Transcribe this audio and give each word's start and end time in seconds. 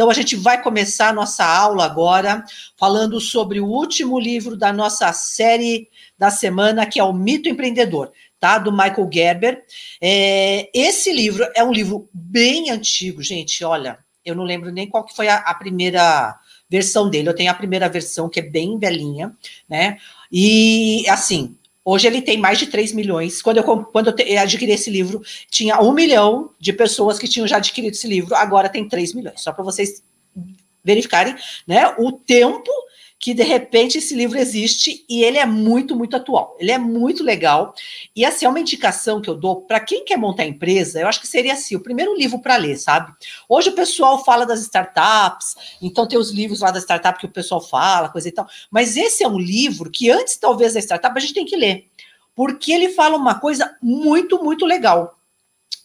Então 0.00 0.08
a 0.08 0.14
gente 0.14 0.34
vai 0.34 0.62
começar 0.62 1.10
a 1.10 1.12
nossa 1.12 1.44
aula 1.44 1.84
agora 1.84 2.42
falando 2.78 3.20
sobre 3.20 3.60
o 3.60 3.66
último 3.66 4.18
livro 4.18 4.56
da 4.56 4.72
nossa 4.72 5.12
série 5.12 5.90
da 6.16 6.30
semana, 6.30 6.86
que 6.86 6.98
é 6.98 7.04
o 7.04 7.12
Mito 7.12 7.50
Empreendedor. 7.50 8.10
Tá, 8.40 8.56
do 8.56 8.72
Michael 8.72 9.10
Gerber. 9.12 9.62
É, 10.00 10.70
esse 10.72 11.12
livro 11.12 11.46
é 11.54 11.62
um 11.62 11.70
livro 11.70 12.08
bem 12.14 12.70
antigo, 12.70 13.22
gente. 13.22 13.62
Olha, 13.62 13.98
eu 14.24 14.34
não 14.34 14.44
lembro 14.44 14.72
nem 14.72 14.88
qual 14.88 15.04
que 15.04 15.14
foi 15.14 15.28
a, 15.28 15.36
a 15.36 15.52
primeira 15.52 16.34
versão 16.66 17.10
dele. 17.10 17.28
Eu 17.28 17.34
tenho 17.34 17.50
a 17.50 17.54
primeira 17.54 17.86
versão 17.86 18.30
que 18.30 18.40
é 18.40 18.42
bem 18.42 18.78
velhinha, 18.78 19.36
né? 19.68 19.98
E 20.32 21.04
assim, 21.10 21.58
Hoje 21.92 22.06
ele 22.06 22.22
tem 22.22 22.38
mais 22.38 22.56
de 22.56 22.68
3 22.68 22.92
milhões. 22.92 23.42
Quando 23.42 23.56
eu, 23.56 23.64
quando 23.64 24.14
eu 24.16 24.38
adquiri 24.40 24.70
esse 24.70 24.88
livro, 24.88 25.20
tinha 25.50 25.80
um 25.80 25.90
milhão 25.90 26.50
de 26.56 26.72
pessoas 26.72 27.18
que 27.18 27.26
tinham 27.26 27.48
já 27.48 27.56
adquirido 27.56 27.94
esse 27.94 28.06
livro, 28.06 28.32
agora 28.36 28.68
tem 28.68 28.88
3 28.88 29.12
milhões. 29.12 29.40
Só 29.40 29.52
para 29.52 29.64
vocês 29.64 30.00
verificarem 30.84 31.34
né, 31.66 31.92
o 31.98 32.12
tempo 32.12 32.70
que 33.20 33.34
de 33.34 33.42
repente 33.42 33.98
esse 33.98 34.14
livro 34.14 34.38
existe 34.38 35.04
e 35.06 35.22
ele 35.22 35.36
é 35.36 35.44
muito, 35.44 35.94
muito 35.94 36.16
atual. 36.16 36.56
Ele 36.58 36.72
é 36.72 36.78
muito 36.78 37.22
legal. 37.22 37.74
E 38.16 38.24
assim, 38.24 38.46
é 38.46 38.48
uma 38.48 38.58
indicação 38.58 39.20
que 39.20 39.28
eu 39.28 39.34
dou 39.34 39.60
para 39.60 39.78
quem 39.78 40.06
quer 40.06 40.16
montar 40.16 40.46
empresa, 40.46 40.98
eu 40.98 41.06
acho 41.06 41.20
que 41.20 41.26
seria 41.26 41.52
assim, 41.52 41.76
o 41.76 41.80
primeiro 41.80 42.16
livro 42.16 42.40
para 42.40 42.56
ler, 42.56 42.78
sabe? 42.78 43.12
Hoje 43.46 43.68
o 43.68 43.74
pessoal 43.74 44.24
fala 44.24 44.46
das 44.46 44.62
startups, 44.62 45.54
então 45.82 46.08
tem 46.08 46.18
os 46.18 46.30
livros 46.30 46.60
lá 46.60 46.70
da 46.70 46.80
startup 46.80 47.18
que 47.18 47.26
o 47.26 47.30
pessoal 47.30 47.60
fala, 47.60 48.08
coisa 48.08 48.26
e 48.26 48.32
tal. 48.32 48.48
Mas 48.70 48.96
esse 48.96 49.22
é 49.22 49.28
um 49.28 49.38
livro 49.38 49.90
que 49.90 50.10
antes 50.10 50.38
talvez 50.38 50.72
da 50.72 50.80
startup 50.80 51.14
a 51.14 51.20
gente 51.20 51.34
tem 51.34 51.44
que 51.44 51.56
ler, 51.56 51.88
porque 52.34 52.72
ele 52.72 52.88
fala 52.88 53.18
uma 53.18 53.38
coisa 53.38 53.76
muito, 53.82 54.42
muito 54.42 54.64
legal. 54.64 55.18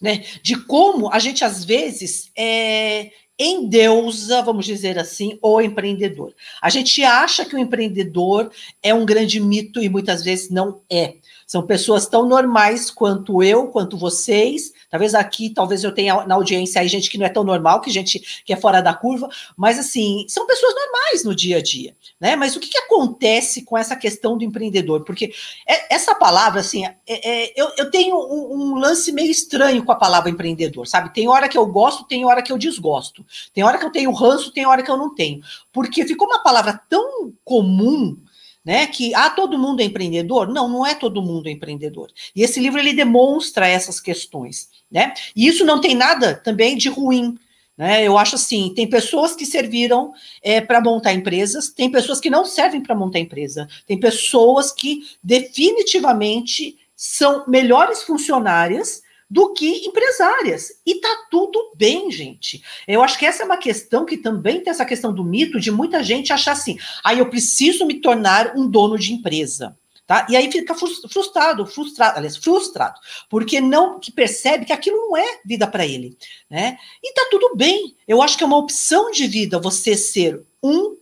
Né, 0.01 0.25
de 0.43 0.57
como 0.57 1.09
a 1.11 1.19
gente 1.19 1.45
às 1.45 1.63
vezes 1.63 2.29
é, 2.37 3.11
endeusa, 3.37 4.41
vamos 4.41 4.65
dizer 4.65 4.97
assim, 4.97 5.37
o 5.41 5.59
empreendedor. 5.61 6.33
A 6.61 6.69
gente 6.69 7.03
acha 7.03 7.45
que 7.45 7.55
o 7.55 7.59
empreendedor 7.59 8.51
é 8.81 8.93
um 8.93 9.05
grande 9.05 9.39
mito 9.39 9.81
e 9.81 9.89
muitas 9.89 10.23
vezes 10.23 10.49
não 10.49 10.81
é. 10.89 11.15
São 11.45 11.65
pessoas 11.65 12.07
tão 12.07 12.27
normais 12.27 12.89
quanto 12.89 13.43
eu, 13.43 13.67
quanto 13.67 13.97
vocês. 13.97 14.73
Talvez 14.89 15.13
aqui, 15.13 15.49
talvez 15.49 15.83
eu 15.83 15.93
tenha 15.93 16.25
na 16.25 16.35
audiência 16.35 16.81
aí 16.81 16.87
gente 16.87 17.09
que 17.09 17.17
não 17.17 17.25
é 17.25 17.29
tão 17.29 17.43
normal, 17.43 17.81
que 17.81 17.91
gente 17.91 18.43
que 18.43 18.51
é 18.51 18.55
fora 18.55 18.81
da 18.81 18.93
curva, 18.93 19.29
mas 19.55 19.77
assim, 19.77 20.25
são 20.27 20.47
pessoas 20.47 20.73
normais 20.73 21.23
no 21.23 21.35
dia 21.35 21.57
a 21.57 21.61
dia, 21.61 21.95
né? 22.19 22.35
Mas 22.35 22.55
o 22.55 22.59
que, 22.59 22.69
que 22.69 22.77
acontece 22.77 23.63
com 23.63 23.77
essa 23.77 23.95
questão 23.95 24.37
do 24.37 24.43
empreendedor? 24.43 25.03
Porque 25.03 25.33
é, 25.67 25.93
essa 25.93 26.15
palavra, 26.15 26.61
assim, 26.61 26.85
é, 26.85 26.95
é, 27.07 27.53
eu, 27.55 27.71
eu, 27.77 27.91
tenho 27.91 28.15
um, 28.15 28.73
um, 28.73 28.75
lance 28.75 29.11
meio 29.11 29.29
estranho 29.29 29.83
com 29.83 29.91
a 29.91 29.95
palavra 29.95 30.29
empreendedor, 30.29 30.87
sabe? 30.87 31.13
Tem 31.13 31.27
hora 31.27 31.47
que 31.47 31.57
eu 31.57 31.65
gosto, 31.65 32.05
tem 32.05 32.25
hora 32.25 32.41
que 32.41 32.51
eu 32.51 32.57
desgosto. 32.57 33.25
Tem 33.53 33.63
hora 33.63 33.77
que 33.77 33.85
eu 33.85 33.91
tenho 33.91 34.11
ranço, 34.11 34.51
tem 34.51 34.65
hora 34.65 34.81
que 34.81 34.89
eu 34.89 34.97
não 34.97 35.13
tenho. 35.13 35.41
Porque 35.71 36.05
ficou 36.05 36.27
uma 36.27 36.41
palavra 36.41 36.79
tão 36.89 37.33
comum 37.43 38.17
né? 38.65 38.87
Que 38.87 39.13
ah, 39.13 39.29
todo 39.29 39.59
mundo 39.59 39.81
é 39.81 39.85
empreendedor? 39.85 40.47
Não, 40.47 40.67
não 40.67 40.85
é 40.85 40.95
todo 40.95 41.21
mundo 41.21 41.47
empreendedor. 41.47 42.09
E 42.35 42.41
esse 42.41 42.59
livro 42.59 42.79
ele 42.79 42.93
demonstra 42.93 43.67
essas 43.67 43.99
questões, 43.99 44.69
né? 44.91 45.13
E 45.35 45.47
isso 45.47 45.63
não 45.63 45.79
tem 45.79 45.93
nada 45.93 46.33
também 46.33 46.75
de 46.75 46.89
ruim. 46.89 47.37
Né, 47.77 48.07
eu 48.07 48.17
acho 48.17 48.35
assim, 48.35 48.73
tem 48.73 48.89
pessoas 48.89 49.35
que 49.35 49.45
serviram 49.45 50.13
é, 50.41 50.61
para 50.61 50.79
montar 50.79 51.11
empresas, 51.11 51.67
tem 51.67 51.91
pessoas 51.91 52.21
que 52.21 52.29
não 52.29 52.45
servem 52.45 52.81
para 52.81 52.95
montar 52.95 53.19
empresa, 53.19 53.67
tem 53.85 53.99
pessoas 53.99 54.71
que 54.71 55.01
definitivamente 55.21 56.77
são 56.95 57.43
melhores 57.45 58.01
funcionárias 58.03 59.03
do 59.29 59.53
que 59.53 59.87
empresárias. 59.87 60.81
E 60.85 60.95
tá 60.95 61.25
tudo 61.31 61.73
bem, 61.75 62.11
gente. 62.11 62.63
Eu 62.87 63.03
acho 63.03 63.17
que 63.17 63.25
essa 63.25 63.43
é 63.43 63.45
uma 63.45 63.57
questão 63.57 64.05
que 64.05 64.17
também 64.17 64.61
tem 64.61 64.71
essa 64.71 64.85
questão 64.85 65.13
do 65.13 65.23
mito 65.23 65.59
de 65.59 65.71
muita 65.71 66.03
gente 66.03 66.31
achar 66.31 66.51
assim: 66.51 66.77
aí 67.03 67.17
ah, 67.17 67.19
eu 67.19 67.29
preciso 67.29 67.85
me 67.85 67.95
tornar 68.01 68.55
um 68.55 68.67
dono 68.67 68.97
de 68.97 69.13
empresa. 69.13 69.77
Tá? 70.07 70.27
E 70.29 70.37
aí 70.37 70.51
fica 70.51 70.75
frustrado, 70.75 71.65
frustrado, 71.65 72.17
aliás, 72.17 72.37
frustrado, 72.37 72.99
porque 73.27 73.59
não 73.59 73.99
que 73.99 74.11
percebe 74.11 74.63
que 74.63 74.71
aquilo 74.71 74.97
não 74.97 75.17
é 75.17 75.39
vida 75.43 75.65
para 75.65 75.83
ele, 75.83 76.15
né? 76.47 76.77
E 77.03 77.11
tá 77.11 77.27
tudo 77.31 77.55
bem. 77.55 77.95
Eu 78.07 78.21
acho 78.21 78.37
que 78.37 78.43
é 78.43 78.47
uma 78.47 78.57
opção 78.57 79.09
de 79.09 79.25
vida 79.25 79.59
você 79.59 79.97
ser 79.97 80.45
um 80.61 80.95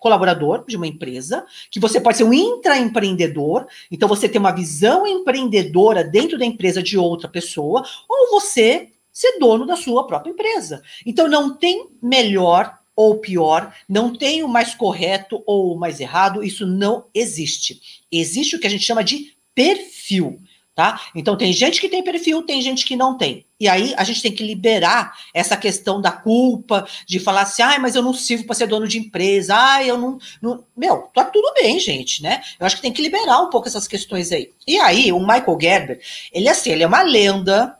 colaborador 0.00 0.64
de 0.66 0.76
uma 0.76 0.86
empresa, 0.86 1.44
que 1.70 1.78
você 1.78 2.00
pode 2.00 2.16
ser 2.16 2.24
um 2.24 2.32
intraempreendedor, 2.32 3.66
então 3.90 4.08
você 4.08 4.28
tem 4.28 4.40
uma 4.40 4.50
visão 4.50 5.06
empreendedora 5.06 6.02
dentro 6.02 6.36
da 6.36 6.44
empresa 6.44 6.82
de 6.82 6.98
outra 6.98 7.28
pessoa, 7.28 7.84
ou 8.08 8.30
você 8.30 8.88
ser 9.12 9.38
dono 9.38 9.66
da 9.66 9.76
sua 9.76 10.06
própria 10.06 10.32
empresa. 10.32 10.82
Então 11.04 11.28
não 11.28 11.54
tem 11.54 11.88
melhor 12.02 12.78
ou 12.96 13.18
pior, 13.18 13.74
não 13.88 14.14
tem 14.14 14.42
o 14.42 14.48
mais 14.48 14.74
correto 14.74 15.42
ou 15.46 15.74
o 15.74 15.78
mais 15.78 16.00
errado, 16.00 16.42
isso 16.42 16.66
não 16.66 17.04
existe. 17.14 17.80
Existe 18.10 18.56
o 18.56 18.58
que 18.58 18.66
a 18.66 18.70
gente 18.70 18.84
chama 18.84 19.04
de 19.04 19.34
perfil 19.54 20.40
tá? 20.80 20.98
Então 21.14 21.36
tem 21.36 21.52
gente 21.52 21.78
que 21.78 21.90
tem 21.90 22.02
perfil, 22.02 22.40
tem 22.40 22.62
gente 22.62 22.86
que 22.86 22.96
não 22.96 23.14
tem. 23.14 23.44
E 23.60 23.68
aí 23.68 23.92
a 23.98 24.02
gente 24.02 24.22
tem 24.22 24.32
que 24.32 24.42
liberar 24.42 25.12
essa 25.34 25.54
questão 25.54 26.00
da 26.00 26.10
culpa, 26.10 26.88
de 27.06 27.20
falar 27.20 27.42
assim, 27.42 27.60
ai, 27.60 27.78
mas 27.78 27.94
eu 27.94 28.02
não 28.02 28.14
sirvo 28.14 28.46
para 28.46 28.54
ser 28.54 28.66
dono 28.66 28.88
de 28.88 28.98
empresa, 28.98 29.54
ai, 29.54 29.90
eu 29.90 29.98
não, 29.98 30.16
não. 30.40 30.64
Meu, 30.74 31.02
tá 31.14 31.22
tudo 31.26 31.52
bem, 31.52 31.78
gente, 31.78 32.22
né? 32.22 32.40
Eu 32.58 32.64
acho 32.64 32.76
que 32.76 32.82
tem 32.82 32.94
que 32.94 33.02
liberar 33.02 33.42
um 33.42 33.50
pouco 33.50 33.68
essas 33.68 33.86
questões 33.86 34.32
aí. 34.32 34.48
E 34.66 34.78
aí, 34.78 35.12
o 35.12 35.20
Michael 35.20 35.58
Gerber, 35.60 36.00
ele 36.32 36.48
é 36.48 36.50
assim, 36.50 36.70
ele 36.70 36.82
é 36.82 36.86
uma 36.86 37.02
lenda 37.02 37.76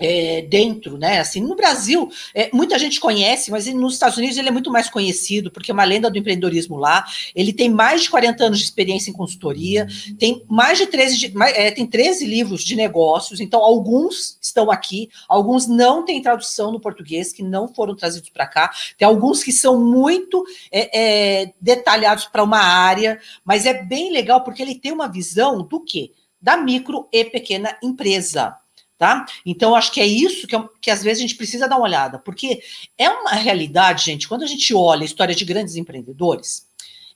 é, 0.00 0.42
dentro, 0.42 0.96
né? 0.96 1.20
Assim, 1.20 1.40
no 1.40 1.54
Brasil, 1.54 2.10
é, 2.34 2.48
muita 2.52 2.78
gente 2.78 2.98
conhece, 2.98 3.50
mas 3.50 3.66
nos 3.66 3.92
Estados 3.92 4.16
Unidos 4.16 4.38
ele 4.38 4.48
é 4.48 4.52
muito 4.52 4.70
mais 4.70 4.88
conhecido, 4.88 5.50
porque 5.50 5.70
é 5.70 5.74
uma 5.74 5.84
lenda 5.84 6.10
do 6.10 6.18
empreendedorismo 6.18 6.76
lá. 6.76 7.04
Ele 7.34 7.52
tem 7.52 7.68
mais 7.68 8.02
de 8.02 8.10
40 8.10 8.44
anos 8.44 8.58
de 8.58 8.64
experiência 8.64 9.10
em 9.10 9.12
consultoria, 9.12 9.86
tem 10.18 10.42
mais 10.48 10.78
de 10.78 10.86
13, 10.86 11.18
de, 11.18 11.32
é, 11.42 11.70
tem 11.70 11.86
13 11.86 12.24
livros 12.24 12.64
de 12.64 12.74
negócios, 12.74 13.40
então 13.40 13.62
alguns 13.62 14.38
estão 14.40 14.70
aqui, 14.70 15.10
alguns 15.28 15.66
não 15.66 16.04
têm 16.04 16.22
tradução 16.22 16.72
no 16.72 16.80
português, 16.80 17.32
que 17.32 17.42
não 17.42 17.68
foram 17.68 17.94
trazidos 17.94 18.30
para 18.30 18.46
cá, 18.46 18.70
tem 18.96 19.06
alguns 19.06 19.42
que 19.44 19.52
são 19.52 19.78
muito 19.78 20.44
é, 20.72 21.42
é, 21.42 21.52
detalhados 21.60 22.24
para 22.24 22.42
uma 22.42 22.60
área, 22.60 23.20
mas 23.44 23.66
é 23.66 23.82
bem 23.82 24.10
legal 24.10 24.42
porque 24.42 24.62
ele 24.62 24.74
tem 24.74 24.92
uma 24.92 25.08
visão 25.08 25.62
do 25.62 25.80
quê? 25.80 26.12
Da 26.40 26.56
micro 26.56 27.06
e 27.12 27.22
pequena 27.24 27.76
empresa 27.82 28.59
tá? 29.00 29.24
Então, 29.46 29.74
acho 29.74 29.92
que 29.92 30.00
é 30.02 30.06
isso 30.06 30.46
que, 30.46 30.54
que 30.78 30.90
às 30.90 31.02
vezes 31.02 31.20
a 31.20 31.26
gente 31.26 31.34
precisa 31.34 31.66
dar 31.66 31.76
uma 31.76 31.86
olhada, 31.86 32.18
porque 32.18 32.60
é 32.98 33.08
uma 33.08 33.30
realidade, 33.30 34.04
gente, 34.04 34.28
quando 34.28 34.42
a 34.42 34.46
gente 34.46 34.74
olha 34.74 35.00
a 35.00 35.06
história 35.06 35.34
de 35.34 35.42
grandes 35.42 35.74
empreendedores, 35.74 36.66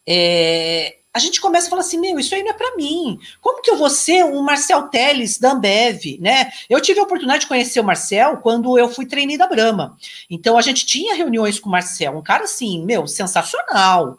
é, 0.09 0.97
a 1.15 1.21
gente 1.21 1.41
começa 1.41 1.69
a 1.69 1.71
falar 1.71 1.83
assim, 1.83 1.99
meu, 1.99 2.19
isso 2.19 2.35
aí 2.35 2.43
não 2.43 2.51
é 2.51 2.55
para 2.55 2.75
mim. 2.75 3.21
Como 3.41 3.63
que 3.63 3.71
eu 3.71 3.77
vou 3.77 3.89
ser 3.89 4.25
um 4.25 4.43
Marcel 4.43 4.89
Teles 4.89 5.39
da 5.39 5.53
Ambev, 5.53 6.19
né? 6.21 6.51
Eu 6.69 6.81
tive 6.81 6.99
a 6.99 7.05
oportunidade 7.05 7.43
de 7.43 7.47
conhecer 7.47 7.79
o 7.79 7.85
Marcel 7.85 8.39
quando 8.39 8.77
eu 8.77 8.89
fui 8.89 9.07
trainee 9.07 9.39
da 9.39 9.47
Brahma. 9.47 9.97
Então 10.29 10.59
a 10.59 10.61
gente 10.61 10.85
tinha 10.85 11.15
reuniões 11.15 11.61
com 11.61 11.69
o 11.69 11.73
Marcel, 11.73 12.19
um 12.19 12.23
cara 12.23 12.43
assim, 12.43 12.85
meu, 12.85 13.07
sensacional. 13.07 14.19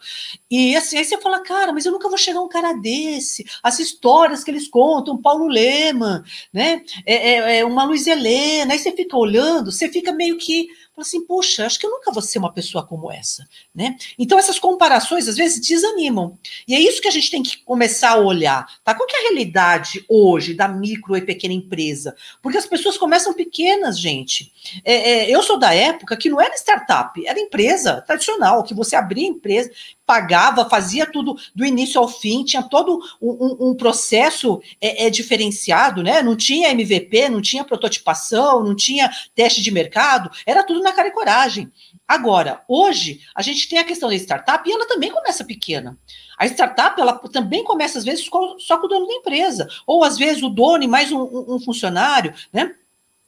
E 0.49 0.73
assim, 0.77 0.97
aí 0.97 1.03
você 1.03 1.19
fala, 1.19 1.43
cara, 1.43 1.73
mas 1.73 1.85
eu 1.85 1.91
nunca 1.91 2.07
vou 2.07 2.17
chegar 2.17 2.39
a 2.39 2.43
um 2.43 2.47
cara 2.47 2.71
desse. 2.71 3.45
As 3.61 3.77
histórias 3.77 4.41
que 4.41 4.49
eles 4.49 4.69
contam, 4.69 5.21
Paulo 5.21 5.47
Lema, 5.47 6.23
né? 6.53 6.81
É, 7.05 7.33
é, 7.33 7.59
é 7.59 7.65
uma 7.65 7.83
Luiz 7.83 8.07
Helena, 8.07 8.71
aí 8.71 8.79
você 8.79 8.93
fica 8.93 9.17
olhando, 9.17 9.69
você 9.69 9.89
fica 9.89 10.13
meio 10.13 10.37
que 10.37 10.69
Fala 10.95 11.05
assim, 11.05 11.25
poxa, 11.25 11.65
acho 11.65 11.77
que 11.77 11.85
eu 11.85 11.91
nunca 11.91 12.09
vou 12.09 12.21
ser 12.21 12.39
uma 12.39 12.53
pessoa 12.53 12.85
como 12.85 13.11
essa, 13.11 13.45
né? 13.73 13.97
Então 14.17 14.39
essas 14.39 14.57
comparações 14.57 15.27
às 15.27 15.35
vezes 15.35 15.59
desanimam. 15.59 16.39
E 16.65 16.73
é 16.73 16.79
isso 16.79 17.01
que 17.01 17.07
a 17.09 17.11
gente 17.11 17.29
tem 17.29 17.43
que 17.43 17.57
começar 17.57 18.11
a 18.11 18.17
olhar, 18.17 18.65
tá? 18.81 18.95
Qual 18.95 19.05
é 19.09 19.17
a 19.17 19.21
realidade 19.23 20.05
hoje 20.07 20.53
da 20.53 20.69
micro 20.69 21.17
e 21.17 21.21
pequena 21.21 21.53
empresa? 21.53 22.15
Porque 22.41 22.57
as 22.57 22.65
pessoas 22.65 22.97
começam 22.97 23.33
pequenas, 23.33 23.99
gente. 23.99 24.53
É, 24.85 24.93
é, 24.93 25.29
eu 25.29 25.43
sou 25.43 25.59
da 25.59 25.73
época 25.73 26.15
que 26.15 26.29
não 26.29 26.39
era 26.39 26.55
startup, 26.55 27.27
era 27.27 27.41
empresa 27.41 27.99
tradicional, 27.99 28.63
que 28.63 28.73
você 28.73 28.95
abria 28.95 29.27
empresa, 29.27 29.69
pagava, 30.05 30.69
fazia 30.69 31.05
tudo 31.05 31.35
do 31.53 31.65
início 31.65 31.99
ao 31.99 32.07
fim, 32.07 32.43
tinha 32.43 32.61
todo 32.61 32.99
um, 33.21 33.69
um 33.69 33.75
processo 33.75 34.61
é, 34.79 35.07
é, 35.07 35.09
diferenciado, 35.09 36.03
né? 36.03 36.21
Não 36.21 36.35
tinha 36.35 36.69
MVP, 36.69 37.29
não 37.29 37.41
tinha 37.41 37.63
prototipação, 37.63 38.63
não 38.63 38.75
tinha 38.75 39.09
teste 39.33 39.61
de 39.61 39.71
mercado, 39.71 40.29
era 40.45 40.63
tudo 40.63 40.81
na 40.81 40.93
cara 40.93 41.07
e 41.07 41.11
coragem. 41.11 41.71
Agora, 42.07 42.63
hoje, 42.67 43.21
a 43.33 43.41
gente 43.41 43.67
tem 43.67 43.79
a 43.79 43.83
questão 43.83 44.09
da 44.09 44.15
startup 44.15 44.67
e 44.67 44.71
ela 44.71 44.87
também 44.87 45.11
começa 45.11 45.43
pequena. 45.43 45.97
A 46.37 46.45
startup, 46.45 46.99
ela 46.99 47.13
também 47.29 47.63
começa, 47.63 47.97
às 47.97 48.03
vezes, 48.03 48.25
só 48.59 48.77
com 48.77 48.85
o 48.85 48.89
dono 48.89 49.07
da 49.07 49.13
empresa, 49.13 49.67
ou 49.87 50.03
às 50.03 50.17
vezes 50.17 50.43
o 50.43 50.49
dono 50.49 50.83
e 50.83 50.87
mais 50.87 51.11
um, 51.11 51.55
um, 51.55 51.59
funcionário, 51.59 52.33
né? 52.53 52.75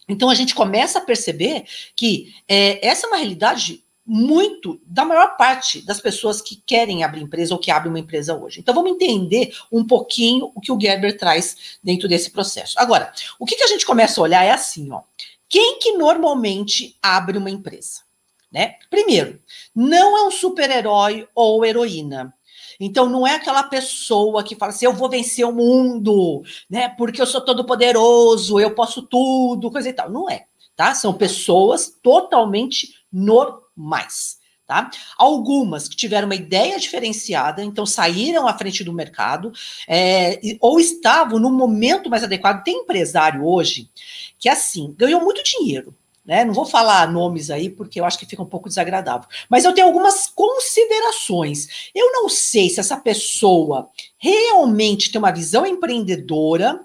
Então 0.10 0.30
a 0.30 0.36
gente 0.36 0.54
começa 0.54 1.00
a 1.00 1.02
perceber 1.02 1.66
que 1.96 2.34
é, 2.48 2.86
essa 2.86 3.08
é 3.08 3.10
uma 3.10 3.18
realidade 3.18 3.84
muito 4.08 4.80
da 4.86 5.04
maior 5.04 5.36
parte 5.36 5.86
das 5.86 6.00
pessoas 6.00 6.42
que 6.42 6.56
querem 6.66 7.04
abrir 7.04 7.22
empresa 7.22 7.54
ou 7.54 7.60
que 7.60 7.70
abrem 7.70 7.92
uma 7.92 8.00
empresa 8.00 8.36
hoje. 8.36 8.62
Então 8.62 8.74
vamos 8.74 8.92
entender 8.92 9.54
um 9.72 9.86
pouquinho 9.86 10.52
o 10.56 10.62
que 10.62 10.72
o 10.72 10.80
Gerber 10.80 11.18
traz 11.18 11.78
dentro 11.84 12.08
desse 12.08 12.32
processo. 12.32 12.76
Agora, 12.78 13.12
o 13.38 13.46
que, 13.46 13.56
que 13.56 13.64
a 13.64 13.68
gente 13.68 13.86
começa 13.86 14.20
a 14.20 14.24
olhar 14.24 14.44
é 14.44 14.52
assim, 14.52 14.92
ó. 14.92 15.02
Quem 15.50 15.80
que 15.80 15.94
normalmente 15.94 16.98
abre 17.02 17.38
uma 17.38 17.50
empresa? 17.50 18.08
né? 18.52 18.76
Primeiro, 18.90 19.40
não 19.76 20.18
é 20.18 20.28
um 20.28 20.32
super-herói 20.32 21.28
ou 21.36 21.64
heroína. 21.64 22.34
Então 22.80 23.08
não 23.10 23.26
é 23.26 23.36
aquela 23.36 23.64
pessoa 23.64 24.44
que 24.44 24.56
fala 24.56 24.72
assim, 24.72 24.86
eu 24.86 24.94
vou 24.94 25.10
vencer 25.10 25.46
o 25.46 25.52
mundo, 25.52 26.44
né? 26.70 26.90
Porque 26.90 27.22
eu 27.22 27.26
sou 27.26 27.42
todo 27.42 27.66
poderoso, 27.66 28.60
eu 28.60 28.74
posso 28.76 29.02
tudo, 29.04 29.72
coisa 29.72 29.90
e 29.90 29.94
tal. 29.94 30.10
Não 30.10 30.30
é, 30.30 30.47
tá? 30.78 30.94
São 30.94 31.14
pessoas 31.14 31.92
totalmente 32.02 32.94
normais. 33.12 34.38
Tá? 34.66 34.90
Algumas 35.18 35.88
que 35.88 35.96
tiveram 35.96 36.28
uma 36.28 36.36
ideia 36.36 36.78
diferenciada, 36.78 37.64
então 37.64 37.86
saíram 37.86 38.46
à 38.50 38.58
frente 38.58 38.84
do 38.84 38.92
mercado, 38.92 39.54
é, 39.88 40.42
ou 40.60 40.78
estavam 40.78 41.40
no 41.40 41.50
momento 41.50 42.10
mais 42.10 42.22
adequado. 42.22 42.64
Tem 42.66 42.82
empresário 42.82 43.46
hoje 43.46 43.90
que, 44.38 44.50
assim, 44.50 44.94
ganhou 44.98 45.22
muito 45.22 45.42
dinheiro, 45.42 45.96
né? 46.26 46.44
Não 46.44 46.54
vou 46.54 46.66
falar 46.66 47.10
nomes 47.10 47.50
aí, 47.50 47.70
porque 47.70 47.98
eu 47.98 48.04
acho 48.04 48.20
que 48.20 48.26
fica 48.26 48.44
um 48.44 48.48
pouco 48.48 48.68
desagradável. 48.68 49.30
Mas 49.50 49.64
eu 49.64 49.74
tenho 49.74 49.88
algumas 49.88 50.28
considerações. 50.28 51.90
Eu 51.96 52.12
não 52.12 52.28
sei 52.28 52.70
se 52.70 52.82
essa 52.82 52.98
pessoa 52.98 53.90
realmente 54.18 55.10
tem 55.10 55.18
uma 55.18 55.32
visão 55.32 55.66
empreendedora 55.66 56.82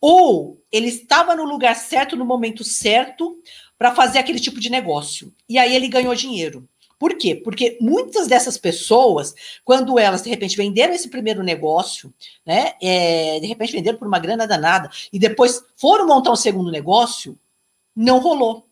ou 0.00 0.60
ele 0.72 0.88
estava 0.88 1.34
no 1.34 1.44
lugar 1.44 1.74
certo, 1.76 2.16
no 2.16 2.24
momento 2.24 2.64
certo, 2.64 3.38
para 3.78 3.94
fazer 3.94 4.18
aquele 4.18 4.40
tipo 4.40 4.60
de 4.60 4.70
negócio. 4.70 5.32
E 5.48 5.58
aí 5.58 5.74
ele 5.74 5.88
ganhou 5.88 6.14
dinheiro. 6.14 6.68
Por 6.98 7.16
quê? 7.16 7.34
Porque 7.34 7.78
muitas 7.80 8.28
dessas 8.28 8.58
pessoas, 8.58 9.34
quando 9.64 9.98
elas 9.98 10.22
de 10.22 10.28
repente 10.28 10.56
venderam 10.56 10.92
esse 10.92 11.08
primeiro 11.08 11.42
negócio, 11.42 12.12
né, 12.44 12.74
é, 12.80 13.40
de 13.40 13.46
repente 13.46 13.72
venderam 13.72 13.98
por 13.98 14.06
uma 14.06 14.18
grana 14.18 14.46
danada, 14.46 14.90
e 15.10 15.18
depois 15.18 15.64
foram 15.76 16.06
montar 16.06 16.30
um 16.30 16.36
segundo 16.36 16.70
negócio, 16.70 17.38
não 17.96 18.18
rolou 18.18 18.66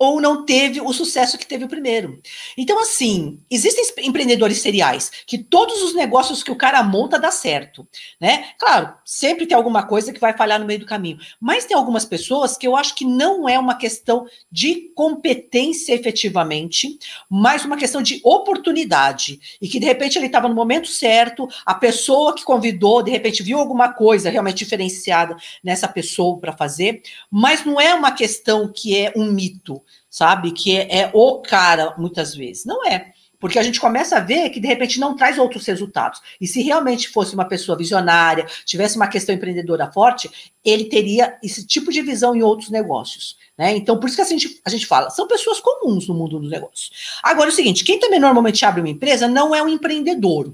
ou 0.00 0.18
não 0.18 0.46
teve 0.46 0.80
o 0.80 0.90
sucesso 0.94 1.36
que 1.36 1.44
teve 1.44 1.66
o 1.66 1.68
primeiro. 1.68 2.22
Então, 2.56 2.80
assim, 2.80 3.38
existem 3.50 4.06
empreendedores 4.06 4.56
seriais 4.62 5.12
que 5.26 5.36
todos 5.36 5.82
os 5.82 5.94
negócios 5.94 6.42
que 6.42 6.50
o 6.50 6.56
cara 6.56 6.82
monta 6.82 7.18
dá 7.18 7.30
certo, 7.30 7.86
né? 8.18 8.52
Claro, 8.58 8.94
sempre 9.04 9.44
tem 9.44 9.54
alguma 9.54 9.82
coisa 9.82 10.10
que 10.10 10.18
vai 10.18 10.34
falhar 10.34 10.58
no 10.58 10.64
meio 10.64 10.80
do 10.80 10.86
caminho, 10.86 11.18
mas 11.38 11.66
tem 11.66 11.76
algumas 11.76 12.06
pessoas 12.06 12.56
que 12.56 12.66
eu 12.66 12.74
acho 12.74 12.94
que 12.94 13.04
não 13.04 13.46
é 13.46 13.58
uma 13.58 13.74
questão 13.74 14.26
de 14.50 14.90
competência 14.94 15.92
efetivamente, 15.92 16.98
mas 17.28 17.66
uma 17.66 17.76
questão 17.76 18.00
de 18.00 18.22
oportunidade 18.24 19.38
e 19.60 19.68
que 19.68 19.78
de 19.78 19.84
repente 19.84 20.16
ele 20.16 20.26
estava 20.26 20.48
no 20.48 20.54
momento 20.54 20.88
certo, 20.88 21.46
a 21.66 21.74
pessoa 21.74 22.34
que 22.34 22.42
convidou 22.42 23.02
de 23.02 23.10
repente 23.10 23.42
viu 23.42 23.58
alguma 23.58 23.92
coisa 23.92 24.30
realmente 24.30 24.56
diferenciada 24.56 25.36
nessa 25.62 25.86
pessoa 25.86 26.38
para 26.38 26.56
fazer, 26.56 27.02
mas 27.30 27.66
não 27.66 27.78
é 27.78 27.92
uma 27.92 28.12
questão 28.12 28.72
que 28.72 28.96
é 28.96 29.12
um 29.14 29.30
mito 29.30 29.82
sabe? 30.10 30.50
Que 30.50 30.76
é, 30.76 31.10
o 31.14 31.40
cara, 31.40 31.94
muitas 31.96 32.34
vezes. 32.34 32.64
Não 32.64 32.84
é. 32.84 33.12
Porque 33.38 33.58
a 33.58 33.62
gente 33.62 33.80
começa 33.80 34.18
a 34.18 34.20
ver 34.20 34.50
que, 34.50 34.60
de 34.60 34.66
repente, 34.66 35.00
não 35.00 35.16
traz 35.16 35.38
outros 35.38 35.64
resultados. 35.64 36.20
E 36.38 36.46
se 36.46 36.60
realmente 36.60 37.08
fosse 37.08 37.32
uma 37.32 37.46
pessoa 37.46 37.78
visionária, 37.78 38.46
tivesse 38.66 38.96
uma 38.96 39.08
questão 39.08 39.34
empreendedora 39.34 39.90
forte, 39.90 40.30
ele 40.62 40.84
teria 40.84 41.38
esse 41.42 41.66
tipo 41.66 41.90
de 41.90 42.02
visão 42.02 42.36
em 42.36 42.42
outros 42.42 42.68
negócios. 42.68 43.38
Né? 43.56 43.74
Então, 43.76 43.98
por 43.98 44.08
isso 44.08 44.16
que 44.16 44.22
a 44.22 44.26
gente, 44.26 44.60
a 44.62 44.68
gente 44.68 44.86
fala, 44.86 45.08
são 45.08 45.26
pessoas 45.26 45.58
comuns 45.58 46.06
no 46.06 46.14
mundo 46.14 46.38
dos 46.38 46.50
negócios. 46.50 46.90
Agora, 47.22 47.48
é 47.48 47.52
o 47.52 47.56
seguinte: 47.56 47.82
quem 47.82 47.98
também 47.98 48.20
normalmente 48.20 48.62
abre 48.66 48.82
uma 48.82 48.90
empresa 48.90 49.26
não 49.26 49.54
é 49.54 49.62
um 49.62 49.68
empreendedor. 49.68 50.52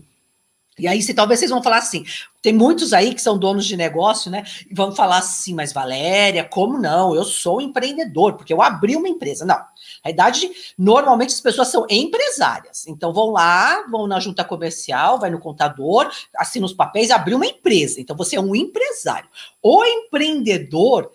E 0.78 0.86
aí, 0.86 1.00
se 1.00 1.14
talvez 1.14 1.40
vocês 1.40 1.50
vão 1.50 1.62
falar 1.62 1.78
assim, 1.78 2.04
tem 2.42 2.52
muitos 2.52 2.92
aí 2.92 3.14
que 3.14 3.20
são 3.22 3.38
donos 3.38 3.64
de 3.64 3.76
negócio, 3.76 4.30
né? 4.30 4.44
E 4.70 4.74
vão 4.74 4.94
falar 4.94 5.18
assim, 5.18 5.54
mas 5.54 5.72
Valéria, 5.72 6.44
como 6.44 6.78
não? 6.78 7.14
Eu 7.14 7.24
sou 7.24 7.60
empreendedor, 7.60 8.34
porque 8.34 8.52
eu 8.52 8.60
abri 8.60 8.94
uma 8.94 9.08
empresa. 9.08 9.44
Não. 9.44 9.56
Na 9.56 9.66
verdade, 10.04 10.50
normalmente 10.78 11.30
as 11.34 11.40
pessoas 11.40 11.68
são 11.68 11.86
empresárias. 11.88 12.86
Então 12.86 13.12
vão 13.12 13.30
lá, 13.30 13.86
vão 13.90 14.06
na 14.06 14.20
junta 14.20 14.44
comercial, 14.44 15.18
vai 15.18 15.30
no 15.30 15.40
contador, 15.40 16.10
assinam 16.36 16.66
os 16.66 16.72
papéis, 16.72 17.10
abriu 17.10 17.36
uma 17.36 17.46
empresa. 17.46 18.00
Então 18.00 18.16
você 18.16 18.36
é 18.36 18.40
um 18.40 18.54
empresário. 18.54 19.28
O 19.62 19.84
empreendedor 19.84 21.10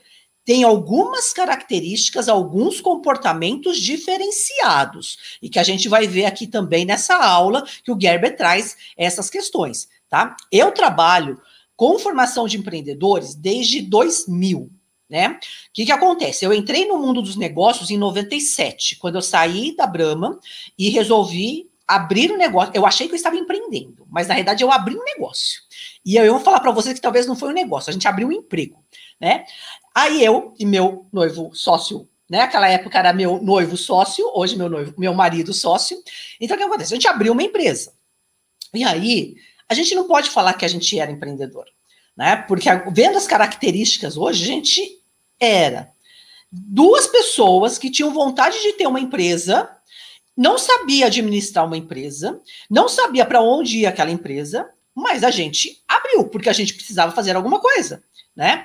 tem 0.45 0.63
algumas 0.63 1.31
características, 1.33 2.27
alguns 2.27 2.81
comportamentos 2.81 3.79
diferenciados, 3.79 5.37
e 5.41 5.49
que 5.49 5.59
a 5.59 5.63
gente 5.63 5.87
vai 5.87 6.07
ver 6.07 6.25
aqui 6.25 6.47
também 6.47 6.85
nessa 6.85 7.15
aula 7.15 7.63
que 7.83 7.91
o 7.91 7.99
Gerber 7.99 8.35
traz 8.35 8.75
essas 8.97 9.29
questões, 9.29 9.87
tá? 10.09 10.35
Eu 10.51 10.71
trabalho 10.71 11.39
com 11.75 11.97
formação 11.97 12.47
de 12.47 12.57
empreendedores 12.57 13.33
desde 13.33 13.81
2000, 13.81 14.69
né? 15.09 15.29
O 15.29 15.39
que, 15.73 15.85
que 15.85 15.91
acontece? 15.91 16.45
Eu 16.45 16.53
entrei 16.53 16.85
no 16.85 16.97
mundo 16.97 17.21
dos 17.21 17.35
negócios 17.35 17.89
em 17.89 17.97
97, 17.97 18.97
quando 18.97 19.15
eu 19.15 19.21
saí 19.21 19.75
da 19.75 19.87
Brahma 19.87 20.39
e 20.77 20.89
resolvi 20.89 21.70
abrir 21.95 22.31
um 22.31 22.37
negócio. 22.37 22.71
Eu 22.73 22.85
achei 22.85 23.07
que 23.07 23.13
eu 23.13 23.17
estava 23.17 23.35
empreendendo, 23.35 24.05
mas 24.09 24.27
na 24.27 24.35
verdade 24.35 24.63
eu 24.63 24.71
abri 24.71 24.95
um 24.95 25.03
negócio. 25.03 25.61
E 26.05 26.15
eu 26.15 26.33
vou 26.33 26.41
falar 26.41 26.59
para 26.59 26.71
vocês 26.71 26.95
que 26.95 27.01
talvez 27.01 27.27
não 27.27 27.35
foi 27.35 27.49
um 27.49 27.53
negócio, 27.53 27.89
a 27.89 27.93
gente 27.93 28.07
abriu 28.07 28.27
um 28.27 28.31
emprego, 28.31 28.83
né? 29.19 29.45
Aí 29.93 30.23
eu 30.23 30.53
e 30.57 30.65
meu 30.65 31.05
noivo 31.11 31.51
sócio, 31.53 32.07
né? 32.29 32.41
Aquela 32.41 32.67
época 32.67 32.97
era 32.97 33.13
meu 33.13 33.41
noivo 33.41 33.75
sócio, 33.75 34.25
hoje 34.33 34.55
meu 34.55 34.69
noivo, 34.69 34.93
meu 34.97 35.13
marido 35.13 35.53
sócio. 35.53 36.01
Então 36.39 36.55
o 36.55 36.57
que 36.57 36.65
acontece? 36.65 36.93
A 36.93 36.95
gente 36.95 37.07
abriu 37.07 37.33
uma 37.33 37.43
empresa. 37.43 37.93
E 38.73 38.83
aí, 38.83 39.35
a 39.67 39.73
gente 39.73 39.93
não 39.93 40.07
pode 40.07 40.29
falar 40.29 40.53
que 40.53 40.65
a 40.65 40.67
gente 40.67 40.97
era 40.97 41.11
empreendedor, 41.11 41.65
né? 42.15 42.37
Porque 42.37 42.69
vendo 42.91 43.17
as 43.17 43.27
características 43.27 44.15
hoje, 44.15 44.43
a 44.43 44.47
gente 44.47 45.01
era 45.39 45.91
duas 46.51 47.07
pessoas 47.07 47.77
que 47.77 47.89
tinham 47.89 48.13
vontade 48.13 48.61
de 48.61 48.73
ter 48.73 48.87
uma 48.87 48.99
empresa, 48.99 49.69
não 50.35 50.57
sabia 50.57 51.07
administrar 51.07 51.65
uma 51.65 51.77
empresa, 51.77 52.39
não 52.69 52.87
sabia 52.87 53.25
para 53.25 53.41
onde 53.41 53.79
ia 53.79 53.89
aquela 53.89 54.11
empresa, 54.11 54.69
mas 54.95 55.23
a 55.23 55.31
gente 55.31 55.81
abriu 55.87 56.27
porque 56.27 56.49
a 56.49 56.53
gente 56.53 56.73
precisava 56.73 57.11
fazer 57.11 57.35
alguma 57.35 57.59
coisa, 57.59 58.03
né? 58.35 58.63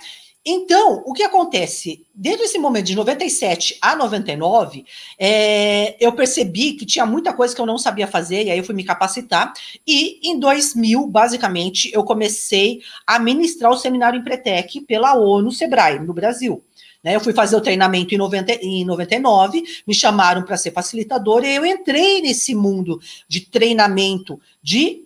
Então, 0.49 1.03
o 1.05 1.13
que 1.13 1.25
acontece? 1.25 2.07
Desde 2.15 2.45
esse 2.45 2.57
momento 2.57 2.87
de 2.87 2.95
97 2.95 3.79
a 3.83 3.97
99, 3.97 4.85
é, 5.19 5.97
eu 5.99 6.13
percebi 6.13 6.75
que 6.75 6.87
tinha 6.87 7.05
muita 7.05 7.33
coisa 7.33 7.53
que 7.53 7.61
eu 7.61 7.67
não 7.67 7.77
sabia 7.77 8.07
fazer, 8.07 8.45
e 8.45 8.53
aí 8.53 8.59
eu 8.59 8.63
fui 8.63 8.75
me 8.75 8.85
capacitar. 8.85 9.53
E 9.85 10.21
em 10.23 10.39
2000, 10.39 11.05
basicamente, 11.09 11.91
eu 11.93 12.05
comecei 12.05 12.81
a 13.05 13.19
ministrar 13.19 13.73
o 13.73 13.77
seminário 13.77 14.21
Empretec 14.21 14.83
pela 14.83 15.15
ONU 15.19 15.51
Sebrae, 15.51 15.99
no 15.99 16.15
Brasil. 16.15 16.63
Né, 17.03 17.15
eu 17.15 17.21
fui 17.21 17.33
fazer 17.33 17.57
o 17.57 17.61
treinamento 17.61 18.15
em, 18.15 18.19
90, 18.19 18.53
em 18.55 18.85
99, 18.85 19.63
me 19.87 19.95
chamaram 19.95 20.43
para 20.43 20.57
ser 20.57 20.73
facilitadora, 20.73 21.47
e 21.47 21.57
eu 21.57 21.65
entrei 21.65 22.23
nesse 22.23 22.55
mundo 22.55 23.01
de 23.29 23.41
treinamento 23.41 24.41
de 24.63 25.05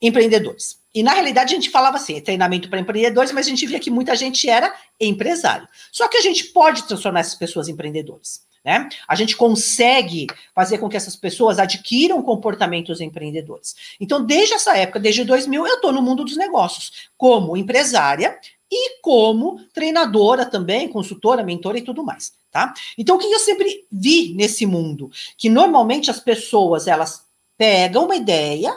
empreendedores. 0.00 0.78
E 0.94 1.02
na 1.02 1.12
realidade 1.12 1.52
a 1.52 1.56
gente 1.56 1.70
falava 1.70 1.96
assim, 1.96 2.20
treinamento 2.20 2.68
para 2.68 2.78
empreendedores, 2.78 3.32
mas 3.32 3.46
a 3.46 3.50
gente 3.50 3.66
via 3.66 3.80
que 3.80 3.90
muita 3.90 4.14
gente 4.14 4.48
era 4.48 4.72
empresário. 5.00 5.66
Só 5.90 6.06
que 6.06 6.16
a 6.16 6.20
gente 6.20 6.44
pode 6.44 6.84
transformar 6.84 7.20
essas 7.20 7.34
pessoas 7.34 7.68
em 7.68 7.72
empreendedores. 7.72 8.42
Né? 8.64 8.88
A 9.06 9.14
gente 9.14 9.36
consegue 9.36 10.26
fazer 10.54 10.78
com 10.78 10.88
que 10.88 10.96
essas 10.96 11.16
pessoas 11.16 11.58
adquiram 11.58 12.22
comportamentos 12.22 13.00
empreendedores. 13.00 13.74
Então, 14.00 14.24
desde 14.24 14.54
essa 14.54 14.76
época, 14.76 15.00
desde 15.00 15.24
2000, 15.24 15.66
eu 15.66 15.74
estou 15.74 15.92
no 15.92 16.00
mundo 16.00 16.24
dos 16.24 16.36
negócios, 16.36 17.10
como 17.16 17.56
empresária 17.56 18.38
e 18.74 19.00
como 19.00 19.60
treinadora 19.72 20.44
também, 20.44 20.88
consultora, 20.88 21.44
mentora 21.44 21.78
e 21.78 21.82
tudo 21.82 22.02
mais, 22.02 22.32
tá? 22.50 22.74
Então, 22.98 23.16
o 23.16 23.18
que 23.18 23.26
eu 23.26 23.38
sempre 23.38 23.86
vi 23.90 24.34
nesse 24.34 24.66
mundo? 24.66 25.10
Que 25.38 25.48
normalmente 25.48 26.10
as 26.10 26.18
pessoas, 26.18 26.86
elas 26.86 27.24
pegam 27.56 28.04
uma 28.04 28.16
ideia, 28.16 28.76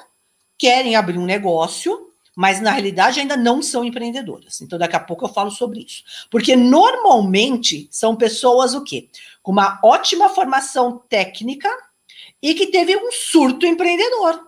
querem 0.58 0.96
abrir 0.96 1.18
um 1.18 1.26
negócio, 1.26 2.08
mas 2.36 2.62
na 2.62 2.70
realidade 2.70 3.20
ainda 3.20 3.36
não 3.36 3.64
são 3.64 3.84
empreendedoras. 3.84 4.62
Então 4.62 4.78
daqui 4.78 4.96
a 4.96 5.00
pouco 5.00 5.26
eu 5.26 5.30
falo 5.30 5.50
sobre 5.50 5.80
isso. 5.80 6.04
Porque 6.30 6.56
normalmente 6.56 7.88
são 7.90 8.16
pessoas 8.16 8.76
o 8.76 8.84
quê? 8.84 9.10
Com 9.42 9.52
uma 9.52 9.80
ótima 9.84 10.30
formação 10.30 11.02
técnica 11.10 11.68
e 12.40 12.54
que 12.54 12.68
teve 12.68 12.96
um 12.96 13.12
surto 13.12 13.66
empreendedor. 13.66 14.47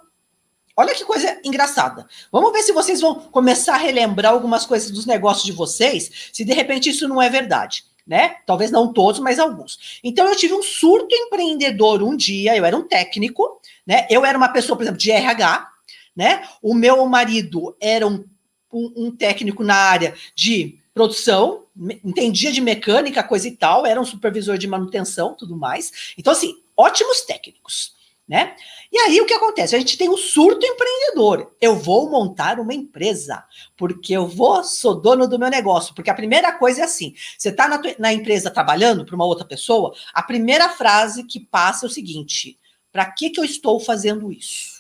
Olha 0.79 0.95
que 0.95 1.03
coisa 1.03 1.37
engraçada. 1.43 2.07
Vamos 2.31 2.53
ver 2.53 2.63
se 2.63 2.71
vocês 2.71 3.01
vão 3.01 3.15
começar 3.15 3.73
a 3.73 3.77
relembrar 3.77 4.31
algumas 4.31 4.65
coisas 4.65 4.89
dos 4.89 5.05
negócios 5.05 5.43
de 5.43 5.51
vocês, 5.51 6.29
se 6.31 6.45
de 6.45 6.53
repente 6.53 6.89
isso 6.89 7.05
não 7.05 7.21
é 7.21 7.29
verdade. 7.29 7.83
Né? 8.07 8.37
Talvez 8.45 8.71
não 8.71 8.93
todos, 8.93 9.19
mas 9.19 9.39
alguns. 9.39 9.99
Então 10.01 10.25
eu 10.25 10.37
tive 10.37 10.53
um 10.53 10.63
surto 10.63 11.13
empreendedor 11.13 12.01
um 12.01 12.15
dia, 12.15 12.55
eu 12.55 12.63
era 12.63 12.77
um 12.77 12.87
técnico, 12.87 13.59
né? 13.85 14.07
Eu 14.09 14.23
era 14.23 14.37
uma 14.37 14.47
pessoa, 14.47 14.77
por 14.77 14.83
exemplo, 14.83 14.97
de 14.97 15.11
RH, 15.11 15.69
né? 16.15 16.47
O 16.61 16.73
meu 16.73 17.05
marido 17.07 17.75
era 17.81 18.07
um, 18.07 18.23
um, 18.71 18.93
um 18.95 19.11
técnico 19.11 19.65
na 19.65 19.75
área 19.75 20.15
de 20.33 20.79
produção, 20.93 21.65
entendia 22.05 22.53
de 22.53 22.61
mecânica, 22.61 23.21
coisa 23.21 23.49
e 23.49 23.51
tal, 23.51 23.85
era 23.85 23.99
um 23.99 24.05
supervisor 24.05 24.57
de 24.57 24.65
manutenção, 24.65 25.35
tudo 25.35 25.57
mais. 25.57 26.13
Então, 26.17 26.31
assim, 26.31 26.55
ótimos 26.77 27.19
técnicos. 27.19 27.98
Né? 28.29 28.55
E 28.91 28.97
aí 28.99 29.19
o 29.19 29.25
que 29.25 29.33
acontece? 29.33 29.75
A 29.75 29.79
gente 29.79 29.97
tem 29.97 30.07
o 30.07 30.13
um 30.13 30.17
surto 30.17 30.63
empreendedor. 30.63 31.51
Eu 31.59 31.75
vou 31.75 32.11
montar 32.11 32.59
uma 32.59 32.75
empresa, 32.75 33.43
porque 33.75 34.13
eu 34.13 34.27
vou, 34.27 34.63
sou 34.63 35.01
dono 35.01 35.27
do 35.27 35.39
meu 35.39 35.49
negócio. 35.49 35.95
Porque 35.95 36.11
a 36.11 36.13
primeira 36.13 36.51
coisa 36.51 36.81
é 36.81 36.83
assim: 36.83 37.15
você 37.35 37.49
está 37.49 37.67
na, 37.67 37.81
na 37.97 38.13
empresa 38.13 38.51
trabalhando 38.51 39.03
para 39.03 39.15
uma 39.15 39.25
outra 39.25 39.43
pessoa, 39.43 39.95
a 40.13 40.21
primeira 40.21 40.69
frase 40.69 41.23
que 41.23 41.39
passa 41.39 41.87
é 41.87 41.89
o 41.89 41.91
seguinte: 41.91 42.59
para 42.91 43.11
que, 43.11 43.31
que 43.31 43.39
eu 43.39 43.43
estou 43.43 43.79
fazendo 43.79 44.31
isso? 44.31 44.78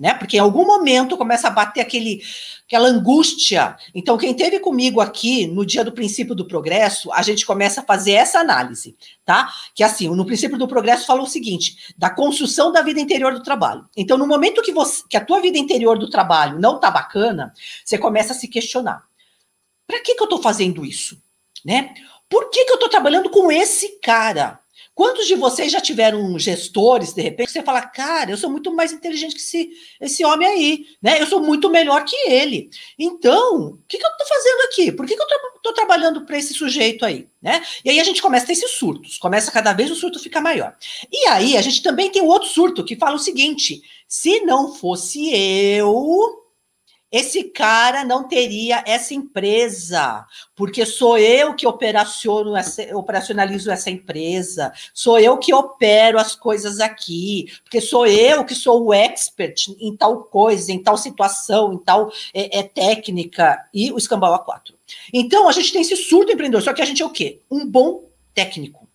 Né? 0.00 0.14
Porque 0.14 0.38
em 0.38 0.40
algum 0.40 0.64
momento 0.64 1.18
começa 1.18 1.48
a 1.48 1.50
bater 1.50 1.82
aquele, 1.82 2.22
aquela 2.66 2.88
angústia. 2.88 3.76
Então, 3.94 4.16
quem 4.16 4.32
teve 4.32 4.58
comigo 4.58 4.98
aqui 4.98 5.46
no 5.46 5.64
dia 5.66 5.84
do 5.84 5.92
princípio 5.92 6.34
do 6.34 6.46
progresso, 6.46 7.12
a 7.12 7.20
gente 7.20 7.44
começa 7.44 7.82
a 7.82 7.84
fazer 7.84 8.12
essa 8.12 8.38
análise, 8.38 8.96
tá? 9.26 9.52
Que 9.74 9.84
assim, 9.84 10.08
no 10.08 10.24
princípio 10.24 10.56
do 10.56 10.66
progresso 10.66 11.04
fala 11.04 11.20
o 11.22 11.26
seguinte: 11.26 11.94
da 11.98 12.08
construção 12.08 12.72
da 12.72 12.80
vida 12.80 12.98
interior 12.98 13.34
do 13.34 13.42
trabalho. 13.42 13.86
Então, 13.94 14.16
no 14.16 14.26
momento 14.26 14.62
que 14.62 14.72
você, 14.72 15.02
que 15.06 15.18
a 15.18 15.24
tua 15.24 15.38
vida 15.38 15.58
interior 15.58 15.98
do 15.98 16.08
trabalho 16.08 16.58
não 16.58 16.80
tá 16.80 16.90
bacana, 16.90 17.52
você 17.84 17.98
começa 17.98 18.32
a 18.32 18.36
se 18.36 18.48
questionar: 18.48 19.04
para 19.86 20.00
que 20.00 20.14
que 20.14 20.22
eu 20.22 20.28
tô 20.28 20.40
fazendo 20.40 20.82
isso, 20.82 21.22
né? 21.62 21.92
Por 22.26 22.48
que 22.48 22.64
que 22.64 22.72
eu 22.72 22.78
tô 22.78 22.88
trabalhando 22.88 23.28
com 23.28 23.52
esse 23.52 24.00
cara? 24.00 24.60
Quantos 24.94 25.26
de 25.26 25.34
vocês 25.34 25.72
já 25.72 25.80
tiveram 25.80 26.38
gestores, 26.38 27.12
de 27.12 27.22
repente, 27.22 27.46
que 27.46 27.52
você 27.52 27.62
fala, 27.62 27.80
cara, 27.80 28.30
eu 28.30 28.36
sou 28.36 28.50
muito 28.50 28.74
mais 28.74 28.92
inteligente 28.92 29.34
que 29.34 29.40
esse, 29.40 29.70
esse 30.00 30.24
homem 30.24 30.46
aí, 30.46 30.86
né? 31.00 31.20
Eu 31.20 31.26
sou 31.26 31.40
muito 31.40 31.70
melhor 31.70 32.04
que 32.04 32.16
ele. 32.28 32.68
Então, 32.98 33.68
o 33.68 33.78
que, 33.88 33.96
que 33.96 34.04
eu 34.04 34.10
estou 34.10 34.26
fazendo 34.26 34.60
aqui? 34.62 34.92
Por 34.92 35.06
que, 35.06 35.16
que 35.16 35.22
eu 35.22 35.26
estou 35.56 35.72
trabalhando 35.72 36.26
para 36.26 36.36
esse 36.36 36.52
sujeito 36.52 37.06
aí, 37.06 37.28
né? 37.40 37.62
E 37.84 37.90
aí 37.90 38.00
a 38.00 38.04
gente 38.04 38.20
começa 38.20 38.44
a 38.44 38.46
ter 38.48 38.52
esses 38.52 38.72
surtos, 38.72 39.16
começa 39.16 39.50
cada 39.50 39.72
vez 39.72 39.90
o 39.90 39.94
surto 39.94 40.18
fica 40.18 40.40
maior. 40.40 40.76
E 41.10 41.26
aí 41.28 41.56
a 41.56 41.62
gente 41.62 41.82
também 41.82 42.10
tem 42.10 42.22
outro 42.22 42.48
surto 42.48 42.84
que 42.84 42.96
fala 42.96 43.16
o 43.16 43.18
seguinte: 43.18 43.82
se 44.06 44.40
não 44.40 44.74
fosse 44.74 45.30
eu, 45.34 46.39
esse 47.10 47.44
cara 47.44 48.04
não 48.04 48.28
teria 48.28 48.84
essa 48.86 49.12
empresa, 49.14 50.24
porque 50.54 50.86
sou 50.86 51.18
eu 51.18 51.54
que 51.54 51.66
operaciono 51.66 52.56
essa, 52.56 52.96
operacionalizo 52.96 53.70
essa 53.70 53.90
empresa, 53.90 54.72
sou 54.94 55.18
eu 55.18 55.36
que 55.38 55.52
opero 55.52 56.18
as 56.18 56.36
coisas 56.36 56.80
aqui, 56.80 57.46
porque 57.62 57.80
sou 57.80 58.06
eu 58.06 58.44
que 58.44 58.54
sou 58.54 58.84
o 58.84 58.94
expert 58.94 59.68
em 59.80 59.96
tal 59.96 60.24
coisa, 60.24 60.72
em 60.72 60.82
tal 60.82 60.96
situação, 60.96 61.72
em 61.72 61.78
tal 61.78 62.12
é, 62.32 62.60
é 62.60 62.62
técnica, 62.62 63.58
e 63.74 63.90
o 63.90 63.98
escambau 63.98 64.32
a 64.34 64.38
quatro. 64.38 64.74
Então, 65.12 65.48
a 65.48 65.52
gente 65.52 65.72
tem 65.72 65.82
esse 65.82 65.96
surto 65.96 66.32
empreendedor, 66.32 66.62
só 66.62 66.72
que 66.72 66.82
a 66.82 66.84
gente 66.84 67.02
é 67.02 67.06
o 67.06 67.10
quê? 67.10 67.40
Um 67.50 67.66
bom 67.66 68.04
técnico. 68.34 68.88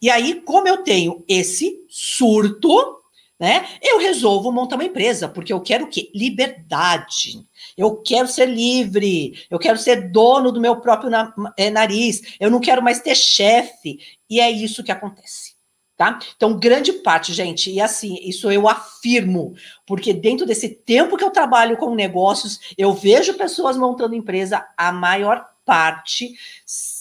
E 0.00 0.10
aí, 0.10 0.40
como 0.40 0.66
eu 0.66 0.78
tenho 0.78 1.24
esse 1.28 1.84
surto, 1.88 3.00
né? 3.40 3.66
Eu 3.80 3.98
resolvo 3.98 4.52
montar 4.52 4.76
uma 4.76 4.84
empresa, 4.84 5.26
porque 5.26 5.50
eu 5.50 5.62
quero 5.62 5.86
o 5.86 5.88
quê? 5.88 6.10
Liberdade. 6.14 7.46
Eu 7.80 7.96
quero 7.96 8.28
ser 8.28 8.44
livre, 8.44 9.42
eu 9.48 9.58
quero 9.58 9.78
ser 9.78 10.10
dono 10.10 10.52
do 10.52 10.60
meu 10.60 10.82
próprio 10.82 11.08
na, 11.08 11.32
é, 11.56 11.70
nariz, 11.70 12.36
eu 12.38 12.50
não 12.50 12.60
quero 12.60 12.82
mais 12.82 13.00
ter 13.00 13.14
chefe. 13.14 13.98
E 14.28 14.38
é 14.38 14.50
isso 14.50 14.84
que 14.84 14.92
acontece. 14.92 15.54
Tá? 15.96 16.18
Então, 16.36 16.58
grande 16.58 16.92
parte, 16.92 17.32
gente, 17.32 17.70
e 17.70 17.80
assim, 17.80 18.18
isso 18.22 18.50
eu 18.50 18.68
afirmo, 18.68 19.54
porque 19.86 20.12
dentro 20.12 20.44
desse 20.44 20.68
tempo 20.68 21.16
que 21.16 21.24
eu 21.24 21.30
trabalho 21.30 21.78
com 21.78 21.94
negócios, 21.94 22.60
eu 22.76 22.92
vejo 22.92 23.32
pessoas 23.32 23.78
montando 23.78 24.14
empresa, 24.14 24.66
a 24.76 24.92
maior 24.92 25.46
parte 25.64 26.34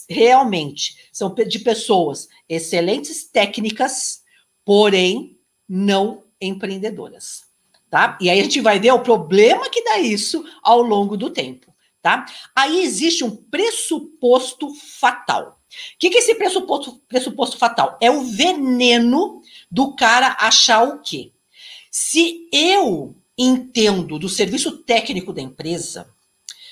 realmente 0.09 0.95
são 1.11 1.33
de 1.33 1.59
pessoas 1.59 2.29
excelentes 2.47 3.25
técnicas, 3.25 4.21
porém 4.63 5.37
não 5.67 6.23
empreendedoras, 6.39 7.43
tá? 7.89 8.17
E 8.21 8.29
aí 8.29 8.39
a 8.39 8.43
gente 8.43 8.61
vai 8.61 8.79
ver 8.79 8.91
o 8.91 9.01
problema 9.01 9.69
que 9.69 9.83
dá 9.83 9.99
isso 9.99 10.43
ao 10.61 10.81
longo 10.81 11.17
do 11.17 11.29
tempo, 11.29 11.73
tá? 12.01 12.25
Aí 12.55 12.81
existe 12.81 13.23
um 13.23 13.35
pressuposto 13.35 14.73
fatal. 14.75 15.59
O 15.95 15.99
que, 15.99 16.09
que 16.09 16.17
é 16.17 16.19
esse 16.19 16.35
pressuposto, 16.35 17.01
pressuposto 17.07 17.57
fatal? 17.57 17.97
É 18.01 18.09
o 18.09 18.21
veneno 18.21 19.41
do 19.69 19.95
cara 19.95 20.35
achar 20.39 20.83
o 20.83 20.99
quê? 21.01 21.31
Se 21.91 22.47
eu 22.51 23.15
entendo 23.37 24.19
do 24.19 24.27
serviço 24.27 24.79
técnico 24.83 25.31
da 25.31 25.41
empresa, 25.41 26.09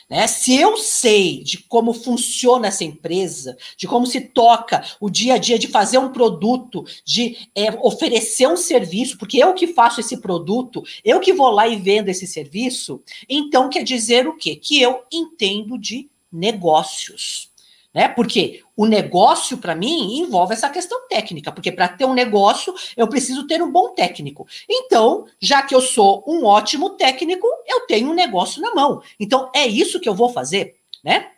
né? 0.10 0.26
Se 0.28 0.56
eu 0.56 0.78
sei 0.78 1.44
de 1.44 1.58
como 1.58 1.94
funciona 1.94 2.68
essa 2.68 2.84
empresa, 2.84 3.58
de 3.76 3.88
como 3.88 4.06
se 4.06 4.22
toca 4.22 4.84
o 5.00 5.10
dia 5.10 5.36
a 5.36 5.38
dia 5.38 5.60
de 5.60 5.68
fazer 5.68 5.98
um 5.98 6.12
produto, 6.12 6.86
de 7.06 7.50
é, 7.54 7.72
oferecer 7.82 8.48
um 8.48 8.58
serviço, 8.58 9.18
porque 9.18 9.38
eu 9.38 9.54
que 9.54 9.68
faço 9.68 10.00
esse 10.00 10.18
produto, 10.18 10.84
eu 11.04 11.20
que 11.20 11.34
vou 11.34 11.50
lá 11.50 11.68
e 11.68 11.76
vendo 11.76 12.10
esse 12.10 12.26
serviço, 12.26 13.02
então 13.28 13.70
quer 13.70 13.84
dizer 13.84 14.28
o 14.28 14.38
quê? 14.38 14.56
Que 14.56 14.82
eu 14.82 15.04
entendo 15.12 15.78
de 15.78 16.10
negócios 16.32 17.52
né? 17.98 18.08
Porque 18.08 18.64
o 18.76 18.86
negócio, 18.86 19.58
para 19.58 19.74
mim, 19.74 20.20
envolve 20.20 20.54
essa 20.54 20.70
questão 20.70 21.08
técnica, 21.08 21.52
porque 21.52 21.72
para 21.72 21.88
ter 21.88 22.06
um 22.06 22.14
negócio, 22.14 22.72
eu 22.96 23.08
preciso 23.08 23.48
ter 23.48 23.60
um 23.60 23.72
bom 23.72 23.90
técnico. 23.90 24.48
Então, 24.70 25.26
já 25.42 25.64
que 25.64 25.74
eu 25.74 25.82
sou 25.82 26.24
um 26.28 26.46
ótimo 26.46 26.92
técnico, 26.92 27.48
eu 27.66 27.88
tenho 27.88 28.12
um 28.12 28.14
negócio 28.14 28.62
na 28.62 28.76
mão. 28.76 29.02
Então, 29.20 29.50
é 29.52 29.66
isso 29.66 30.00
que 30.00 30.08
eu 30.08 30.14
vou 30.14 30.30
fazer, 30.30 30.76
né? 31.04 31.32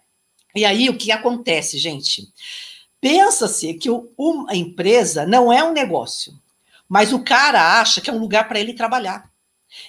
E 0.53 0.65
aí, 0.65 0.89
o 0.89 0.97
que 0.97 1.13
acontece, 1.13 1.77
gente? 1.77 2.27
Pensa-se 2.99 3.75
que 3.75 3.89
uma 4.17 4.53
empresa 4.53 5.25
não 5.25 5.53
é 5.53 5.63
um 5.63 5.71
negócio, 5.71 6.33
mas 6.89 7.13
o 7.13 7.23
cara 7.23 7.79
acha 7.79 8.01
que 8.01 8.09
é 8.09 8.13
um 8.13 8.19
lugar 8.19 8.49
para 8.49 8.59
ele 8.59 8.73
trabalhar. 8.73 9.31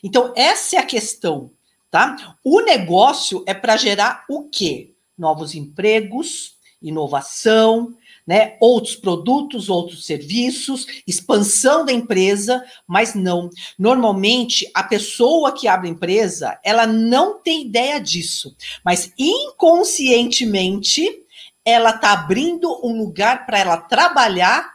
Então, 0.04 0.32
essa 0.36 0.76
é 0.76 0.78
a 0.78 0.86
questão, 0.86 1.50
tá? 1.90 2.36
O 2.44 2.60
negócio 2.60 3.42
é 3.44 3.54
para 3.54 3.76
gerar 3.76 4.24
o 4.30 4.48
quê? 4.48 4.94
Novos 5.18 5.56
empregos, 5.56 6.59
inovação, 6.82 7.94
né, 8.26 8.56
outros 8.60 8.96
produtos, 8.96 9.68
outros 9.68 10.06
serviços, 10.06 10.86
expansão 11.06 11.84
da 11.84 11.92
empresa, 11.92 12.64
mas 12.86 13.14
não. 13.14 13.50
Normalmente, 13.78 14.70
a 14.74 14.82
pessoa 14.82 15.52
que 15.52 15.66
abre 15.66 15.88
a 15.88 15.92
empresa, 15.92 16.58
ela 16.64 16.86
não 16.86 17.40
tem 17.40 17.62
ideia 17.62 18.00
disso, 18.00 18.54
mas 18.84 19.12
inconscientemente 19.18 21.24
ela 21.64 21.90
está 21.90 22.12
abrindo 22.12 22.80
um 22.86 22.98
lugar 22.98 23.46
para 23.46 23.58
ela 23.58 23.76
trabalhar 23.76 24.70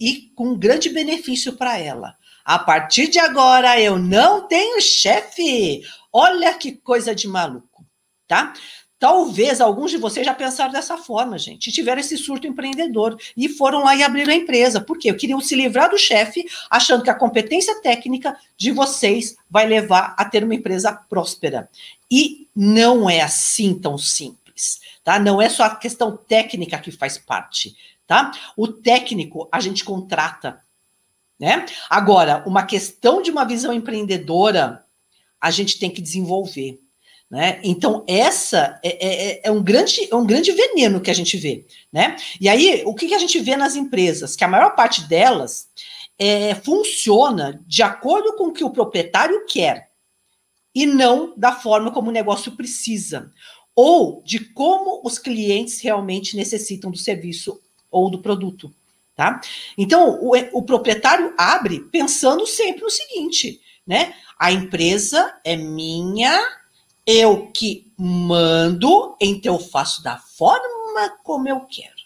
e 0.00 0.30
com 0.34 0.56
grande 0.56 0.88
benefício 0.88 1.54
para 1.54 1.78
ela. 1.78 2.16
A 2.44 2.58
partir 2.58 3.08
de 3.08 3.18
agora, 3.18 3.80
eu 3.80 3.98
não 3.98 4.46
tenho 4.46 4.80
chefe. 4.80 5.82
Olha 6.12 6.54
que 6.54 6.72
coisa 6.72 7.14
de 7.14 7.28
maluco, 7.28 7.84
tá? 8.26 8.54
Talvez 8.98 9.60
alguns 9.60 9.92
de 9.92 9.96
vocês 9.96 10.26
já 10.26 10.34
pensaram 10.34 10.72
dessa 10.72 10.98
forma, 10.98 11.38
gente, 11.38 11.70
tiveram 11.70 12.00
esse 12.00 12.18
surto 12.18 12.48
empreendedor 12.48 13.16
e 13.36 13.48
foram 13.48 13.84
lá 13.84 13.94
e 13.94 14.02
abriram 14.02 14.32
a 14.32 14.36
empresa. 14.36 14.80
Por 14.80 14.98
quê? 14.98 15.14
Queriam 15.14 15.40
se 15.40 15.54
livrar 15.54 15.88
do 15.88 15.96
chefe, 15.96 16.44
achando 16.68 17.04
que 17.04 17.10
a 17.10 17.14
competência 17.14 17.80
técnica 17.80 18.36
de 18.56 18.72
vocês 18.72 19.36
vai 19.48 19.66
levar 19.66 20.16
a 20.18 20.24
ter 20.24 20.42
uma 20.42 20.54
empresa 20.54 20.92
próspera. 20.92 21.70
E 22.10 22.48
não 22.54 23.08
é 23.08 23.20
assim 23.20 23.72
tão 23.78 23.96
simples, 23.96 24.80
tá? 25.04 25.16
Não 25.20 25.40
é 25.40 25.48
só 25.48 25.62
a 25.62 25.76
questão 25.76 26.16
técnica 26.16 26.76
que 26.78 26.90
faz 26.90 27.16
parte, 27.16 27.76
tá? 28.04 28.32
O 28.56 28.66
técnico 28.66 29.48
a 29.52 29.60
gente 29.60 29.84
contrata, 29.84 30.60
né? 31.38 31.66
Agora, 31.88 32.42
uma 32.44 32.64
questão 32.64 33.22
de 33.22 33.30
uma 33.30 33.44
visão 33.44 33.72
empreendedora, 33.72 34.84
a 35.40 35.52
gente 35.52 35.78
tem 35.78 35.88
que 35.88 36.02
desenvolver. 36.02 36.80
Né? 37.30 37.60
Então, 37.62 38.04
essa 38.08 38.80
é, 38.82 38.88
é, 38.88 39.30
é, 39.30 39.40
é, 39.44 39.50
um 39.50 39.62
grande, 39.62 40.08
é 40.10 40.16
um 40.16 40.26
grande 40.26 40.50
veneno 40.52 41.00
que 41.00 41.10
a 41.10 41.14
gente 41.14 41.36
vê. 41.36 41.66
Né? 41.92 42.16
E 42.40 42.48
aí, 42.48 42.82
o 42.86 42.94
que, 42.94 43.08
que 43.08 43.14
a 43.14 43.18
gente 43.18 43.38
vê 43.38 43.56
nas 43.56 43.76
empresas? 43.76 44.34
Que 44.34 44.44
a 44.44 44.48
maior 44.48 44.74
parte 44.74 45.02
delas 45.02 45.68
é, 46.18 46.54
funciona 46.54 47.62
de 47.66 47.82
acordo 47.82 48.34
com 48.34 48.44
o 48.48 48.52
que 48.52 48.64
o 48.64 48.70
proprietário 48.70 49.44
quer 49.46 49.90
e 50.74 50.86
não 50.86 51.34
da 51.36 51.52
forma 51.52 51.90
como 51.90 52.08
o 52.08 52.12
negócio 52.12 52.52
precisa, 52.52 53.30
ou 53.74 54.22
de 54.24 54.40
como 54.40 55.00
os 55.04 55.18
clientes 55.18 55.80
realmente 55.80 56.36
necessitam 56.36 56.90
do 56.90 56.98
serviço 56.98 57.60
ou 57.90 58.10
do 58.10 58.20
produto. 58.20 58.72
Tá? 59.14 59.40
Então, 59.76 60.18
o, 60.22 60.36
o 60.52 60.62
proprietário 60.62 61.34
abre 61.36 61.80
pensando 61.90 62.46
sempre 62.46 62.82
no 62.82 62.90
seguinte, 62.90 63.60
né? 63.84 64.14
A 64.38 64.52
empresa 64.52 65.36
é 65.44 65.56
minha, 65.56 66.40
eu 67.10 67.50
que 67.52 67.90
mando, 67.96 69.16
então 69.18 69.54
eu 69.54 69.58
faço 69.58 70.02
da 70.02 70.18
forma 70.18 71.16
como 71.24 71.48
eu 71.48 71.60
quero. 71.60 71.96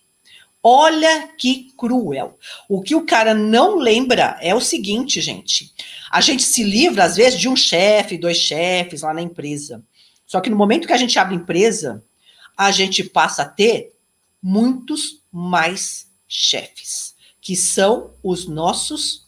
Olha 0.62 1.26
que 1.36 1.72
cruel. 1.76 2.38
O 2.68 2.80
que 2.80 2.94
o 2.94 3.04
cara 3.04 3.34
não 3.34 3.78
lembra 3.78 4.38
é 4.40 4.54
o 4.54 4.60
seguinte, 4.60 5.20
gente. 5.20 5.74
A 6.08 6.20
gente 6.20 6.44
se 6.44 6.62
livra, 6.62 7.02
às 7.02 7.16
vezes, 7.16 7.40
de 7.40 7.48
um 7.48 7.56
chefe, 7.56 8.16
dois 8.16 8.36
chefes 8.36 9.02
lá 9.02 9.12
na 9.12 9.20
empresa. 9.20 9.84
Só 10.24 10.40
que 10.40 10.48
no 10.48 10.54
momento 10.54 10.86
que 10.86 10.92
a 10.92 10.96
gente 10.96 11.18
abre 11.18 11.34
empresa, 11.34 12.04
a 12.56 12.70
gente 12.70 13.02
passa 13.02 13.42
a 13.42 13.48
ter 13.48 13.96
muitos 14.40 15.20
mais 15.32 16.08
chefes, 16.28 17.16
que 17.40 17.56
são 17.56 18.14
os 18.22 18.46
nossos 18.46 19.26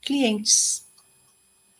clientes. 0.00 0.84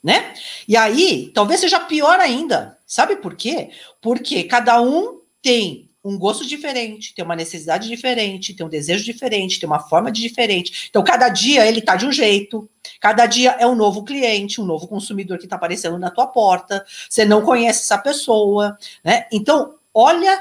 né? 0.02 0.34
E 0.66 0.76
aí, 0.76 1.30
talvez 1.34 1.61
seja 1.61 1.80
pior 1.80 2.18
ainda. 2.20 2.78
Sabe 2.92 3.16
por 3.16 3.34
quê? 3.34 3.70
Porque 4.02 4.44
cada 4.44 4.78
um 4.82 5.22
tem 5.40 5.88
um 6.04 6.18
gosto 6.18 6.46
diferente, 6.46 7.14
tem 7.14 7.25
uma 7.25 7.34
necessidade 7.34 7.88
diferente, 7.88 8.52
tem 8.52 8.66
um 8.66 8.68
desejo 8.68 9.02
diferente, 9.02 9.58
tem 9.58 9.66
uma 9.66 9.78
forma 9.80 10.12
de 10.12 10.20
diferente. 10.20 10.88
Então, 10.90 11.02
cada 11.02 11.30
dia 11.30 11.66
ele 11.66 11.80
tá 11.80 11.96
de 11.96 12.04
um 12.04 12.12
jeito, 12.12 12.68
cada 13.00 13.25
dia 13.25 13.52
é 13.52 13.66
um 13.66 13.75
novo 13.75 14.04
cliente, 14.04 14.61
um 14.61 14.66
novo 14.66 14.87
consumidor 14.87 15.38
que 15.38 15.44
está 15.44 15.56
aparecendo 15.56 15.99
na 15.99 16.11
tua 16.11 16.26
porta, 16.26 16.84
você 17.08 17.25
não 17.25 17.40
conhece 17.40 17.80
essa 17.80 17.96
pessoa, 17.96 18.76
né? 19.02 19.26
Então, 19.32 19.76
olha 19.94 20.38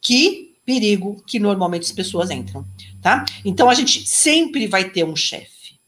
que 0.00 0.56
perigo 0.64 1.22
que 1.28 1.38
normalmente 1.38 1.84
as 1.84 1.92
pessoas 1.92 2.28
entram, 2.32 2.66
tá? 3.00 3.24
Então, 3.44 3.70
a 3.70 3.74
gente 3.74 4.04
sempre 4.04 4.66
vai 4.66 4.90
ter 4.90 5.04
um 5.04 5.14
chefe, 5.14 5.78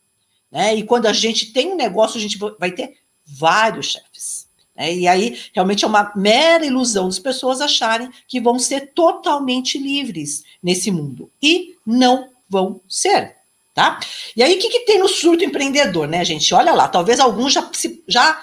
né? 0.53 0.73
E 0.73 0.85
quando 0.85 1.07
a 1.07 1.13
gente 1.13 1.53
tem 1.53 1.73
um 1.73 1.77
negócio, 1.77 2.17
a 2.17 2.21
gente 2.21 2.39
vai 2.61 2.71
ter 2.71 2.99
vários 3.27 3.87
chefes. 3.87 4.50
É, 4.77 4.95
e 4.95 5.07
aí, 5.07 5.39
realmente 5.53 5.85
é 5.85 5.89
uma 5.89 6.13
mera 6.17 6.65
ilusão 6.65 7.07
das 7.07 7.19
pessoas 7.19 7.61
acharem 7.61 8.11
que 8.27 8.41
vão 8.41 8.59
ser 8.59 8.93
totalmente 8.95 9.77
livres 9.79 10.43
nesse 10.63 10.91
mundo. 10.91 11.31
E 11.43 11.77
não 11.85 12.31
vão 12.49 12.81
ser, 12.89 13.37
tá? 13.75 14.01
E 14.35 14.43
aí, 14.43 14.57
o 14.57 14.59
que, 14.59 14.71
que 14.71 14.81
tem 14.81 14.99
no 14.99 15.09
surto 15.09 15.45
empreendedor, 15.45 16.09
né, 16.09 16.25
gente? 16.25 16.55
Olha 16.55 16.73
lá, 16.73 16.89
talvez 16.89 17.21
alguns 17.21 17.53
já, 17.53 17.71
já, 18.09 18.41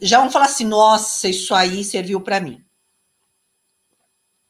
já 0.00 0.20
vão 0.20 0.30
falar 0.30 0.46
assim: 0.46 0.64
nossa, 0.64 1.28
isso 1.28 1.54
aí 1.54 1.84
serviu 1.84 2.20
para 2.20 2.40
mim 2.40 2.64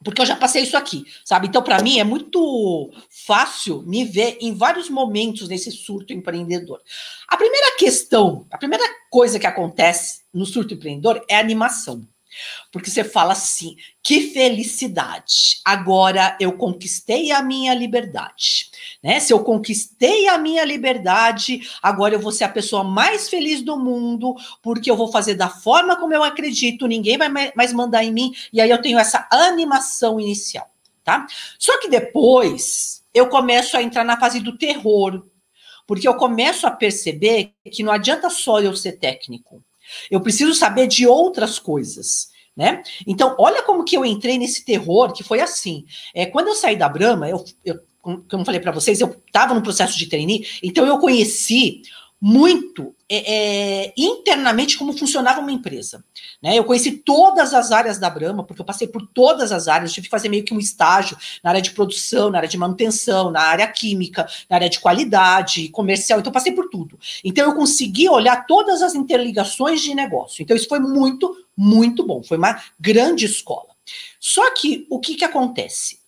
porque 0.05 0.21
eu 0.21 0.25
já 0.25 0.35
passei 0.35 0.61
isso 0.61 0.77
aqui, 0.77 1.03
sabe? 1.25 1.47
Então, 1.47 1.63
para 1.63 1.81
mim, 1.81 1.99
é 1.99 2.03
muito 2.03 2.91
fácil 3.25 3.81
me 3.81 4.05
ver 4.05 4.37
em 4.39 4.53
vários 4.53 4.87
momentos 4.87 5.49
nesse 5.49 5.71
surto 5.71 6.13
empreendedor. 6.13 6.79
A 7.27 7.35
primeira 7.35 7.75
questão, 7.75 8.45
a 8.51 8.57
primeira 8.57 8.85
coisa 9.09 9.39
que 9.39 9.47
acontece 9.47 10.21
no 10.31 10.45
surto 10.45 10.75
empreendedor 10.75 11.25
é 11.27 11.35
a 11.35 11.39
animação. 11.39 12.07
Porque 12.71 12.89
você 12.89 13.03
fala 13.03 13.33
assim: 13.33 13.75
que 14.03 14.31
felicidade! 14.31 15.59
Agora 15.63 16.37
eu 16.39 16.53
conquistei 16.53 17.31
a 17.31 17.41
minha 17.41 17.73
liberdade. 17.73 18.69
Né? 19.03 19.19
Se 19.19 19.33
eu 19.33 19.43
conquistei 19.43 20.27
a 20.27 20.37
minha 20.37 20.63
liberdade, 20.63 21.61
agora 21.81 22.15
eu 22.15 22.19
vou 22.19 22.31
ser 22.31 22.43
a 22.43 22.49
pessoa 22.49 22.83
mais 22.83 23.29
feliz 23.29 23.61
do 23.61 23.77
mundo, 23.77 24.35
porque 24.61 24.89
eu 24.89 24.95
vou 24.95 25.11
fazer 25.11 25.35
da 25.35 25.49
forma 25.49 25.95
como 25.95 26.13
eu 26.13 26.23
acredito, 26.23 26.87
ninguém 26.87 27.17
vai 27.17 27.29
mais 27.55 27.73
mandar 27.73 28.03
em 28.03 28.11
mim, 28.11 28.33
e 28.51 28.61
aí 28.61 28.69
eu 28.69 28.81
tenho 28.81 28.99
essa 28.99 29.27
animação 29.31 30.19
inicial. 30.19 30.69
Tá? 31.03 31.27
Só 31.59 31.79
que 31.79 31.87
depois 31.87 33.03
eu 33.13 33.29
começo 33.29 33.77
a 33.77 33.81
entrar 33.81 34.03
na 34.03 34.19
fase 34.19 34.39
do 34.39 34.57
terror, 34.57 35.25
porque 35.87 36.07
eu 36.07 36.15
começo 36.15 36.67
a 36.67 36.71
perceber 36.71 37.53
que 37.71 37.81
não 37.81 37.91
adianta 37.91 38.29
só 38.29 38.59
eu 38.59 38.75
ser 38.75 38.93
técnico. 38.93 39.63
Eu 40.09 40.21
preciso 40.21 40.53
saber 40.53 40.87
de 40.87 41.07
outras 41.07 41.59
coisas. 41.59 42.29
Né? 42.55 42.81
Então, 43.05 43.35
olha 43.37 43.63
como 43.63 43.83
que 43.83 43.97
eu 43.97 44.05
entrei 44.05 44.37
nesse 44.37 44.63
terror, 44.63 45.11
que 45.11 45.23
foi 45.23 45.41
assim. 45.41 45.85
É, 46.13 46.25
quando 46.25 46.47
eu 46.47 46.55
saí 46.55 46.77
da 46.77 46.87
Brahma, 46.87 47.29
eu, 47.29 47.43
eu 47.65 47.79
como 48.05 48.23
eu 48.29 48.45
falei 48.45 48.61
para 48.61 48.71
vocês, 48.71 49.01
eu 49.01 49.19
estava 49.25 49.55
no 49.55 49.63
processo 49.63 49.97
de 49.97 50.05
trainee, 50.05 50.45
então 50.61 50.85
eu 50.85 50.99
conheci 50.99 51.81
muito 52.27 52.95
é, 53.07 53.83
é, 53.85 53.93
internamente 53.95 54.79
como 54.79 54.97
funcionava 54.97 55.41
uma 55.41 55.51
empresa. 55.51 56.03
Né? 56.41 56.57
Eu 56.57 56.63
conheci 56.63 56.93
todas 56.93 57.53
as 57.53 57.71
áreas 57.71 57.99
da 57.99 58.09
Brahma, 58.09 58.43
porque 58.43 58.63
eu 58.63 58.65
passei 58.65 58.87
por 58.87 59.05
todas 59.05 59.51
as 59.51 59.67
áreas, 59.67 59.93
tive 59.93 60.07
que 60.07 60.11
fazer 60.11 60.27
meio 60.27 60.43
que 60.43 60.51
um 60.51 60.57
estágio 60.57 61.15
na 61.43 61.51
área 61.51 61.61
de 61.61 61.69
produção, 61.69 62.31
na 62.31 62.39
área 62.39 62.49
de 62.49 62.57
manutenção, 62.57 63.29
na 63.29 63.41
área 63.41 63.67
química, 63.67 64.27
na 64.49 64.55
área 64.55 64.67
de 64.67 64.79
qualidade, 64.79 65.69
comercial, 65.69 66.19
então 66.19 66.31
eu 66.31 66.33
passei 66.33 66.51
por 66.51 66.67
tudo. 66.67 66.97
Então 67.23 67.47
eu 67.47 67.53
consegui 67.53 68.09
olhar 68.09 68.47
todas 68.47 68.81
as 68.81 68.95
interligações 68.95 69.81
de 69.81 69.93
negócio. 69.93 70.41
Então 70.41 70.57
isso 70.57 70.67
foi 70.67 70.79
muito, 70.79 71.31
muito 71.55 72.03
bom, 72.03 72.23
foi 72.23 72.39
uma 72.39 72.59
grande 72.79 73.25
escola. 73.25 73.69
Só 74.19 74.51
que 74.55 74.87
o 74.89 74.99
que, 74.99 75.13
que 75.13 75.25
acontece? 75.25 75.99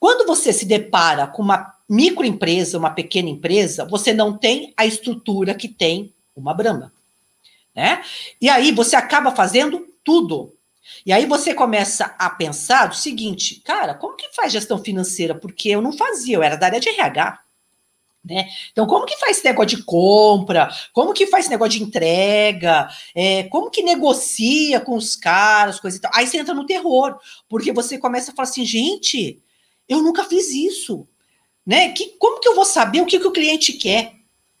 Quando 0.00 0.26
você 0.26 0.50
se 0.50 0.64
depara 0.64 1.26
com 1.26 1.42
uma 1.42 1.74
microempresa, 1.88 2.78
uma 2.78 2.90
pequena 2.90 3.28
empresa, 3.28 3.84
você 3.84 4.12
não 4.12 4.36
tem 4.36 4.74
a 4.76 4.84
estrutura 4.84 5.54
que 5.54 5.68
tem 5.68 6.12
uma 6.36 6.52
Brahma. 6.52 6.92
Né? 7.74 8.02
E 8.40 8.48
aí 8.48 8.72
você 8.72 8.96
acaba 8.96 9.34
fazendo 9.34 9.86
tudo. 10.04 10.54
E 11.04 11.12
aí 11.12 11.26
você 11.26 11.54
começa 11.54 12.14
a 12.18 12.30
pensar 12.30 12.90
o 12.90 12.94
seguinte, 12.94 13.60
cara, 13.64 13.94
como 13.94 14.16
que 14.16 14.34
faz 14.34 14.52
gestão 14.52 14.78
financeira? 14.78 15.34
Porque 15.34 15.68
eu 15.68 15.80
não 15.80 15.92
fazia, 15.92 16.36
eu 16.36 16.42
era 16.42 16.56
da 16.56 16.66
área 16.66 16.80
de 16.80 16.88
RH. 16.88 17.40
Né? 18.24 18.48
Então, 18.72 18.86
como 18.86 19.06
que 19.06 19.16
faz 19.16 19.38
esse 19.38 19.44
negócio 19.44 19.76
de 19.76 19.84
compra? 19.84 20.70
Como 20.92 21.14
que 21.14 21.26
faz 21.26 21.44
esse 21.44 21.50
negócio 21.50 21.78
de 21.78 21.84
entrega? 21.84 22.88
É, 23.14 23.44
como 23.44 23.70
que 23.70 23.82
negocia 23.82 24.80
com 24.80 24.96
os 24.96 25.16
caras, 25.16 25.80
coisa 25.80 25.96
e 25.96 26.00
tal? 26.00 26.10
Aí 26.14 26.26
você 26.26 26.38
entra 26.38 26.52
no 26.52 26.66
terror, 26.66 27.18
porque 27.48 27.72
você 27.72 27.96
começa 27.96 28.32
a 28.32 28.34
falar 28.34 28.48
assim, 28.48 28.64
gente, 28.64 29.40
eu 29.88 30.02
nunca 30.02 30.24
fiz 30.24 30.50
isso. 30.52 31.06
Né? 31.68 31.90
Que, 31.90 32.16
como 32.18 32.40
que 32.40 32.48
eu 32.48 32.54
vou 32.54 32.64
saber 32.64 33.02
o 33.02 33.04
que, 33.04 33.20
que 33.20 33.26
o 33.26 33.30
cliente 33.30 33.74
quer? 33.74 34.14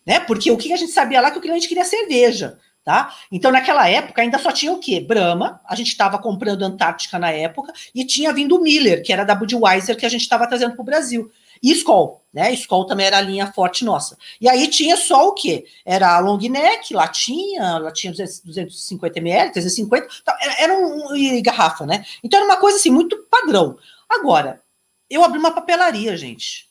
Né? 0.04 0.20
Porque 0.20 0.50
o 0.50 0.58
que 0.58 0.74
a 0.74 0.76
gente 0.76 0.92
sabia 0.92 1.22
lá 1.22 1.30
que 1.30 1.38
o 1.38 1.40
cliente 1.40 1.66
queria 1.66 1.82
cerveja. 1.82 2.58
Tá? 2.84 3.14
Então, 3.32 3.50
naquela 3.50 3.88
época, 3.88 4.20
ainda 4.20 4.38
só 4.38 4.52
tinha 4.52 4.72
o 4.72 4.78
quê? 4.78 5.00
Brahma, 5.00 5.58
a 5.66 5.74
gente 5.74 5.88
estava 5.88 6.18
comprando 6.18 6.62
Antártica 6.62 7.18
na 7.18 7.30
época, 7.30 7.72
e 7.94 8.04
tinha 8.04 8.32
vindo 8.32 8.56
o 8.56 8.62
Miller, 8.62 9.02
que 9.02 9.12
era 9.12 9.24
da 9.24 9.34
Budweiser, 9.34 9.96
que 9.96 10.06
a 10.06 10.08
gente 10.08 10.22
estava 10.22 10.46
trazendo 10.46 10.72
para 10.72 10.82
o 10.82 10.84
Brasil. 10.84 11.30
E 11.62 11.72
Skol, 11.72 12.24
né? 12.32 12.52
Skol 12.52 12.86
também 12.86 13.06
era 13.06 13.18
a 13.18 13.22
linha 13.22 13.52
forte 13.52 13.84
nossa. 13.84 14.16
E 14.40 14.48
aí 14.48 14.68
tinha 14.68 14.96
só 14.96 15.28
o 15.28 15.34
quê? 15.34 15.66
Era 15.84 16.14
a 16.16 16.18
long 16.18 16.38
neck, 16.38 16.94
latinha, 16.94 17.78
latinha 17.78 18.12
250 18.12 19.18
ml, 19.18 19.52
350, 19.52 20.08
era, 20.40 20.62
era 20.62 20.78
um, 20.78 21.16
e 21.16 21.42
garrafa, 21.42 21.84
né? 21.84 22.04
Então 22.22 22.38
era 22.38 22.46
uma 22.46 22.58
coisa 22.58 22.78
assim, 22.78 22.90
muito 22.90 23.18
padrão. 23.30 23.76
Agora, 24.08 24.62
eu 25.10 25.24
abri 25.24 25.38
uma 25.38 25.50
papelaria, 25.50 26.16
gente. 26.16 26.67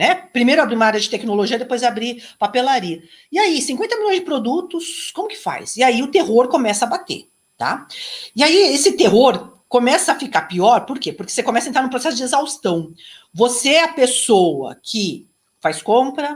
Né? 0.00 0.14
Primeiro 0.14 0.62
abri 0.62 0.74
uma 0.74 0.86
área 0.86 0.98
de 0.98 1.10
tecnologia, 1.10 1.58
depois 1.58 1.82
abri 1.82 2.22
papelaria. 2.38 3.02
E 3.30 3.38
aí, 3.38 3.60
50 3.60 3.96
milhões 3.96 4.20
de 4.20 4.24
produtos, 4.24 5.10
como 5.14 5.28
que 5.28 5.36
faz? 5.36 5.76
E 5.76 5.82
aí 5.82 6.02
o 6.02 6.10
terror 6.10 6.48
começa 6.48 6.86
a 6.86 6.88
bater, 6.88 7.28
tá? 7.58 7.86
E 8.34 8.42
aí 8.42 8.56
esse 8.72 8.92
terror 8.92 9.58
começa 9.68 10.12
a 10.12 10.18
ficar 10.18 10.48
pior, 10.48 10.86
por 10.86 10.98
quê? 10.98 11.12
Porque 11.12 11.30
você 11.30 11.42
começa 11.42 11.68
a 11.68 11.68
entrar 11.68 11.82
num 11.82 11.90
processo 11.90 12.16
de 12.16 12.22
exaustão. 12.22 12.94
Você 13.34 13.74
é 13.74 13.84
a 13.84 13.92
pessoa 13.92 14.74
que 14.82 15.28
faz 15.60 15.82
compra, 15.82 16.34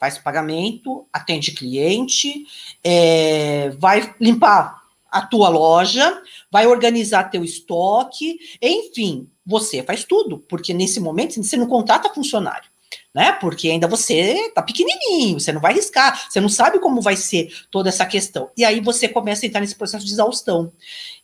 faz 0.00 0.16
pagamento, 0.16 1.06
atende 1.12 1.52
cliente, 1.52 2.46
é, 2.82 3.68
vai 3.78 4.14
limpar 4.18 4.84
a 5.10 5.20
tua 5.20 5.50
loja, 5.50 6.22
vai 6.50 6.66
organizar 6.66 7.24
teu 7.24 7.44
estoque, 7.44 8.38
enfim, 8.62 9.28
você 9.44 9.82
faz 9.82 10.02
tudo, 10.02 10.38
porque 10.48 10.72
nesse 10.72 10.98
momento 10.98 11.34
você 11.34 11.58
não 11.58 11.66
contrata 11.66 12.08
funcionário, 12.08 12.71
né? 13.14 13.32
Porque 13.32 13.68
ainda 13.68 13.86
você 13.86 14.50
tá 14.54 14.62
pequenininho, 14.62 15.38
você 15.38 15.52
não 15.52 15.60
vai 15.60 15.72
arriscar, 15.72 16.28
você 16.28 16.40
não 16.40 16.48
sabe 16.48 16.78
como 16.78 17.00
vai 17.00 17.16
ser 17.16 17.52
toda 17.70 17.88
essa 17.88 18.06
questão. 18.06 18.50
E 18.56 18.64
aí 18.64 18.80
você 18.80 19.08
começa 19.08 19.44
a 19.44 19.46
entrar 19.46 19.60
nesse 19.60 19.74
processo 19.74 20.04
de 20.04 20.12
exaustão. 20.12 20.72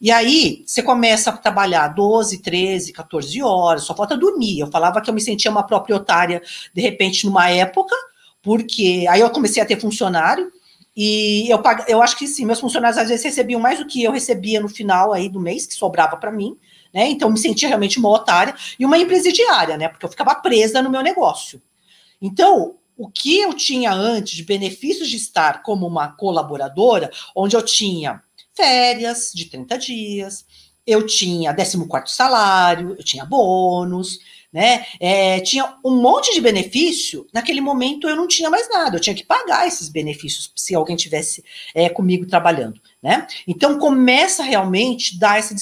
E 0.00 0.10
aí 0.10 0.62
você 0.66 0.82
começa 0.82 1.30
a 1.30 1.36
trabalhar 1.36 1.88
12, 1.88 2.42
13, 2.42 2.92
14 2.92 3.42
horas, 3.42 3.84
só 3.84 3.94
falta 3.94 4.16
dormir. 4.16 4.60
Eu 4.60 4.66
falava 4.66 5.00
que 5.00 5.08
eu 5.08 5.14
me 5.14 5.20
sentia 5.20 5.50
uma 5.50 5.62
proprietária 5.62 6.42
de 6.74 6.82
repente 6.82 7.24
numa 7.24 7.48
época, 7.50 7.94
porque 8.42 9.06
aí 9.08 9.20
eu 9.20 9.30
comecei 9.30 9.62
a 9.62 9.66
ter 9.66 9.80
funcionário, 9.80 10.52
e 11.00 11.48
eu, 11.48 11.62
eu 11.86 12.02
acho 12.02 12.18
que 12.18 12.26
sim, 12.26 12.44
meus 12.44 12.58
funcionários 12.58 12.98
às 12.98 13.08
vezes 13.08 13.24
recebiam 13.24 13.60
mais 13.60 13.78
do 13.78 13.86
que 13.86 14.02
eu 14.02 14.10
recebia 14.10 14.60
no 14.60 14.68
final 14.68 15.12
aí 15.12 15.28
do 15.28 15.38
mês, 15.38 15.64
que 15.64 15.74
sobrava 15.74 16.16
para 16.16 16.32
mim, 16.32 16.56
né? 16.92 17.06
Então 17.06 17.30
me 17.30 17.38
sentia 17.38 17.68
realmente 17.68 18.00
uma 18.00 18.08
otária 18.08 18.52
e 18.76 18.84
uma 18.84 18.98
empresidiária, 18.98 19.76
né? 19.76 19.88
Porque 19.88 20.04
eu 20.04 20.10
ficava 20.10 20.34
presa 20.34 20.82
no 20.82 20.90
meu 20.90 21.00
negócio. 21.00 21.62
Então, 22.20 22.76
o 22.96 23.08
que 23.08 23.38
eu 23.38 23.54
tinha 23.54 23.92
antes 23.92 24.34
de 24.36 24.44
benefícios 24.44 25.08
de 25.08 25.16
estar 25.16 25.62
como 25.62 25.86
uma 25.86 26.08
colaboradora, 26.08 27.10
onde 27.34 27.54
eu 27.54 27.62
tinha 27.62 28.22
férias 28.54 29.30
de 29.32 29.44
30 29.44 29.78
dias, 29.78 30.44
eu 30.84 31.06
tinha 31.06 31.54
14 31.54 32.12
salário, 32.12 32.96
eu 32.98 33.04
tinha 33.04 33.24
bônus, 33.24 34.18
né? 34.52 34.86
É, 34.98 35.38
tinha 35.40 35.76
um 35.84 36.00
monte 36.00 36.32
de 36.32 36.40
benefício. 36.40 37.26
Naquele 37.32 37.60
momento 37.60 38.08
eu 38.08 38.16
não 38.16 38.26
tinha 38.26 38.50
mais 38.50 38.68
nada, 38.68 38.96
eu 38.96 39.00
tinha 39.00 39.14
que 39.14 39.24
pagar 39.24 39.66
esses 39.66 39.88
benefícios 39.88 40.50
se 40.56 40.74
alguém 40.74 40.96
tivesse 40.96 41.44
é, 41.74 41.88
comigo 41.88 42.26
trabalhando, 42.26 42.80
né? 43.02 43.26
Então 43.46 43.78
começa 43.78 44.42
realmente 44.42 45.16
a 45.16 45.20
dar 45.20 45.38
essa 45.38 45.54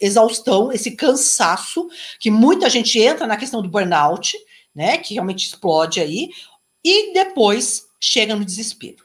exaustão, 0.00 0.70
esse 0.70 0.92
cansaço, 0.92 1.88
que 2.20 2.30
muita 2.30 2.70
gente 2.70 2.98
entra 3.00 3.26
na 3.26 3.36
questão 3.36 3.60
do 3.60 3.68
burnout, 3.68 4.38
né? 4.74 4.98
Que 4.98 5.14
realmente 5.14 5.46
explode 5.46 6.00
aí, 6.00 6.30
e 6.84 7.12
depois 7.12 7.86
chega 8.00 8.34
no 8.34 8.44
desespero. 8.44 9.04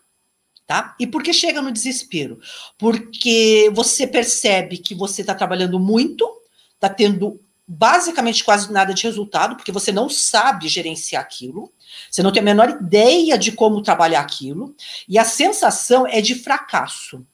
Tá? 0.65 0.95
E 0.99 1.07
por 1.07 1.23
que 1.23 1.31
chega 1.31 1.61
no 1.61 1.71
desespero? 1.71 2.39
Porque 2.77 3.71
você 3.73 4.05
percebe 4.05 4.77
que 4.77 4.93
você 4.93 5.21
está 5.21 5.33
trabalhando 5.33 5.79
muito, 5.79 6.29
está 6.75 6.89
tendo 6.89 7.39
basicamente 7.65 8.43
quase 8.43 8.71
nada 8.71 8.93
de 8.93 9.03
resultado, 9.03 9.55
porque 9.55 9.71
você 9.71 9.91
não 9.91 10.09
sabe 10.09 10.67
gerenciar 10.67 11.21
aquilo, 11.21 11.71
você 12.09 12.21
não 12.21 12.31
tem 12.31 12.41
a 12.41 12.45
menor 12.45 12.69
ideia 12.69 13.37
de 13.37 13.51
como 13.51 13.81
trabalhar 13.81 14.19
aquilo, 14.19 14.75
e 15.07 15.17
a 15.17 15.23
sensação 15.23 16.05
é 16.05 16.21
de 16.21 16.35
fracasso. 16.35 17.25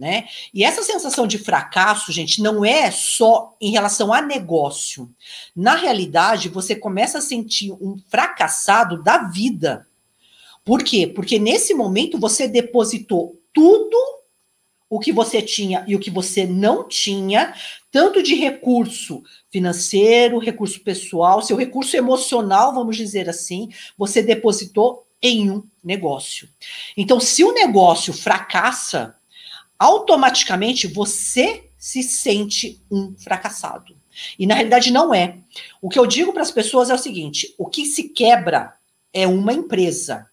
Né? 0.00 0.24
E 0.54 0.64
essa 0.64 0.82
sensação 0.82 1.26
de 1.26 1.36
fracasso, 1.36 2.10
gente, 2.10 2.40
não 2.40 2.64
é 2.64 2.90
só 2.90 3.54
em 3.60 3.70
relação 3.70 4.14
a 4.14 4.22
negócio. 4.22 5.14
Na 5.54 5.74
realidade, 5.74 6.48
você 6.48 6.74
começa 6.74 7.18
a 7.18 7.20
sentir 7.20 7.70
um 7.72 7.98
fracassado 8.08 9.02
da 9.02 9.24
vida. 9.24 9.86
Por 10.64 10.82
quê? 10.82 11.06
Porque 11.06 11.38
nesse 11.38 11.74
momento 11.74 12.18
você 12.18 12.48
depositou 12.48 13.38
tudo 13.52 13.94
o 14.88 14.98
que 14.98 15.12
você 15.12 15.42
tinha 15.42 15.84
e 15.86 15.94
o 15.94 16.00
que 16.00 16.10
você 16.10 16.46
não 16.46 16.88
tinha, 16.88 17.54
tanto 17.92 18.22
de 18.22 18.34
recurso 18.34 19.22
financeiro, 19.50 20.38
recurso 20.38 20.80
pessoal, 20.80 21.42
seu 21.42 21.58
recurso 21.58 21.94
emocional, 21.94 22.72
vamos 22.72 22.96
dizer 22.96 23.28
assim, 23.28 23.68
você 23.98 24.22
depositou 24.22 25.06
em 25.20 25.50
um 25.50 25.62
negócio. 25.84 26.48
Então, 26.96 27.20
se 27.20 27.44
o 27.44 27.52
negócio 27.52 28.14
fracassa, 28.14 29.19
automaticamente 29.80 30.86
você 30.86 31.70
se 31.78 32.02
sente 32.02 32.84
um 32.90 33.16
fracassado. 33.16 33.96
E 34.38 34.46
na 34.46 34.54
realidade 34.54 34.92
não 34.92 35.14
é. 35.14 35.38
O 35.80 35.88
que 35.88 35.98
eu 35.98 36.06
digo 36.06 36.32
para 36.34 36.42
as 36.42 36.50
pessoas 36.50 36.90
é 36.90 36.94
o 36.94 36.98
seguinte: 36.98 37.54
o 37.56 37.66
que 37.66 37.86
se 37.86 38.10
quebra 38.10 38.74
é 39.12 39.26
uma 39.26 39.54
empresa. 39.54 40.26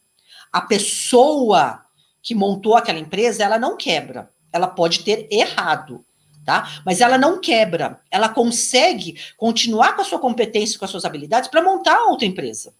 A 0.51 0.59
pessoa 0.61 1.85
que 2.21 2.35
montou 2.35 2.75
aquela 2.75 2.99
empresa, 2.99 3.43
ela 3.43 3.57
não 3.57 3.77
quebra. 3.77 4.29
Ela 4.51 4.67
pode 4.67 5.03
ter 5.03 5.27
errado, 5.31 6.03
tá? 6.45 6.81
Mas 6.85 6.99
ela 6.99 7.17
não 7.17 7.39
quebra. 7.39 8.01
Ela 8.11 8.27
consegue 8.27 9.17
continuar 9.37 9.95
com 9.95 10.01
a 10.01 10.05
sua 10.05 10.19
competência, 10.19 10.77
com 10.77 10.83
as 10.83 10.91
suas 10.91 11.05
habilidades 11.05 11.49
para 11.49 11.63
montar 11.63 12.03
outra 12.05 12.27
empresa. 12.27 12.73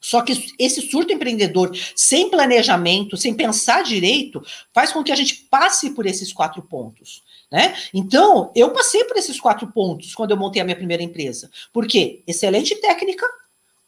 Só 0.00 0.22
que 0.22 0.32
esse 0.58 0.80
surto 0.80 1.12
empreendedor, 1.12 1.76
sem 1.94 2.30
planejamento, 2.30 3.16
sem 3.16 3.34
pensar 3.34 3.82
direito, 3.82 4.42
faz 4.72 4.92
com 4.92 5.04
que 5.04 5.12
a 5.12 5.16
gente 5.16 5.46
passe 5.50 5.90
por 5.90 6.06
esses 6.06 6.32
quatro 6.32 6.62
pontos. 6.62 7.22
Né? 7.52 7.76
Então, 7.92 8.50
eu 8.54 8.70
passei 8.70 9.04
por 9.04 9.16
esses 9.16 9.38
quatro 9.38 9.66
pontos 9.72 10.14
quando 10.14 10.30
eu 10.30 10.36
montei 10.36 10.62
a 10.62 10.64
minha 10.64 10.76
primeira 10.76 11.02
empresa. 11.02 11.50
Por 11.72 11.86
quê? 11.86 12.22
Excelente 12.26 12.74
técnica, 12.76 13.26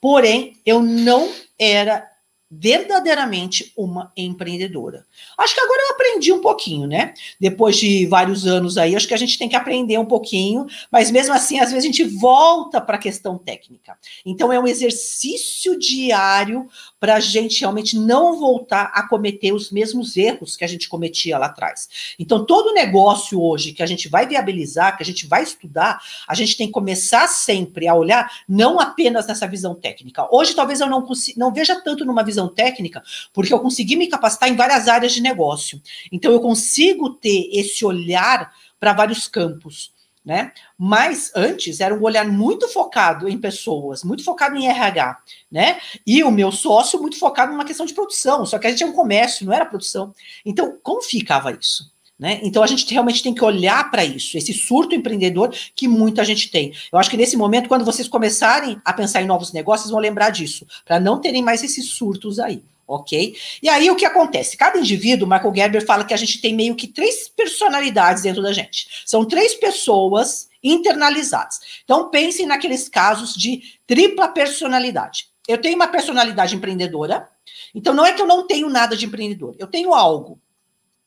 porém, 0.01 0.57
eu 0.67 0.83
não 0.83 1.33
era 1.59 2.12
verdadeiramente 2.55 3.73
uma 3.75 4.13
empreendedora. 4.15 5.07
Acho 5.39 5.55
que 5.55 5.61
agora 5.61 5.81
eu 5.81 5.95
aprendi 5.95 6.33
um 6.33 6.41
pouquinho, 6.43 6.87
né? 6.87 7.15
Depois 7.41 7.77
de 7.77 8.05
vários 8.07 8.47
anos 8.47 8.77
aí, 8.77 8.95
acho 8.95 9.09
que 9.09 9.15
a 9.15 9.19
gente 9.19 9.39
tem 9.39 9.49
que 9.49 9.57
aprender 9.57 9.97
um 9.97 10.05
pouquinho, 10.05 10.67
mas 10.91 11.11
mesmo 11.11 11.33
assim, 11.33 11.59
às 11.59 11.71
vezes 11.73 11.85
a 11.85 11.87
gente 11.87 12.05
volta 12.05 12.79
para 12.79 12.97
a 12.97 13.01
questão 13.01 13.39
técnica. 13.39 13.97
Então, 14.27 14.53
é 14.53 14.61
um 14.61 14.67
exercício 14.67 15.79
diário 15.79 16.69
para 17.03 17.17
a 17.17 17.21
gente 17.21 17.59
realmente 17.59 17.99
não 17.99 18.39
voltar 18.39 18.93
a 18.95 19.09
cometer 19.09 19.53
os 19.53 19.73
mesmos 19.73 20.17
erros 20.17 20.57
que 20.57 20.63
a 20.63 20.69
gente 20.69 20.89
cometia 20.89 21.37
lá 21.37 21.47
atrás. 21.47 22.15
Então, 22.17 22.47
todo 22.47 22.73
negócio 22.73 23.43
hoje 23.43 23.73
que 23.73 23.83
a 23.83 23.87
gente 23.87 24.09
vai 24.09 24.25
viabilizar, 24.25 24.97
que 24.97 25.03
a 25.03 25.07
gente 25.07 25.27
vai 25.27 25.43
estudar, 25.43 26.01
a 26.29 26.35
gente 26.37 26.57
tem 26.57 26.69
que 26.69 26.73
começar 26.73 27.27
sempre 27.27 27.89
a 27.89 27.95
olhar 27.97 28.31
não 28.49 28.79
apenas 28.79 29.27
nessa 29.27 29.49
visão 29.49 29.75
técnica. 29.75 30.29
Hoje, 30.31 30.55
talvez 30.55 30.79
eu 30.79 30.87
não, 30.87 31.05
não 31.37 31.53
veja 31.53 31.75
tanto 31.81 32.05
numa 32.05 32.23
visão 32.23 32.47
técnica, 32.47 33.03
porque 33.33 33.53
eu 33.53 33.59
consegui 33.59 33.97
me 33.97 34.07
capacitar 34.07 34.49
em 34.49 34.55
várias 34.55 34.87
áreas 34.87 35.13
de 35.13 35.21
negócio. 35.21 35.83
Então, 36.13 36.31
eu 36.31 36.39
consigo 36.39 37.11
ter 37.11 37.51
esse 37.53 37.85
olhar 37.85 38.53
para 38.79 38.93
vários 38.93 39.27
campos 39.27 39.91
né? 40.25 40.53
Mas 40.79 41.33
antes 41.35 41.81
era 41.81 41.95
um 41.95 42.03
olhar 42.03 42.27
muito 42.27 42.69
focado 42.69 43.29
em 43.29 43.39
pessoas, 43.39 44.05
muito 44.05 44.25
focado 44.25 44.57
em 44.57 44.67
RH, 44.67 45.19
né? 45.51 45.81
E 46.07 46.23
o 46.23 46.31
meu 46.31 46.53
sócio 46.53 47.01
muito 47.01 47.19
focado 47.19 47.53
numa 47.53 47.65
questão 47.65 47.87
de 47.87 47.95
produção, 47.95 48.47
só 48.47 48.59
que 48.59 48.67
a 48.67 48.71
gente 48.71 48.83
é 48.83 48.87
um 48.87 48.93
comércio, 48.93 49.47
não 49.47 49.53
era 49.53 49.67
produção. 49.67 50.15
Então, 50.45 50.79
como 50.83 51.03
ficava 51.03 51.53
isso? 51.53 51.91
Né? 52.19 52.39
Então 52.45 52.63
a 52.63 52.69
gente 52.69 52.89
realmente 52.93 53.21
tem 53.21 53.35
que 53.35 53.45
olhar 53.45 53.91
para 53.91 54.05
isso, 54.05 54.39
esse 54.39 54.55
surto 54.55 54.95
empreendedor 54.95 55.53
que 55.75 55.89
muita 55.89 56.25
gente 56.25 56.53
tem. 56.53 56.73
Eu 56.93 56.99
acho 57.01 57.11
que 57.11 57.17
nesse 57.17 57.37
momento, 57.37 57.69
quando 57.69 57.85
vocês 57.85 58.07
começarem 58.07 58.81
a 58.85 58.93
pensar 58.93 59.23
em 59.23 59.27
novos 59.27 59.53
negócios, 59.53 59.91
vão 59.91 59.99
lembrar 59.99 60.31
disso, 60.31 60.65
para 60.85 61.01
não 61.01 61.21
terem 61.21 61.43
mais 61.43 61.65
esses 61.65 61.89
surtos 61.89 62.39
aí 62.39 62.63
ok? 62.87 63.37
E 63.63 63.69
aí 63.69 63.91
o 63.91 63.97
que 63.97 64.05
acontece? 64.05 64.57
Cada 64.57 64.79
indivíduo, 64.79 65.29
Michael 65.29 65.55
Gerber 65.55 65.87
fala 65.87 66.05
que 66.05 66.15
a 66.15 66.17
gente 66.17 66.41
tem 66.41 66.55
meio 66.55 66.75
que 66.75 66.87
três 66.87 67.29
personalidades 67.29 68.23
dentro 68.23 68.43
da 68.43 68.53
gente. 68.53 69.03
São 69.07 69.25
três 69.25 69.55
pessoas 69.55 70.49
internalizadas. 70.63 71.61
Então 71.85 72.11
pensem 72.11 72.47
naqueles 72.47 72.89
casos 72.89 73.35
de 73.35 73.79
tripla 73.87 74.29
personalidade. 74.29 75.29
Eu 75.49 75.59
tenho 75.59 75.75
uma 75.75 75.89
personalidade 75.89 76.55
empreendedora, 76.55 77.29
então 77.75 77.93
não 77.93 78.07
é 78.07 78.13
que 78.13 78.23
eu 78.23 78.27
não 78.27 78.47
tenho 78.47 78.69
nada 78.69 78.97
de 78.97 79.07
empreendedor, 79.07 79.57
eu 79.59 79.67
tenho 79.67 79.93
algo. 79.93 80.41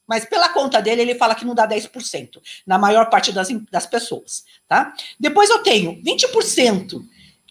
Mas 0.07 0.25
pela 0.25 0.49
conta 0.49 0.81
dele, 0.81 1.01
ele 1.01 1.15
fala 1.15 1.33
que 1.33 1.45
não 1.45 1.55
dá 1.55 1.67
10%, 1.67 2.41
na 2.65 2.77
maior 2.77 3.09
parte 3.09 3.31
das, 3.31 3.47
das 3.71 3.87
pessoas, 3.87 4.43
tá? 4.67 4.93
Depois 5.19 5.49
eu 5.49 5.63
tenho 5.63 5.99
20% 6.03 7.01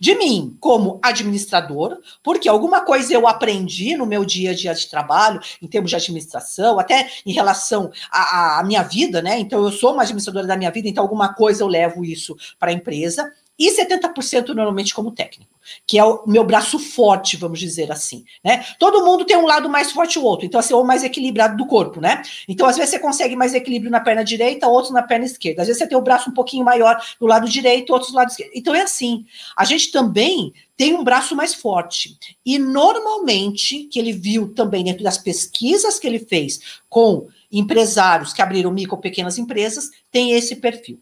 de 0.00 0.14
mim 0.14 0.56
como 0.60 0.98
administrador, 1.02 1.98
porque 2.22 2.48
alguma 2.48 2.80
coisa 2.84 3.14
eu 3.14 3.26
aprendi 3.28 3.96
no 3.96 4.06
meu 4.06 4.24
dia 4.24 4.50
a 4.50 4.54
dia 4.54 4.74
de 4.74 4.88
trabalho, 4.88 5.40
em 5.62 5.66
termos 5.66 5.90
de 5.90 5.96
administração, 5.96 6.78
até 6.78 7.08
em 7.24 7.32
relação 7.32 7.90
à, 8.10 8.62
minha 8.64 8.82
vida, 8.82 9.22
né? 9.22 9.38
Então, 9.38 9.62
eu 9.62 9.70
sou 9.70 9.92
uma 9.92 10.02
administradora 10.02 10.46
da 10.46 10.56
minha 10.56 10.70
vida, 10.70 10.88
então 10.88 11.02
alguma 11.02 11.32
coisa 11.34 11.62
eu 11.62 11.68
levo 11.68 12.04
isso 12.04 12.36
para 12.58 12.70
a 12.70 12.74
empresa 12.74 13.32
e 13.58 13.70
70% 13.70 14.48
normalmente 14.48 14.94
como 14.94 15.12
técnico, 15.12 15.52
que 15.86 15.98
é 15.98 16.04
o 16.04 16.24
meu 16.26 16.44
braço 16.44 16.78
forte, 16.78 17.36
vamos 17.36 17.60
dizer 17.60 17.90
assim, 17.92 18.24
né? 18.42 18.64
Todo 18.78 19.04
mundo 19.04 19.24
tem 19.24 19.36
um 19.36 19.46
lado 19.46 19.68
mais 19.68 19.92
forte 19.92 20.18
ou 20.18 20.24
outro, 20.24 20.44
então 20.44 20.58
assim, 20.58 20.74
ou 20.74 20.84
mais 20.84 21.04
equilibrado 21.04 21.56
do 21.56 21.66
corpo, 21.66 22.00
né? 22.00 22.22
Então 22.48 22.66
às 22.66 22.76
vezes 22.76 22.90
você 22.90 22.98
consegue 22.98 23.36
mais 23.36 23.54
equilíbrio 23.54 23.90
na 23.90 24.00
perna 24.00 24.24
direita, 24.24 24.66
outros 24.66 24.92
na 24.92 25.02
perna 25.02 25.24
esquerda. 25.24 25.62
Às 25.62 25.68
vezes 25.68 25.78
você 25.78 25.88
tem 25.88 25.96
o 25.96 26.02
braço 26.02 26.30
um 26.30 26.34
pouquinho 26.34 26.64
maior 26.64 27.00
do 27.20 27.26
lado 27.26 27.48
direito, 27.48 27.92
outros 27.92 28.10
do 28.10 28.16
lado 28.16 28.30
esquerdo. 28.30 28.50
Então 28.54 28.74
é 28.74 28.82
assim. 28.82 29.24
A 29.56 29.64
gente 29.64 29.92
também 29.92 30.52
tem 30.76 30.94
um 30.94 31.04
braço 31.04 31.36
mais 31.36 31.54
forte. 31.54 32.18
E 32.44 32.58
normalmente, 32.58 33.84
que 33.84 33.98
ele 33.98 34.12
viu 34.12 34.52
também 34.52 34.82
dentro 34.82 35.04
das 35.04 35.16
pesquisas 35.16 35.98
que 35.98 36.06
ele 36.06 36.18
fez 36.18 36.82
com 36.88 37.28
empresários 37.52 38.32
que 38.32 38.42
abriram 38.42 38.72
micro 38.72 38.96
pequenas 38.98 39.38
empresas, 39.38 39.90
tem 40.10 40.32
esse 40.32 40.56
perfil 40.56 41.00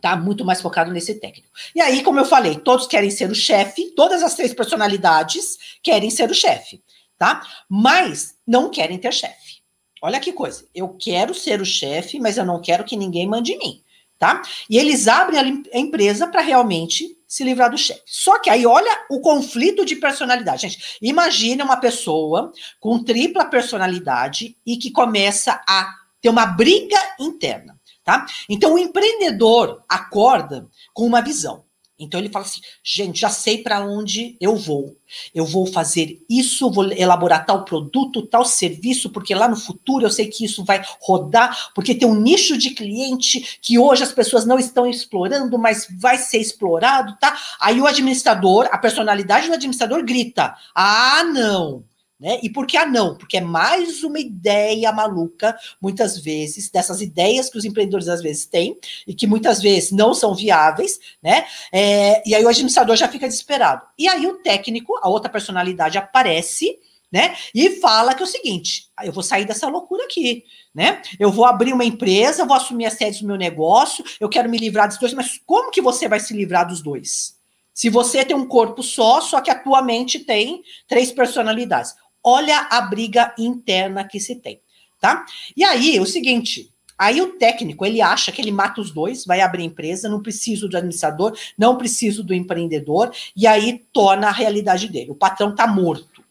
tá? 0.00 0.16
Muito 0.16 0.44
mais 0.44 0.60
focado 0.60 0.92
nesse 0.92 1.14
técnico. 1.14 1.48
E 1.74 1.80
aí, 1.80 2.02
como 2.02 2.18
eu 2.18 2.24
falei, 2.24 2.56
todos 2.56 2.86
querem 2.86 3.10
ser 3.10 3.30
o 3.30 3.34
chefe, 3.34 3.92
todas 3.96 4.22
as 4.22 4.34
três 4.34 4.54
personalidades 4.54 5.58
querem 5.82 6.10
ser 6.10 6.30
o 6.30 6.34
chefe, 6.34 6.82
tá? 7.18 7.42
Mas 7.68 8.34
não 8.46 8.70
querem 8.70 8.98
ter 8.98 9.12
chefe. 9.12 9.58
Olha 10.00 10.20
que 10.20 10.32
coisa. 10.32 10.64
Eu 10.74 10.88
quero 10.90 11.34
ser 11.34 11.60
o 11.60 11.66
chefe, 11.66 12.20
mas 12.20 12.36
eu 12.36 12.44
não 12.44 12.60
quero 12.60 12.84
que 12.84 12.96
ninguém 12.96 13.26
mande 13.26 13.52
em 13.52 13.58
mim, 13.58 13.82
tá? 14.18 14.42
E 14.70 14.78
eles 14.78 15.08
abrem 15.08 15.64
a 15.72 15.78
empresa 15.78 16.26
para 16.26 16.40
realmente 16.40 17.16
se 17.26 17.44
livrar 17.44 17.70
do 17.70 17.76
chefe. 17.76 18.02
Só 18.06 18.38
que 18.38 18.48
aí 18.48 18.64
olha 18.64 19.04
o 19.10 19.20
conflito 19.20 19.84
de 19.84 19.96
personalidade. 19.96 20.62
Gente, 20.62 20.96
imagina 21.02 21.64
uma 21.64 21.76
pessoa 21.76 22.52
com 22.80 23.02
tripla 23.04 23.44
personalidade 23.44 24.56
e 24.64 24.78
que 24.78 24.90
começa 24.90 25.60
a 25.68 25.94
ter 26.20 26.30
uma 26.30 26.46
briga 26.46 26.98
interna. 27.20 27.77
Tá? 28.08 28.24
Então, 28.48 28.72
o 28.72 28.78
empreendedor 28.78 29.82
acorda 29.86 30.66
com 30.94 31.04
uma 31.04 31.20
visão. 31.20 31.64
Então, 31.98 32.18
ele 32.18 32.30
fala 32.30 32.46
assim: 32.46 32.62
gente, 32.82 33.20
já 33.20 33.28
sei 33.28 33.58
para 33.62 33.84
onde 33.84 34.34
eu 34.40 34.56
vou. 34.56 34.96
Eu 35.34 35.44
vou 35.44 35.66
fazer 35.66 36.24
isso, 36.26 36.70
vou 36.70 36.90
elaborar 36.90 37.44
tal 37.44 37.66
produto, 37.66 38.22
tal 38.22 38.46
serviço, 38.46 39.10
porque 39.10 39.34
lá 39.34 39.46
no 39.46 39.56
futuro 39.56 40.06
eu 40.06 40.10
sei 40.10 40.26
que 40.26 40.42
isso 40.42 40.64
vai 40.64 40.82
rodar, 41.02 41.70
porque 41.74 41.94
tem 41.94 42.08
um 42.08 42.18
nicho 42.18 42.56
de 42.56 42.70
cliente 42.70 43.58
que 43.60 43.78
hoje 43.78 44.04
as 44.04 44.12
pessoas 44.12 44.46
não 44.46 44.58
estão 44.58 44.86
explorando, 44.86 45.58
mas 45.58 45.86
vai 46.00 46.16
ser 46.16 46.38
explorado, 46.38 47.14
tá? 47.20 47.36
Aí 47.60 47.78
o 47.78 47.86
administrador, 47.86 48.70
a 48.72 48.78
personalidade 48.78 49.48
do 49.48 49.52
administrador 49.52 50.02
grita: 50.02 50.54
ah, 50.74 51.24
não. 51.24 51.84
Né? 52.20 52.40
E 52.42 52.50
por 52.50 52.66
que 52.66 52.76
ah, 52.76 52.84
não? 52.84 53.16
Porque 53.16 53.36
é 53.36 53.40
mais 53.40 54.02
uma 54.02 54.18
ideia 54.18 54.90
maluca, 54.90 55.56
muitas 55.80 56.18
vezes, 56.18 56.68
dessas 56.68 57.00
ideias 57.00 57.48
que 57.48 57.56
os 57.56 57.64
empreendedores 57.64 58.08
às 58.08 58.20
vezes 58.20 58.44
têm, 58.44 58.76
e 59.06 59.14
que 59.14 59.26
muitas 59.26 59.62
vezes 59.62 59.92
não 59.92 60.12
são 60.12 60.34
viáveis, 60.34 60.98
né? 61.22 61.46
É, 61.72 62.28
e 62.28 62.34
aí 62.34 62.44
o 62.44 62.48
administrador 62.48 62.96
já 62.96 63.06
fica 63.06 63.28
desesperado. 63.28 63.82
E 63.96 64.08
aí 64.08 64.26
o 64.26 64.38
técnico, 64.38 64.98
a 65.00 65.08
outra 65.08 65.30
personalidade, 65.30 65.96
aparece, 65.96 66.76
né? 67.10 67.36
E 67.54 67.80
fala 67.80 68.12
que 68.14 68.22
é 68.22 68.26
o 68.26 68.28
seguinte: 68.28 68.88
ah, 68.96 69.06
eu 69.06 69.12
vou 69.12 69.22
sair 69.22 69.44
dessa 69.44 69.68
loucura 69.68 70.04
aqui, 70.04 70.42
né? 70.74 71.00
Eu 71.20 71.30
vou 71.30 71.44
abrir 71.44 71.72
uma 71.72 71.84
empresa, 71.84 72.44
vou 72.44 72.56
assumir 72.56 72.86
as 72.86 72.94
sedes 72.94 73.20
do 73.20 73.28
meu 73.28 73.36
negócio, 73.36 74.04
eu 74.18 74.28
quero 74.28 74.50
me 74.50 74.58
livrar 74.58 74.88
dos 74.88 74.98
dois, 74.98 75.14
mas 75.14 75.40
como 75.46 75.70
que 75.70 75.80
você 75.80 76.08
vai 76.08 76.18
se 76.18 76.34
livrar 76.34 76.66
dos 76.66 76.82
dois? 76.82 77.38
Se 77.72 77.88
você 77.88 78.24
tem 78.24 78.36
um 78.36 78.44
corpo 78.44 78.82
só, 78.82 79.20
só 79.20 79.40
que 79.40 79.52
a 79.52 79.54
tua 79.58 79.80
mente 79.80 80.18
tem 80.18 80.64
três 80.88 81.12
personalidades 81.12 81.94
olha 82.22 82.66
a 82.70 82.80
briga 82.80 83.34
interna 83.38 84.04
que 84.04 84.20
se 84.20 84.36
tem, 84.36 84.60
tá? 85.00 85.24
E 85.56 85.64
aí, 85.64 85.98
o 86.00 86.06
seguinte, 86.06 86.70
Aí 86.98 87.22
o 87.22 87.38
técnico, 87.38 87.86
ele 87.86 88.02
acha 88.02 88.32
que 88.32 88.42
ele 88.42 88.50
mata 88.50 88.80
os 88.80 88.90
dois, 88.90 89.24
vai 89.24 89.40
abrir 89.40 89.62
empresa, 89.62 90.08
não 90.08 90.20
preciso 90.20 90.68
do 90.68 90.76
administrador, 90.76 91.32
não 91.56 91.78
preciso 91.78 92.24
do 92.24 92.34
empreendedor, 92.34 93.14
e 93.36 93.46
aí 93.46 93.86
torna 93.92 94.26
a 94.26 94.32
realidade 94.32 94.88
dele. 94.88 95.12
O 95.12 95.14
patrão 95.14 95.50
está 95.50 95.64
morto, 95.64 96.24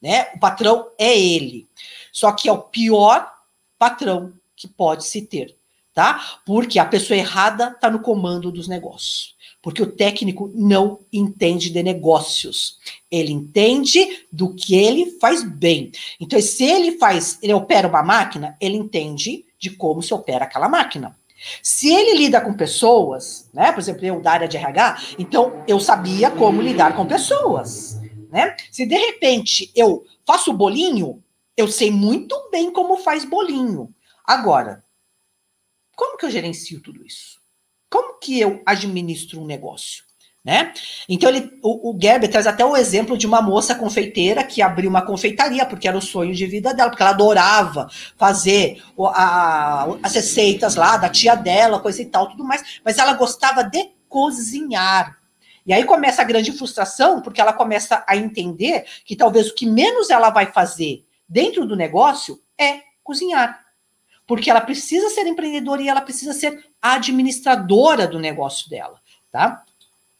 né? 0.00 0.30
O 0.34 0.38
patrão 0.38 0.88
é 0.98 1.20
ele. 1.20 1.68
Só 2.10 2.32
que 2.32 2.48
é 2.48 2.52
o 2.52 2.62
pior 2.62 3.30
patrão 3.78 4.32
que 4.56 4.66
pode 4.66 5.04
se 5.04 5.20
ter, 5.20 5.54
tá? 5.92 6.38
Porque 6.46 6.78
a 6.78 6.86
pessoa 6.86 7.18
errada 7.18 7.72
está 7.72 7.90
no 7.90 8.00
comando 8.00 8.50
dos 8.50 8.66
negócios 8.66 9.35
porque 9.66 9.82
o 9.82 9.90
técnico 9.90 10.48
não 10.54 11.00
entende 11.12 11.70
de 11.70 11.82
negócios. 11.82 12.78
Ele 13.10 13.32
entende 13.32 14.24
do 14.30 14.54
que 14.54 14.76
ele 14.76 15.18
faz 15.18 15.42
bem. 15.42 15.90
Então, 16.20 16.40
se 16.40 16.62
ele 16.62 16.92
faz, 16.98 17.36
ele 17.42 17.52
opera 17.52 17.88
uma 17.88 18.00
máquina, 18.00 18.56
ele 18.60 18.76
entende 18.76 19.44
de 19.58 19.70
como 19.70 20.00
se 20.00 20.14
opera 20.14 20.44
aquela 20.44 20.68
máquina. 20.68 21.18
Se 21.60 21.92
ele 21.92 22.16
lida 22.16 22.40
com 22.40 22.54
pessoas, 22.54 23.50
né? 23.52 23.72
Por 23.72 23.80
exemplo, 23.80 24.06
eu 24.06 24.20
da 24.20 24.30
área 24.30 24.46
de 24.46 24.56
RH, 24.56 24.98
então 25.18 25.64
eu 25.66 25.80
sabia 25.80 26.30
como 26.30 26.62
lidar 26.62 26.94
com 26.94 27.04
pessoas, 27.04 28.00
né? 28.30 28.54
Se 28.70 28.86
de 28.86 28.96
repente 28.96 29.72
eu 29.74 30.06
faço 30.24 30.52
bolinho, 30.52 31.20
eu 31.56 31.66
sei 31.66 31.90
muito 31.90 32.50
bem 32.52 32.70
como 32.70 32.98
faz 32.98 33.24
bolinho. 33.24 33.92
Agora, 34.24 34.84
como 35.96 36.16
que 36.16 36.24
eu 36.24 36.30
gerencio 36.30 36.80
tudo 36.80 37.04
isso? 37.04 37.44
Como 37.90 38.18
que 38.18 38.40
eu 38.40 38.62
administro 38.66 39.40
um 39.40 39.46
negócio? 39.46 40.04
Né? 40.44 40.72
Então 41.08 41.28
ele, 41.28 41.58
o, 41.60 41.90
o 41.90 41.98
Gerber 42.00 42.30
traz 42.30 42.46
até 42.46 42.64
o 42.64 42.76
exemplo 42.76 43.18
de 43.18 43.26
uma 43.26 43.42
moça 43.42 43.74
confeiteira 43.74 44.44
que 44.44 44.62
abriu 44.62 44.88
uma 44.88 45.02
confeitaria 45.02 45.66
porque 45.66 45.88
era 45.88 45.98
o 45.98 46.00
sonho 46.00 46.32
de 46.32 46.46
vida 46.46 46.72
dela, 46.72 46.88
porque 46.88 47.02
ela 47.02 47.10
adorava 47.10 47.88
fazer 48.16 48.80
a, 49.12 49.88
as 50.04 50.14
receitas 50.14 50.76
lá 50.76 50.96
da 50.98 51.08
tia 51.08 51.34
dela, 51.34 51.80
coisa 51.80 52.00
e 52.00 52.06
tal, 52.06 52.28
tudo 52.28 52.44
mais, 52.44 52.80
mas 52.84 52.96
ela 52.96 53.14
gostava 53.14 53.64
de 53.64 53.90
cozinhar. 54.08 55.18
E 55.66 55.72
aí 55.72 55.82
começa 55.82 56.22
a 56.22 56.24
grande 56.24 56.52
frustração, 56.52 57.20
porque 57.20 57.40
ela 57.40 57.52
começa 57.52 58.04
a 58.06 58.16
entender 58.16 58.84
que 59.04 59.16
talvez 59.16 59.50
o 59.50 59.54
que 59.56 59.66
menos 59.66 60.10
ela 60.10 60.30
vai 60.30 60.46
fazer 60.46 61.04
dentro 61.28 61.66
do 61.66 61.74
negócio 61.74 62.40
é 62.56 62.82
cozinhar 63.02 63.65
porque 64.26 64.50
ela 64.50 64.60
precisa 64.60 65.08
ser 65.10 65.26
empreendedora 65.26 65.82
e 65.82 65.88
ela 65.88 66.00
precisa 66.00 66.32
ser 66.32 66.64
administradora 66.82 68.06
do 68.06 68.18
negócio 68.18 68.68
dela, 68.68 69.00
tá? 69.30 69.62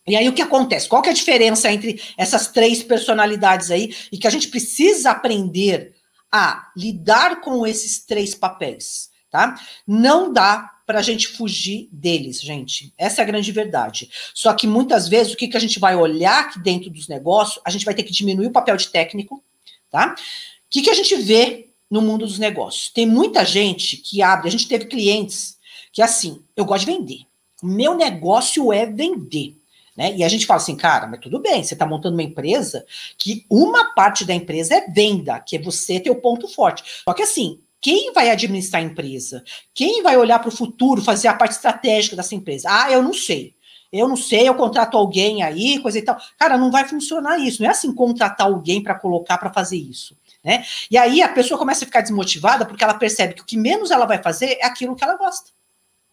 E 0.06 0.14
aí 0.14 0.28
o 0.28 0.32
que 0.32 0.42
acontece? 0.42 0.88
Qual 0.88 1.02
que 1.02 1.08
é 1.08 1.12
a 1.12 1.14
diferença 1.14 1.70
entre 1.70 2.00
essas 2.16 2.46
três 2.46 2.82
personalidades 2.82 3.70
aí 3.70 3.94
e 4.12 4.16
que 4.16 4.26
a 4.26 4.30
gente 4.30 4.48
precisa 4.48 5.10
aprender 5.10 5.94
a 6.30 6.70
lidar 6.76 7.40
com 7.40 7.66
esses 7.66 8.04
três 8.04 8.34
papéis, 8.34 9.10
tá? 9.30 9.58
Não 9.86 10.32
dá 10.32 10.72
para 10.86 11.00
a 11.00 11.02
gente 11.02 11.26
fugir 11.26 11.88
deles, 11.90 12.40
gente. 12.40 12.94
Essa 12.96 13.20
é 13.20 13.24
a 13.24 13.26
grande 13.26 13.50
verdade. 13.50 14.08
Só 14.32 14.54
que 14.54 14.68
muitas 14.68 15.08
vezes 15.08 15.32
o 15.32 15.36
que, 15.36 15.48
que 15.48 15.56
a 15.56 15.60
gente 15.60 15.80
vai 15.80 15.96
olhar 15.96 16.44
aqui 16.44 16.60
dentro 16.60 16.88
dos 16.88 17.08
negócios, 17.08 17.60
a 17.64 17.70
gente 17.70 17.84
vai 17.84 17.94
ter 17.94 18.04
que 18.04 18.12
diminuir 18.12 18.46
o 18.46 18.52
papel 18.52 18.76
de 18.76 18.88
técnico, 18.88 19.42
tá? 19.90 20.14
O 20.14 20.70
que, 20.70 20.82
que 20.82 20.90
a 20.90 20.94
gente 20.94 21.16
vê 21.16 21.65
no 21.90 22.02
mundo 22.02 22.26
dos 22.26 22.38
negócios. 22.38 22.90
Tem 22.90 23.06
muita 23.06 23.44
gente 23.44 23.96
que 23.96 24.22
abre, 24.22 24.48
a 24.48 24.50
gente 24.50 24.68
teve 24.68 24.86
clientes 24.86 25.56
que 25.92 26.02
assim, 26.02 26.42
eu 26.54 26.64
gosto 26.64 26.86
de 26.86 26.92
vender. 26.92 27.20
Meu 27.62 27.94
negócio 27.94 28.72
é 28.72 28.84
vender. 28.84 29.56
Né? 29.96 30.14
E 30.14 30.22
a 30.22 30.28
gente 30.28 30.44
fala 30.44 30.60
assim, 30.60 30.76
cara, 30.76 31.06
mas 31.06 31.20
tudo 31.20 31.40
bem, 31.40 31.64
você 31.64 31.74
está 31.74 31.86
montando 31.86 32.16
uma 32.16 32.22
empresa 32.22 32.84
que 33.16 33.46
uma 33.48 33.94
parte 33.94 34.24
da 34.24 34.34
empresa 34.34 34.74
é 34.74 34.90
venda, 34.90 35.40
que 35.40 35.56
é 35.56 35.62
você 35.62 35.98
ter 35.98 36.10
o 36.10 36.20
ponto 36.20 36.46
forte. 36.48 37.02
Só 37.04 37.14
que 37.14 37.22
assim, 37.22 37.60
quem 37.80 38.12
vai 38.12 38.28
administrar 38.28 38.82
a 38.82 38.84
empresa? 38.84 39.42
Quem 39.72 40.02
vai 40.02 40.16
olhar 40.16 40.38
para 40.38 40.48
o 40.48 40.56
futuro, 40.56 41.00
fazer 41.00 41.28
a 41.28 41.34
parte 41.34 41.52
estratégica 41.52 42.14
dessa 42.16 42.34
empresa? 42.34 42.68
Ah, 42.70 42.92
eu 42.92 43.02
não 43.02 43.14
sei. 43.14 43.54
Eu 43.92 44.08
não 44.08 44.16
sei, 44.16 44.48
eu 44.48 44.54
contrato 44.54 44.96
alguém 44.98 45.42
aí, 45.42 45.78
coisa 45.78 45.98
e 45.98 46.02
tal. 46.02 46.18
Cara, 46.38 46.58
não 46.58 46.70
vai 46.70 46.86
funcionar 46.86 47.38
isso. 47.38 47.62
Não 47.62 47.68
é 47.68 47.72
assim 47.72 47.94
contratar 47.94 48.48
alguém 48.48 48.82
para 48.82 48.94
colocar 48.94 49.38
para 49.38 49.52
fazer 49.52 49.78
isso. 49.78 50.14
Né? 50.46 50.64
E 50.88 50.96
aí 50.96 51.20
a 51.20 51.28
pessoa 51.28 51.58
começa 51.58 51.84
a 51.84 51.86
ficar 51.86 52.02
desmotivada 52.02 52.64
porque 52.64 52.84
ela 52.84 52.94
percebe 52.94 53.34
que 53.34 53.42
o 53.42 53.44
que 53.44 53.56
menos 53.56 53.90
ela 53.90 54.06
vai 54.06 54.22
fazer 54.22 54.56
é 54.60 54.64
aquilo 54.64 54.94
que 54.94 55.02
ela 55.02 55.16
gosta, 55.16 55.50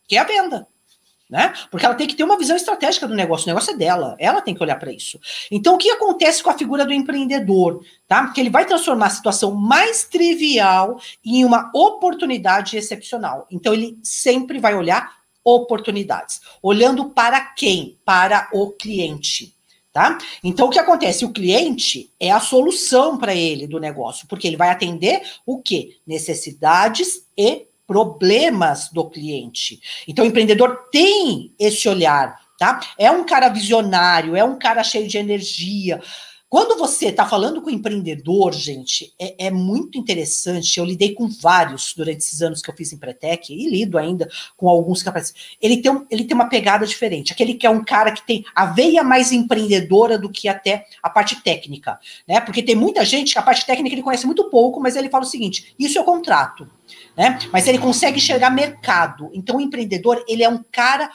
que 0.08 0.18
é 0.18 0.20
a 0.20 0.24
venda. 0.24 0.68
Né? 1.30 1.54
Porque 1.70 1.86
ela 1.86 1.94
tem 1.94 2.08
que 2.08 2.16
ter 2.16 2.24
uma 2.24 2.38
visão 2.38 2.56
estratégica 2.56 3.08
do 3.08 3.14
negócio, 3.14 3.46
o 3.46 3.48
negócio 3.48 3.74
é 3.74 3.78
dela, 3.78 4.16
ela 4.20 4.42
tem 4.42 4.56
que 4.56 4.64
olhar 4.64 4.78
para 4.78 4.92
isso. 4.92 5.20
Então, 5.52 5.76
o 5.76 5.78
que 5.78 5.90
acontece 5.90 6.42
com 6.42 6.50
a 6.50 6.58
figura 6.58 6.84
do 6.84 6.94
empreendedor? 6.94 7.86
Tá? 8.08 8.28
Que 8.32 8.42
ele 8.42 8.50
vai 8.50 8.66
transformar 8.66 9.06
a 9.06 9.12
situação 9.12 9.54
mais 9.54 10.04
trivial 10.06 11.00
em 11.24 11.46
uma 11.46 11.72
oportunidade 11.74 12.76
excepcional. 12.76 13.48
Então, 13.52 13.72
ele 13.72 14.00
sempre 14.04 14.58
vai 14.60 14.74
olhar 14.76 15.12
oportunidades. 15.44 16.42
Olhando 16.62 17.12
para 17.12 17.40
quem? 17.40 18.00
Para 18.04 18.50
o 18.52 18.72
cliente. 18.72 19.53
Tá? 19.94 20.18
Então, 20.44 20.66
o 20.66 20.70
que 20.72 20.80
acontece? 20.80 21.24
O 21.24 21.32
cliente 21.32 22.12
é 22.20 22.32
a 22.32 22.40
solução 22.40 23.16
para 23.16 23.36
ele 23.36 23.68
do 23.68 23.80
negócio, 23.80 24.28
porque 24.28 24.48
ele 24.48 24.58
vai 24.58 24.72
atender 24.72 25.22
o 25.46 25.62
quê? 25.62 25.98
Necessidades 26.08 27.28
e 27.38 27.68
problemas 27.86 28.90
do 28.90 29.08
cliente. 29.08 29.80
Então, 30.08 30.26
o 30.26 30.28
empreendedor 30.28 30.90
tem 30.92 31.54
esse 31.60 31.88
olhar, 31.88 32.36
tá? 32.58 32.80
É 32.98 33.12
um 33.12 33.24
cara 33.24 33.50
visionário, 33.50 34.36
é 34.36 34.44
um 34.44 34.58
cara 34.58 34.84
cheio 34.84 35.08
de 35.08 35.20
energia. 35.20 36.02
Quando 36.54 36.78
você 36.78 37.08
está 37.08 37.26
falando 37.26 37.64
com 37.64 37.68
o 37.68 37.74
empreendedor, 37.74 38.54
gente, 38.54 39.12
é, 39.20 39.48
é, 39.48 39.50
muito 39.50 39.98
interessante. 39.98 40.78
Eu 40.78 40.86
lidei 40.86 41.16
com 41.16 41.28
vários 41.28 41.96
durante 41.98 42.20
esses 42.20 42.44
anos 42.44 42.62
que 42.62 42.70
eu 42.70 42.76
fiz 42.76 42.94
em 42.94 42.98
Pretec 43.00 43.52
e 43.52 43.68
lido 43.68 43.98
ainda 43.98 44.30
com 44.56 44.70
alguns 44.70 45.02
aparecem. 45.08 45.36
Ele 45.60 45.82
tem, 45.82 45.92
um, 45.92 46.06
ele 46.12 46.26
tem 46.26 46.36
uma 46.36 46.48
pegada 46.48 46.86
diferente. 46.86 47.34
Aquele 47.34 47.56
que 47.56 47.66
é 47.66 47.70
um 47.72 47.84
cara 47.84 48.12
que 48.12 48.24
tem 48.24 48.46
a 48.54 48.68
veia 48.68 49.04
mais 49.04 49.32
empreendedora 49.32 50.16
do 50.16 50.30
que 50.30 50.48
até 50.48 50.86
a 51.02 51.10
parte 51.10 51.42
técnica, 51.42 52.00
né? 52.28 52.40
Porque 52.40 52.62
tem 52.62 52.76
muita 52.76 53.04
gente 53.04 53.34
que 53.34 53.40
a 53.40 53.42
parte 53.42 53.66
técnica 53.66 53.96
ele 53.96 54.04
conhece 54.04 54.28
muito 54.28 54.48
pouco, 54.52 54.80
mas 54.80 54.96
ele 54.96 55.10
fala 55.10 55.24
o 55.24 55.28
seguinte: 55.28 55.74
isso 55.80 55.98
é 55.98 56.04
contrato, 56.04 56.70
né? 57.18 57.40
Mas 57.52 57.68
ele 57.68 57.80
consegue 57.80 58.18
enxergar 58.18 58.52
mercado. 58.52 59.32
Então, 59.34 59.56
o 59.58 59.62
empreendedor 59.62 60.24
ele 60.28 60.44
é 60.44 60.50
um 60.50 60.64
cara 60.72 61.10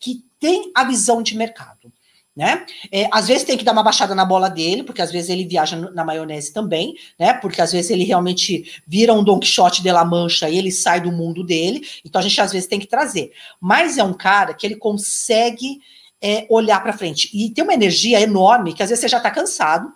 que 0.00 0.24
tem 0.40 0.72
a 0.74 0.82
visão 0.82 1.22
de 1.22 1.36
mercado 1.36 1.92
né? 2.36 2.64
É, 2.92 3.08
às 3.12 3.28
vezes 3.28 3.44
tem 3.44 3.58
que 3.58 3.64
dar 3.64 3.72
uma 3.72 3.82
baixada 3.82 4.14
na 4.14 4.24
bola 4.24 4.48
dele, 4.48 4.82
porque 4.82 5.02
às 5.02 5.10
vezes 5.10 5.30
ele 5.30 5.44
viaja 5.44 5.76
na 5.76 6.04
maionese 6.04 6.52
também, 6.52 6.94
né? 7.18 7.34
Porque 7.34 7.60
às 7.60 7.72
vezes 7.72 7.90
ele 7.90 8.04
realmente 8.04 8.80
vira 8.86 9.12
um 9.12 9.24
Don 9.24 9.38
Quixote 9.38 9.82
de 9.82 9.90
la 9.90 10.04
Mancha 10.04 10.48
e 10.48 10.56
ele 10.56 10.70
sai 10.70 11.00
do 11.00 11.12
mundo 11.12 11.44
dele. 11.44 11.86
Então 12.04 12.20
a 12.20 12.22
gente 12.22 12.40
às 12.40 12.52
vezes 12.52 12.68
tem 12.68 12.80
que 12.80 12.86
trazer. 12.86 13.32
Mas 13.60 13.98
é 13.98 14.04
um 14.04 14.14
cara 14.14 14.54
que 14.54 14.66
ele 14.66 14.76
consegue 14.76 15.80
é, 16.22 16.46
olhar 16.48 16.80
para 16.82 16.92
frente 16.92 17.30
e 17.32 17.50
tem 17.50 17.64
uma 17.64 17.74
energia 17.74 18.20
enorme 18.20 18.74
que 18.74 18.82
às 18.82 18.90
vezes 18.90 19.00
você 19.02 19.08
já 19.08 19.16
está 19.16 19.30
cansado 19.30 19.92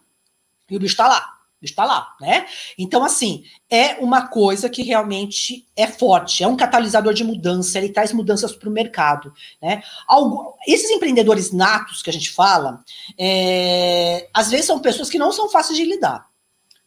e 0.71 0.77
o 0.77 0.81
bicho 0.81 0.95
está 0.95 1.07
lá 1.07 1.34
está 1.67 1.85
lá, 1.85 2.15
né? 2.21 2.47
Então, 2.79 3.05
assim, 3.05 3.45
é 3.71 3.95
uma 3.95 4.29
coisa 4.29 4.69
que 4.69 4.83
realmente 4.83 5.67
é 5.77 5.87
forte, 5.87 6.43
é 6.43 6.49
um 6.49 6.57
catalisador 6.57 7.13
de 7.13 7.25
mudança, 7.25 7.79
ele 7.79 7.89
traz 7.89 8.13
mudanças 8.13 8.53
para 8.53 8.69
o 8.69 8.73
mercado, 8.73 9.33
né? 9.61 9.83
Algo, 10.07 10.55
esses 10.67 10.91
empreendedores 10.91 11.53
natos 11.53 12.03
que 12.03 12.11
a 12.11 12.13
gente 12.13 12.31
fala, 12.31 12.83
é, 13.19 14.29
às 14.33 14.51
vezes 14.51 14.67
são 14.67 14.79
pessoas 14.81 15.11
que 15.11 15.19
não 15.19 15.33
são 15.33 15.49
fáceis 15.49 15.77
de 15.77 15.85
lidar, 15.85 16.29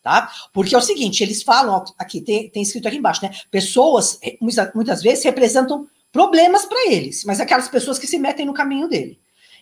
tá? 0.02 0.32
Porque 0.54 0.76
é 0.76 0.78
o 0.78 0.82
seguinte, 0.82 1.24
eles 1.24 1.44
falam, 1.44 1.84
aqui, 1.98 2.22
tem, 2.22 2.50
tem 2.50 2.63
escrito 2.63 2.88
aqui 2.88 2.98
embaixo, 2.98 3.24
né? 3.24 3.32
Pessoas, 3.52 4.20
muitas, 4.42 4.74
muitas 4.74 5.02
vezes, 5.02 5.24
representam 5.24 5.88
problemas 6.12 6.66
para 6.66 6.92
eles, 6.92 7.24
mas 7.26 7.40
aquelas 7.40 7.68
pessoas 7.68 8.00
que 8.00 8.08
se 8.08 8.18
metem 8.18 8.46
no 8.46 8.54
caminho 8.54 8.88
dele. 8.88 9.20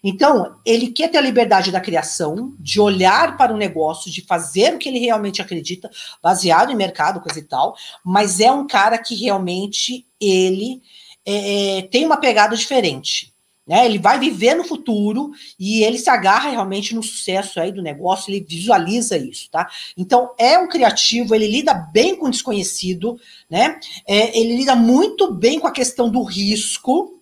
Então, 0.07 0.57
ele 0.63 0.91
quer 0.91 1.09
ter 1.09 1.17
a 1.17 1.21
liberdade 1.21 1.71
da 1.71 1.81
criação, 1.81 2.53
de 2.59 2.79
olhar 2.79 3.35
para 3.37 3.51
o 3.51 3.57
negócio, 3.57 4.11
de 4.11 4.21
fazer 4.21 4.75
o 4.75 4.77
que 4.77 4.87
ele 4.87 4.99
realmente 4.99 5.41
acredita, 5.41 5.89
baseado 6.21 6.71
em 6.71 6.75
mercado, 6.75 7.19
coisa 7.19 7.39
e 7.39 7.43
tal, 7.43 7.75
mas 8.03 8.39
é 8.39 8.51
um 8.51 8.67
cara 8.67 8.99
que 8.99 9.15
realmente 9.15 10.05
ele 10.21 10.79
é, 11.25 11.79
é, 11.79 11.81
tem 11.81 12.05
uma 12.05 12.17
pegada 12.17 12.55
diferente. 12.55 13.33
Né? 13.65 13.83
Ele 13.83 13.97
vai 13.97 14.19
viver 14.19 14.53
no 14.53 14.63
futuro 14.63 15.31
e 15.59 15.83
ele 15.83 15.97
se 15.97 16.07
agarra 16.07 16.51
realmente 16.51 16.93
no 16.93 17.01
sucesso 17.01 17.59
aí 17.59 17.71
do 17.71 17.81
negócio, 17.81 18.29
ele 18.29 18.45
visualiza 18.47 19.17
isso, 19.17 19.49
tá? 19.49 19.67
Então 19.97 20.35
é 20.37 20.55
um 20.59 20.67
criativo, 20.67 21.33
ele 21.33 21.47
lida 21.47 21.73
bem 21.73 22.15
com 22.15 22.27
o 22.27 22.29
desconhecido, 22.29 23.19
né? 23.49 23.79
É, 24.07 24.39
ele 24.39 24.55
lida 24.57 24.75
muito 24.75 25.33
bem 25.33 25.59
com 25.59 25.65
a 25.65 25.71
questão 25.71 26.11
do 26.11 26.21
risco, 26.21 27.14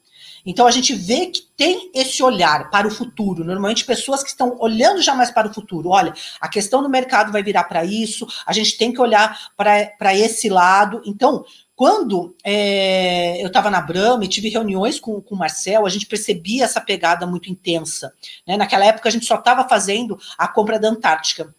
então 0.45 0.67
a 0.67 0.71
gente 0.71 0.93
vê 0.93 1.27
que 1.27 1.41
tem 1.56 1.91
esse 1.93 2.21
olhar 2.21 2.69
para 2.69 2.88
o 2.88 2.91
futuro. 2.91 3.43
Normalmente 3.43 3.86
pessoas 3.86 4.21
que 4.21 4.29
estão 4.29 4.58
olhando 4.60 5.01
já 5.01 5.15
mais 5.15 5.32
para 5.32 5.47
o 5.47 5.53
futuro. 5.53 5.89
Olha, 5.89 6.13
a 6.39 6.47
questão 6.47 6.82
do 6.82 6.89
mercado 6.89 7.32
vai 7.32 7.43
virar 7.43 7.63
para 7.65 7.86
isso, 7.86 8.27
a 8.45 8.53
gente 8.53 8.77
tem 8.77 8.91
que 8.91 9.01
olhar 9.01 9.51
para 9.56 10.15
esse 10.15 10.49
lado. 10.49 11.01
Então, 11.06 11.45
quando 11.75 12.36
é, 12.43 13.41
eu 13.41 13.47
estava 13.47 13.69
na 13.69 13.82
Brahma 13.82 14.25
e 14.25 14.27
tive 14.27 14.49
reuniões 14.49 14.99
com, 14.99 15.21
com 15.21 15.36
o 15.36 15.38
Marcel, 15.38 15.86
a 15.86 15.89
gente 15.89 16.06
percebia 16.06 16.65
essa 16.65 16.79
pegada 16.79 17.25
muito 17.25 17.49
intensa. 17.49 18.13
Né? 18.47 18.58
Naquela 18.58 18.86
época 18.86 19.10
a 19.10 19.12
gente 19.12 19.25
só 19.25 19.36
estava 19.36 19.67
fazendo 19.67 20.19
a 20.38 20.47
compra 20.47 20.79
da 20.79 20.89
Antártica. 20.89 21.53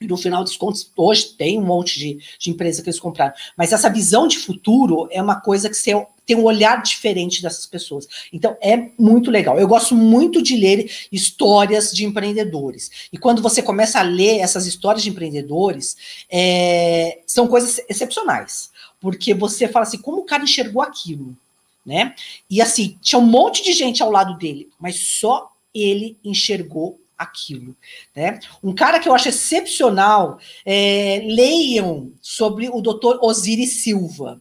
No 0.00 0.16
final 0.16 0.42
dos 0.42 0.56
contos, 0.56 0.90
hoje 0.96 1.34
tem 1.36 1.58
um 1.58 1.64
monte 1.64 1.98
de, 1.98 2.18
de 2.38 2.50
empresa 2.50 2.82
que 2.82 2.88
eles 2.88 3.00
compraram. 3.00 3.34
Mas 3.56 3.72
essa 3.72 3.90
visão 3.90 4.26
de 4.26 4.38
futuro 4.38 5.06
é 5.10 5.20
uma 5.20 5.40
coisa 5.40 5.68
que 5.68 5.76
você 5.76 6.06
tem 6.24 6.36
um 6.36 6.44
olhar 6.44 6.82
diferente 6.82 7.42
dessas 7.42 7.66
pessoas. 7.66 8.06
Então, 8.32 8.56
é 8.62 8.90
muito 8.98 9.30
legal. 9.30 9.58
Eu 9.58 9.68
gosto 9.68 9.94
muito 9.94 10.40
de 10.40 10.56
ler 10.56 10.90
histórias 11.10 11.92
de 11.92 12.04
empreendedores. 12.04 13.08
E 13.12 13.18
quando 13.18 13.42
você 13.42 13.62
começa 13.62 13.98
a 13.98 14.02
ler 14.02 14.38
essas 14.38 14.66
histórias 14.66 15.02
de 15.02 15.10
empreendedores, 15.10 15.96
é, 16.30 17.20
são 17.26 17.48
coisas 17.48 17.80
excepcionais. 17.88 18.70
Porque 19.00 19.34
você 19.34 19.66
fala 19.66 19.84
assim, 19.84 19.98
como 19.98 20.18
o 20.18 20.24
cara 20.24 20.44
enxergou 20.44 20.82
aquilo? 20.82 21.36
Né? 21.84 22.14
E 22.48 22.62
assim, 22.62 22.96
tinha 23.02 23.18
um 23.18 23.26
monte 23.26 23.64
de 23.64 23.72
gente 23.72 24.02
ao 24.02 24.10
lado 24.10 24.38
dele, 24.38 24.68
mas 24.78 25.00
só 25.00 25.50
ele 25.74 26.16
enxergou 26.22 26.99
aquilo. 27.20 27.76
Né? 28.16 28.40
Um 28.62 28.74
cara 28.74 28.98
que 28.98 29.08
eu 29.08 29.14
acho 29.14 29.28
excepcional, 29.28 30.38
é, 30.64 31.20
leiam 31.24 32.12
sobre 32.20 32.68
o 32.68 32.80
doutor 32.80 33.18
Osiris 33.22 33.82
Silva. 33.82 34.40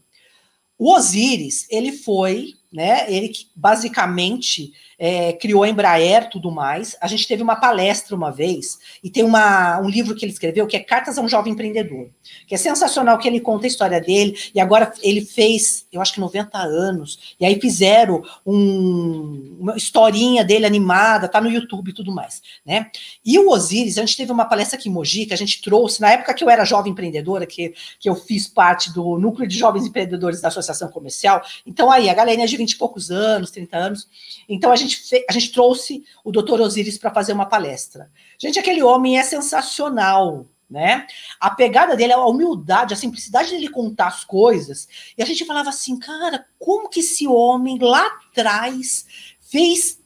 O 0.78 0.94
Osiris, 0.96 1.68
ele 1.70 1.92
foi, 1.92 2.54
né? 2.72 3.12
Ele 3.12 3.34
basicamente 3.54 4.72
é, 5.00 5.32
criou 5.32 5.64
a 5.64 5.70
Embraer 5.70 6.30
tudo 6.30 6.52
mais. 6.52 6.96
A 7.00 7.08
gente 7.08 7.26
teve 7.26 7.42
uma 7.42 7.56
palestra 7.56 8.16
uma 8.16 8.32
vez, 8.32 8.78
e 9.02 9.10
tem 9.10 9.24
uma, 9.24 9.80
um 9.80 9.90
livro 9.90 10.14
que 10.14 10.26
ele 10.26 10.34
escreveu 10.34 10.68
que 10.68 10.76
é 10.76 10.80
Cartas 10.80 11.18
a 11.18 11.22
um 11.22 11.30
Jovem 11.30 11.54
Empreendedor, 11.54 12.10
que 12.46 12.54
é 12.54 12.58
sensacional 12.58 13.18
que 13.18 13.28
ele 13.28 13.40
conta 13.40 13.66
a 13.66 13.70
história 13.70 14.02
dele, 14.02 14.38
e 14.54 14.60
agora 14.60 14.92
ele 15.02 15.22
fez, 15.22 15.86
eu 15.92 16.02
acho 16.02 16.14
que 16.14 16.20
90 16.20 16.58
anos, 16.58 17.36
e 17.40 17.46
aí 17.46 17.60
fizeram 17.60 18.22
um, 18.46 19.58
uma 19.60 19.78
historinha 19.78 20.44
dele 20.44 20.66
animada, 20.66 21.30
tá 21.30 21.40
no 21.40 21.50
YouTube 21.50 21.90
e 21.90 21.94
tudo 21.94 22.12
mais, 22.12 22.42
né? 22.66 22.88
E 23.26 23.40
o 23.40 23.50
Osiris, 23.50 23.98
a 23.98 24.02
gente 24.02 24.18
teve 24.18 24.32
uma 24.32 24.46
palestra 24.46 24.78
aqui 24.78 24.90
em 24.90 24.92
Mogi, 24.92 25.26
que 25.26 25.34
a 25.34 25.38
gente 25.38 25.62
trouxe, 25.62 26.02
na 26.02 26.12
época 26.12 26.34
que 26.34 26.44
eu 26.44 26.50
era 26.50 26.66
jovem 26.66 26.92
empreendedora, 26.92 27.46
que, 27.46 27.74
que 28.00 28.10
eu 28.10 28.16
fiz 28.16 28.48
parte 28.48 28.92
do 28.92 29.18
núcleo 29.18 29.48
de 29.48 29.58
jovens 29.58 29.86
empreendedores 29.86 30.42
da 30.42 30.50
Associação 30.50 30.90
Comercial, 30.90 31.42
então 31.66 31.90
aí, 31.90 32.10
a 32.10 32.14
galerinha 32.14 32.48
de 32.48 32.58
20 32.58 32.72
e 32.72 32.78
poucos 32.78 33.12
anos, 33.12 33.52
30 33.52 33.78
anos, 33.78 34.08
então 34.48 34.72
a 34.72 34.76
gente 34.76 34.89
gente, 34.90 35.26
a 35.30 35.32
gente 35.32 35.52
trouxe 35.52 36.04
o 36.24 36.32
doutor 36.32 36.60
Osiris 36.60 36.98
para 36.98 37.14
fazer 37.14 37.34
uma 37.34 37.46
palestra. 37.46 38.12
Gente, 38.38 38.60
aquele 38.60 38.84
homem 38.84 39.18
é 39.18 39.24
sensacional, 39.24 40.46
né? 40.70 41.08
A 41.40 41.50
pegada 41.52 41.96
dele, 41.96 42.14
a 42.14 42.26
humildade, 42.26 42.94
a 42.94 42.98
simplicidade 42.98 43.52
dele 43.52 43.70
contar 43.70 44.08
as 44.08 44.24
coisas. 44.24 44.88
E 45.18 45.24
a 45.24 45.26
gente 45.26 45.46
falava 45.46 45.70
assim, 45.70 45.98
cara, 45.98 46.46
como 46.58 46.90
que 46.90 47.00
esse 47.00 47.28
homem 47.28 47.80
lá 47.80 48.06
atrás 48.32 49.06
fez 49.40 50.00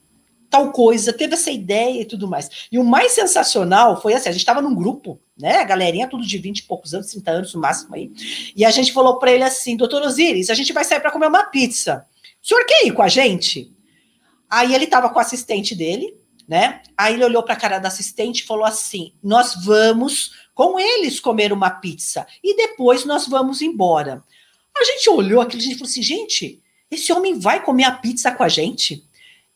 tal 0.54 0.72
coisa, 0.72 1.12
teve 1.12 1.34
essa 1.34 1.50
ideia 1.50 2.02
e 2.02 2.06
tudo 2.06 2.28
mais. 2.28 2.68
E 2.72 2.78
o 2.78 2.84
mais 2.84 3.14
sensacional 3.14 4.00
foi 4.00 4.14
assim, 4.14 4.30
a 4.30 4.32
gente 4.32 4.42
estava 4.42 4.62
num 4.62 4.76
grupo, 4.76 5.20
né, 5.36 5.58
a 5.58 5.64
galerinha 5.64 6.08
tudo 6.08 6.24
de 6.24 6.38
20 6.38 6.60
e 6.60 6.64
poucos 6.64 6.94
anos, 6.94 7.08
30 7.08 7.32
anos 7.32 7.54
no 7.56 7.60
máximo 7.60 7.96
aí, 7.96 8.12
e 8.56 8.64
a 8.64 8.70
gente 8.70 8.94
falou 8.94 9.18
para 9.18 9.32
ele 9.32 9.44
assim, 9.44 9.76
doutor 9.76 10.04
Osiris, 10.04 10.52
a 10.52 10.54
gente 10.54 10.72
vai 10.72 10.84
sair 10.84 11.00
para 11.00 11.10
comer 11.10 11.26
uma 11.26 11.46
pizza. 11.46 12.06
O 12.40 12.48
senhor 12.48 12.64
quer 12.68 12.86
ir 12.86 12.92
com 12.92 13.02
a 13.02 13.08
gente? 13.08 13.73
Aí 14.54 14.76
ele 14.76 14.84
estava 14.84 15.10
com 15.10 15.18
o 15.18 15.20
assistente 15.20 15.74
dele, 15.74 16.16
né? 16.48 16.84
Aí 16.96 17.16
ele 17.16 17.26
olhou 17.26 17.42
para 17.42 17.56
a 17.56 17.60
cara 17.60 17.80
da 17.80 17.88
assistente 17.88 18.42
e 18.42 18.46
falou 18.46 18.66
assim: 18.66 19.12
Nós 19.24 19.56
vamos 19.66 20.32
com 20.54 20.80
eles 20.80 21.20
comer 21.20 21.52
uma 21.52 21.72
pizza 21.72 22.28
e 22.44 22.56
depois 22.56 23.04
nós 23.04 23.28
vamos 23.28 23.64
embora. 23.64 24.24
A 24.78 24.84
gente 24.84 25.10
olhou 25.10 25.42
aquilo 25.42 25.60
e 25.60 25.74
falou 25.74 25.90
assim: 25.90 26.04
Gente, 26.04 26.62
esse 26.92 27.12
homem 27.12 27.40
vai 27.40 27.64
comer 27.64 27.86
a 27.86 27.94
pizza 27.94 28.32
com 28.32 28.44
a 28.44 28.48
gente? 28.48 29.04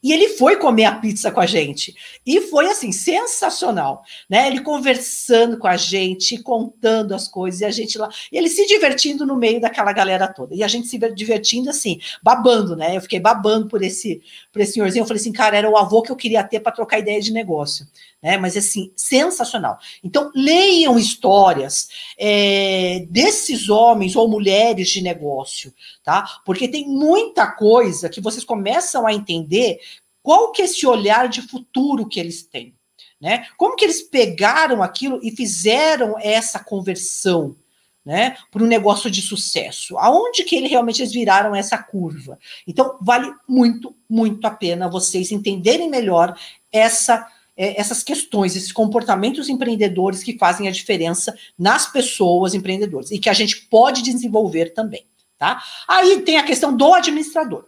E 0.03 0.13
ele 0.13 0.29
foi 0.29 0.57
comer 0.57 0.85
a 0.85 0.95
pizza 0.95 1.31
com 1.31 1.39
a 1.39 1.45
gente. 1.45 1.95
E 2.25 2.39
foi 2.41 2.67
assim, 2.67 2.91
sensacional, 2.91 4.03
né? 4.29 4.47
Ele 4.47 4.61
conversando 4.61 5.57
com 5.57 5.67
a 5.67 5.75
gente, 5.75 6.41
contando 6.43 7.15
as 7.15 7.27
coisas, 7.27 7.61
e 7.61 7.65
a 7.65 7.71
gente 7.71 7.97
lá, 7.97 8.07
e 8.31 8.37
ele 8.37 8.47
se 8.47 8.65
divertindo 8.67 9.25
no 9.25 9.35
meio 9.35 9.59
daquela 9.59 9.91
galera 9.91 10.27
toda. 10.27 10.53
E 10.55 10.63
a 10.63 10.67
gente 10.67 10.87
se 10.87 10.97
divertindo 11.13 11.69
assim, 11.69 11.99
babando, 12.21 12.75
né? 12.75 12.95
Eu 12.95 13.01
fiquei 13.01 13.19
babando 13.19 13.67
por 13.67 13.81
esse, 13.81 14.21
por 14.51 14.61
esse 14.61 14.73
senhorzinho. 14.73 15.01
Eu 15.01 15.07
falei 15.07 15.19
assim, 15.19 15.33
cara, 15.33 15.57
era 15.57 15.69
o 15.69 15.77
avô 15.77 16.01
que 16.01 16.11
eu 16.11 16.15
queria 16.15 16.43
ter 16.43 16.59
para 16.59 16.71
trocar 16.71 16.99
ideia 16.99 17.19
de 17.19 17.33
negócio 17.33 17.87
né? 18.21 18.37
Mas 18.37 18.57
assim, 18.57 18.91
sensacional. 18.95 19.77
Então, 20.03 20.31
leiam 20.33 20.97
histórias 20.97 21.87
é, 22.17 23.05
desses 23.09 23.69
homens 23.69 24.15
ou 24.15 24.27
mulheres 24.27 24.89
de 24.89 25.01
negócio, 25.01 25.73
tá? 26.03 26.41
Porque 26.45 26.67
tem 26.67 26.87
muita 26.87 27.47
coisa 27.47 28.09
que 28.09 28.21
vocês 28.21 28.43
começam 28.43 29.05
a 29.05 29.13
entender 29.13 29.79
qual 30.27 30.51
que 30.51 30.61
é 30.61 30.65
esse 30.65 30.85
olhar 30.85 31.29
de 31.29 31.41
futuro 31.41 32.05
que 32.05 32.19
eles 32.19 32.43
têm. 32.43 32.75
Né? 33.19 33.47
Como 33.55 33.77
que 33.77 33.85
eles 33.85 34.01
pegaram 34.01 34.83
aquilo 34.83 35.21
e 35.23 35.31
fizeram 35.31 36.19
essa 36.19 36.59
conversão, 36.59 37.55
né, 38.03 38.35
para 38.51 38.61
um 38.61 38.67
negócio 38.67 39.09
de 39.09 39.21
sucesso? 39.21 39.97
Aonde 39.97 40.43
que 40.43 40.57
ele, 40.57 40.67
realmente 40.67 41.01
eles 41.01 41.13
viraram 41.13 41.55
essa 41.55 41.77
curva? 41.77 42.37
Então, 42.67 42.97
vale 42.99 43.33
muito, 43.47 43.95
muito 44.09 44.45
a 44.45 44.51
pena 44.51 44.89
vocês 44.89 45.31
entenderem 45.31 45.89
melhor 45.89 46.37
essa 46.73 47.25
é, 47.55 47.79
essas 47.79 48.03
questões, 48.03 48.53
esses 48.53 48.73
comportamentos 48.73 49.47
empreendedores 49.47 50.23
que 50.23 50.37
fazem 50.37 50.67
a 50.67 50.71
diferença 50.71 51.33
nas 51.57 51.89
pessoas 51.89 52.53
empreendedoras 52.53 53.11
e 53.11 53.17
que 53.17 53.29
a 53.29 53.33
gente 53.33 53.61
pode 53.67 54.01
desenvolver 54.01 54.73
também, 54.73 55.07
tá? 55.37 55.63
Aí 55.87 56.21
tem 56.21 56.37
a 56.37 56.43
questão 56.43 56.75
do 56.75 56.93
administrador. 56.93 57.65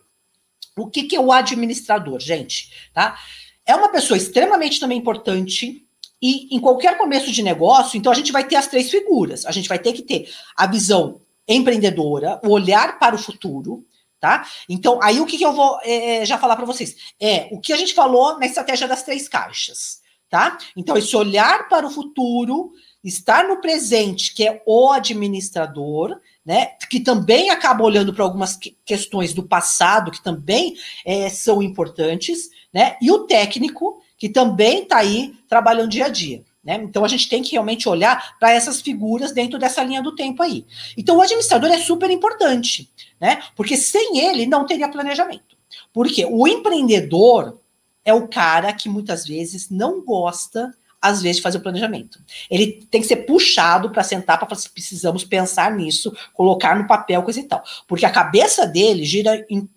O 0.77 0.87
que, 0.87 1.03
que 1.03 1.15
é 1.15 1.19
o 1.19 1.31
administrador, 1.31 2.19
gente? 2.19 2.71
Tá? 2.93 3.17
É 3.65 3.75
uma 3.75 3.89
pessoa 3.89 4.17
extremamente 4.17 4.79
também 4.79 4.97
importante 4.97 5.85
e 6.21 6.55
em 6.55 6.59
qualquer 6.59 6.97
começo 6.97 7.31
de 7.31 7.41
negócio, 7.41 7.97
então 7.97 8.11
a 8.11 8.15
gente 8.15 8.31
vai 8.31 8.45
ter 8.45 8.55
as 8.55 8.67
três 8.67 8.89
figuras. 8.89 9.45
A 9.45 9.51
gente 9.51 9.69
vai 9.69 9.79
ter 9.79 9.93
que 9.93 10.01
ter 10.01 10.29
a 10.55 10.67
visão 10.67 11.21
empreendedora, 11.47 12.39
o 12.43 12.49
olhar 12.49 12.99
para 12.99 13.15
o 13.15 13.19
futuro, 13.19 13.85
tá? 14.19 14.45
Então, 14.67 14.99
aí 15.01 15.19
o 15.19 15.25
que, 15.25 15.37
que 15.37 15.45
eu 15.45 15.53
vou 15.53 15.79
é, 15.81 16.17
é 16.17 16.25
já 16.25 16.37
falar 16.37 16.55
para 16.55 16.65
vocês? 16.65 16.95
É 17.19 17.47
o 17.51 17.59
que 17.59 17.73
a 17.73 17.77
gente 17.77 17.93
falou 17.93 18.37
na 18.37 18.45
estratégia 18.45 18.87
das 18.87 19.03
três 19.03 19.27
caixas, 19.27 20.01
tá? 20.29 20.57
Então, 20.75 20.97
esse 20.97 21.15
olhar 21.15 21.67
para 21.69 21.87
o 21.87 21.89
futuro, 21.89 22.71
estar 23.03 23.47
no 23.47 23.61
presente, 23.61 24.33
que 24.33 24.45
é 24.45 24.61
o 24.65 24.91
administrador, 24.91 26.19
né? 26.45 26.67
Que 26.89 26.99
também 26.99 27.49
acaba 27.49 27.83
olhando 27.83 28.13
para 28.13 28.23
algumas 28.23 28.55
que, 28.55 28.77
questões 28.85 29.33
do 29.33 29.43
passado, 29.43 30.11
que 30.11 30.23
também 30.23 30.75
é, 31.05 31.29
são 31.29 31.61
importantes, 31.61 32.49
né? 32.73 32.95
E 33.01 33.11
o 33.11 33.25
técnico, 33.25 34.01
que 34.17 34.29
também 34.29 34.83
está 34.83 34.97
aí 34.97 35.33
trabalhando 35.47 35.89
dia 35.89 36.05
a 36.05 36.09
dia. 36.09 36.43
Né? 36.63 36.75
Então 36.83 37.05
a 37.05 37.07
gente 37.07 37.29
tem 37.29 37.41
que 37.41 37.53
realmente 37.53 37.87
olhar 37.87 38.37
para 38.37 38.51
essas 38.51 38.81
figuras 38.81 39.31
dentro 39.31 39.57
dessa 39.57 39.81
linha 39.81 40.03
do 40.03 40.13
tempo 40.13 40.43
aí. 40.43 40.65
Então 40.97 41.17
o 41.17 41.21
administrador 41.21 41.69
é 41.71 41.79
super 41.79 42.11
importante, 42.11 42.91
né? 43.19 43.41
Porque 43.55 43.77
sem 43.77 44.19
ele 44.19 44.45
não 44.45 44.65
teria 44.65 44.89
planejamento. 44.89 45.57
Porque 45.93 46.25
o 46.25 46.47
empreendedor 46.47 47.59
é 48.03 48.13
o 48.13 48.27
cara 48.27 48.73
que 48.73 48.89
muitas 48.89 49.25
vezes 49.25 49.69
não 49.69 50.03
gosta 50.03 50.75
às 51.01 51.21
vezes 51.21 51.37
de 51.37 51.43
fazer 51.43 51.57
o 51.57 51.61
planejamento. 51.61 52.19
Ele 52.49 52.85
tem 52.89 53.01
que 53.01 53.07
ser 53.07 53.17
puxado 53.17 53.89
para 53.89 54.03
sentar 54.03 54.37
para 54.37 54.47
falar 54.47 54.59
assim, 54.59 54.69
precisamos 54.69 55.23
pensar 55.23 55.71
nisso, 55.71 56.15
colocar 56.33 56.77
no 56.77 56.87
papel 56.87 57.23
coisa 57.23 57.39
e 57.39 57.43
tal. 57.43 57.63
Porque 57.87 58.05
a 58.05 58.11
cabeça 58.11 58.65
dele 58.65 59.05
gira 59.05 59.45
em 59.49 59.67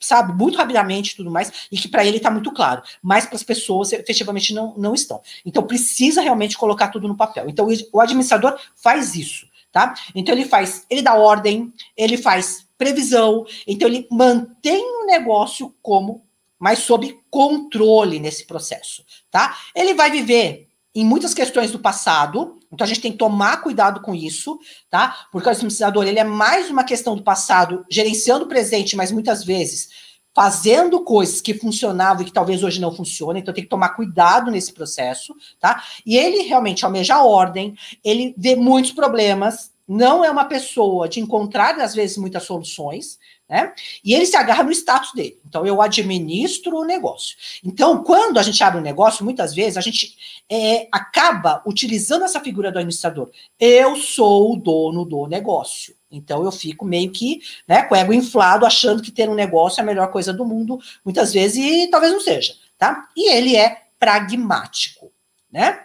sabe, 0.00 0.32
muito 0.32 0.56
rapidamente 0.56 1.12
e 1.12 1.16
tudo 1.16 1.30
mais, 1.30 1.68
e 1.70 1.76
que 1.76 1.88
para 1.88 2.04
ele 2.04 2.16
está 2.16 2.30
muito 2.30 2.50
claro, 2.50 2.82
mas 3.02 3.26
para 3.26 3.36
as 3.36 3.42
pessoas 3.42 3.92
efetivamente 3.92 4.54
não, 4.54 4.74
não 4.76 4.94
estão. 4.94 5.20
Então 5.44 5.62
precisa 5.62 6.22
realmente 6.22 6.56
colocar 6.56 6.88
tudo 6.88 7.06
no 7.06 7.16
papel. 7.16 7.48
Então 7.48 7.68
o 7.92 8.00
administrador 8.00 8.58
faz 8.74 9.14
isso, 9.14 9.46
tá? 9.70 9.94
Então 10.14 10.34
ele 10.34 10.46
faz, 10.46 10.86
ele 10.88 11.02
dá 11.02 11.14
ordem, 11.14 11.72
ele 11.96 12.16
faz 12.16 12.66
previsão, 12.78 13.44
então 13.66 13.88
ele 13.88 14.06
mantém 14.10 14.82
o 15.02 15.06
negócio 15.06 15.74
como 15.82 16.24
mas 16.58 16.78
sob 16.80 17.20
controle 17.30 18.18
nesse 18.18 18.46
processo, 18.46 19.04
tá? 19.30 19.56
Ele 19.74 19.92
vai 19.92 20.10
viver 20.10 20.65
em 21.00 21.04
muitas 21.04 21.34
questões 21.34 21.70
do 21.70 21.78
passado, 21.78 22.58
então 22.72 22.84
a 22.84 22.88
gente 22.88 23.00
tem 23.00 23.12
que 23.12 23.18
tomar 23.18 23.58
cuidado 23.58 24.00
com 24.00 24.14
isso, 24.14 24.58
tá? 24.90 25.26
Porque 25.30 25.48
o 25.48 25.52
administrador 25.52 26.06
ele 26.06 26.18
é 26.18 26.24
mais 26.24 26.70
uma 26.70 26.84
questão 26.84 27.14
do 27.14 27.22
passado, 27.22 27.84
gerenciando 27.90 28.46
o 28.46 28.48
presente, 28.48 28.96
mas 28.96 29.12
muitas 29.12 29.44
vezes 29.44 29.88
fazendo 30.34 31.02
coisas 31.02 31.40
que 31.40 31.54
funcionavam 31.54 32.20
e 32.20 32.26
que 32.26 32.32
talvez 32.32 32.62
hoje 32.62 32.78
não 32.78 32.94
funcionem, 32.94 33.40
então 33.40 33.54
tem 33.54 33.64
que 33.64 33.70
tomar 33.70 33.90
cuidado 33.90 34.50
nesse 34.50 34.70
processo, 34.70 35.34
tá? 35.58 35.82
E 36.04 36.14
ele 36.14 36.42
realmente 36.42 36.84
almeja 36.84 37.22
ordem, 37.22 37.74
ele 38.04 38.34
vê 38.36 38.54
muitos 38.54 38.92
problemas, 38.92 39.70
não 39.88 40.22
é 40.22 40.30
uma 40.30 40.44
pessoa 40.44 41.08
de 41.08 41.20
encontrar, 41.20 41.80
às 41.80 41.94
vezes, 41.94 42.18
muitas 42.18 42.42
soluções, 42.42 43.18
né? 43.48 43.72
E 44.04 44.12
ele 44.12 44.26
se 44.26 44.36
agarra 44.36 44.64
no 44.64 44.72
status 44.72 45.12
dele. 45.12 45.38
Então, 45.46 45.64
eu 45.64 45.80
administro 45.80 46.78
o 46.78 46.84
negócio. 46.84 47.36
Então, 47.64 48.02
quando 48.02 48.38
a 48.38 48.42
gente 48.42 48.62
abre 48.62 48.80
um 48.80 48.82
negócio, 48.82 49.24
muitas 49.24 49.54
vezes 49.54 49.76
a 49.76 49.80
gente 49.80 50.16
é, 50.50 50.88
acaba 50.90 51.62
utilizando 51.64 52.24
essa 52.24 52.40
figura 52.40 52.72
do 52.72 52.78
administrador. 52.78 53.30
Eu 53.58 53.96
sou 53.96 54.52
o 54.52 54.56
dono 54.56 55.04
do 55.04 55.26
negócio. 55.28 55.94
Então, 56.10 56.44
eu 56.44 56.50
fico 56.50 56.84
meio 56.84 57.10
que 57.12 57.40
né, 57.68 57.82
com 57.82 57.94
o 57.94 57.98
ego 57.98 58.12
inflado, 58.12 58.66
achando 58.66 59.02
que 59.02 59.12
ter 59.12 59.28
um 59.28 59.34
negócio 59.34 59.80
é 59.80 59.82
a 59.82 59.86
melhor 59.86 60.10
coisa 60.10 60.32
do 60.32 60.44
mundo, 60.44 60.78
muitas 61.04 61.32
vezes, 61.32 61.56
e 61.56 61.88
talvez 61.88 62.12
não 62.12 62.20
seja. 62.20 62.54
Tá? 62.76 63.08
E 63.16 63.30
ele 63.32 63.54
é 63.54 63.84
pragmático. 63.98 65.12
Né? 65.52 65.80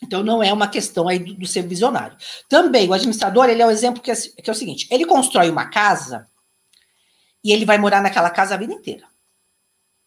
Então, 0.00 0.22
não 0.22 0.40
é 0.40 0.52
uma 0.52 0.68
questão 0.68 1.08
aí 1.08 1.18
do, 1.18 1.34
do, 1.34 1.46
ser 1.46 1.62
visionário. 1.62 2.16
Também, 2.48 2.88
o 2.88 2.92
administrador, 2.92 3.48
ele 3.48 3.62
é 3.62 3.66
o 3.66 3.70
exemplo 3.70 4.00
que 4.00 4.10
é, 4.10 4.14
que 4.14 4.48
é 4.48 4.52
o 4.52 4.56
seguinte: 4.56 4.86
ele 4.90 5.04
constrói 5.04 5.50
uma 5.50 5.66
casa 5.66 6.28
e 7.42 7.52
ele 7.52 7.64
vai 7.64 7.78
morar 7.78 8.00
naquela 8.00 8.30
casa 8.30 8.54
a 8.54 8.58
vida 8.58 8.72
inteira. 8.72 9.04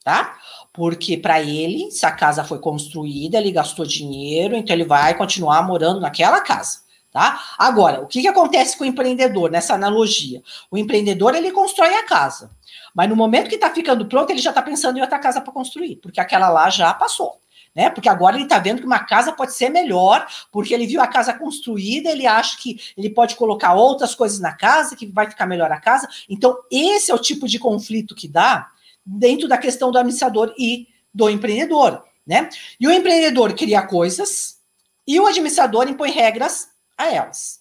Tá? 0.03 0.37
Porque 0.71 1.17
para 1.17 1.41
ele, 1.41 1.89
se 1.89 2.05
a 2.05 2.11
casa 2.11 2.43
foi 2.43 2.59
construída, 2.59 3.37
ele 3.37 3.51
gastou 3.51 3.85
dinheiro, 3.85 4.55
então 4.55 4.75
ele 4.75 4.85
vai 4.85 5.15
continuar 5.15 5.63
morando 5.63 5.99
naquela 5.99 6.41
casa. 6.41 6.79
Tá? 7.11 7.41
Agora, 7.57 8.01
o 8.01 8.07
que, 8.07 8.21
que 8.21 8.27
acontece 8.27 8.77
com 8.77 8.83
o 8.83 8.87
empreendedor 8.87 9.49
nessa 9.49 9.73
analogia? 9.73 10.43
O 10.69 10.77
empreendedor 10.77 11.33
ele 11.33 11.51
constrói 11.51 11.95
a 11.95 12.05
casa, 12.05 12.51
mas 12.93 13.09
no 13.09 13.15
momento 13.15 13.49
que 13.49 13.55
está 13.55 13.71
ficando 13.73 14.05
pronto, 14.05 14.29
ele 14.29 14.41
já 14.41 14.51
está 14.51 14.61
pensando 14.61 14.97
em 14.97 15.01
outra 15.01 15.17
casa 15.17 15.39
para 15.39 15.53
construir, 15.53 15.95
porque 15.95 16.19
aquela 16.19 16.49
lá 16.49 16.69
já 16.69 16.93
passou 16.93 17.39
né? 17.75 17.89
Porque 17.89 18.07
agora 18.07 18.37
ele 18.37 18.45
está 18.45 18.57
vendo 18.57 18.79
que 18.79 18.85
uma 18.85 18.99
casa 18.99 19.33
pode 19.33 19.53
ser 19.53 19.69
melhor, 19.69 20.25
porque 20.51 20.73
ele 20.73 20.87
viu 20.87 21.01
a 21.01 21.07
casa 21.07 21.33
construída, 21.33 22.09
ele 22.09 22.25
acha 22.25 22.57
que 22.57 22.79
ele 22.95 23.09
pode 23.09 23.35
colocar 23.35 23.73
outras 23.73 24.15
coisas 24.15 24.39
na 24.39 24.53
casa, 24.53 24.95
que 24.95 25.05
vai 25.05 25.29
ficar 25.29 25.45
melhor 25.45 25.71
a 25.71 25.79
casa. 25.79 26.07
Então, 26.29 26.57
esse 26.71 27.11
é 27.11 27.13
o 27.13 27.19
tipo 27.19 27.47
de 27.47 27.59
conflito 27.59 28.15
que 28.15 28.27
dá 28.27 28.71
dentro 29.05 29.47
da 29.47 29.57
questão 29.57 29.91
do 29.91 29.97
administrador 29.97 30.53
e 30.57 30.87
do 31.13 31.29
empreendedor, 31.29 32.03
né? 32.25 32.49
E 32.79 32.87
o 32.87 32.91
empreendedor 32.91 33.53
cria 33.53 33.81
coisas 33.81 34.59
e 35.05 35.19
o 35.19 35.27
administrador 35.27 35.87
impõe 35.87 36.11
regras 36.11 36.69
a 36.97 37.11
elas. 37.11 37.59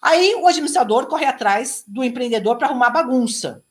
Aí 0.00 0.34
o 0.34 0.48
administrador 0.48 1.06
corre 1.06 1.24
atrás 1.24 1.84
do 1.86 2.02
empreendedor 2.02 2.58
para 2.58 2.66
arrumar 2.66 2.90
bagunça. 2.90 3.64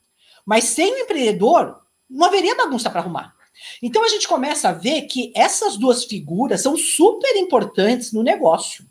Mas 0.46 0.64
sem 0.64 0.94
o 0.94 0.98
empreendedor, 1.00 1.82
não 2.10 2.28
haveria 2.28 2.56
bagunça 2.56 2.89
para 2.89 3.02
arrumar. 3.02 3.36
Então 3.82 4.03
a 4.03 4.09
gente 4.09 4.28
começa 4.28 4.70
a 4.70 4.74
ver 4.74 5.03
que 5.03 5.32
essas 5.36 5.78
duas 5.78 6.03
figuras 6.03 6.62
são 6.62 6.78
super 6.78 7.36
importantes 7.36 8.12
no 8.12 8.24
negócio. 8.24 8.86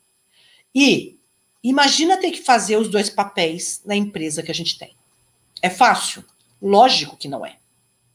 E 0.74 1.18
imagina 1.62 2.16
ter 2.16 2.30
que 2.30 2.42
fazer 2.42 2.76
os 2.76 2.88
dois 2.88 3.10
papéis 3.10 3.82
na 3.84 3.96
empresa 3.96 4.42
que 4.42 4.50
a 4.50 4.54
gente 4.54 4.78
tem. 4.78 4.94
É 5.62 5.68
fácil? 5.68 6.24
Lógico 6.60 7.16
que 7.16 7.28
não 7.28 7.44
é, 7.44 7.58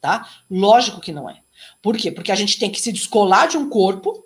tá? 0.01 0.29
Lógico 0.49 1.01
que 1.01 1.11
não 1.11 1.29
é. 1.29 1.41
Por 1.81 1.97
quê? 1.97 2.11
Porque 2.11 2.31
a 2.31 2.35
gente 2.35 2.59
tem 2.59 2.71
que 2.71 2.81
se 2.81 2.91
descolar 2.91 3.47
de 3.47 3.57
um 3.57 3.69
corpo 3.69 4.25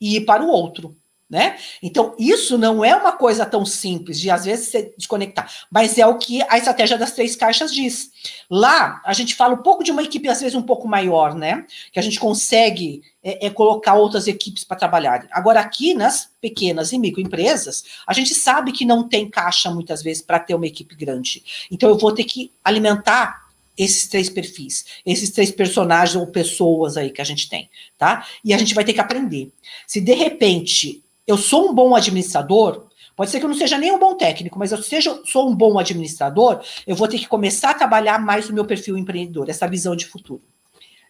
e 0.00 0.16
ir 0.16 0.24
para 0.24 0.42
o 0.42 0.48
outro 0.48 0.99
né? 1.30 1.56
Então, 1.80 2.12
isso 2.18 2.58
não 2.58 2.84
é 2.84 2.94
uma 2.94 3.12
coisa 3.12 3.46
tão 3.46 3.64
simples 3.64 4.18
de 4.18 4.28
às 4.28 4.44
vezes 4.44 4.68
se 4.68 4.92
desconectar, 4.98 5.48
mas 5.70 5.96
é 5.96 6.04
o 6.04 6.18
que 6.18 6.42
a 6.48 6.58
estratégia 6.58 6.98
das 6.98 7.12
três 7.12 7.36
caixas 7.36 7.72
diz. 7.72 8.10
Lá, 8.50 9.00
a 9.04 9.12
gente 9.12 9.36
fala 9.36 9.54
um 9.54 9.62
pouco 9.62 9.84
de 9.84 9.92
uma 9.92 10.02
equipe, 10.02 10.28
às 10.28 10.40
vezes, 10.40 10.56
um 10.56 10.62
pouco 10.62 10.88
maior, 10.88 11.36
né? 11.36 11.64
Que 11.92 12.00
a 12.00 12.02
gente 12.02 12.18
consegue 12.18 13.02
é, 13.22 13.46
é 13.46 13.50
colocar 13.50 13.94
outras 13.94 14.26
equipes 14.26 14.64
para 14.64 14.76
trabalhar. 14.76 15.28
Agora, 15.30 15.60
aqui 15.60 15.94
nas 15.94 16.28
pequenas 16.40 16.92
e 16.92 16.98
microempresas, 16.98 17.84
a 18.04 18.12
gente 18.12 18.34
sabe 18.34 18.72
que 18.72 18.84
não 18.84 19.08
tem 19.08 19.30
caixa 19.30 19.70
muitas 19.70 20.02
vezes 20.02 20.22
para 20.22 20.40
ter 20.40 20.54
uma 20.56 20.66
equipe 20.66 20.96
grande. 20.96 21.44
Então, 21.70 21.88
eu 21.88 21.96
vou 21.96 22.12
ter 22.12 22.24
que 22.24 22.50
alimentar 22.64 23.48
esses 23.78 24.08
três 24.08 24.28
perfis, 24.28 24.84
esses 25.06 25.30
três 25.30 25.50
personagens 25.50 26.16
ou 26.16 26.26
pessoas 26.26 26.96
aí 26.96 27.10
que 27.10 27.20
a 27.20 27.24
gente 27.24 27.48
tem, 27.48 27.70
tá? 27.96 28.26
E 28.44 28.52
a 28.52 28.58
gente 28.58 28.74
vai 28.74 28.84
ter 28.84 28.92
que 28.92 29.00
aprender. 29.00 29.50
Se 29.86 30.00
de 30.00 30.12
repente 30.12 31.02
eu 31.30 31.38
sou 31.38 31.70
um 31.70 31.74
bom 31.74 31.94
administrador, 31.94 32.86
pode 33.16 33.30
ser 33.30 33.38
que 33.38 33.44
eu 33.44 33.48
não 33.48 33.56
seja 33.56 33.78
nem 33.78 33.92
um 33.92 33.98
bom 33.98 34.14
técnico, 34.14 34.58
mas 34.58 34.72
eu 34.72 34.82
seja, 34.82 35.20
sou 35.24 35.48
um 35.48 35.54
bom 35.54 35.78
administrador, 35.78 36.62
eu 36.86 36.96
vou 36.96 37.08
ter 37.08 37.18
que 37.18 37.28
começar 37.28 37.70
a 37.70 37.74
trabalhar 37.74 38.18
mais 38.18 38.48
o 38.48 38.52
meu 38.52 38.64
perfil 38.64 38.96
empreendedor, 38.96 39.48
essa 39.48 39.68
visão 39.68 39.94
de 39.94 40.06
futuro. 40.06 40.42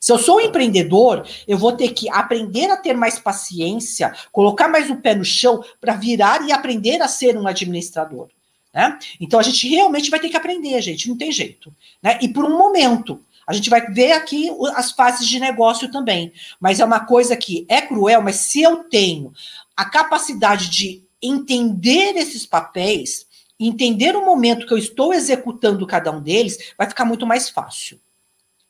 Se 0.00 0.10
eu 0.10 0.18
sou 0.18 0.38
um 0.38 0.40
empreendedor, 0.40 1.26
eu 1.46 1.58
vou 1.58 1.72
ter 1.72 1.90
que 1.90 2.08
aprender 2.08 2.70
a 2.70 2.76
ter 2.76 2.94
mais 2.94 3.18
paciência, 3.18 4.14
colocar 4.32 4.66
mais 4.66 4.88
o 4.88 4.96
pé 4.96 5.14
no 5.14 5.24
chão 5.24 5.62
para 5.78 5.94
virar 5.94 6.46
e 6.46 6.52
aprender 6.52 7.02
a 7.02 7.08
ser 7.08 7.36
um 7.36 7.46
administrador. 7.46 8.28
Né? 8.72 8.98
Então 9.20 9.38
a 9.38 9.42
gente 9.42 9.68
realmente 9.68 10.10
vai 10.10 10.18
ter 10.18 10.30
que 10.30 10.36
aprender, 10.36 10.80
gente, 10.80 11.08
não 11.08 11.18
tem 11.18 11.30
jeito. 11.30 11.70
Né? 12.02 12.18
E 12.22 12.28
por 12.28 12.44
um 12.44 12.56
momento. 12.56 13.20
A 13.46 13.52
gente 13.52 13.68
vai 13.68 13.84
ver 13.88 14.12
aqui 14.12 14.48
as 14.76 14.92
fases 14.92 15.26
de 15.26 15.40
negócio 15.40 15.90
também. 15.90 16.32
Mas 16.60 16.78
é 16.78 16.84
uma 16.84 17.00
coisa 17.00 17.36
que 17.36 17.66
é 17.68 17.80
cruel, 17.80 18.22
mas 18.22 18.36
se 18.36 18.62
eu 18.62 18.84
tenho 18.84 19.32
a 19.80 19.86
capacidade 19.86 20.68
de 20.68 21.08
entender 21.22 22.14
esses 22.14 22.44
papéis, 22.44 23.26
entender 23.58 24.14
o 24.14 24.26
momento 24.26 24.66
que 24.66 24.74
eu 24.74 24.76
estou 24.76 25.14
executando 25.14 25.86
cada 25.86 26.12
um 26.12 26.20
deles, 26.20 26.74
vai 26.76 26.86
ficar 26.86 27.06
muito 27.06 27.26
mais 27.26 27.48
fácil. 27.48 27.98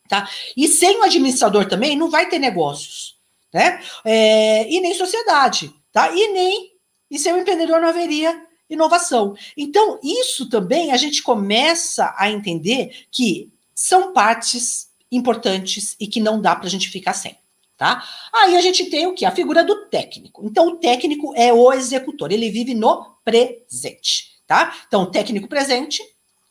Tá? 0.08 0.30
E 0.56 0.68
sem 0.68 1.00
o 1.00 1.02
administrador 1.02 1.66
também 1.66 1.96
não 1.96 2.08
vai 2.08 2.28
ter 2.28 2.38
negócios, 2.38 3.18
né? 3.52 3.82
É, 4.04 4.70
e 4.70 4.80
nem 4.80 4.94
sociedade, 4.94 5.74
tá? 5.90 6.12
E 6.12 6.28
nem 6.28 6.76
e 7.10 7.18
sem 7.18 7.32
o 7.32 7.38
empreendedor 7.38 7.80
não 7.80 7.88
haveria 7.88 8.46
inovação. 8.68 9.34
Então, 9.56 9.98
isso 10.04 10.48
também 10.48 10.92
a 10.92 10.96
gente 10.96 11.24
começa 11.24 12.14
a 12.16 12.30
entender 12.30 13.06
que 13.10 13.52
são 13.74 14.12
partes 14.12 14.90
importantes 15.10 15.96
e 15.98 16.06
que 16.06 16.20
não 16.20 16.40
dá 16.40 16.54
para 16.54 16.68
a 16.68 16.70
gente 16.70 16.88
ficar 16.88 17.14
sem 17.14 17.36
tá? 17.80 18.04
Aí 18.30 18.58
a 18.58 18.60
gente 18.60 18.90
tem 18.90 19.06
o 19.06 19.14
que? 19.14 19.24
A 19.24 19.30
figura 19.30 19.64
do 19.64 19.86
técnico. 19.86 20.44
Então, 20.44 20.68
o 20.68 20.76
técnico 20.76 21.32
é 21.34 21.50
o 21.50 21.72
executor, 21.72 22.30
ele 22.30 22.50
vive 22.50 22.74
no 22.74 23.06
presente, 23.24 24.32
tá? 24.46 24.76
Então, 24.86 25.10
técnico 25.10 25.48
presente, 25.48 26.02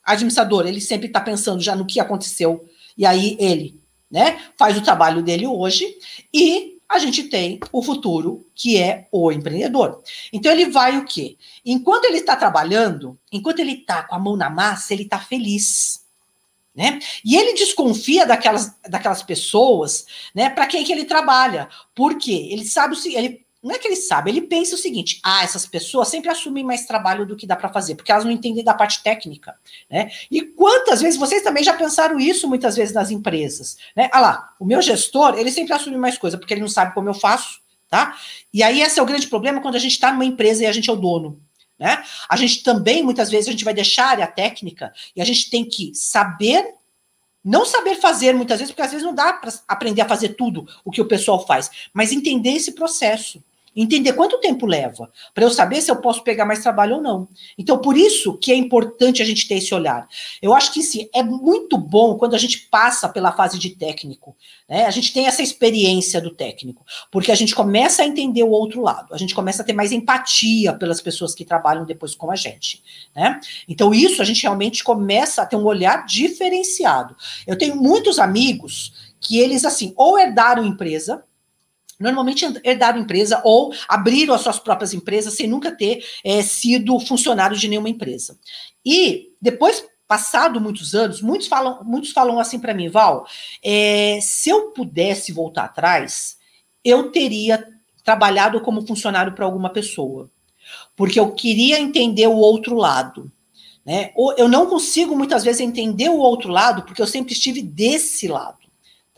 administrador, 0.03 0.65
ele 0.65 0.81
sempre 0.81 1.05
está 1.05 1.21
pensando 1.21 1.61
já 1.61 1.75
no 1.75 1.85
que 1.85 1.99
aconteceu, 1.99 2.65
e 2.97 3.05
aí 3.05 3.37
ele, 3.39 3.79
né, 4.09 4.41
faz 4.57 4.75
o 4.75 4.81
trabalho 4.81 5.21
dele 5.21 5.45
hoje, 5.45 5.99
e 6.33 6.79
a 6.89 6.97
gente 6.97 7.25
tem 7.25 7.59
o 7.71 7.83
futuro, 7.83 8.47
que 8.55 8.79
é 8.79 9.07
o 9.11 9.31
empreendedor. 9.31 10.01
Então, 10.33 10.51
ele 10.51 10.65
vai 10.65 10.97
o 10.97 11.05
quê? 11.05 11.37
Enquanto 11.63 12.05
ele 12.05 12.17
está 12.17 12.35
trabalhando, 12.35 13.15
enquanto 13.31 13.59
ele 13.59 13.73
está 13.73 14.01
com 14.01 14.15
a 14.15 14.19
mão 14.19 14.35
na 14.35 14.49
massa, 14.49 14.95
ele 14.95 15.03
está 15.03 15.19
feliz. 15.19 16.08
Né? 16.79 16.97
E 17.25 17.35
ele 17.35 17.55
desconfia 17.55 18.25
daquelas, 18.25 18.73
daquelas 18.87 19.21
pessoas 19.21 20.05
né, 20.33 20.49
para 20.49 20.65
quem 20.65 20.81
que 20.85 20.93
ele 20.93 21.03
trabalha. 21.03 21.67
Por 21.93 22.17
quê? 22.17 22.47
Ele 22.49 22.63
sabe 22.63 22.95
o 22.95 23.07
ele 23.17 23.45
não 23.61 23.75
é 23.75 23.77
que 23.77 23.85
ele 23.85 23.97
sabe, 23.97 24.31
ele 24.31 24.43
pensa 24.43 24.75
o 24.75 24.77
seguinte: 24.77 25.19
ah, 25.21 25.43
essas 25.43 25.65
pessoas 25.65 26.07
sempre 26.07 26.29
assumem 26.29 26.63
mais 26.63 26.85
trabalho 26.85 27.25
do 27.25 27.35
que 27.35 27.45
dá 27.45 27.57
para 27.57 27.67
fazer, 27.67 27.95
porque 27.95 28.09
elas 28.09 28.23
não 28.23 28.31
entendem 28.31 28.63
da 28.63 28.73
parte 28.73 29.03
técnica, 29.03 29.55
né? 29.91 30.09
E 30.31 30.41
quantas 30.41 31.01
vezes 31.01 31.19
vocês 31.19 31.43
também 31.43 31.65
já 31.65 31.73
pensaram 31.73 32.17
isso 32.17 32.47
muitas 32.47 32.77
vezes 32.77 32.93
nas 32.93 33.11
empresas, 33.11 33.75
né? 33.93 34.07
Ah 34.13 34.21
lá, 34.21 34.53
o 34.57 34.63
meu 34.63 34.81
gestor, 34.81 35.37
ele 35.37 35.51
sempre 35.51 35.73
assume 35.73 35.97
mais 35.97 36.17
coisa, 36.17 36.37
porque 36.37 36.53
ele 36.53 36.61
não 36.61 36.69
sabe 36.69 36.93
como 36.93 37.09
eu 37.09 37.13
faço, 37.13 37.59
tá? 37.89 38.15
E 38.53 38.63
aí 38.63 38.81
esse 38.81 38.97
é 38.97 39.03
o 39.03 39.05
grande 39.05 39.27
problema 39.27 39.59
quando 39.59 39.75
a 39.75 39.79
gente 39.79 39.91
está 39.91 40.13
numa 40.13 40.23
empresa 40.23 40.63
e 40.63 40.65
a 40.65 40.71
gente 40.71 40.89
é 40.89 40.93
o 40.93 40.95
dono. 40.95 41.41
Né? 41.79 42.03
A 42.27 42.35
gente 42.35 42.61
também, 42.61 43.01
muitas 43.01 43.31
vezes, 43.31 43.47
a 43.47 43.51
gente 43.51 43.63
vai 43.63 43.73
deixar 43.73 44.05
a 44.05 44.09
área 44.09 44.27
técnica 44.27 44.93
e 45.15 45.21
a 45.21 45.25
gente 45.25 45.49
tem 45.49 45.63
que 45.63 45.95
saber, 45.95 46.75
não 47.43 47.65
saber 47.65 47.95
fazer 47.95 48.33
muitas 48.33 48.59
vezes, 48.59 48.71
porque 48.71 48.81
às 48.81 48.91
vezes 48.91 49.05
não 49.05 49.15
dá 49.15 49.31
para 49.31 49.53
aprender 49.67 50.01
a 50.01 50.07
fazer 50.07 50.29
tudo 50.29 50.67
o 50.83 50.91
que 50.91 51.01
o 51.01 51.07
pessoal 51.07 51.45
faz, 51.45 51.71
mas 51.93 52.11
entender 52.11 52.51
esse 52.51 52.73
processo 52.73 53.41
entender 53.75 54.13
quanto 54.13 54.39
tempo 54.39 54.65
leva, 54.65 55.11
para 55.33 55.43
eu 55.43 55.49
saber 55.49 55.81
se 55.81 55.91
eu 55.91 55.97
posso 55.97 56.23
pegar 56.23 56.45
mais 56.45 56.61
trabalho 56.61 56.95
ou 56.95 57.01
não. 57.01 57.27
Então, 57.57 57.77
por 57.79 57.97
isso 57.97 58.37
que 58.37 58.51
é 58.51 58.55
importante 58.55 59.21
a 59.21 59.25
gente 59.25 59.47
ter 59.47 59.55
esse 59.55 59.73
olhar. 59.73 60.07
Eu 60.41 60.53
acho 60.53 60.73
que 60.73 60.81
sim, 60.81 61.07
é 61.13 61.23
muito 61.23 61.77
bom 61.77 62.17
quando 62.17 62.35
a 62.35 62.37
gente 62.37 62.67
passa 62.69 63.07
pela 63.07 63.31
fase 63.31 63.57
de 63.57 63.71
técnico, 63.71 64.35
né? 64.67 64.85
A 64.85 64.91
gente 64.91 65.13
tem 65.13 65.27
essa 65.27 65.41
experiência 65.41 66.21
do 66.21 66.31
técnico, 66.31 66.85
porque 67.11 67.31
a 67.31 67.35
gente 67.35 67.55
começa 67.55 68.01
a 68.01 68.05
entender 68.05 68.43
o 68.43 68.49
outro 68.49 68.81
lado, 68.81 69.13
a 69.13 69.17
gente 69.17 69.35
começa 69.35 69.61
a 69.61 69.65
ter 69.65 69.73
mais 69.73 69.91
empatia 69.91 70.73
pelas 70.73 71.01
pessoas 71.01 71.33
que 71.33 71.45
trabalham 71.45 71.85
depois 71.85 72.15
com 72.15 72.31
a 72.31 72.35
gente, 72.35 72.83
né? 73.15 73.39
Então, 73.67 73.93
isso 73.93 74.21
a 74.21 74.25
gente 74.25 74.43
realmente 74.43 74.83
começa 74.83 75.41
a 75.41 75.45
ter 75.45 75.55
um 75.55 75.65
olhar 75.65 76.05
diferenciado. 76.05 77.15
Eu 77.45 77.57
tenho 77.57 77.75
muitos 77.75 78.19
amigos 78.19 78.93
que 79.19 79.37
eles, 79.37 79.65
assim, 79.65 79.93
ou 79.97 80.17
herdaram 80.17 80.65
empresa, 80.65 81.23
normalmente 81.99 82.45
herdaram 82.63 83.01
empresa 83.01 83.41
ou 83.43 83.73
abriram 83.87 84.33
as 84.33 84.41
suas 84.41 84.57
próprias 84.57 84.93
empresas 84.93 85.33
sem 85.33 85.47
nunca 85.47 85.71
ter 85.71 86.03
é, 86.23 86.41
sido 86.41 86.97
funcionário 86.99 87.57
de 87.57 87.67
nenhuma 87.67 87.89
empresa. 87.89 88.39
E 88.85 89.33
depois, 89.41 89.85
passado 90.07 90.61
muitos 90.61 90.95
anos, 90.95 91.21
muitos 91.21 91.47
falam, 91.47 91.83
muitos 91.83 92.11
falam 92.11 92.39
assim 92.39 92.59
para 92.59 92.73
mim, 92.73 92.89
Val, 92.89 93.27
é, 93.63 94.19
se 94.21 94.49
eu 94.49 94.71
pudesse 94.71 95.33
voltar 95.33 95.65
atrás, 95.65 96.37
eu 96.83 97.11
teria 97.11 97.67
trabalhado 98.03 98.61
como 98.61 98.87
funcionário 98.87 99.33
para 99.33 99.45
alguma 99.45 99.69
pessoa, 99.69 100.31
porque 100.95 101.19
eu 101.19 101.31
queria 101.33 101.79
entender 101.79 102.27
o 102.27 102.37
outro 102.37 102.75
lado. 102.75 103.31
Né? 103.85 104.11
Eu 104.37 104.47
não 104.47 104.67
consigo 104.67 105.15
muitas 105.15 105.43
vezes 105.43 105.61
entender 105.61 106.09
o 106.09 106.17
outro 106.17 106.49
lado, 106.49 106.83
porque 106.83 107.01
eu 107.01 107.07
sempre 107.07 107.33
estive 107.33 107.61
desse 107.61 108.27
lado. 108.27 108.58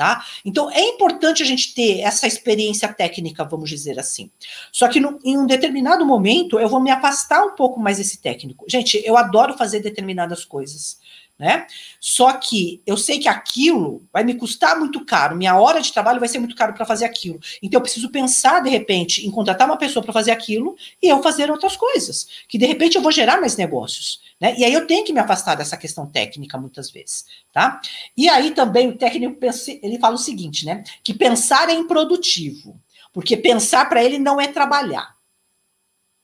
Tá? 0.02 0.26
Então 0.43 0.72
é 0.72 0.82
importante 0.82 1.43
a 1.43 1.45
gente 1.45 1.76
ter 1.76 1.99
essa 1.99 2.26
experiência 2.26 2.91
técnica, 2.91 3.45
vamos 3.45 3.70
dizer 3.70 3.99
assim. 3.99 4.32
Só 4.72 4.88
que 4.88 4.99
no, 4.99 5.20
em 5.24 5.38
um 5.38 5.45
determinado 5.45 6.04
momento 6.04 6.60
eu 6.60 6.68
vou 6.68 6.80
me 6.80 6.89
afastar 6.89 7.43
um 7.43 7.54
pouco 7.54 7.80
mais 7.80 7.99
desse 7.99 8.20
técnico. 8.20 8.66
Gente, 8.68 8.99
eu 9.06 9.16
adoro 9.16 9.56
fazer 9.56 9.80
determinadas 9.80 10.43
coisas. 10.43 10.97
Né? 11.42 11.66
Só 12.00 12.34
que 12.34 12.84
eu 12.86 12.96
sei 12.96 13.18
que 13.18 13.28
aquilo 13.28 14.08
vai 14.14 14.24
me 14.24 14.36
custar 14.36 14.78
muito 14.78 15.04
caro, 15.04 15.36
minha 15.36 15.60
hora 15.60 15.82
de 15.82 15.92
trabalho 15.92 16.20
vai 16.20 16.30
ser 16.30 16.38
muito 16.38 16.56
caro 16.56 16.72
para 16.72 16.86
fazer 16.86 17.04
aquilo. 17.04 17.39
Então 17.64 17.80
eu 17.80 17.82
preciso 17.82 18.12
pensar 18.12 18.62
de 18.62 18.70
repente 18.70 19.26
em 19.26 19.32
contratar 19.32 19.68
uma 19.68 19.76
pessoa 19.76 20.04
para 20.04 20.14
fazer 20.14 20.30
aquilo 20.30 20.76
e 21.02 21.10
eu 21.10 21.24
fazer 21.24 21.50
outras 21.50 21.76
coisas, 21.76 22.28
que 22.48 22.60
de 22.60 22.68
repente 22.68 22.96
eu 22.96 23.02
vou 23.02 23.12
gerar 23.12 23.42
mais 23.42 23.58
negócios, 23.58 24.22
né? 24.39 24.54
E 24.56 24.64
aí 24.64 24.72
eu 24.72 24.86
tenho 24.86 25.04
que 25.04 25.12
me 25.12 25.20
afastar 25.20 25.56
dessa 25.56 25.76
questão 25.76 26.06
técnica 26.06 26.60
muitas 26.60 26.92
vezes, 26.92 27.26
tá? 27.52 27.82
E 28.16 28.30
aí 28.30 28.52
também 28.52 28.89
o 28.89 28.96
técnico 28.96 29.39
ele 29.82 29.98
fala 29.98 30.14
o 30.14 30.20
seguinte, 30.20 30.64
né? 30.64 30.84
Que 31.04 31.12
pensar 31.12 31.70
é 31.70 31.74
improdutivo, 31.74 32.80
porque 33.12 33.36
pensar 33.36 33.89
para 33.89 34.04
ele 34.04 34.20
não 34.20 34.39
é 34.39 34.48
trabalhar, 34.48 35.16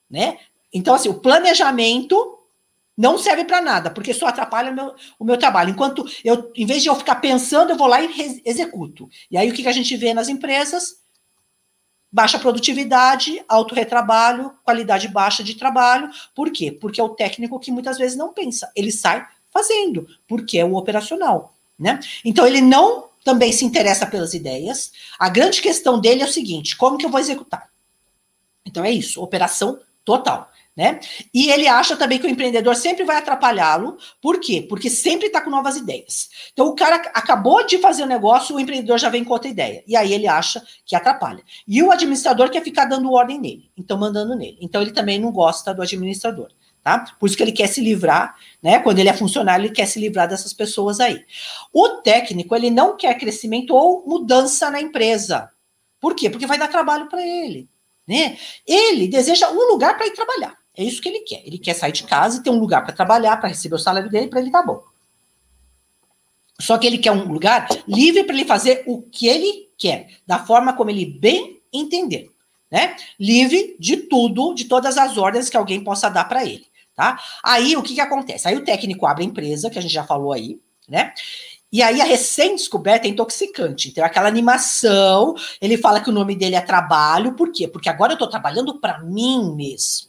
né? 0.08 0.38
Então 0.72 0.94
assim, 0.94 1.08
o 1.08 1.14
planejamento 1.14 2.37
não 2.98 3.16
serve 3.16 3.44
para 3.44 3.62
nada, 3.62 3.92
porque 3.92 4.12
só 4.12 4.26
atrapalha 4.26 4.72
o 4.72 4.74
meu, 4.74 4.94
o 5.20 5.24
meu 5.24 5.38
trabalho. 5.38 5.70
Enquanto 5.70 6.04
eu, 6.24 6.50
em 6.56 6.66
vez 6.66 6.82
de 6.82 6.88
eu 6.88 6.96
ficar 6.96 7.14
pensando, 7.16 7.70
eu 7.70 7.76
vou 7.76 7.86
lá 7.86 8.02
e 8.02 8.42
executo. 8.44 9.08
E 9.30 9.38
aí 9.38 9.48
o 9.48 9.54
que, 9.54 9.62
que 9.62 9.68
a 9.68 9.72
gente 9.72 9.96
vê 9.96 10.12
nas 10.12 10.28
empresas? 10.28 11.00
Baixa 12.10 12.40
produtividade, 12.40 13.40
alto 13.48 13.72
retrabalho, 13.72 14.52
qualidade 14.64 15.06
baixa 15.06 15.44
de 15.44 15.54
trabalho. 15.54 16.10
Por 16.34 16.50
quê? 16.50 16.72
Porque 16.72 17.00
é 17.00 17.04
o 17.04 17.10
técnico 17.10 17.60
que 17.60 17.70
muitas 17.70 17.98
vezes 17.98 18.16
não 18.16 18.32
pensa, 18.32 18.72
ele 18.74 18.90
sai 18.90 19.24
fazendo, 19.48 20.08
porque 20.26 20.58
é 20.58 20.64
o 20.64 20.74
operacional. 20.74 21.54
Né? 21.78 22.00
Então 22.24 22.44
ele 22.44 22.60
não 22.60 23.10
também 23.22 23.52
se 23.52 23.64
interessa 23.64 24.06
pelas 24.06 24.34
ideias. 24.34 24.90
A 25.16 25.28
grande 25.28 25.62
questão 25.62 26.00
dele 26.00 26.22
é 26.22 26.24
o 26.24 26.32
seguinte: 26.32 26.76
como 26.76 26.98
que 26.98 27.06
eu 27.06 27.10
vou 27.10 27.20
executar? 27.20 27.70
Então 28.66 28.84
é 28.84 28.90
isso, 28.90 29.22
operação 29.22 29.78
total. 30.04 30.50
Né? 30.78 31.00
E 31.34 31.50
ele 31.50 31.66
acha 31.66 31.96
também 31.96 32.20
que 32.20 32.26
o 32.28 32.30
empreendedor 32.30 32.76
sempre 32.76 33.02
vai 33.02 33.16
atrapalhá-lo. 33.16 33.98
Por 34.22 34.38
quê? 34.38 34.64
Porque 34.68 34.88
sempre 34.88 35.26
está 35.26 35.40
com 35.40 35.50
novas 35.50 35.76
ideias. 35.76 36.28
Então, 36.52 36.68
o 36.68 36.76
cara 36.76 36.94
acabou 37.14 37.66
de 37.66 37.78
fazer 37.78 38.02
o 38.02 38.04
um 38.04 38.08
negócio, 38.08 38.54
o 38.54 38.60
empreendedor 38.60 38.96
já 38.96 39.08
vem 39.08 39.24
com 39.24 39.32
outra 39.32 39.48
ideia. 39.48 39.82
E 39.88 39.96
aí 39.96 40.12
ele 40.12 40.28
acha 40.28 40.62
que 40.86 40.94
atrapalha. 40.94 41.42
E 41.66 41.82
o 41.82 41.90
administrador 41.90 42.48
quer 42.48 42.62
ficar 42.62 42.84
dando 42.84 43.10
ordem 43.10 43.40
nele, 43.40 43.68
então 43.76 43.98
mandando 43.98 44.36
nele. 44.36 44.56
Então, 44.60 44.80
ele 44.80 44.92
também 44.92 45.18
não 45.18 45.32
gosta 45.32 45.74
do 45.74 45.82
administrador. 45.82 46.46
Tá? 46.80 47.04
Por 47.18 47.26
isso 47.26 47.36
que 47.36 47.42
ele 47.42 47.50
quer 47.50 47.66
se 47.66 47.80
livrar, 47.80 48.36
né? 48.62 48.78
Quando 48.78 49.00
ele 49.00 49.08
é 49.08 49.12
funcionário, 49.12 49.66
ele 49.66 49.74
quer 49.74 49.84
se 49.84 49.98
livrar 49.98 50.28
dessas 50.28 50.52
pessoas 50.52 51.00
aí. 51.00 51.24
O 51.72 51.88
técnico, 52.02 52.54
ele 52.54 52.70
não 52.70 52.96
quer 52.96 53.18
crescimento 53.18 53.74
ou 53.74 54.06
mudança 54.06 54.70
na 54.70 54.80
empresa. 54.80 55.50
Por 56.00 56.14
quê? 56.14 56.30
Porque 56.30 56.46
vai 56.46 56.56
dar 56.56 56.68
trabalho 56.68 57.08
para 57.08 57.20
ele. 57.20 57.68
Né? 58.08 58.38
Ele 58.66 59.06
deseja 59.06 59.50
um 59.50 59.72
lugar 59.72 59.96
para 59.96 60.06
ir 60.06 60.12
trabalhar. 60.12 60.56
É 60.78 60.84
isso 60.84 61.02
que 61.02 61.08
ele 61.08 61.20
quer. 61.20 61.42
Ele 61.44 61.58
quer 61.58 61.74
sair 61.74 61.90
de 61.90 62.04
casa 62.04 62.38
e 62.38 62.42
ter 62.42 62.50
um 62.50 62.60
lugar 62.60 62.84
para 62.84 62.94
trabalhar, 62.94 63.36
para 63.38 63.48
receber 63.48 63.74
o 63.74 63.78
salário 63.80 64.08
dele, 64.08 64.28
para 64.28 64.38
ele 64.38 64.52
tá 64.52 64.62
bom. 64.62 64.80
Só 66.60 66.78
que 66.78 66.86
ele 66.86 66.98
quer 66.98 67.10
um 67.10 67.24
lugar 67.24 67.66
livre 67.88 68.22
para 68.22 68.34
ele 68.36 68.44
fazer 68.44 68.84
o 68.86 69.02
que 69.02 69.26
ele 69.26 69.68
quer, 69.76 70.08
da 70.24 70.38
forma 70.38 70.72
como 70.72 70.90
ele 70.90 71.04
bem 71.04 71.60
entender, 71.72 72.30
né? 72.70 72.94
Livre 73.18 73.76
de 73.78 73.96
tudo, 73.96 74.54
de 74.54 74.66
todas 74.66 74.96
as 74.96 75.18
ordens 75.18 75.50
que 75.50 75.56
alguém 75.56 75.82
possa 75.82 76.08
dar 76.08 76.24
para 76.24 76.44
ele, 76.44 76.66
tá? 76.94 77.20
Aí 77.42 77.76
o 77.76 77.82
que 77.82 77.94
que 77.94 78.00
acontece? 78.00 78.46
Aí 78.46 78.56
o 78.56 78.64
técnico 78.64 79.04
abre 79.04 79.24
a 79.24 79.26
empresa, 79.26 79.70
que 79.70 79.78
a 79.78 79.82
gente 79.82 79.94
já 79.94 80.04
falou 80.04 80.32
aí, 80.32 80.60
né? 80.88 81.12
E 81.72 81.82
aí 81.82 82.00
a 82.00 82.04
recém-descoberta 82.04 83.06
é 83.06 83.10
intoxicante. 83.10 83.88
Então, 83.88 84.04
aquela 84.04 84.28
animação, 84.28 85.34
ele 85.60 85.76
fala 85.76 86.00
que 86.00 86.08
o 86.08 86.12
nome 86.12 86.34
dele 86.34 86.54
é 86.54 86.60
trabalho, 86.60 87.34
por 87.34 87.52
quê? 87.52 87.68
Porque 87.68 87.88
agora 87.88 88.12
eu 88.12 88.14
estou 88.14 88.28
trabalhando 88.28 88.80
para 88.80 89.00
mim 89.00 89.54
mesmo. 89.54 90.07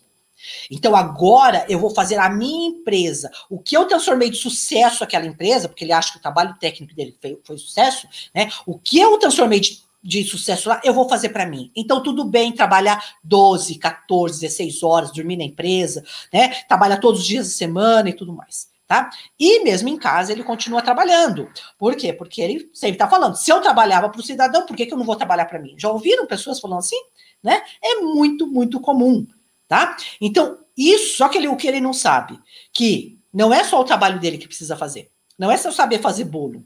Então 0.69 0.95
agora 0.95 1.65
eu 1.67 1.79
vou 1.79 1.89
fazer 1.89 2.17
a 2.19 2.29
minha 2.29 2.69
empresa. 2.69 3.31
O 3.49 3.59
que 3.59 3.75
eu 3.75 3.85
transformei 3.85 4.29
de 4.29 4.37
sucesso 4.37 5.03
aquela 5.03 5.25
empresa, 5.25 5.67
porque 5.67 5.83
ele 5.83 5.91
acha 5.91 6.11
que 6.11 6.19
o 6.19 6.21
trabalho 6.21 6.55
técnico 6.59 6.93
dele 6.93 7.17
foi, 7.19 7.39
foi 7.43 7.57
sucesso, 7.57 8.07
né? 8.33 8.49
O 8.65 8.77
que 8.77 8.99
eu 8.99 9.17
transformei 9.17 9.59
de, 9.59 9.79
de 10.03 10.23
sucesso 10.23 10.69
lá, 10.69 10.79
eu 10.83 10.93
vou 10.93 11.09
fazer 11.09 11.29
para 11.29 11.45
mim. 11.45 11.71
Então 11.75 12.03
tudo 12.03 12.23
bem 12.23 12.51
trabalhar 12.51 13.03
12, 13.23 13.75
14, 13.75 14.41
16 14.41 14.83
horas, 14.83 15.11
dormir 15.11 15.37
na 15.37 15.43
empresa, 15.43 16.03
né? 16.31 16.49
Trabalhar 16.67 16.97
todos 16.97 17.21
os 17.21 17.27
dias 17.27 17.47
da 17.47 17.53
semana 17.53 18.09
e 18.09 18.13
tudo 18.13 18.33
mais. 18.33 18.69
Tá? 18.87 19.07
E 19.39 19.63
mesmo 19.63 19.87
em 19.87 19.99
casa 19.99 20.31
ele 20.31 20.43
continua 20.43 20.81
trabalhando. 20.81 21.47
Por 21.77 21.95
quê? 21.95 22.11
Porque 22.11 22.41
ele 22.41 22.71
sempre 22.73 22.95
está 22.95 23.07
falando: 23.07 23.35
se 23.35 23.51
eu 23.51 23.61
trabalhava 23.61 24.09
para 24.09 24.19
o 24.19 24.23
cidadão, 24.23 24.65
por 24.65 24.75
que, 24.75 24.87
que 24.87 24.93
eu 24.93 24.97
não 24.97 25.05
vou 25.05 25.15
trabalhar 25.15 25.45
para 25.45 25.59
mim? 25.59 25.75
Já 25.77 25.89
ouviram 25.91 26.25
pessoas 26.25 26.59
falando 26.59 26.79
assim? 26.79 26.99
Né? 27.43 27.61
É 27.83 27.97
muito, 28.01 28.47
muito 28.47 28.79
comum 28.79 29.27
tá? 29.69 29.95
Então, 30.19 30.57
isso, 30.75 31.15
só 31.17 31.29
que 31.29 31.37
ele, 31.37 31.47
o 31.47 31.55
que 31.55 31.67
ele 31.67 31.79
não 31.79 31.93
sabe, 31.93 32.37
que 32.73 33.19
não 33.31 33.53
é 33.53 33.63
só 33.63 33.79
o 33.79 33.85
trabalho 33.85 34.19
dele 34.19 34.39
que 34.39 34.47
precisa 34.47 34.75
fazer. 34.75 35.11
Não 35.37 35.49
é 35.49 35.55
só 35.55 35.71
saber 35.71 35.99
fazer 35.99 36.25
bolo. 36.25 36.65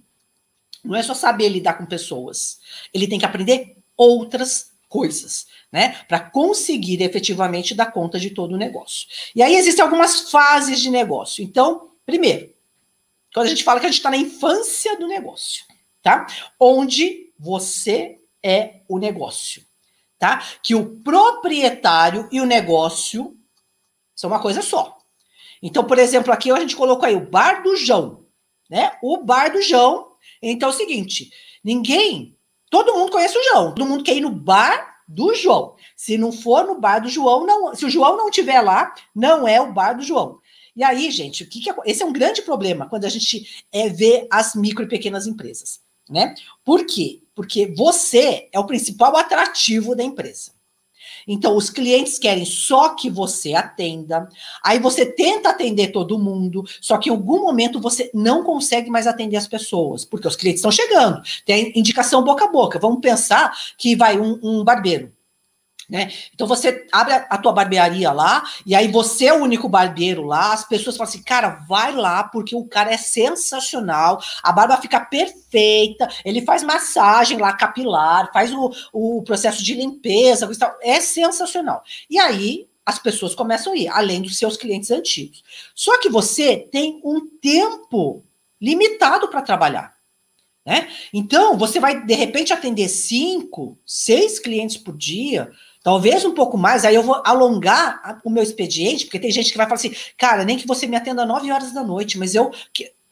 Não 0.83 0.95
é 0.95 1.03
só 1.03 1.13
saber 1.13 1.49
lidar 1.49 1.73
com 1.73 1.85
pessoas. 1.85 2.59
Ele 2.93 3.07
tem 3.07 3.19
que 3.19 3.25
aprender 3.25 3.77
outras 3.95 4.71
coisas, 4.87 5.47
né? 5.71 5.97
Para 6.07 6.19
conseguir 6.19 7.01
efetivamente 7.03 7.75
dar 7.75 7.91
conta 7.91 8.19
de 8.19 8.29
todo 8.29 8.53
o 8.53 8.57
negócio. 8.57 9.07
E 9.35 9.43
aí 9.43 9.55
existem 9.55 9.83
algumas 9.83 10.31
fases 10.31 10.79
de 10.79 10.89
negócio. 10.89 11.43
Então, 11.43 11.91
primeiro, 12.05 12.53
quando 13.33 13.47
a 13.47 13.49
gente 13.49 13.63
fala 13.63 13.79
que 13.79 13.85
a 13.85 13.89
gente 13.89 13.99
está 13.99 14.09
na 14.09 14.17
infância 14.17 14.97
do 14.97 15.07
negócio, 15.07 15.65
tá? 16.01 16.25
Onde 16.59 17.33
você 17.37 18.19
é 18.41 18.81
o 18.87 18.97
negócio 18.97 19.63
tá? 20.23 20.41
Que 20.63 20.73
o 20.73 21.01
proprietário 21.01 22.29
e 22.31 22.39
o 22.39 22.45
negócio 22.45 23.35
são 24.15 24.29
uma 24.29 24.39
coisa 24.39 24.61
só. 24.61 24.97
Então, 25.61 25.83
por 25.83 25.99
exemplo, 25.99 26.31
aqui 26.31 26.49
a 26.49 26.59
gente 26.61 26.77
colocou 26.77 27.05
aí 27.05 27.13
o 27.13 27.29
bar 27.29 27.61
do 27.61 27.75
João, 27.75 28.25
né? 28.69 28.93
O 29.03 29.17
bar 29.17 29.51
do 29.51 29.61
João. 29.61 30.13
Então 30.41 30.69
é 30.69 30.71
o 30.71 30.75
seguinte, 30.75 31.29
ninguém, 31.61 32.37
todo 32.69 32.93
mundo 32.93 33.11
conhece 33.11 33.37
o 33.37 33.43
João, 33.43 33.75
todo 33.75 33.85
mundo 33.85 34.01
quer 34.01 34.15
ir 34.15 34.21
no 34.21 34.29
bar 34.29 35.01
do 35.09 35.35
João. 35.35 35.75
Se 35.93 36.17
não 36.17 36.31
for 36.31 36.65
no 36.65 36.79
bar 36.79 36.99
do 36.99 37.09
João, 37.09 37.45
não, 37.45 37.75
se 37.75 37.85
o 37.85 37.89
João 37.89 38.15
não 38.15 38.29
estiver 38.29 38.61
lá, 38.61 38.95
não 39.13 39.45
é 39.45 39.59
o 39.59 39.73
bar 39.73 39.91
do 39.91 40.03
João. 40.03 40.39
E 40.73 40.85
aí, 40.85 41.11
gente, 41.11 41.43
o 41.43 41.49
que, 41.49 41.59
que 41.59 41.69
é, 41.69 41.75
esse 41.85 42.01
é 42.01 42.05
um 42.05 42.13
grande 42.13 42.41
problema 42.43 42.87
quando 42.87 43.03
a 43.03 43.09
gente 43.09 43.61
é, 43.73 43.89
vê 43.89 44.25
as 44.31 44.55
micro 44.55 44.85
e 44.85 44.87
pequenas 44.87 45.27
empresas, 45.27 45.81
né? 46.09 46.33
Por 46.63 46.85
quê? 46.85 47.22
Porque 47.35 47.73
você 47.75 48.47
é 48.51 48.59
o 48.59 48.65
principal 48.65 49.15
atrativo 49.17 49.95
da 49.95 50.03
empresa. 50.03 50.51
Então, 51.27 51.55
os 51.55 51.69
clientes 51.69 52.19
querem 52.19 52.45
só 52.45 52.89
que 52.89 53.09
você 53.09 53.53
atenda. 53.53 54.27
Aí 54.63 54.79
você 54.79 55.05
tenta 55.05 55.49
atender 55.49 55.91
todo 55.91 56.19
mundo, 56.19 56.63
só 56.81 56.97
que 56.97 57.09
em 57.09 57.11
algum 57.11 57.41
momento 57.41 57.79
você 57.79 58.09
não 58.13 58.43
consegue 58.43 58.89
mais 58.89 59.07
atender 59.07 59.37
as 59.37 59.47
pessoas, 59.47 60.03
porque 60.05 60.27
os 60.27 60.35
clientes 60.35 60.59
estão 60.59 60.71
chegando. 60.71 61.21
Tem 61.45 61.71
indicação 61.77 62.23
boca 62.23 62.45
a 62.45 62.51
boca. 62.51 62.79
Vamos 62.79 62.99
pensar 62.99 63.55
que 63.77 63.95
vai 63.95 64.19
um, 64.19 64.39
um 64.43 64.63
barbeiro. 64.63 65.11
Né? 65.93 66.11
Então 66.33 66.47
você 66.47 66.87
abre 66.91 67.13
a, 67.13 67.37
tua 67.37 67.53
barbearia 67.53 68.11
lá, 68.11 68.43
e 68.65 68.73
aí 68.73 68.87
você 68.87 69.27
é 69.27 69.33
o 69.33 69.43
único 69.43 69.69
barbeiro 69.69 70.23
lá, 70.23 70.51
as 70.51 70.67
pessoas 70.67 70.97
falam 70.97 71.07
assim, 71.07 71.21
cara, 71.21 71.49
vai 71.69 71.93
lá, 71.93 72.23
porque 72.23 72.55
o 72.55 72.65
cara 72.65 72.91
é 72.91 72.97
sensacional, 72.97 74.19
a 74.41 74.51
barba 74.51 74.75
fica 74.77 74.99
perfeita, 74.99 76.09
ele 76.25 76.41
faz 76.41 76.63
massagem 76.63 77.37
lá 77.37 77.53
capilar, 77.53 78.31
faz 78.33 78.51
o, 78.51 78.73
o 78.91 79.21
processo 79.21 79.63
de 79.63 79.75
limpeza, 79.75 80.49
é 80.81 80.99
sensacional. 80.99 81.83
E 82.09 82.17
aí 82.17 82.67
as 82.83 82.97
pessoas 82.97 83.35
começam 83.35 83.73
a 83.73 83.77
ir, 83.77 83.87
além 83.87 84.19
dos 84.19 84.35
seus 84.35 84.57
clientes 84.57 84.89
antigos. 84.89 85.43
Só 85.75 85.99
que 86.01 86.09
você 86.09 86.57
tem 86.71 86.99
um 87.05 87.27
tempo 87.39 88.23
limitado 88.59 89.27
para 89.27 89.43
trabalhar. 89.43 89.93
Né? 90.65 90.89
Então, 91.13 91.57
você 91.57 91.79
vai, 91.79 92.05
de 92.05 92.13
repente, 92.13 92.53
atender 92.53 92.87
cinco, 92.87 93.77
seis 93.85 94.39
clientes 94.39 94.77
por 94.77 94.95
dia, 94.95 95.51
Talvez 95.83 96.23
um 96.23 96.33
pouco 96.33 96.57
mais, 96.57 96.85
aí 96.85 96.95
eu 96.95 97.03
vou 97.03 97.21
alongar 97.25 98.21
o 98.23 98.29
meu 98.29 98.41
expediente, 98.41 99.05
porque 99.05 99.19
tem 99.19 99.29
gente 99.29 99.51
que 99.51 99.57
vai 99.57 99.65
falar 99.65 99.75
assim, 99.75 99.93
cara, 100.17 100.45
nem 100.45 100.57
que 100.57 100.65
você 100.65 100.87
me 100.87 100.95
atenda 100.95 101.25
9 101.25 101.51
horas 101.51 101.73
da 101.73 101.83
noite, 101.83 102.17
mas 102.17 102.33
eu 102.33 102.51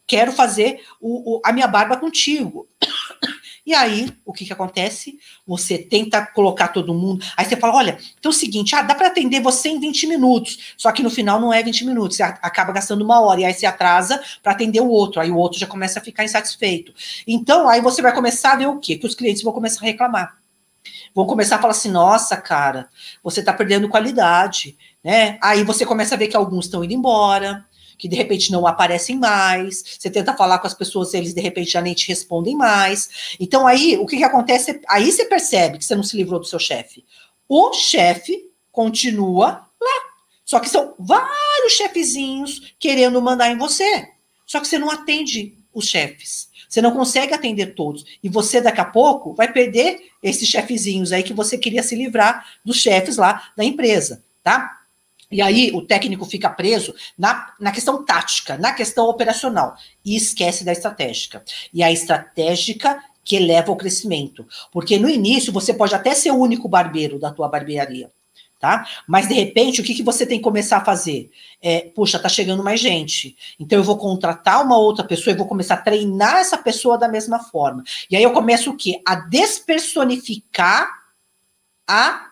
quero 0.07 0.31
fazer 0.31 0.81
o, 0.99 1.35
o, 1.35 1.41
a 1.43 1.51
minha 1.51 1.67
barba 1.67 1.97
contigo. 1.97 2.67
E 3.63 3.75
aí, 3.75 4.11
o 4.25 4.33
que, 4.33 4.43
que 4.43 4.51
acontece? 4.51 5.19
Você 5.45 5.77
tenta 5.77 6.25
colocar 6.25 6.69
todo 6.69 6.95
mundo. 6.95 7.23
Aí 7.37 7.45
você 7.45 7.55
fala: 7.55 7.75
olha, 7.75 7.99
então 8.19 8.31
é 8.31 8.33
o 8.33 8.37
seguinte, 8.37 8.75
ah, 8.75 8.81
dá 8.81 8.95
para 8.95 9.05
atender 9.05 9.39
você 9.39 9.69
em 9.69 9.79
20 9.79 10.07
minutos. 10.07 10.73
Só 10.75 10.91
que 10.91 11.03
no 11.03 11.11
final 11.11 11.39
não 11.39 11.53
é 11.53 11.61
20 11.61 11.85
minutos, 11.85 12.17
você 12.17 12.23
acaba 12.23 12.73
gastando 12.73 13.03
uma 13.03 13.21
hora, 13.21 13.41
e 13.41 13.45
aí 13.45 13.53
você 13.53 13.67
atrasa 13.67 14.19
para 14.41 14.53
atender 14.53 14.81
o 14.81 14.89
outro. 14.89 15.21
Aí 15.21 15.29
o 15.29 15.37
outro 15.37 15.59
já 15.59 15.67
começa 15.67 15.99
a 15.99 16.01
ficar 16.01 16.23
insatisfeito. 16.23 16.91
Então, 17.27 17.69
aí 17.69 17.81
você 17.81 18.01
vai 18.01 18.13
começar 18.15 18.53
a 18.53 18.55
ver 18.55 18.65
o 18.65 18.79
quê? 18.79 18.97
Que 18.97 19.05
os 19.05 19.13
clientes 19.13 19.43
vão 19.43 19.53
começar 19.53 19.81
a 19.81 19.85
reclamar 19.85 20.40
vão 21.13 21.25
começar 21.25 21.57
a 21.57 21.59
falar 21.59 21.71
assim: 21.71 21.91
nossa, 21.91 22.37
cara, 22.37 22.89
você 23.23 23.39
está 23.39 23.53
perdendo 23.53 23.89
qualidade, 23.89 24.77
né? 25.03 25.37
Aí 25.41 25.63
você 25.63 25.85
começa 25.85 26.15
a 26.15 26.17
ver 26.17 26.27
que 26.27 26.37
alguns 26.37 26.65
estão 26.65 26.83
indo 26.83 26.93
embora, 26.93 27.65
que 27.97 28.07
de 28.07 28.15
repente 28.15 28.51
não 28.51 28.65
aparecem 28.65 29.17
mais. 29.17 29.83
Você 29.99 30.09
tenta 30.09 30.35
falar 30.35 30.59
com 30.59 30.67
as 30.67 30.73
pessoas, 30.73 31.13
eles 31.13 31.33
de 31.33 31.41
repente 31.41 31.71
já 31.71 31.81
nem 31.81 31.93
te 31.93 32.07
respondem 32.07 32.55
mais. 32.55 33.37
Então 33.39 33.67
aí 33.67 33.97
o 33.97 34.05
que, 34.05 34.17
que 34.17 34.23
acontece? 34.23 34.81
Aí 34.89 35.11
você 35.11 35.25
percebe 35.25 35.77
que 35.77 35.85
você 35.85 35.95
não 35.95 36.03
se 36.03 36.17
livrou 36.17 36.39
do 36.39 36.45
seu 36.45 36.59
chefe. 36.59 37.05
O 37.47 37.73
chefe 37.73 38.49
continua 38.71 39.67
lá. 39.79 40.01
Só 40.43 40.59
que 40.59 40.69
são 40.69 40.95
vários 40.97 41.73
chefezinhos 41.73 42.73
querendo 42.79 43.21
mandar 43.21 43.49
em 43.49 43.57
você. 43.57 44.09
Só 44.45 44.59
que 44.59 44.67
você 44.67 44.77
não 44.77 44.89
atende 44.89 45.57
os 45.73 45.87
chefes. 45.87 46.49
Você 46.71 46.81
não 46.81 46.91
consegue 46.91 47.33
atender 47.33 47.75
todos. 47.75 48.05
E 48.23 48.29
você, 48.29 48.61
daqui 48.61 48.79
a 48.79 48.85
pouco, 48.85 49.33
vai 49.33 49.51
perder 49.51 49.99
esses 50.23 50.47
chefezinhos 50.47 51.11
aí 51.11 51.21
que 51.21 51.33
você 51.33 51.57
queria 51.57 51.83
se 51.83 51.97
livrar 51.97 52.45
dos 52.63 52.77
chefes 52.77 53.17
lá 53.17 53.51
da 53.57 53.65
empresa, 53.65 54.23
tá? 54.41 54.79
E 55.29 55.41
aí 55.41 55.71
o 55.73 55.81
técnico 55.81 56.23
fica 56.23 56.49
preso 56.49 56.95
na, 57.17 57.53
na 57.59 57.73
questão 57.73 58.05
tática, 58.05 58.57
na 58.57 58.71
questão 58.71 59.09
operacional, 59.09 59.75
e 60.03 60.15
esquece 60.15 60.63
da 60.63 60.71
estratégica. 60.71 61.43
E 61.73 61.83
a 61.83 61.91
estratégica 61.91 63.03
que 63.21 63.37
leva 63.37 63.69
ao 63.69 63.75
crescimento. 63.75 64.47
Porque 64.71 64.97
no 64.97 65.09
início 65.09 65.51
você 65.51 65.73
pode 65.73 65.93
até 65.93 66.15
ser 66.15 66.31
o 66.31 66.37
único 66.37 66.69
barbeiro 66.69 67.19
da 67.19 67.31
tua 67.31 67.49
barbearia 67.49 68.09
tá? 68.61 68.87
Mas 69.07 69.27
de 69.27 69.33
repente, 69.33 69.81
o 69.81 69.83
que, 69.83 69.95
que 69.95 70.03
você 70.03 70.23
tem 70.23 70.37
que 70.37 70.43
começar 70.43 70.77
a 70.77 70.85
fazer? 70.85 71.31
É, 71.59 71.81
puxa, 71.95 72.19
tá 72.19 72.29
chegando 72.29 72.63
mais 72.63 72.79
gente. 72.79 73.35
Então 73.59 73.79
eu 73.79 73.83
vou 73.83 73.97
contratar 73.97 74.63
uma 74.63 74.77
outra 74.77 75.03
pessoa 75.03 75.33
e 75.33 75.37
vou 75.37 75.47
começar 75.47 75.73
a 75.73 75.81
treinar 75.81 76.37
essa 76.37 76.59
pessoa 76.59 76.95
da 76.95 77.07
mesma 77.07 77.39
forma. 77.39 77.83
E 78.09 78.15
aí 78.15 78.21
eu 78.21 78.31
começo 78.31 78.69
o 78.69 78.77
quê? 78.77 79.01
A 79.03 79.15
despersonificar 79.15 80.87
a, 81.89 82.27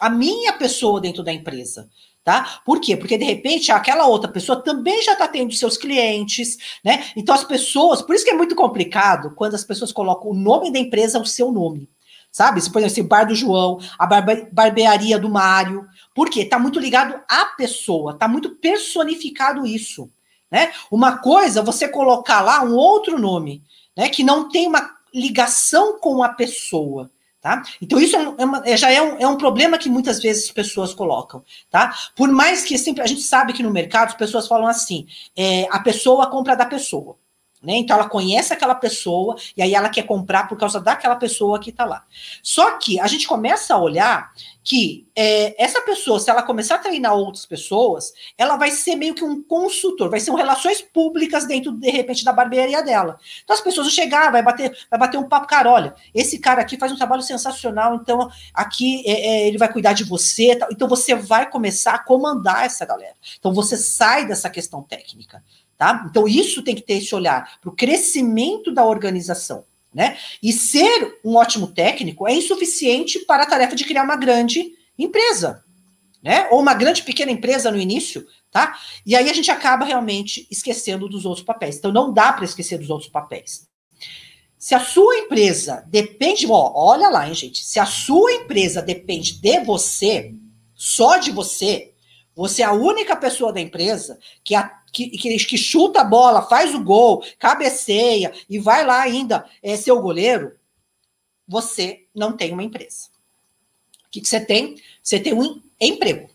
a 0.00 0.10
minha 0.10 0.52
pessoa 0.54 1.00
dentro 1.00 1.22
da 1.22 1.32
empresa. 1.32 1.88
Tá? 2.24 2.60
Por 2.64 2.80
quê? 2.80 2.96
Porque 2.96 3.18
de 3.18 3.24
repente 3.24 3.72
aquela 3.72 4.06
outra 4.06 4.30
pessoa 4.30 4.60
também 4.60 5.02
já 5.02 5.12
está 5.12 5.26
tendo 5.26 5.52
seus 5.54 5.76
clientes, 5.76 6.56
né? 6.84 7.04
Então 7.16 7.34
as 7.34 7.42
pessoas, 7.42 8.00
por 8.00 8.14
isso 8.14 8.24
que 8.24 8.30
é 8.30 8.36
muito 8.36 8.54
complicado 8.54 9.32
quando 9.34 9.54
as 9.54 9.64
pessoas 9.64 9.90
colocam 9.90 10.30
o 10.30 10.34
nome 10.34 10.72
da 10.72 10.78
empresa 10.78 11.18
o 11.18 11.26
seu 11.26 11.50
nome 11.50 11.88
sabe? 12.32 12.60
Se, 12.60 12.72
por 12.72 12.78
exemplo, 12.78 12.92
esse 12.92 13.02
bar 13.02 13.24
do 13.24 13.34
João, 13.34 13.78
a 13.98 14.06
barbe 14.06 14.48
barbearia 14.50 15.18
do 15.18 15.28
Mário. 15.28 15.86
Por 16.14 16.30
quê? 16.30 16.40
Está 16.40 16.58
muito 16.58 16.80
ligado 16.80 17.20
à 17.28 17.44
pessoa, 17.44 18.12
está 18.12 18.26
muito 18.26 18.56
personificado 18.56 19.66
isso. 19.66 20.10
Né? 20.50 20.72
Uma 20.90 21.18
coisa, 21.18 21.62
você 21.62 21.86
colocar 21.86 22.40
lá 22.40 22.62
um 22.64 22.74
outro 22.74 23.18
nome, 23.18 23.62
né? 23.96 24.08
Que 24.08 24.24
não 24.24 24.48
tem 24.48 24.66
uma 24.66 24.90
ligação 25.14 25.98
com 25.98 26.22
a 26.22 26.30
pessoa. 26.30 27.10
Tá? 27.40 27.60
Então, 27.80 27.98
isso 27.98 28.14
é, 28.14 28.22
é 28.38 28.44
uma, 28.44 28.62
é, 28.64 28.76
já 28.76 28.88
é 28.90 29.02
um, 29.02 29.16
é 29.18 29.26
um 29.26 29.36
problema 29.36 29.76
que 29.76 29.88
muitas 29.88 30.20
vezes 30.22 30.44
as 30.44 30.52
pessoas 30.52 30.94
colocam. 30.94 31.42
Tá? 31.68 31.92
Por 32.14 32.30
mais 32.30 32.62
que 32.62 32.78
sempre 32.78 33.02
a 33.02 33.06
gente 33.06 33.22
sabe 33.22 33.52
que 33.52 33.64
no 33.64 33.70
mercado 33.70 34.10
as 34.10 34.14
pessoas 34.14 34.46
falam 34.46 34.68
assim: 34.68 35.06
é, 35.36 35.66
a 35.70 35.80
pessoa 35.80 36.30
compra 36.30 36.54
da 36.54 36.64
pessoa. 36.64 37.16
Né? 37.62 37.76
Então 37.76 37.96
ela 37.96 38.08
conhece 38.08 38.52
aquela 38.52 38.74
pessoa 38.74 39.36
e 39.56 39.62
aí 39.62 39.74
ela 39.74 39.88
quer 39.88 40.02
comprar 40.02 40.48
por 40.48 40.58
causa 40.58 40.80
daquela 40.80 41.14
pessoa 41.14 41.60
que 41.60 41.70
está 41.70 41.84
lá. 41.84 42.04
Só 42.42 42.78
que 42.78 42.98
a 42.98 43.06
gente 43.06 43.28
começa 43.28 43.74
a 43.74 43.78
olhar 43.78 44.32
que 44.64 45.08
é, 45.14 45.62
essa 45.62 45.80
pessoa, 45.82 46.20
se 46.20 46.30
ela 46.30 46.42
começar 46.42 46.76
a 46.76 46.78
treinar 46.78 47.14
outras 47.14 47.44
pessoas, 47.44 48.12
ela 48.38 48.56
vai 48.56 48.70
ser 48.70 48.94
meio 48.94 49.14
que 49.14 49.24
um 49.24 49.42
consultor, 49.42 50.08
vai 50.08 50.20
ser 50.20 50.30
um 50.30 50.36
relações 50.36 50.80
públicas 50.80 51.46
dentro, 51.46 51.72
de 51.72 51.90
repente, 51.90 52.24
da 52.24 52.32
barbearia 52.32 52.82
dela. 52.82 53.18
Então 53.42 53.54
as 53.54 53.62
pessoas 53.62 53.88
vão 53.88 53.94
chegar, 53.94 54.30
vai 54.30 54.42
bater, 54.42 54.76
vai 54.88 54.98
bater 54.98 55.18
um 55.18 55.28
papo, 55.28 55.48
cara, 55.48 55.70
olha, 55.70 55.94
esse 56.14 56.38
cara 56.38 56.62
aqui 56.62 56.76
faz 56.76 56.92
um 56.92 56.96
trabalho 56.96 57.22
sensacional, 57.22 57.96
então 57.96 58.30
aqui 58.54 59.02
é, 59.04 59.12
é, 59.12 59.48
ele 59.48 59.58
vai 59.58 59.72
cuidar 59.72 59.92
de 59.92 60.04
você, 60.04 60.58
então 60.70 60.88
você 60.88 61.14
vai 61.14 61.50
começar 61.50 61.94
a 61.94 61.98
comandar 61.98 62.64
essa 62.64 62.86
galera. 62.86 63.14
Então 63.38 63.52
você 63.52 63.76
sai 63.76 64.26
dessa 64.26 64.48
questão 64.48 64.82
técnica. 64.82 65.42
Tá? 65.82 66.06
Então, 66.08 66.28
isso 66.28 66.62
tem 66.62 66.76
que 66.76 66.82
ter 66.82 66.98
esse 66.98 67.12
olhar 67.12 67.58
para 67.60 67.68
o 67.68 67.74
crescimento 67.74 68.72
da 68.72 68.86
organização. 68.86 69.64
Né? 69.92 70.16
E 70.40 70.52
ser 70.52 71.18
um 71.24 71.34
ótimo 71.34 71.66
técnico 71.66 72.28
é 72.28 72.32
insuficiente 72.32 73.18
para 73.26 73.42
a 73.42 73.46
tarefa 73.46 73.74
de 73.74 73.84
criar 73.84 74.04
uma 74.04 74.14
grande 74.14 74.74
empresa, 74.96 75.64
né? 76.22 76.46
Ou 76.52 76.60
uma 76.60 76.72
grande 76.72 77.02
pequena 77.02 77.32
empresa 77.32 77.68
no 77.68 77.80
início, 77.80 78.24
tá? 78.48 78.78
E 79.04 79.16
aí 79.16 79.28
a 79.28 79.32
gente 79.32 79.50
acaba 79.50 79.84
realmente 79.84 80.46
esquecendo 80.52 81.08
dos 81.08 81.26
outros 81.26 81.44
papéis. 81.44 81.78
Então 81.78 81.90
não 81.90 82.12
dá 82.12 82.32
para 82.32 82.44
esquecer 82.44 82.78
dos 82.78 82.88
outros 82.88 83.10
papéis. 83.10 83.68
Se 84.56 84.76
a 84.76 84.80
sua 84.80 85.18
empresa 85.18 85.84
depende, 85.88 86.46
ó, 86.48 86.72
olha 86.76 87.08
lá, 87.08 87.26
hein, 87.26 87.34
gente. 87.34 87.64
Se 87.64 87.80
a 87.80 87.86
sua 87.86 88.32
empresa 88.32 88.80
depende 88.80 89.34
de 89.40 89.58
você, 89.64 90.32
só 90.76 91.16
de 91.16 91.32
você, 91.32 91.92
você 92.36 92.62
é 92.62 92.66
a 92.66 92.72
única 92.72 93.16
pessoa 93.16 93.52
da 93.52 93.60
empresa 93.60 94.16
que 94.44 94.54
a 94.54 94.81
que, 94.92 95.08
que, 95.08 95.36
que, 95.36 95.58
chuta 95.58 96.02
a 96.02 96.04
bola, 96.04 96.42
faz 96.42 96.74
o 96.74 96.84
gol, 96.84 97.24
cabeceia 97.38 98.32
e 98.48 98.58
vai 98.58 98.84
lá 98.84 99.00
ainda 99.00 99.46
é, 99.62 99.76
ser 99.76 99.92
o 99.92 100.02
goleiro, 100.02 100.52
você 101.48 102.06
não 102.14 102.36
tem 102.36 102.52
uma 102.52 102.62
empresa. 102.62 103.08
O 104.06 104.10
que, 104.10 104.20
que 104.20 104.28
você 104.28 104.40
tem? 104.40 104.76
Você 105.02 105.18
tem 105.18 105.32
um 105.32 105.62
emprego. 105.80 106.30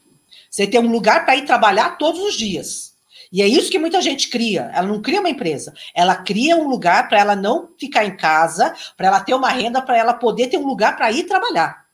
Você 0.49 0.66
tem 0.66 0.80
um 0.80 0.91
lugar 0.91 1.26
para 1.26 1.36
ir 1.36 1.45
trabalhar 1.45 1.97
todos 1.97 2.20
os 2.22 2.36
dias. 2.36 2.95
E 3.32 3.41
é 3.41 3.47
isso 3.47 3.70
que 3.70 3.80
muita 3.80 4.01
gente 4.01 4.30
cria. 4.30 4.72
Ela 4.74 4.88
não 4.88 5.01
cria 5.01 5.20
uma 5.20 5.30
empresa, 5.30 5.74
ela 5.93 6.16
cria 6.16 6.55
um 6.55 6.68
lugar 6.68 7.08
para 7.10 7.20
ela 7.20 7.36
não 7.36 7.70
ficar 7.78 8.05
em 8.05 8.16
casa, 8.16 8.74
para 8.95 9.08
ela 9.08 9.20
ter 9.20 9.34
uma 9.34 9.49
renda, 9.49 9.82
para 9.82 9.97
ela 9.97 10.14
poder 10.14 10.47
ter 10.47 10.58
um 10.58 10.66
lugar 10.66 10.95
para 10.95 11.12
ir 11.12 11.26
trabalhar. 11.26 11.87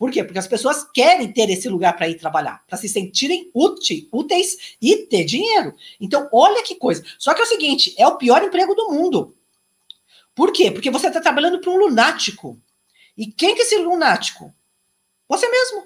Por 0.00 0.10
quê? 0.10 0.24
Porque 0.24 0.38
as 0.38 0.48
pessoas 0.48 0.82
querem 0.94 1.30
ter 1.30 1.50
esse 1.50 1.68
lugar 1.68 1.94
para 1.94 2.08
ir 2.08 2.14
trabalhar, 2.14 2.64
para 2.66 2.78
se 2.78 2.88
sentirem 2.88 3.50
úteis, 3.52 4.76
e 4.80 4.96
ter 4.96 5.24
dinheiro. 5.24 5.74
Então, 6.00 6.26
olha 6.32 6.62
que 6.62 6.74
coisa. 6.74 7.04
Só 7.18 7.34
que 7.34 7.42
é 7.42 7.44
o 7.44 7.46
seguinte: 7.46 7.94
é 7.98 8.06
o 8.06 8.16
pior 8.16 8.42
emprego 8.42 8.74
do 8.74 8.90
mundo. 8.90 9.36
Por 10.34 10.54
quê? 10.54 10.70
Porque 10.70 10.90
você 10.90 11.08
está 11.08 11.20
trabalhando 11.20 11.60
para 11.60 11.70
um 11.70 11.76
lunático. 11.76 12.58
E 13.14 13.26
quem 13.26 13.54
que 13.54 13.60
é 13.60 13.64
esse 13.64 13.76
lunático? 13.76 14.50
Você 15.28 15.46
mesmo. 15.50 15.84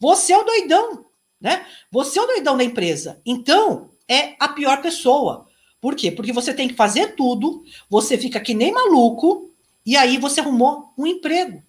Você 0.00 0.32
é 0.32 0.38
o 0.38 0.42
doidão, 0.42 1.06
né? 1.40 1.64
Você 1.92 2.18
é 2.18 2.22
o 2.22 2.26
doidão 2.26 2.56
da 2.56 2.64
empresa. 2.64 3.22
Então, 3.24 3.92
é 4.08 4.34
a 4.40 4.48
pior 4.48 4.82
pessoa. 4.82 5.46
Por 5.80 5.94
quê? 5.94 6.10
Porque 6.10 6.32
você 6.32 6.52
tem 6.52 6.66
que 6.66 6.74
fazer 6.74 7.14
tudo, 7.14 7.62
você 7.88 8.18
fica 8.18 8.40
que 8.40 8.52
nem 8.52 8.72
maluco, 8.72 9.54
e 9.86 9.96
aí 9.96 10.18
você 10.18 10.40
arrumou 10.40 10.92
um 10.98 11.06
emprego 11.06 11.62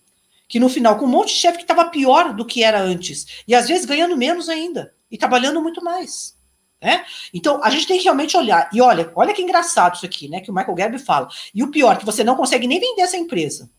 que 0.49 0.59
no 0.59 0.67
final, 0.67 0.97
com 0.97 1.05
um 1.05 1.09
monte 1.09 1.29
de 1.29 1.39
chefe 1.39 1.59
que 1.59 1.63
estava 1.63 1.85
pior 1.85 2.33
do 2.33 2.43
que 2.43 2.63
era 2.63 2.81
antes, 2.81 3.43
e 3.47 3.53
às 3.53 3.67
vezes 3.67 3.85
ganhando 3.85 4.17
menos 4.17 4.49
ainda, 4.49 4.93
e 5.09 5.17
trabalhando 5.17 5.61
muito 5.61 5.81
mais. 5.83 6.35
Né? 6.81 7.05
Então, 7.33 7.63
a 7.63 7.69
gente 7.69 7.85
tem 7.85 7.97
que 7.97 8.05
realmente 8.05 8.35
olhar. 8.35 8.69
E 8.73 8.81
olha, 8.81 9.11
olha 9.15 9.33
que 9.33 9.41
engraçado 9.41 9.95
isso 9.95 10.05
aqui, 10.05 10.27
né? 10.29 10.39
Que 10.39 10.49
o 10.49 10.53
Michael 10.53 10.77
Gerber 10.77 10.99
fala. 10.99 11.27
E 11.53 11.61
o 11.61 11.69
pior, 11.69 11.97
que 11.97 12.05
você 12.05 12.23
não 12.23 12.35
consegue 12.35 12.67
nem 12.67 12.79
vender 12.79 13.01
essa 13.01 13.17
empresa. 13.17 13.69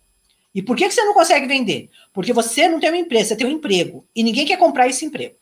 E 0.55 0.63
por 0.63 0.77
que, 0.77 0.87
que 0.87 0.95
você 0.95 1.03
não 1.03 1.15
consegue 1.15 1.47
vender? 1.47 1.91
Porque 2.13 2.33
você 2.33 2.69
não 2.69 2.79
tem 2.79 2.91
uma 2.91 2.99
empresa, 2.99 3.31
você 3.31 3.37
tem 3.37 3.47
um 3.47 3.51
emprego. 3.51 4.07
E 4.15 4.23
ninguém 4.23 4.47
quer 4.47 4.59
comprar 4.59 4.87
esse 4.87 5.05
emprego. 5.05 5.35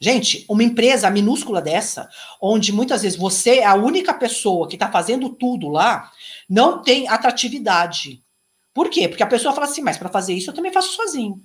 Gente, 0.00 0.44
uma 0.48 0.62
empresa 0.62 1.10
minúscula 1.10 1.60
dessa, 1.60 2.08
onde 2.40 2.72
muitas 2.72 3.02
vezes 3.02 3.18
você 3.18 3.58
é 3.58 3.64
a 3.64 3.74
única 3.74 4.12
pessoa 4.12 4.68
que 4.68 4.76
está 4.76 4.90
fazendo 4.90 5.30
tudo 5.30 5.68
lá, 5.68 6.10
não 6.48 6.82
tem 6.82 7.08
atratividade. 7.08 8.22
Por 8.76 8.90
quê? 8.90 9.08
Porque 9.08 9.22
a 9.22 9.26
pessoa 9.26 9.54
fala 9.54 9.66
assim, 9.66 9.80
mas 9.80 9.96
para 9.96 10.10
fazer 10.10 10.34
isso 10.34 10.50
eu 10.50 10.54
também 10.54 10.70
faço 10.70 10.92
sozinho. 10.92 11.42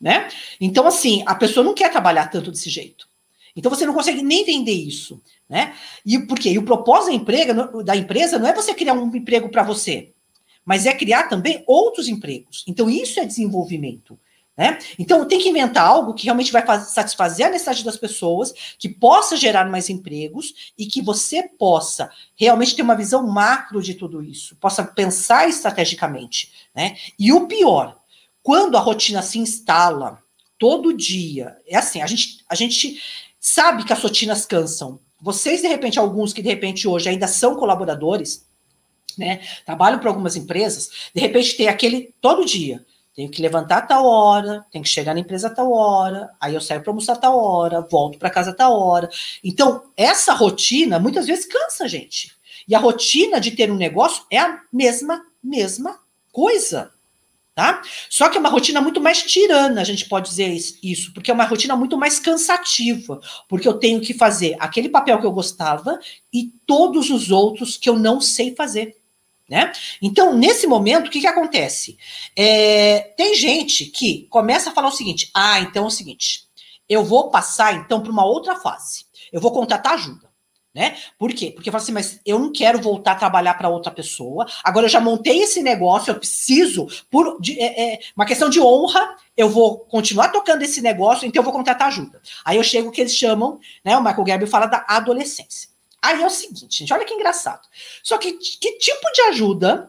Né? 0.00 0.30
Então, 0.58 0.86
assim, 0.86 1.22
a 1.26 1.34
pessoa 1.34 1.62
não 1.62 1.74
quer 1.74 1.90
trabalhar 1.92 2.28
tanto 2.28 2.50
desse 2.50 2.70
jeito. 2.70 3.06
Então 3.54 3.70
você 3.70 3.84
não 3.84 3.92
consegue 3.92 4.22
nem 4.22 4.42
vender 4.42 4.72
isso, 4.72 5.20
né? 5.46 5.74
E 6.06 6.18
por 6.20 6.38
quê? 6.38 6.48
E 6.48 6.58
o 6.58 6.62
propósito 6.62 7.22
da, 7.22 7.82
da 7.82 7.96
empresa 7.96 8.38
não 8.38 8.46
é 8.46 8.54
você 8.54 8.72
criar 8.72 8.94
um 8.94 9.14
emprego 9.14 9.50
para 9.50 9.62
você, 9.62 10.10
mas 10.64 10.86
é 10.86 10.94
criar 10.94 11.24
também 11.24 11.62
outros 11.66 12.08
empregos. 12.08 12.64
Então 12.66 12.88
isso 12.88 13.20
é 13.20 13.26
desenvolvimento. 13.26 14.18
Né? 14.56 14.78
Então, 14.98 15.26
tem 15.26 15.40
que 15.40 15.48
inventar 15.48 15.86
algo 15.86 16.12
que 16.12 16.24
realmente 16.24 16.52
vai 16.52 16.62
satisfazer 16.80 17.46
a 17.46 17.50
necessidade 17.50 17.84
das 17.84 17.96
pessoas, 17.96 18.52
que 18.78 18.88
possa 18.88 19.34
gerar 19.34 19.64
mais 19.70 19.88
empregos 19.88 20.72
e 20.76 20.84
que 20.86 21.00
você 21.00 21.42
possa 21.42 22.10
realmente 22.36 22.76
ter 22.76 22.82
uma 22.82 22.94
visão 22.94 23.26
macro 23.26 23.80
de 23.80 23.94
tudo 23.94 24.22
isso, 24.22 24.54
possa 24.56 24.84
pensar 24.84 25.48
estrategicamente. 25.48 26.52
Né? 26.74 26.96
E 27.18 27.32
o 27.32 27.46
pior, 27.46 27.98
quando 28.42 28.76
a 28.76 28.80
rotina 28.80 29.22
se 29.22 29.38
instala 29.38 30.22
todo 30.58 30.96
dia, 30.96 31.56
é 31.66 31.76
assim, 31.76 32.02
a 32.02 32.06
gente, 32.06 32.44
a 32.46 32.54
gente 32.54 33.02
sabe 33.40 33.84
que 33.84 33.92
as 33.92 34.02
rotinas 34.02 34.44
cansam. 34.44 35.00
Vocês, 35.20 35.62
de 35.62 35.68
repente, 35.68 35.98
alguns 35.98 36.32
que 36.32 36.42
de 36.42 36.48
repente 36.48 36.86
hoje 36.86 37.08
ainda 37.08 37.26
são 37.26 37.56
colaboradores, 37.56 38.46
né? 39.16 39.40
Trabalham 39.64 39.98
para 39.98 40.10
algumas 40.10 40.36
empresas, 40.36 41.10
de 41.14 41.20
repente 41.20 41.56
tem 41.56 41.68
aquele 41.68 42.14
todo 42.20 42.44
dia 42.44 42.84
tenho 43.14 43.30
que 43.30 43.42
levantar 43.42 43.78
a 43.78 43.82
tal 43.82 44.06
hora, 44.06 44.64
tenho 44.70 44.82
que 44.82 44.90
chegar 44.90 45.14
na 45.14 45.20
empresa 45.20 45.48
a 45.48 45.54
tal 45.54 45.70
hora, 45.72 46.30
aí 46.40 46.54
eu 46.54 46.60
saio 46.60 46.82
para 46.82 46.90
almoçar 46.90 47.12
a 47.12 47.16
tal 47.16 47.38
hora, 47.38 47.80
volto 47.82 48.18
para 48.18 48.30
casa 48.30 48.50
a 48.50 48.54
tal 48.54 48.78
hora. 48.78 49.08
Então, 49.44 49.82
essa 49.96 50.32
rotina 50.32 50.98
muitas 50.98 51.26
vezes 51.26 51.46
cansa 51.46 51.84
a 51.84 51.88
gente. 51.88 52.34
E 52.66 52.74
a 52.74 52.78
rotina 52.78 53.40
de 53.40 53.50
ter 53.50 53.70
um 53.70 53.76
negócio 53.76 54.24
é 54.30 54.38
a 54.38 54.60
mesma, 54.72 55.24
mesma 55.42 56.00
coisa. 56.32 56.90
Tá? 57.54 57.82
Só 58.08 58.30
que 58.30 58.38
é 58.38 58.40
uma 58.40 58.48
rotina 58.48 58.80
muito 58.80 58.98
mais 58.98 59.22
tirana, 59.24 59.82
a 59.82 59.84
gente 59.84 60.08
pode 60.08 60.26
dizer 60.30 60.48
isso, 60.82 61.12
porque 61.12 61.30
é 61.30 61.34
uma 61.34 61.44
rotina 61.44 61.76
muito 61.76 61.98
mais 61.98 62.18
cansativa, 62.18 63.20
porque 63.46 63.68
eu 63.68 63.74
tenho 63.74 64.00
que 64.00 64.14
fazer 64.14 64.56
aquele 64.58 64.88
papel 64.88 65.20
que 65.20 65.26
eu 65.26 65.32
gostava 65.32 66.00
e 66.32 66.50
todos 66.66 67.10
os 67.10 67.30
outros 67.30 67.76
que 67.76 67.90
eu 67.90 67.98
não 67.98 68.22
sei 68.22 68.54
fazer. 68.54 68.96
Né? 69.52 69.70
Então, 70.00 70.34
nesse 70.34 70.66
momento, 70.66 71.08
o 71.08 71.10
que, 71.10 71.20
que 71.20 71.26
acontece? 71.26 71.98
É, 72.34 73.00
tem 73.18 73.34
gente 73.34 73.84
que 73.84 74.26
começa 74.30 74.70
a 74.70 74.72
falar 74.72 74.88
o 74.88 74.92
seguinte: 74.92 75.30
ah, 75.34 75.60
então 75.60 75.84
é 75.84 75.86
o 75.88 75.90
seguinte, 75.90 76.44
eu 76.88 77.04
vou 77.04 77.28
passar 77.28 77.74
então 77.74 78.00
para 78.00 78.10
uma 78.10 78.24
outra 78.24 78.56
fase. 78.56 79.04
Eu 79.30 79.42
vou 79.42 79.52
contratar 79.52 79.92
ajuda. 79.92 80.32
Né? 80.74 80.96
Por 81.18 81.34
quê? 81.34 81.50
Porque 81.50 81.68
eu 81.68 81.70
falo 81.70 81.82
assim, 81.82 81.92
mas 81.92 82.18
eu 82.24 82.38
não 82.38 82.50
quero 82.50 82.80
voltar 82.80 83.12
a 83.12 83.16
trabalhar 83.16 83.52
para 83.52 83.68
outra 83.68 83.92
pessoa. 83.92 84.46
Agora 84.64 84.86
eu 84.86 84.90
já 84.90 85.02
montei 85.02 85.42
esse 85.42 85.62
negócio, 85.62 86.10
eu 86.10 86.18
preciso, 86.18 86.86
por 87.10 87.38
de, 87.38 87.60
é, 87.60 87.92
é, 87.92 87.98
uma 88.16 88.24
questão 88.24 88.48
de 88.48 88.58
honra, 88.58 89.16
eu 89.36 89.50
vou 89.50 89.80
continuar 89.80 90.30
tocando 90.30 90.62
esse 90.62 90.80
negócio, 90.80 91.26
então 91.26 91.40
eu 91.40 91.44
vou 91.44 91.52
contratar 91.52 91.88
ajuda. 91.88 92.22
Aí 92.42 92.56
eu 92.56 92.64
chego 92.64 92.90
que 92.90 93.02
eles 93.02 93.14
chamam, 93.14 93.60
né? 93.84 93.98
O 93.98 94.02
Michael 94.02 94.26
Gerber 94.26 94.48
fala 94.48 94.64
da 94.64 94.82
adolescência. 94.88 95.71
Aí 96.02 96.20
é 96.20 96.26
o 96.26 96.30
seguinte, 96.30 96.66
gente, 96.78 96.92
olha 96.92 97.04
que 97.04 97.14
engraçado. 97.14 97.66
Só 98.02 98.18
que 98.18 98.32
que 98.32 98.78
tipo 98.78 99.12
de 99.12 99.20
ajuda 99.22 99.88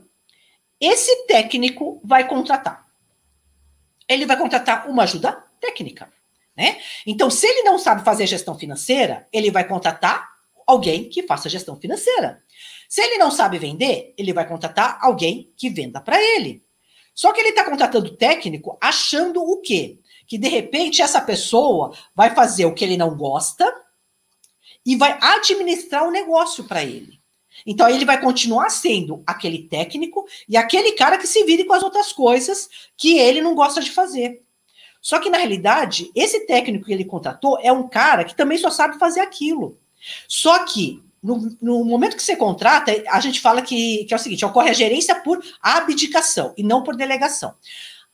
esse 0.80 1.26
técnico 1.26 2.00
vai 2.04 2.28
contratar? 2.28 2.86
Ele 4.08 4.26
vai 4.26 4.38
contratar 4.38 4.88
uma 4.88 5.04
ajuda 5.04 5.44
técnica, 5.60 6.12
né? 6.56 6.80
Então, 7.08 7.30
se 7.30 7.48
ele 7.48 7.64
não 7.64 7.80
sabe 7.80 8.04
fazer 8.04 8.28
gestão 8.28 8.58
financeira, 8.58 9.28
ele 9.34 9.50
vai 9.50 9.68
contratar 9.68 10.30
alguém 10.68 11.10
que 11.10 11.24
faça 11.24 11.50
gestão 11.50 11.76
financeira. 11.76 12.44
Se 12.88 13.02
ele 13.02 13.18
não 13.18 13.32
sabe 13.32 13.58
vender, 13.58 14.14
ele 14.18 14.34
vai 14.34 14.48
contratar 14.48 15.00
alguém 15.02 15.52
que 15.58 15.70
venda 15.70 16.00
para 16.00 16.22
ele. 16.22 16.64
Só 17.16 17.32
que 17.32 17.42
ele 17.42 17.50
está 17.50 17.64
contratando 17.64 18.16
técnico 18.16 18.78
achando 18.82 19.42
o 19.42 19.62
quê? 19.62 20.00
Que 20.28 20.38
de 20.38 20.48
repente 20.48 21.02
essa 21.02 21.22
pessoa 21.22 21.96
vai 22.16 22.36
fazer 22.36 22.66
o 22.66 22.74
que 22.74 22.84
ele 22.84 22.98
não 22.98 23.16
gosta 23.16 23.74
e 24.86 24.96
vai 24.96 25.18
administrar 25.22 26.08
o 26.08 26.12
negócio 26.12 26.64
para 26.66 26.84
ele. 26.84 27.22
Então 27.66 27.88
ele 27.88 28.06
vai 28.06 28.20
continuar 28.20 28.70
sendo 28.70 29.24
aquele 29.26 29.68
técnico 29.68 30.26
e 30.50 30.58
aquele 30.58 30.94
cara 30.94 31.18
que 31.18 31.28
se 31.28 31.44
vire 31.44 31.64
com 31.66 31.74
as 31.74 31.84
outras 31.84 32.12
coisas 32.12 32.70
que 32.98 33.18
ele 33.18 33.42
não 33.42 33.56
gosta 33.56 33.82
de 33.82 33.92
fazer. 33.92 34.42
Só 35.02 35.20
que 35.20 35.30
na 35.30 35.38
realidade, 35.38 36.10
esse 36.16 36.46
técnico 36.46 36.86
que 36.86 36.94
ele 36.94 37.06
contratou 37.06 37.60
é 37.62 37.72
um 37.72 37.88
cara 37.88 38.24
que 38.24 38.36
também 38.36 38.58
só 38.58 38.70
sabe 38.70 38.98
fazer 38.98 39.20
aquilo. 39.20 39.78
Só 40.28 40.66
que 40.66 41.04
no, 41.22 41.56
no, 41.62 41.86
momento 41.86 42.18
que 42.18 42.24
você 42.24 42.36
contrata, 42.36 42.92
a 43.08 43.20
gente 43.20 43.40
fala 43.40 43.62
que, 43.62 44.06
que 44.06 44.14
é 44.14 44.18
o 44.18 44.20
seguinte: 44.20 44.46
ocorre 44.46 44.70
a 44.70 44.74
gerência 44.74 45.16
por 45.16 45.42
abdicação 45.62 46.54
e 46.58 46.64
não 46.64 46.84
por 46.84 46.96
delegação. 46.96 47.54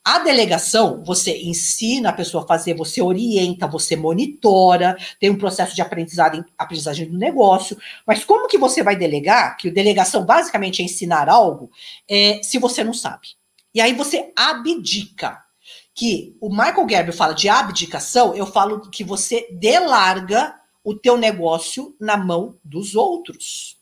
A 0.04 0.20
delegação, 0.20 1.04
você 1.04 1.38
ensina 1.44 2.10
a 2.10 2.14
pessoa 2.14 2.44
a 2.44 2.48
fazer, 2.48 2.74
você 2.74 3.02
orienta, 3.02 3.68
você 3.68 3.96
monitora, 3.96 4.98
tem 5.20 5.30
um 5.30 5.38
processo 5.38 5.76
de 5.76 5.82
aprendizado, 5.82 6.44
aprendizagem 6.58 7.10
do 7.10 7.18
negócio, 7.18 7.78
mas 8.08 8.24
como 8.24 8.48
que 8.48 8.58
você 8.58 8.82
vai 8.82 8.96
delegar, 8.96 9.58
que 9.58 9.70
delegação 9.70 10.26
basicamente 10.26 10.82
é 10.82 10.86
ensinar 10.86 11.30
algo, 11.30 11.70
é, 12.10 12.42
se 12.42 12.58
você 12.58 12.84
não 12.84 12.94
sabe? 12.94 13.28
E 13.74 13.82
aí 13.82 13.94
você 13.94 14.32
abdica. 14.36 15.38
Que 15.94 16.38
o 16.40 16.50
Michael 16.50 16.88
Gerber 16.90 17.14
fala 17.14 17.34
de 17.34 17.50
abdicação, 17.50 18.34
eu 18.34 18.46
falo 18.46 18.90
que 18.90 19.04
você 19.04 19.50
delarga 19.52 20.56
o 20.82 20.96
teu 20.96 21.18
negócio 21.18 21.94
na 22.00 22.16
mão 22.16 22.58
dos 22.64 22.96
outros. 22.96 23.79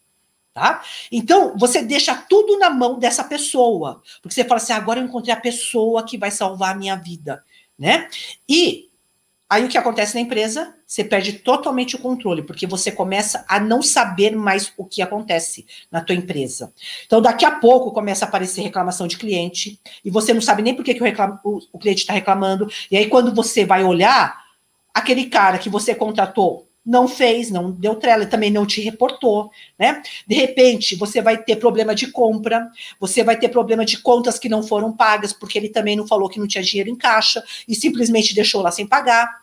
Tá? 0.58 0.82
Então, 1.12 1.55
você 1.55 1.84
deixa 1.84 2.16
tudo 2.16 2.58
na 2.58 2.72
mão 2.72 2.97
dessa 2.97 3.24
pessoa, 3.24 4.01
porque 4.24 4.34
você 4.34 4.43
fala 4.43 4.60
assim: 4.60 4.74
agora 4.74 4.99
eu 4.99 5.05
encontrei 5.05 5.32
a 5.32 5.39
pessoa 5.39 6.03
que 6.03 6.18
vai 6.18 6.32
salvar 6.32 6.72
a 6.72 6.76
minha 6.76 6.95
vida, 6.95 7.43
né? 7.78 8.10
E 8.49 8.89
aí 9.47 9.64
o 9.64 9.70
que 9.70 9.78
acontece 9.78 10.16
na 10.16 10.22
empresa? 10.22 10.74
Você 10.84 11.03
perde 11.03 11.34
totalmente 11.34 11.95
o 11.95 11.99
controle, 11.99 12.41
porque 12.41 12.66
você 12.66 12.91
começa 12.91 13.45
a 13.47 13.60
não 13.60 13.84
saber 13.84 14.36
mais 14.36 14.74
o 14.76 14.84
que 14.84 14.99
acontece 14.99 15.64
na 15.91 16.01
tua 16.01 16.16
empresa. 16.16 16.74
Então, 17.05 17.22
daqui 17.22 17.45
a 17.45 17.51
pouco 17.51 17.91
começa 17.91 18.26
a 18.26 18.28
aparecer 18.28 18.64
reclamação 18.64 19.05
de 19.05 19.16
cliente, 19.16 19.80
e 20.03 20.10
você 20.10 20.34
não 20.34 20.41
sabe 20.41 20.64
nem 20.64 20.74
por 20.74 20.84
que, 20.84 20.95
que 20.95 21.03
o, 21.03 21.05
o, 21.43 21.60
o 21.72 21.78
cliente 21.78 22.01
está 22.01 22.14
reclamando. 22.14 22.68
E 22.89 22.97
aí, 22.97 23.08
quando 23.08 23.32
você 23.32 23.64
vai 23.64 23.84
olhar, 23.84 24.43
aquele 24.91 25.26
cara 25.28 25.60
que 25.60 25.70
você 25.70 25.93
contratou 25.93 26.66
não 26.88 27.06
fez, 27.06 27.52
não 27.52 27.70
deu 27.70 27.96
trela, 27.96 28.26
também 28.26 28.50
não 28.50 28.66
te 28.66 28.80
reportou, 28.80 29.52
né? 29.78 30.02
De 30.26 30.36
repente, 30.36 30.96
você 30.96 31.22
vai 31.22 31.38
ter 31.38 31.58
problema 31.58 31.94
de 31.94 32.08
compra, 32.08 32.72
você 32.98 33.26
vai 33.26 33.38
ter 33.38 33.50
problema 33.50 33.84
de 33.84 33.98
contas 33.98 34.40
que 34.40 34.48
não 34.48 34.64
foram 34.64 34.96
pagas, 34.96 35.34
porque 35.34 35.58
ele 35.58 35.68
também 35.68 35.98
não 35.98 36.08
falou 36.08 36.30
que 36.30 36.40
não 36.40 36.48
tinha 36.48 36.64
dinheiro 36.64 36.90
em 36.90 36.96
caixa 36.96 37.44
e 37.68 37.76
simplesmente 37.76 38.34
deixou 38.34 38.62
lá 38.62 38.72
sem 38.72 38.88
pagar. 38.88 39.42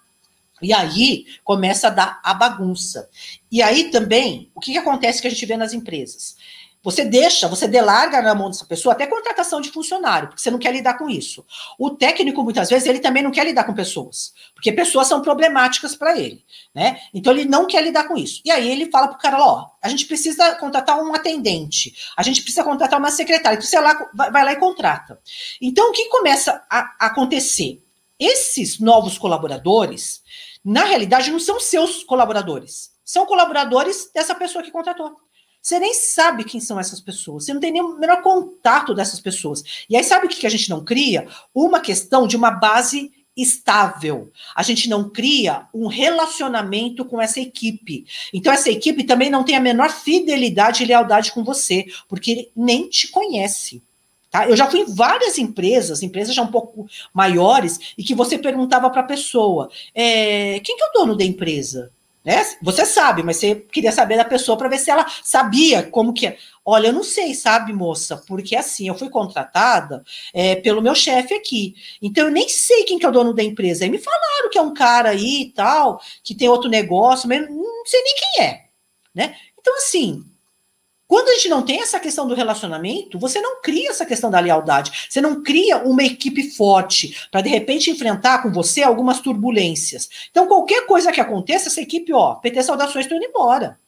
E 0.63 0.73
aí 0.73 1.27
começa 1.45 1.89
a 1.89 1.91
dar 1.91 2.21
a 2.25 2.33
bagunça. 2.33 3.11
E 3.53 3.61
aí 3.61 3.91
também, 3.91 4.51
o 4.55 4.61
que, 4.61 4.73
que 4.73 4.79
acontece 4.79 5.21
que 5.21 5.29
a 5.29 5.31
gente 5.31 5.45
vê 5.45 5.57
nas 5.57 5.75
empresas? 5.75 6.37
Você 6.85 7.03
deixa, 7.03 7.49
você 7.49 7.67
delarga 7.67 8.21
na 8.21 8.35
mão 8.35 8.51
dessa 8.51 8.67
pessoa 8.67 8.93
até 8.93 9.07
contratação 9.07 9.59
de 9.59 9.71
funcionário, 9.71 10.29
porque 10.29 10.43
você 10.43 10.51
não 10.51 10.59
quer 10.59 10.71
lidar 10.71 10.99
com 10.99 11.09
isso. 11.09 11.43
O 11.79 11.89
técnico, 11.89 12.45
muitas 12.45 12.69
vezes, 12.69 12.87
ele 12.87 13.01
também 13.01 13.23
não 13.23 13.31
quer 13.31 13.47
lidar 13.47 13.65
com 13.65 13.73
pessoas, 13.73 14.35
porque 14.55 14.71
pessoas 14.71 15.09
são 15.09 15.23
problemáticas 15.23 15.97
para 15.97 16.19
ele, 16.19 16.45
né? 16.75 17.01
Então 17.15 17.33
ele 17.33 17.47
não 17.47 17.67
quer 17.67 17.83
lidar 17.83 18.05
com 18.05 18.19
isso. 18.19 18.43
E 18.45 18.51
aí 18.51 18.71
ele 18.71 18.91
fala 18.91 19.09
pro 19.09 19.19
cara, 19.19 19.43
ó, 19.43 19.71
a 19.83 19.89
gente 19.89 20.05
precisa 20.05 20.57
contratar 20.57 21.03
um 21.03 21.15
atendente, 21.15 21.95
a 22.15 22.23
gente 22.23 22.43
precisa 22.43 22.63
contratar 22.63 22.99
uma 22.99 23.11
secretária, 23.11 23.57
então 23.57 23.67
você 23.67 23.81
lá, 23.81 24.11
vai 24.13 24.45
lá 24.45 24.53
e 24.53 24.57
contrata. 24.57 25.19
Então 25.63 25.89
o 25.89 25.93
que 25.93 26.11
começa 26.11 26.63
a 26.69 27.07
acontecer? 27.07 27.83
Esses 28.21 28.79
novos 28.79 29.17
colaboradores, 29.17 30.23
na 30.63 30.85
realidade, 30.85 31.31
não 31.31 31.41
são 31.41 31.59
seus 31.59 32.05
colaboradores, 32.05 32.91
são 33.03 33.25
colaboradores 33.25 34.11
dessa 34.15 34.35
pessoa 34.35 34.63
que 34.63 34.71
contratou. 34.71 35.17
Você 35.65 35.79
nem 35.79 35.95
sabe 35.95 36.45
quem 36.45 36.61
são 36.61 36.79
essas 36.79 37.01
pessoas, 37.01 37.47
você 37.47 37.55
não 37.55 37.61
tem 37.61 37.73
nem 37.73 37.81
o 37.81 37.99
menor 37.99 38.21
contato 38.21 38.95
dessas 38.95 39.19
pessoas. 39.19 39.65
E 39.89 39.97
aí, 39.97 40.05
sabe 40.05 40.27
o 40.27 40.29
que 40.29 40.47
a 40.47 40.51
gente 40.51 40.69
não 40.69 40.85
cria? 40.85 41.27
Uma 41.55 41.81
questão 41.81 42.27
de 42.27 42.37
uma 42.37 42.51
base 42.51 43.11
estável. 43.35 44.31
A 44.55 44.63
gente 44.63 44.91
não 44.91 45.09
cria 45.09 45.67
um 45.73 45.87
relacionamento 45.87 47.03
com 47.03 47.19
essa 47.19 47.41
equipe. 47.41 48.05
Então, 48.31 48.53
essa 48.53 48.71
equipe 48.71 49.05
também 49.05 49.31
não 49.31 49.43
tem 49.43 49.57
a 49.57 49.61
menor 49.61 49.89
fidelidade 49.91 50.83
e 50.83 50.87
lealdade 50.87 51.33
com 51.33 51.43
você, 51.43 51.87
porque 52.11 52.31
ele 52.31 52.51
nem 52.55 52.87
te 52.87 53.09
conhece. 53.09 53.83
Tá? 54.31 54.47
Eu 54.47 54.57
já 54.57 54.71
fui 54.71 54.81
em 54.81 54.95
várias 54.95 55.39
empresas, 55.39 56.03
empresas 56.03 56.35
já 56.35 56.43
um 56.43 56.51
pouco 56.51 56.87
maiores, 57.11 57.95
e 57.97 58.05
que 58.05 58.15
você 58.15 58.37
perguntava 58.37 58.91
para 58.91 59.01
a 59.01 59.05
pessoa: 59.05 59.71
é, 59.95 60.61
quem 60.61 60.77
que 60.77 60.83
é 60.83 60.89
o 60.89 60.93
dono 60.93 61.17
da 61.17 61.25
empresa? 61.25 61.91
Né? 62.25 62.43
Você 62.63 62.87
sabe, 62.87 63.23
mas 63.23 63.37
você 63.37 63.55
queria 63.55 63.93
saber 63.93 64.17
da 64.17 64.25
pessoa 64.25 64.57
para 64.57 64.69
ver 64.69 64.79
se 64.79 64.91
ela 64.91 65.07
sabia 65.23 65.83
como 65.83 66.15
que 66.15 66.27
é. 66.27 66.39
Olha, 66.65 66.87
eu 66.87 66.93
não 66.93 67.05
sei, 67.05 67.35
sabe, 67.35 67.71
moça, 67.75 68.17
porque 68.27 68.57
assim, 68.57 68.89
eu 68.89 68.95
fui 68.95 69.11
contratada 69.11 70.03
é, 70.33 70.57
pelo 70.57 70.81
meu 70.81 70.95
chefe 70.95 71.35
aqui. 71.35 71.75
Então, 72.01 72.25
eu 72.25 72.33
nem 72.33 72.49
sei 72.49 72.85
quem 72.85 72.99
que 72.99 73.05
é 73.05 73.09
o 73.11 73.13
dono 73.13 73.35
da 73.35 73.43
empresa. 73.43 73.85
Aí 73.85 73.91
me 73.91 73.99
falaram 73.99 74.49
que 74.51 74.57
é 74.57 74.63
um 74.63 74.73
cara 74.73 75.11
aí 75.11 75.43
e 75.43 75.53
tal, 75.53 76.01
que 76.23 76.35
tem 76.35 76.49
outro 76.49 76.71
negócio, 76.71 77.29
mas 77.29 77.43
não 77.43 77.85
sei 77.85 78.03
nem 78.03 78.15
quem 78.17 78.45
é. 78.45 78.65
Né? 79.15 79.37
Então, 79.61 79.77
assim, 79.77 80.25
quando 81.07 81.29
a 81.29 81.35
gente 81.35 81.49
não 81.49 81.63
tem 81.63 81.81
essa 81.81 82.01
questão 82.01 82.27
do 82.27 82.35
relacionamento, 82.35 83.19
você 83.19 83.41
não 83.41 83.61
cria 83.61 83.91
essa 83.91 84.07
questão 84.07 84.31
da 84.31 84.41
lealdade. 84.41 85.07
Você 85.09 85.21
não 85.21 85.43
cria 85.43 85.79
uma 85.79 86.03
equipe 86.03 86.51
forte 86.51 87.29
para 87.31 87.43
de 87.43 87.49
repente 87.51 87.91
enfrentar 87.91 88.43
com 88.43 88.51
você 88.51 88.83
algumas 88.83 89.21
turbulências. 89.21 90.09
Então, 90.31 90.47
qualquer 90.47 90.87
coisa 90.87 91.13
que 91.13 91.21
aconteça, 91.21 91.69
essa 91.69 91.81
equipe, 91.81 92.13
ó, 92.13 92.37
PT 92.37 92.63
Saudações, 92.63 93.05
estou 93.05 93.19
indo 93.19 93.27
embora. 93.27 93.79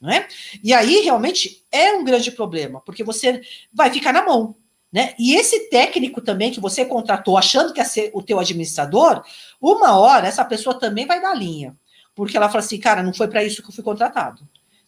Não 0.00 0.10
é? 0.10 0.28
E 0.62 0.74
aí, 0.74 1.00
realmente, 1.00 1.64
é 1.72 1.94
um 1.94 2.04
grande 2.04 2.30
problema, 2.30 2.82
porque 2.82 3.02
você 3.02 3.40
vai 3.72 3.90
ficar 3.90 4.12
na 4.12 4.22
mão. 4.22 4.54
Né? 4.92 5.14
E 5.18 5.34
esse 5.34 5.70
técnico 5.70 6.20
também 6.20 6.50
que 6.50 6.60
você 6.60 6.84
contratou 6.84 7.38
achando 7.38 7.72
que 7.72 7.80
ia 7.80 7.84
ser 7.84 8.10
o 8.14 8.22
teu 8.22 8.38
administrador, 8.38 9.24
uma 9.60 9.98
hora 9.98 10.28
essa 10.28 10.44
pessoa 10.44 10.78
também 10.78 11.06
vai 11.06 11.20
dar 11.20 11.34
linha. 11.34 11.74
Porque 12.14 12.36
ela 12.36 12.48
fala 12.48 12.60
assim, 12.60 12.78
cara, 12.78 13.02
não 13.02 13.12
foi 13.12 13.28
para 13.28 13.42
isso 13.42 13.62
que 13.62 13.68
eu 13.68 13.74
fui 13.74 13.82
contratado 13.82 14.46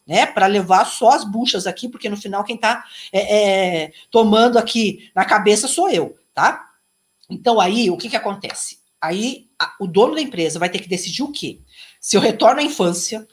né, 0.08 0.24
para 0.24 0.46
levar 0.46 0.86
só 0.86 1.10
as 1.10 1.22
buchas 1.22 1.66
aqui, 1.66 1.86
porque 1.86 2.08
no 2.08 2.16
final 2.16 2.42
quem 2.42 2.56
está 2.56 2.82
é, 3.12 3.82
é, 3.82 3.92
tomando 4.10 4.58
aqui 4.58 5.10
na 5.14 5.22
cabeça 5.22 5.68
sou 5.68 5.90
eu, 5.90 6.16
tá? 6.32 6.66
Então 7.28 7.60
aí 7.60 7.90
o 7.90 7.96
que, 7.98 8.08
que 8.08 8.16
acontece? 8.16 8.78
Aí 8.98 9.48
a, 9.58 9.74
o 9.78 9.86
dono 9.86 10.14
da 10.14 10.22
empresa 10.22 10.58
vai 10.58 10.70
ter 10.70 10.78
que 10.78 10.88
decidir 10.88 11.22
o 11.22 11.30
quê? 11.30 11.60
Se 12.00 12.16
eu 12.16 12.22
retorno 12.22 12.60
à 12.60 12.64
infância, 12.64 13.28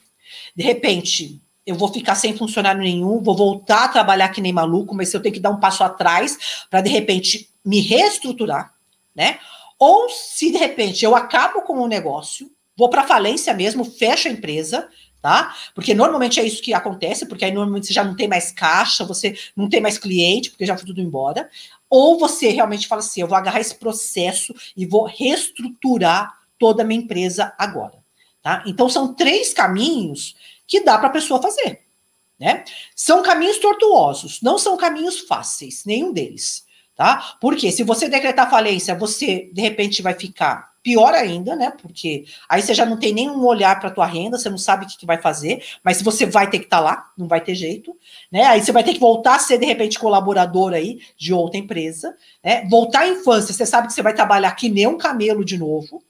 de 0.54 0.64
repente 0.64 1.42
eu 1.66 1.76
vou 1.76 1.88
ficar 1.88 2.14
sem 2.14 2.36
funcionário 2.38 2.82
nenhum, 2.82 3.24
vou 3.24 3.36
voltar 3.36 3.86
a 3.86 3.90
trabalhar 3.90 4.30
que 4.30 4.42
nem 4.42 4.52
maluco, 4.52 4.94
mas 4.94 5.10
se 5.10 5.16
eu 5.16 5.22
tenho 5.22 5.34
que 5.34 5.40
dar 5.40 5.52
um 5.52 5.60
passo 5.60 5.82
atrás 5.82 6.66
para 6.70 6.82
de 6.82 6.90
repente 6.90 7.50
me 7.64 7.80
reestruturar, 7.80 8.76
né? 9.16 9.40
Ou 9.80 10.10
se 10.10 10.52
de 10.52 10.58
repente 10.58 11.06
eu 11.06 11.16
acabo 11.16 11.62
com 11.62 11.80
o 11.80 11.88
negócio, 11.88 12.52
vou 12.78 12.90
para 12.90 13.08
falência 13.08 13.54
mesmo, 13.54 13.86
fecho 13.86 14.28
a 14.28 14.32
empresa, 14.32 14.90
tá? 15.26 15.56
Porque 15.74 15.96
normalmente 15.96 16.40
é 16.40 16.44
isso 16.44 16.62
que 16.62 16.72
acontece, 16.72 17.26
porque 17.26 17.44
aí 17.44 17.52
normalmente 17.52 17.88
você 17.88 17.94
já 17.94 18.04
não 18.04 18.16
tem 18.16 18.28
mais 18.28 18.52
caixa, 18.52 19.04
você 19.04 19.36
não 19.56 19.68
tem 19.68 19.82
mais 19.82 19.98
cliente, 19.98 20.52
porque 20.52 20.68
já 20.68 20.78
foi 20.78 20.86
tudo 20.86 21.02
embora. 21.02 21.50
Ou 21.90 22.20
você 22.20 22.50
realmente 22.50 22.88
fala 22.88 23.02
assim: 23.02 23.22
eu 23.22 23.28
vou 23.28 23.36
agarrar 23.36 23.60
esse 23.60 23.74
processo 23.74 24.54
e 24.78 24.86
vou 24.86 25.04
reestruturar 25.06 26.32
toda 26.60 26.84
a 26.84 26.86
minha 26.86 27.02
empresa 27.02 27.52
agora. 27.58 27.98
Tá? 28.40 28.64
Então, 28.68 28.88
são 28.88 29.16
três 29.16 29.52
caminhos 29.52 30.36
que 30.68 30.82
dá 30.82 30.96
para 30.96 31.08
a 31.08 31.14
pessoa 31.14 31.42
fazer. 31.42 31.82
Né? 32.40 32.64
São 32.96 33.24
caminhos 33.24 33.58
tortuosos, 33.58 34.44
não 34.44 34.60
são 34.60 34.78
caminhos 34.78 35.22
fáceis, 35.22 35.86
nenhum 35.86 36.14
deles. 36.14 36.68
Tá? 36.96 37.36
Porque 37.42 37.72
se 37.72 37.82
você 37.82 38.08
decretar 38.08 38.48
falência, 38.48 38.94
você 38.94 39.50
de 39.52 39.60
repente 39.60 40.04
vai 40.04 40.14
ficar 40.14 40.75
pior 40.86 41.16
ainda, 41.16 41.56
né? 41.56 41.72
Porque 41.82 42.26
aí 42.48 42.62
você 42.62 42.72
já 42.76 42.86
não 42.86 42.96
tem 42.96 43.12
nenhum 43.12 43.44
olhar 43.44 43.80
para 43.80 43.90
tua 43.90 44.06
renda, 44.06 44.38
você 44.38 44.52
não 44.52 44.58
sabe 44.58 44.86
o 44.86 44.88
que, 44.88 45.00
que 45.00 45.06
vai 45.06 45.20
fazer, 45.20 45.66
mas 45.84 46.00
você 46.00 46.28
vai 46.28 46.48
ter 46.48 46.60
que 46.60 46.66
estar 46.66 46.78
tá 46.78 46.84
lá, 46.84 47.12
não 47.18 47.28
vai 47.28 47.42
ter 47.42 47.56
jeito, 47.56 47.98
né? 48.32 48.44
Aí 48.44 48.64
você 48.64 48.72
vai 48.72 48.84
ter 48.84 48.94
que 48.94 49.00
voltar 49.00 49.38
a 49.38 49.40
ser 49.40 49.58
de 49.58 49.66
repente 49.66 49.98
colaborador 49.98 50.74
aí 50.74 51.00
de 51.18 51.34
outra 51.34 51.58
empresa, 51.58 52.16
né? 52.44 52.68
Voltar 52.70 53.00
à 53.00 53.08
infância, 53.08 53.52
você 53.52 53.66
sabe 53.66 53.88
que 53.88 53.94
você 53.94 54.04
vai 54.04 54.14
trabalhar 54.14 54.52
que 54.52 54.70
nem 54.70 54.86
um 54.86 54.96
camelo 54.96 55.44
de 55.44 55.58
novo, 55.58 56.04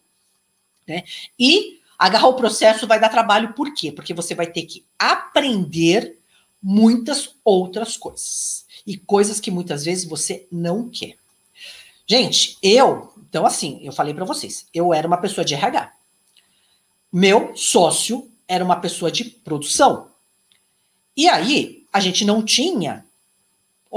né? 0.86 1.04
E 1.40 1.80
agarrar 1.98 2.28
o 2.28 2.34
processo 2.34 2.86
vai 2.86 3.00
dar 3.00 3.08
trabalho, 3.08 3.54
por 3.54 3.74
quê? 3.74 3.94
Porque 3.94 4.14
você 4.14 4.36
vai 4.36 4.48
ter 4.48 4.64
que 4.64 4.84
aprender 5.00 6.20
muitas 6.62 7.34
outras 7.46 7.96
coisas. 7.96 8.66
E 8.86 8.98
coisas 8.98 9.40
que 9.40 9.50
muitas 9.50 9.86
vezes 9.86 10.04
você 10.04 10.46
não 10.52 10.90
quer. 10.90 11.16
Gente, 12.06 12.58
eu, 12.62 13.14
então 13.36 13.46
assim, 13.46 13.82
eu 13.82 13.92
falei 13.92 14.14
para 14.14 14.24
vocês, 14.24 14.66
eu 14.74 14.94
era 14.94 15.06
uma 15.06 15.18
pessoa 15.18 15.44
de 15.44 15.54
RH. 15.54 15.92
Meu 17.12 17.54
sócio 17.54 18.32
era 18.48 18.64
uma 18.64 18.78
pessoa 18.78 19.12
de 19.12 19.26
produção. 19.26 20.10
E 21.18 21.28
aí, 21.28 21.86
a 21.92 22.00
gente 22.00 22.24
não 22.24 22.42
tinha 22.42 23.06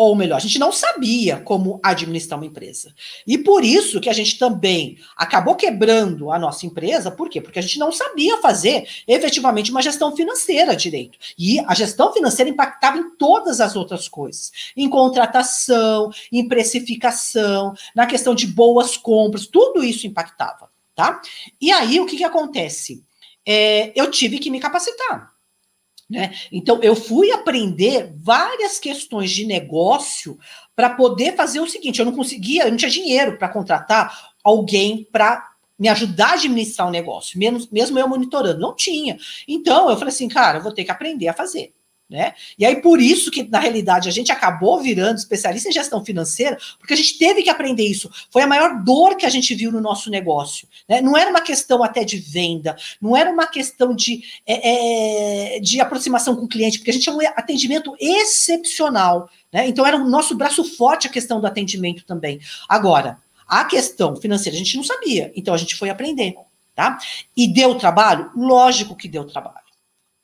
ou 0.00 0.14
melhor, 0.14 0.36
a 0.36 0.38
gente 0.38 0.60
não 0.60 0.70
sabia 0.70 1.38
como 1.38 1.80
administrar 1.82 2.38
uma 2.38 2.46
empresa. 2.46 2.94
E 3.26 3.36
por 3.36 3.64
isso 3.64 4.00
que 4.00 4.08
a 4.08 4.12
gente 4.12 4.38
também 4.38 4.96
acabou 5.16 5.56
quebrando 5.56 6.30
a 6.30 6.38
nossa 6.38 6.64
empresa, 6.64 7.10
por 7.10 7.28
quê? 7.28 7.40
Porque 7.40 7.58
a 7.58 7.62
gente 7.62 7.80
não 7.80 7.90
sabia 7.90 8.38
fazer 8.38 8.88
efetivamente 9.08 9.72
uma 9.72 9.82
gestão 9.82 10.14
financeira 10.14 10.76
direito. 10.76 11.18
E 11.36 11.58
a 11.66 11.74
gestão 11.74 12.12
financeira 12.12 12.48
impactava 12.48 12.96
em 12.96 13.16
todas 13.16 13.60
as 13.60 13.74
outras 13.74 14.06
coisas, 14.06 14.52
em 14.76 14.88
contratação, 14.88 16.12
em 16.30 16.46
precificação, 16.46 17.74
na 17.92 18.06
questão 18.06 18.36
de 18.36 18.46
boas 18.46 18.96
compras, 18.96 19.48
tudo 19.48 19.82
isso 19.82 20.06
impactava, 20.06 20.70
tá? 20.94 21.20
E 21.60 21.72
aí 21.72 21.98
o 21.98 22.06
que, 22.06 22.18
que 22.18 22.24
acontece? 22.24 23.02
É, 23.44 23.90
eu 23.96 24.08
tive 24.12 24.38
que 24.38 24.48
me 24.48 24.60
capacitar. 24.60 25.37
Né? 26.08 26.32
Então, 26.50 26.80
eu 26.82 26.96
fui 26.96 27.30
aprender 27.30 28.14
várias 28.16 28.78
questões 28.78 29.30
de 29.30 29.44
negócio 29.44 30.38
para 30.74 30.90
poder 30.90 31.36
fazer 31.36 31.60
o 31.60 31.68
seguinte: 31.68 31.98
eu 31.98 32.06
não 32.06 32.12
conseguia, 32.12 32.64
eu 32.64 32.70
não 32.70 32.78
tinha 32.78 32.90
dinheiro 32.90 33.36
para 33.36 33.48
contratar 33.48 34.30
alguém 34.42 35.06
para 35.12 35.46
me 35.78 35.88
ajudar 35.88 36.30
a 36.30 36.32
administrar 36.32 36.88
o 36.88 36.90
negócio, 36.90 37.38
mesmo, 37.38 37.68
mesmo 37.70 37.98
eu 37.98 38.08
monitorando. 38.08 38.58
Não 38.58 38.74
tinha. 38.74 39.16
Então, 39.46 39.88
eu 39.88 39.96
falei 39.96 40.12
assim, 40.12 40.28
cara, 40.28 40.58
eu 40.58 40.62
vou 40.62 40.72
ter 40.72 40.84
que 40.84 40.90
aprender 40.90 41.28
a 41.28 41.34
fazer. 41.34 41.72
Né? 42.08 42.32
E 42.58 42.64
aí, 42.64 42.80
por 42.80 43.02
isso 43.02 43.30
que, 43.30 43.42
na 43.42 43.58
realidade, 43.58 44.08
a 44.08 44.12
gente 44.12 44.32
acabou 44.32 44.80
virando 44.80 45.18
especialista 45.18 45.68
em 45.68 45.72
gestão 45.72 46.02
financeira, 46.02 46.56
porque 46.78 46.94
a 46.94 46.96
gente 46.96 47.18
teve 47.18 47.42
que 47.42 47.50
aprender 47.50 47.86
isso. 47.86 48.10
Foi 48.30 48.42
a 48.42 48.46
maior 48.46 48.82
dor 48.82 49.14
que 49.14 49.26
a 49.26 49.28
gente 49.28 49.54
viu 49.54 49.70
no 49.70 49.78
nosso 49.78 50.08
negócio. 50.08 50.66
Né? 50.88 51.02
Não 51.02 51.18
era 51.18 51.28
uma 51.28 51.42
questão 51.42 51.84
até 51.84 52.04
de 52.04 52.16
venda, 52.16 52.74
não 53.00 53.14
era 53.14 53.30
uma 53.30 53.46
questão 53.46 53.94
de, 53.94 54.22
é, 54.46 55.56
é, 55.56 55.60
de 55.60 55.80
aproximação 55.82 56.34
com 56.34 56.46
o 56.46 56.48
cliente, 56.48 56.78
porque 56.78 56.90
a 56.90 56.94
gente 56.94 57.02
tinha 57.02 57.14
um 57.14 57.20
atendimento 57.36 57.94
excepcional. 58.00 59.28
Né? 59.52 59.68
Então, 59.68 59.86
era 59.86 59.98
o 59.98 60.08
nosso 60.08 60.34
braço 60.34 60.64
forte 60.64 61.06
a 61.06 61.10
questão 61.10 61.42
do 61.42 61.46
atendimento 61.46 62.06
também. 62.06 62.40
Agora, 62.66 63.18
a 63.46 63.66
questão 63.66 64.16
financeira 64.16 64.56
a 64.56 64.58
gente 64.58 64.76
não 64.78 64.84
sabia, 64.84 65.30
então 65.36 65.52
a 65.52 65.58
gente 65.58 65.76
foi 65.76 65.90
aprender. 65.90 66.34
Tá? 66.74 66.96
E 67.36 67.52
deu 67.52 67.74
trabalho? 67.74 68.30
Lógico 68.36 68.96
que 68.96 69.08
deu 69.08 69.24
trabalho. 69.24 69.67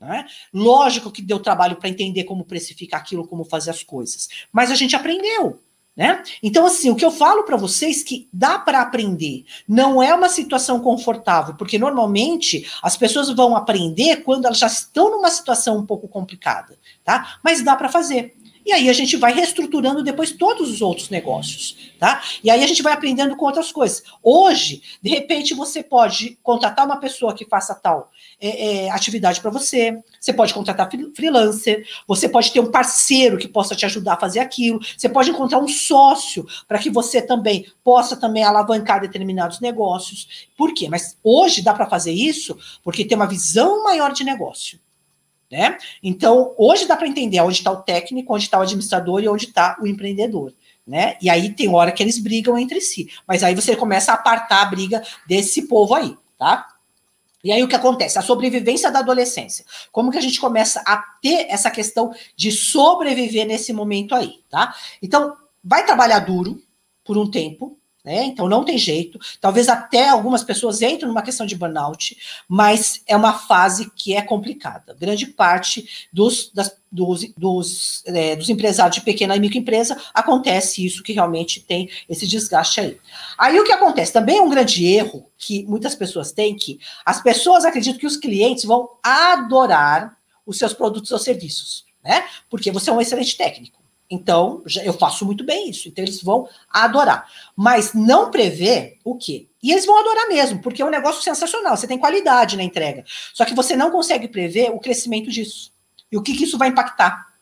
Né? 0.04 0.26
Lógico 0.52 1.10
que 1.10 1.22
deu 1.22 1.40
trabalho 1.40 1.76
para 1.76 1.88
entender 1.88 2.24
como 2.24 2.44
precificar 2.44 3.00
aquilo, 3.00 3.26
como 3.26 3.44
fazer 3.44 3.70
as 3.70 3.82
coisas, 3.82 4.28
mas 4.52 4.70
a 4.70 4.74
gente 4.74 4.94
aprendeu. 4.94 5.60
Né? 5.96 6.24
Então, 6.42 6.66
assim, 6.66 6.90
o 6.90 6.96
que 6.96 7.04
eu 7.04 7.10
falo 7.12 7.44
para 7.44 7.56
vocês 7.56 8.02
que 8.02 8.28
dá 8.32 8.58
para 8.58 8.80
aprender. 8.80 9.44
Não 9.68 10.02
é 10.02 10.12
uma 10.12 10.28
situação 10.28 10.80
confortável, 10.80 11.54
porque 11.54 11.78
normalmente 11.78 12.68
as 12.82 12.96
pessoas 12.96 13.30
vão 13.30 13.56
aprender 13.56 14.16
quando 14.24 14.46
elas 14.46 14.58
já 14.58 14.66
estão 14.66 15.10
numa 15.12 15.30
situação 15.30 15.78
um 15.78 15.86
pouco 15.86 16.08
complicada, 16.08 16.76
tá? 17.04 17.38
Mas 17.44 17.62
dá 17.62 17.76
para 17.76 17.88
fazer. 17.88 18.34
E 18.66 18.72
aí 18.72 18.88
a 18.88 18.92
gente 18.92 19.16
vai 19.16 19.32
reestruturando 19.32 20.02
depois 20.02 20.32
todos 20.32 20.70
os 20.70 20.80
outros 20.80 21.10
negócios, 21.10 21.76
tá? 21.98 22.22
E 22.42 22.50
aí 22.50 22.64
a 22.64 22.66
gente 22.66 22.82
vai 22.82 22.94
aprendendo 22.94 23.36
com 23.36 23.44
outras 23.44 23.70
coisas. 23.70 24.02
Hoje, 24.22 24.82
de 25.02 25.10
repente, 25.10 25.54
você 25.54 25.82
pode 25.82 26.38
contratar 26.42 26.86
uma 26.86 26.96
pessoa 26.96 27.34
que 27.34 27.44
faça 27.44 27.74
tal 27.74 28.10
é, 28.40 28.84
é, 28.86 28.90
atividade 28.90 29.40
para 29.40 29.50
você, 29.50 29.98
você 30.20 30.32
pode 30.32 30.52
contratar 30.52 30.88
freelancer, 31.14 31.86
você 32.06 32.28
pode 32.28 32.52
ter 32.52 32.60
um 32.60 32.70
parceiro 32.70 33.38
que 33.38 33.48
possa 33.48 33.74
te 33.74 33.86
ajudar 33.86 34.14
a 34.14 34.20
fazer 34.20 34.40
aquilo, 34.40 34.80
você 34.96 35.08
pode 35.08 35.30
encontrar 35.30 35.58
um 35.58 35.68
sócio 35.68 36.46
para 36.66 36.78
que 36.78 36.90
você 36.90 37.22
também 37.22 37.66
possa 37.82 38.16
também 38.16 38.44
alavancar 38.44 39.00
determinados 39.00 39.60
negócios. 39.60 40.48
Por 40.56 40.74
quê? 40.74 40.88
Mas 40.88 41.16
hoje 41.22 41.62
dá 41.62 41.72
para 41.72 41.86
fazer 41.86 42.12
isso 42.12 42.56
porque 42.82 43.04
tem 43.04 43.16
uma 43.16 43.26
visão 43.26 43.82
maior 43.82 44.12
de 44.12 44.24
negócio. 44.24 44.78
Né? 45.50 45.78
Então, 46.02 46.52
hoje 46.58 46.86
dá 46.86 46.96
para 46.96 47.06
entender 47.06 47.40
onde 47.40 47.58
está 47.58 47.70
o 47.70 47.82
técnico, 47.82 48.34
onde 48.34 48.44
está 48.44 48.58
o 48.58 48.62
administrador 48.62 49.22
e 49.22 49.28
onde 49.28 49.46
está 49.46 49.76
o 49.80 49.86
empreendedor. 49.86 50.52
Né? 50.86 51.16
E 51.22 51.30
aí 51.30 51.50
tem 51.50 51.72
hora 51.72 51.92
que 51.92 52.02
eles 52.02 52.18
brigam 52.18 52.58
entre 52.58 52.80
si. 52.80 53.08
Mas 53.26 53.42
aí 53.42 53.54
você 53.54 53.76
começa 53.76 54.10
a 54.10 54.16
apartar 54.16 54.62
a 54.62 54.66
briga 54.66 55.02
desse 55.26 55.68
povo 55.68 55.94
aí, 55.94 56.16
tá? 56.36 56.73
E 57.44 57.52
aí 57.52 57.62
o 57.62 57.68
que 57.68 57.76
acontece? 57.76 58.18
A 58.18 58.22
sobrevivência 58.22 58.90
da 58.90 59.00
adolescência. 59.00 59.64
Como 59.92 60.10
que 60.10 60.16
a 60.16 60.20
gente 60.22 60.40
começa 60.40 60.82
a 60.86 60.96
ter 61.20 61.46
essa 61.50 61.70
questão 61.70 62.10
de 62.34 62.50
sobreviver 62.50 63.46
nesse 63.46 63.72
momento 63.72 64.14
aí, 64.14 64.42
tá? 64.48 64.74
Então, 65.02 65.36
vai 65.62 65.84
trabalhar 65.84 66.20
duro 66.20 66.60
por 67.04 67.18
um 67.18 67.30
tempo, 67.30 67.78
né? 68.04 68.24
Então 68.24 68.48
não 68.48 68.64
tem 68.64 68.76
jeito. 68.76 69.18
Talvez 69.40 69.68
até 69.68 70.10
algumas 70.10 70.44
pessoas 70.44 70.82
entrem 70.82 71.08
numa 71.08 71.22
questão 71.22 71.46
de 71.46 71.56
burnout, 71.56 72.16
mas 72.46 73.02
é 73.06 73.16
uma 73.16 73.32
fase 73.32 73.90
que 73.96 74.14
é 74.14 74.20
complicada. 74.20 74.94
Grande 74.94 75.26
parte 75.26 76.06
dos, 76.12 76.50
das, 76.52 76.76
dos, 76.92 77.32
dos, 77.36 78.02
é, 78.06 78.36
dos 78.36 78.50
empresários 78.50 78.96
de 78.96 79.02
pequena 79.02 79.34
e 79.34 79.40
microempresa 79.40 79.96
acontece 80.12 80.84
isso 80.84 81.02
que 81.02 81.14
realmente 81.14 81.60
tem 81.60 81.88
esse 82.08 82.26
desgaste 82.26 82.80
aí. 82.80 82.98
Aí 83.38 83.58
o 83.58 83.64
que 83.64 83.72
acontece? 83.72 84.12
Também 84.12 84.38
é 84.38 84.42
um 84.42 84.50
grande 84.50 84.84
erro 84.84 85.26
que 85.38 85.64
muitas 85.64 85.94
pessoas 85.94 86.30
têm 86.30 86.54
que 86.54 86.78
as 87.06 87.22
pessoas 87.22 87.64
acreditam 87.64 87.98
que 87.98 88.06
os 88.06 88.18
clientes 88.18 88.64
vão 88.64 88.90
adorar 89.02 90.16
os 90.46 90.58
seus 90.58 90.74
produtos 90.74 91.10
ou 91.10 91.18
serviços, 91.18 91.86
né? 92.02 92.24
Porque 92.50 92.70
você 92.70 92.90
é 92.90 92.92
um 92.92 93.00
excelente 93.00 93.34
técnico. 93.34 93.83
Então, 94.10 94.62
eu 94.84 94.92
faço 94.92 95.24
muito 95.24 95.44
bem 95.44 95.70
isso. 95.70 95.88
Então, 95.88 96.04
eles 96.04 96.22
vão 96.22 96.48
adorar. 96.70 97.28
Mas 97.56 97.94
não 97.94 98.30
prevê 98.30 98.98
o 99.02 99.16
quê? 99.16 99.48
E 99.62 99.72
eles 99.72 99.86
vão 99.86 99.98
adorar 99.98 100.28
mesmo, 100.28 100.60
porque 100.60 100.82
é 100.82 100.84
um 100.84 100.90
negócio 100.90 101.22
sensacional. 101.22 101.76
Você 101.76 101.86
tem 101.86 101.98
qualidade 101.98 102.56
na 102.56 102.62
entrega. 102.62 103.04
Só 103.32 103.44
que 103.44 103.54
você 103.54 103.74
não 103.74 103.90
consegue 103.90 104.28
prever 104.28 104.70
o 104.70 104.78
crescimento 104.78 105.30
disso. 105.30 105.72
E 106.12 106.16
o 106.16 106.22
que, 106.22 106.36
que 106.36 106.44
isso 106.44 106.58
vai 106.58 106.68
impactar. 106.68 107.33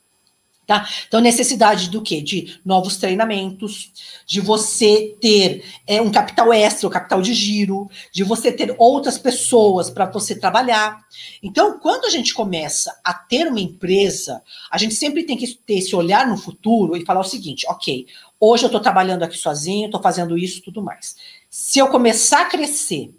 Tá? 0.72 0.88
Então, 1.06 1.20
necessidade 1.20 1.90
do 1.90 2.00
quê? 2.00 2.22
De 2.22 2.58
novos 2.64 2.96
treinamentos, 2.96 3.92
de 4.24 4.40
você 4.40 5.14
ter 5.20 5.62
é, 5.86 6.00
um 6.00 6.10
capital 6.10 6.50
extra, 6.50 6.86
o 6.86 6.90
um 6.90 6.92
capital 6.92 7.20
de 7.20 7.34
giro, 7.34 7.90
de 8.10 8.24
você 8.24 8.50
ter 8.50 8.74
outras 8.78 9.18
pessoas 9.18 9.90
para 9.90 10.06
você 10.06 10.34
trabalhar. 10.34 11.04
Então, 11.42 11.78
quando 11.78 12.06
a 12.06 12.08
gente 12.08 12.32
começa 12.32 12.98
a 13.04 13.12
ter 13.12 13.48
uma 13.48 13.60
empresa, 13.60 14.42
a 14.70 14.78
gente 14.78 14.94
sempre 14.94 15.24
tem 15.24 15.36
que 15.36 15.46
ter 15.46 15.74
esse 15.74 15.94
olhar 15.94 16.26
no 16.26 16.38
futuro 16.38 16.96
e 16.96 17.04
falar 17.04 17.20
o 17.20 17.24
seguinte: 17.24 17.66
ok, 17.68 18.06
hoje 18.40 18.64
eu 18.64 18.68
estou 18.68 18.80
trabalhando 18.80 19.24
aqui 19.24 19.36
sozinho, 19.36 19.84
estou 19.84 20.00
fazendo 20.00 20.38
isso 20.38 20.62
tudo 20.62 20.80
mais. 20.80 21.16
Se 21.50 21.80
eu 21.80 21.88
começar 21.88 22.46
a 22.46 22.48
crescer, 22.48 23.14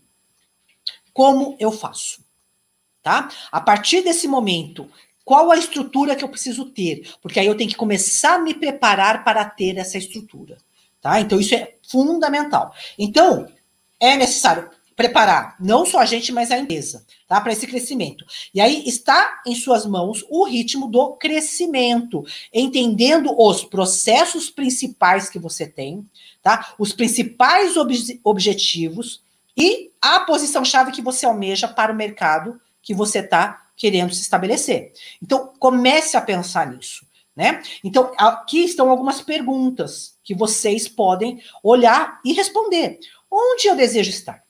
como 1.14 1.56
eu 1.60 1.72
faço? 1.72 2.24
Tá? 3.04 3.30
A 3.52 3.62
partir 3.62 4.02
desse 4.02 4.28
momento, 4.28 4.90
qual 5.24 5.52
a 5.52 5.58
estrutura 5.58 6.16
que 6.16 6.24
eu 6.24 6.30
preciso 6.30 6.66
ter? 6.66 7.10
Porque 7.22 7.40
aí 7.40 7.48
eu 7.48 7.56
tenho 7.56 7.70
que 7.70 7.76
começar 7.76 8.36
a 8.36 8.40
me 8.40 8.54
preparar 8.54 9.24
para 9.24 9.46
ter 9.46 9.78
essa 9.78 9.98
estrutura. 9.98 10.58
Tá? 11.02 11.20
Então, 11.20 11.40
isso 11.40 11.56
é 11.56 11.76
fundamental. 11.90 12.74
Então, 12.98 13.48
é 14.00 14.16
necessário 14.16 14.70
preparar 14.96 15.56
não 15.60 15.86
só 15.86 16.00
a 16.00 16.06
gente, 16.06 16.32
mas 16.32 16.52
a 16.52 16.58
empresa, 16.58 17.06
tá? 17.28 17.42
Para 17.42 17.52
esse 17.52 17.66
crescimento. 17.66 18.26
E 18.54 18.62
aí 18.62 18.84
está 18.88 19.42
em 19.46 19.56
suas 19.56 19.86
mãos 19.86 20.24
o 20.30 20.46
ritmo 20.46 20.88
do 20.88 21.14
crescimento, 21.14 22.24
entendendo 22.54 23.34
os 23.36 23.64
processos 23.64 24.50
principais 24.50 25.30
que 25.30 25.40
você 25.40 25.68
tem, 25.68 26.06
tá? 26.42 26.74
Os 26.78 26.94
principais 26.94 27.76
ob 27.76 27.94
objetivos 28.24 29.24
e 29.58 29.92
a 30.02 30.20
posição-chave 30.20 30.92
que 30.92 31.02
você 31.02 31.26
almeja 31.26 31.68
para 31.68 31.92
o 31.92 31.96
mercado 31.96 32.60
que 32.82 32.94
você 32.94 33.20
está 33.20 33.63
querendo 33.76 34.14
se 34.14 34.22
estabelecer. 34.22 34.92
Então, 35.22 35.54
comece 35.60 36.16
a 36.18 36.22
pensar 36.22 36.68
nisso. 36.68 37.06
Né? 37.36 37.64
Então, 37.84 38.14
aqui 38.18 38.64
estão 38.64 38.90
algumas 38.90 39.22
perguntas 39.22 40.18
que 40.24 40.36
vocês 40.36 40.88
podem 40.88 41.42
olhar 41.64 42.20
e 42.24 42.32
responder. 42.34 43.00
Onde 43.30 43.68
eu 43.68 43.76
desejo 43.76 44.12
estar? 44.12 44.44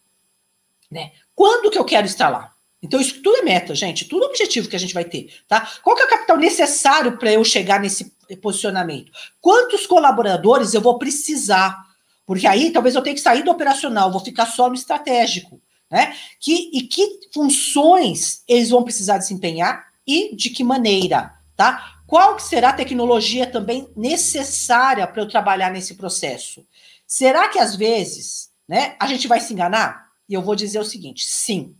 Né? 0.91 1.13
Quando 1.33 1.71
que 1.71 1.77
eu 1.77 1.85
quero 1.85 2.05
estar 2.05 2.27
lá? 2.29 2.53
Então, 2.81 2.99
isso 2.99 3.21
tudo 3.21 3.37
é 3.37 3.41
meta, 3.41 3.73
gente, 3.73 4.09
tudo 4.09 4.25
objetivo 4.25 4.67
que 4.67 4.75
a 4.75 4.79
gente 4.79 4.93
vai 4.93 5.05
ter, 5.05 5.33
tá? 5.47 5.71
Qual 5.81 5.95
que 5.95 6.01
é 6.01 6.05
o 6.05 6.09
capital 6.09 6.35
necessário 6.35 7.17
para 7.17 7.31
eu 7.31 7.41
chegar 7.45 7.79
nesse 7.79 8.13
posicionamento? 8.41 9.09
Quantos 9.39 9.87
colaboradores 9.87 10.73
eu 10.73 10.81
vou 10.81 10.99
precisar? 10.99 11.81
Porque 12.25 12.45
aí 12.45 12.71
talvez 12.71 12.93
eu 12.93 13.01
tenha 13.01 13.15
que 13.15 13.21
sair 13.21 13.41
do 13.41 13.51
operacional, 13.51 14.11
vou 14.11 14.19
ficar 14.19 14.47
só 14.47 14.67
no 14.67 14.75
estratégico. 14.75 15.61
Né? 15.93 16.17
Que, 16.39 16.71
e 16.73 16.81
que 16.87 17.19
funções 17.31 18.41
eles 18.47 18.71
vão 18.71 18.81
precisar 18.81 19.19
desempenhar 19.19 19.93
e 20.07 20.35
de 20.35 20.49
que 20.49 20.63
maneira, 20.63 21.39
tá? 21.55 22.01
Qual 22.07 22.35
que 22.35 22.41
será 22.41 22.69
a 22.69 22.73
tecnologia 22.73 23.45
também 23.45 23.87
necessária 23.95 25.05
para 25.05 25.21
eu 25.21 25.27
trabalhar 25.27 25.71
nesse 25.71 25.93
processo? 25.93 26.65
Será 27.05 27.47
que 27.47 27.59
às 27.59 27.75
vezes, 27.75 28.49
né, 28.67 28.95
a 28.99 29.05
gente 29.05 29.27
vai 29.27 29.39
se 29.39 29.53
enganar? 29.53 30.09
E 30.27 30.33
eu 30.33 30.41
vou 30.41 30.55
dizer 30.55 30.79
o 30.79 30.83
seguinte, 30.83 31.25
sim, 31.27 31.75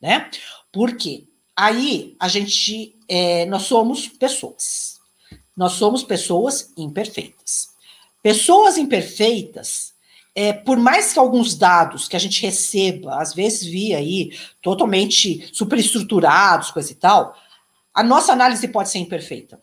né? 0.00 0.30
Por 0.70 0.96
quê? 0.96 1.26
Aí 1.56 2.14
a 2.20 2.28
gente, 2.28 2.96
é, 3.08 3.44
nós 3.46 3.62
somos 3.62 4.06
pessoas. 4.06 5.00
Nós 5.56 5.72
somos 5.72 6.04
pessoas 6.04 6.72
imperfeitas. 6.76 7.70
Pessoas 8.22 8.78
imperfeitas, 8.78 9.91
é, 10.34 10.52
por 10.52 10.78
mais 10.78 11.12
que 11.12 11.18
alguns 11.18 11.54
dados 11.54 12.08
que 12.08 12.16
a 12.16 12.18
gente 12.18 12.40
receba, 12.40 13.20
às 13.20 13.34
vezes 13.34 13.64
via 13.64 13.98
aí, 13.98 14.30
totalmente 14.62 15.48
superestruturados, 15.52 16.70
coisa 16.70 16.92
e 16.92 16.94
tal, 16.94 17.36
a 17.92 18.02
nossa 18.02 18.32
análise 18.32 18.66
pode 18.68 18.88
ser 18.88 18.98
imperfeita, 18.98 19.62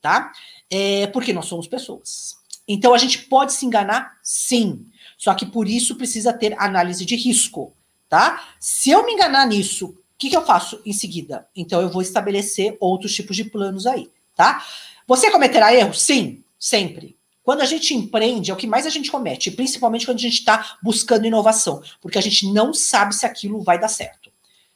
tá? 0.00 0.32
É, 0.70 1.06
porque 1.08 1.32
nós 1.32 1.46
somos 1.46 1.66
pessoas. 1.66 2.36
Então 2.68 2.92
a 2.92 2.98
gente 2.98 3.20
pode 3.20 3.52
se 3.52 3.64
enganar, 3.64 4.18
sim. 4.22 4.86
Só 5.16 5.32
que 5.34 5.46
por 5.46 5.66
isso 5.68 5.96
precisa 5.96 6.32
ter 6.32 6.54
análise 6.58 7.06
de 7.06 7.16
risco, 7.16 7.72
tá? 8.08 8.44
Se 8.60 8.90
eu 8.90 9.04
me 9.06 9.12
enganar 9.12 9.46
nisso, 9.46 9.86
o 9.86 10.18
que, 10.18 10.28
que 10.28 10.36
eu 10.36 10.44
faço 10.44 10.80
em 10.84 10.92
seguida? 10.92 11.48
Então 11.56 11.80
eu 11.80 11.88
vou 11.88 12.02
estabelecer 12.02 12.76
outros 12.80 13.14
tipos 13.14 13.36
de 13.36 13.44
planos 13.44 13.86
aí, 13.86 14.10
tá? 14.34 14.62
Você 15.06 15.30
cometerá 15.30 15.74
erros? 15.74 16.02
Sim, 16.02 16.42
sempre. 16.58 17.15
Quando 17.46 17.60
a 17.60 17.64
gente 17.64 17.94
empreende, 17.94 18.50
é 18.50 18.54
o 18.54 18.56
que 18.56 18.66
mais 18.66 18.86
a 18.86 18.90
gente 18.90 19.08
comete, 19.08 19.52
principalmente 19.52 20.04
quando 20.04 20.18
a 20.18 20.20
gente 20.20 20.40
está 20.40 20.76
buscando 20.82 21.28
inovação, 21.28 21.80
porque 22.00 22.18
a 22.18 22.20
gente 22.20 22.52
não 22.52 22.74
sabe 22.74 23.14
se 23.14 23.24
aquilo 23.24 23.62
vai 23.62 23.78
dar 23.78 23.86
certo. 23.86 24.32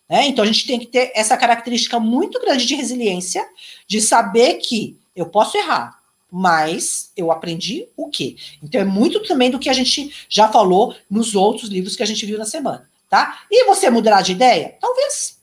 Né? 0.08 0.28
Então 0.28 0.44
a 0.44 0.46
gente 0.46 0.68
tem 0.68 0.78
que 0.78 0.86
ter 0.86 1.10
essa 1.16 1.36
característica 1.36 1.98
muito 1.98 2.40
grande 2.40 2.64
de 2.64 2.76
resiliência, 2.76 3.44
de 3.88 4.00
saber 4.00 4.58
que 4.58 4.96
eu 5.16 5.26
posso 5.26 5.58
errar, 5.58 5.98
mas 6.30 7.10
eu 7.16 7.32
aprendi 7.32 7.88
o 7.96 8.08
quê? 8.08 8.36
Então 8.62 8.80
é 8.80 8.84
muito 8.84 9.20
também 9.24 9.50
do 9.50 9.58
que 9.58 9.68
a 9.68 9.72
gente 9.72 10.14
já 10.28 10.46
falou 10.46 10.94
nos 11.10 11.34
outros 11.34 11.68
livros 11.68 11.96
que 11.96 12.04
a 12.04 12.06
gente 12.06 12.24
viu 12.24 12.38
na 12.38 12.44
semana, 12.44 12.88
tá? 13.08 13.40
E 13.50 13.64
você 13.64 13.90
mudará 13.90 14.22
de 14.22 14.30
ideia? 14.30 14.76
Talvez. 14.80 15.39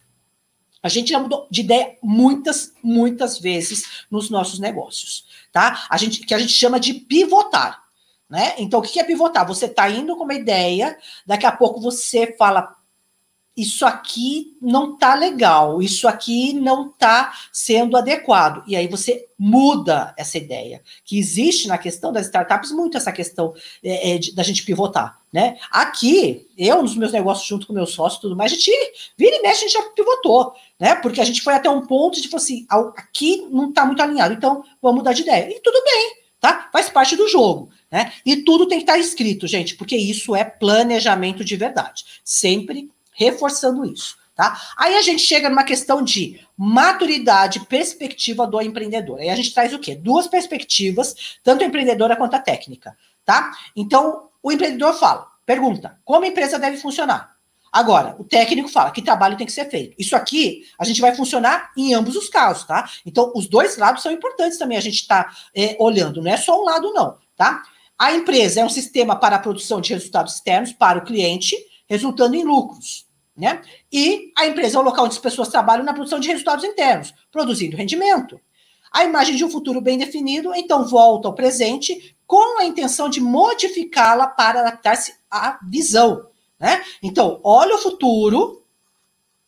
A 0.87 0.89
gente 0.89 1.09
já 1.09 1.19
mudou 1.19 1.45
de 1.51 1.61
ideia 1.61 1.97
muitas, 2.01 2.73
muitas 2.81 3.37
vezes 3.37 4.05
nos 4.09 4.29
nossos 4.29 4.57
negócios, 4.57 5.25
tá? 5.51 5.85
A 5.89 5.97
gente, 5.97 6.21
que 6.21 6.33
a 6.33 6.39
gente 6.39 6.53
chama 6.53 6.79
de 6.79 6.93
pivotar, 6.93 7.83
né? 8.29 8.55
Então, 8.57 8.79
o 8.79 8.83
que 8.83 8.97
é 8.97 9.03
pivotar? 9.03 9.45
Você 9.45 9.65
está 9.65 9.89
indo 9.89 10.15
com 10.15 10.23
uma 10.23 10.33
ideia, 10.33 10.97
daqui 11.25 11.45
a 11.45 11.51
pouco 11.51 11.81
você 11.81 12.35
fala, 12.37 12.73
isso 13.57 13.87
aqui 13.87 14.55
não 14.61 14.95
tá 14.95 15.15
legal, 15.15 15.81
isso 15.81 16.07
aqui 16.07 16.53
não 16.53 16.91
tá 16.91 17.33
sendo 17.51 17.97
adequado. 17.97 18.63
E 18.67 18.75
aí 18.75 18.87
você 18.87 19.27
muda 19.37 20.13
essa 20.15 20.37
ideia. 20.37 20.83
Que 21.03 21.17
existe 21.17 21.67
na 21.67 21.77
questão 21.79 22.13
das 22.13 22.27
startups 22.27 22.71
muito 22.71 22.97
essa 22.97 23.11
questão 23.11 23.55
é, 23.83 24.11
é, 24.11 24.17
de, 24.19 24.35
da 24.35 24.43
gente 24.43 24.63
pivotar, 24.63 25.19
né? 25.33 25.57
Aqui, 25.71 26.47
eu 26.55 26.83
nos 26.83 26.95
meus 26.95 27.11
negócios 27.11 27.47
junto 27.47 27.65
com 27.65 27.73
meu 27.73 27.87
sócio 27.87 28.19
e 28.19 28.21
tudo 28.21 28.35
mais, 28.35 28.51
a 28.51 28.55
gente 28.55 28.71
vira 29.17 29.35
e 29.35 29.41
mexe, 29.41 29.65
a 29.65 29.67
gente 29.67 29.73
já 29.73 29.89
pivotou, 29.89 30.53
né? 30.79 30.93
Porque 30.93 31.19
a 31.19 31.25
gente 31.25 31.41
foi 31.41 31.55
até 31.55 31.67
um 31.67 31.81
ponto 31.81 32.15
de, 32.15 32.21
tipo 32.21 32.37
assim, 32.37 32.63
aqui 32.69 33.47
não 33.49 33.73
tá 33.73 33.85
muito 33.87 34.01
alinhado, 34.03 34.35
então 34.35 34.63
vamos 34.79 34.99
mudar 34.99 35.13
de 35.13 35.23
ideia. 35.23 35.49
E 35.49 35.59
tudo 35.61 35.83
bem, 35.83 36.17
tá? 36.39 36.69
Faz 36.71 36.89
parte 36.89 37.15
do 37.15 37.27
jogo, 37.27 37.69
né? 37.91 38.13
E 38.23 38.37
tudo 38.37 38.67
tem 38.67 38.77
que 38.77 38.83
estar 38.83 38.99
escrito, 38.99 39.47
gente, 39.47 39.75
porque 39.75 39.97
isso 39.97 40.35
é 40.35 40.43
planejamento 40.43 41.43
de 41.43 41.55
verdade. 41.55 42.05
Sempre 42.23 42.91
reforçando 43.17 43.83
isso. 43.85 44.15
Tá? 44.35 44.55
Aí 44.77 44.95
a 44.95 45.01
gente 45.01 45.23
chega 45.23 45.49
numa 45.49 45.63
questão 45.63 46.03
de 46.03 46.39
maturidade, 46.55 47.65
perspectiva 47.65 48.45
do 48.45 48.61
empreendedor. 48.61 49.19
Aí 49.19 49.29
a 49.29 49.35
gente 49.35 49.51
traz 49.51 49.73
o 49.73 49.79
quê? 49.79 49.95
Duas 49.95 50.27
perspectivas, 50.27 51.39
tanto 51.43 51.63
a 51.63 51.67
empreendedora 51.67 52.15
quanto 52.15 52.35
a 52.35 52.39
técnica. 52.39 52.95
Tá? 53.25 53.51
Então, 53.75 54.29
o 54.43 54.51
empreendedor 54.51 54.93
fala, 54.93 55.27
pergunta, 55.43 55.99
como 56.05 56.23
a 56.23 56.27
empresa 56.27 56.59
deve 56.59 56.77
funcionar? 56.77 57.35
Agora, 57.71 58.15
o 58.19 58.23
técnico 58.23 58.69
fala 58.69 58.91
que 58.91 59.01
trabalho 59.01 59.37
tem 59.37 59.47
que 59.47 59.51
ser 59.51 59.69
feito. 59.71 59.95
Isso 59.97 60.15
aqui, 60.15 60.63
a 60.79 60.85
gente 60.85 61.01
vai 61.01 61.15
funcionar 61.15 61.71
em 61.75 61.95
ambos 61.95 62.15
os 62.15 62.29
casos, 62.29 62.63
tá? 62.63 62.87
Então, 63.07 63.31
os 63.35 63.47
dois 63.47 63.75
lados 63.75 64.03
são 64.03 64.11
importantes 64.11 64.59
também 64.59 64.77
a 64.77 64.81
gente 64.81 65.01
estar 65.01 65.23
tá, 65.23 65.35
é, 65.55 65.75
olhando, 65.79 66.21
não 66.21 66.31
é 66.31 66.37
só 66.37 66.61
um 66.61 66.63
lado, 66.63 66.93
não, 66.93 67.17
tá? 67.35 67.63
A 67.97 68.13
empresa 68.13 68.61
é 68.61 68.65
um 68.65 68.69
sistema 68.69 69.15
para 69.15 69.37
a 69.37 69.39
produção 69.39 69.81
de 69.81 69.93
resultados 69.93 70.35
externos 70.35 70.71
para 70.71 70.99
o 70.99 71.03
cliente, 71.03 71.55
resultando 71.89 72.35
em 72.35 72.43
lucros. 72.43 73.06
Né? 73.37 73.61
E 73.93 74.33
a 74.35 74.47
empresa 74.47 74.77
é 74.77 74.81
o 74.81 74.83
local 74.83 75.05
onde 75.05 75.13
as 75.13 75.21
pessoas 75.21 75.49
trabalham 75.49 75.85
na 75.85 75.93
produção 75.93 76.19
de 76.19 76.27
resultados 76.27 76.65
internos, 76.65 77.13
produzindo 77.31 77.77
rendimento. 77.77 78.41
A 78.91 79.03
imagem 79.03 79.35
de 79.35 79.45
um 79.45 79.49
futuro 79.49 79.79
bem 79.79 79.97
definido, 79.97 80.55
então, 80.55 80.87
volta 80.87 81.27
ao 81.27 81.35
presente 81.35 82.17
com 82.25 82.59
a 82.59 82.65
intenção 82.65 83.09
de 83.09 83.21
modificá-la 83.21 84.25
para 84.25 84.61
adaptar-se 84.61 85.13
à 85.29 85.59
visão. 85.69 86.27
Né? 86.59 86.83
Então, 87.03 87.39
olha 87.43 87.75
o 87.75 87.77
futuro, 87.77 88.63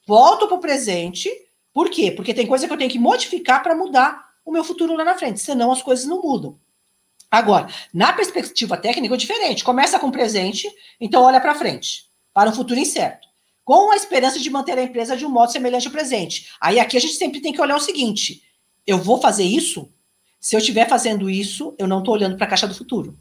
volto 0.06 0.48
para 0.48 0.58
o 0.58 0.62
presente. 0.62 1.30
Por 1.74 1.90
quê? 1.90 2.12
Porque 2.12 2.34
tem 2.34 2.46
coisa 2.46 2.68
que 2.68 2.74
eu 2.74 2.78
tenho 2.78 2.92
que 2.92 3.00
modificar 3.00 3.64
para 3.64 3.76
mudar 3.76 4.30
o 4.46 4.52
meu 4.52 4.64
futuro 4.64 4.96
lá 4.96 5.04
na 5.04 5.18
frente, 5.18 5.40
senão 5.40 5.72
as 5.72 5.82
coisas 5.82 6.06
não 6.06 6.22
mudam. 6.22 6.60
Agora, 7.32 7.68
na 7.92 8.14
perspectiva 8.14 8.78
técnica 8.78 9.16
é 9.16 9.18
diferente. 9.18 9.64
Começa 9.64 10.00
com 10.00 10.08
o 10.08 10.12
presente, 10.12 10.68
então 11.00 11.24
olha 11.24 11.42
para 11.42 11.56
frente, 11.56 12.08
para 12.34 12.50
um 12.50 12.54
futuro 12.54 12.80
incerto 12.80 13.29
com 13.70 13.92
a 13.92 13.96
esperança 13.96 14.40
de 14.40 14.50
manter 14.50 14.80
a 14.80 14.82
empresa 14.82 15.16
de 15.16 15.24
um 15.24 15.30
modo 15.30 15.52
semelhante 15.52 15.86
ao 15.86 15.94
presente. 15.94 16.48
Aí 16.60 16.80
aqui 16.80 16.98
a 16.98 17.00
gente 17.00 17.14
sempre 17.14 17.40
tem 17.40 17.54
que 17.54 17.62
olhar 17.62 17.76
o 17.76 17.80
seguinte: 17.80 18.42
eu 18.88 18.98
vou 18.98 19.22
fazer 19.22 19.44
isso? 19.44 19.88
Se 20.40 20.56
eu 20.56 20.58
estiver 20.58 20.90
fazendo 20.90 21.30
isso, 21.30 21.76
eu 21.78 21.88
não 21.88 22.00
estou 22.00 22.16
olhando 22.16 22.36
para 22.36 22.48
a 22.48 22.50
caixa 22.50 22.68
do 22.68 22.74
futuro. 22.74 23.16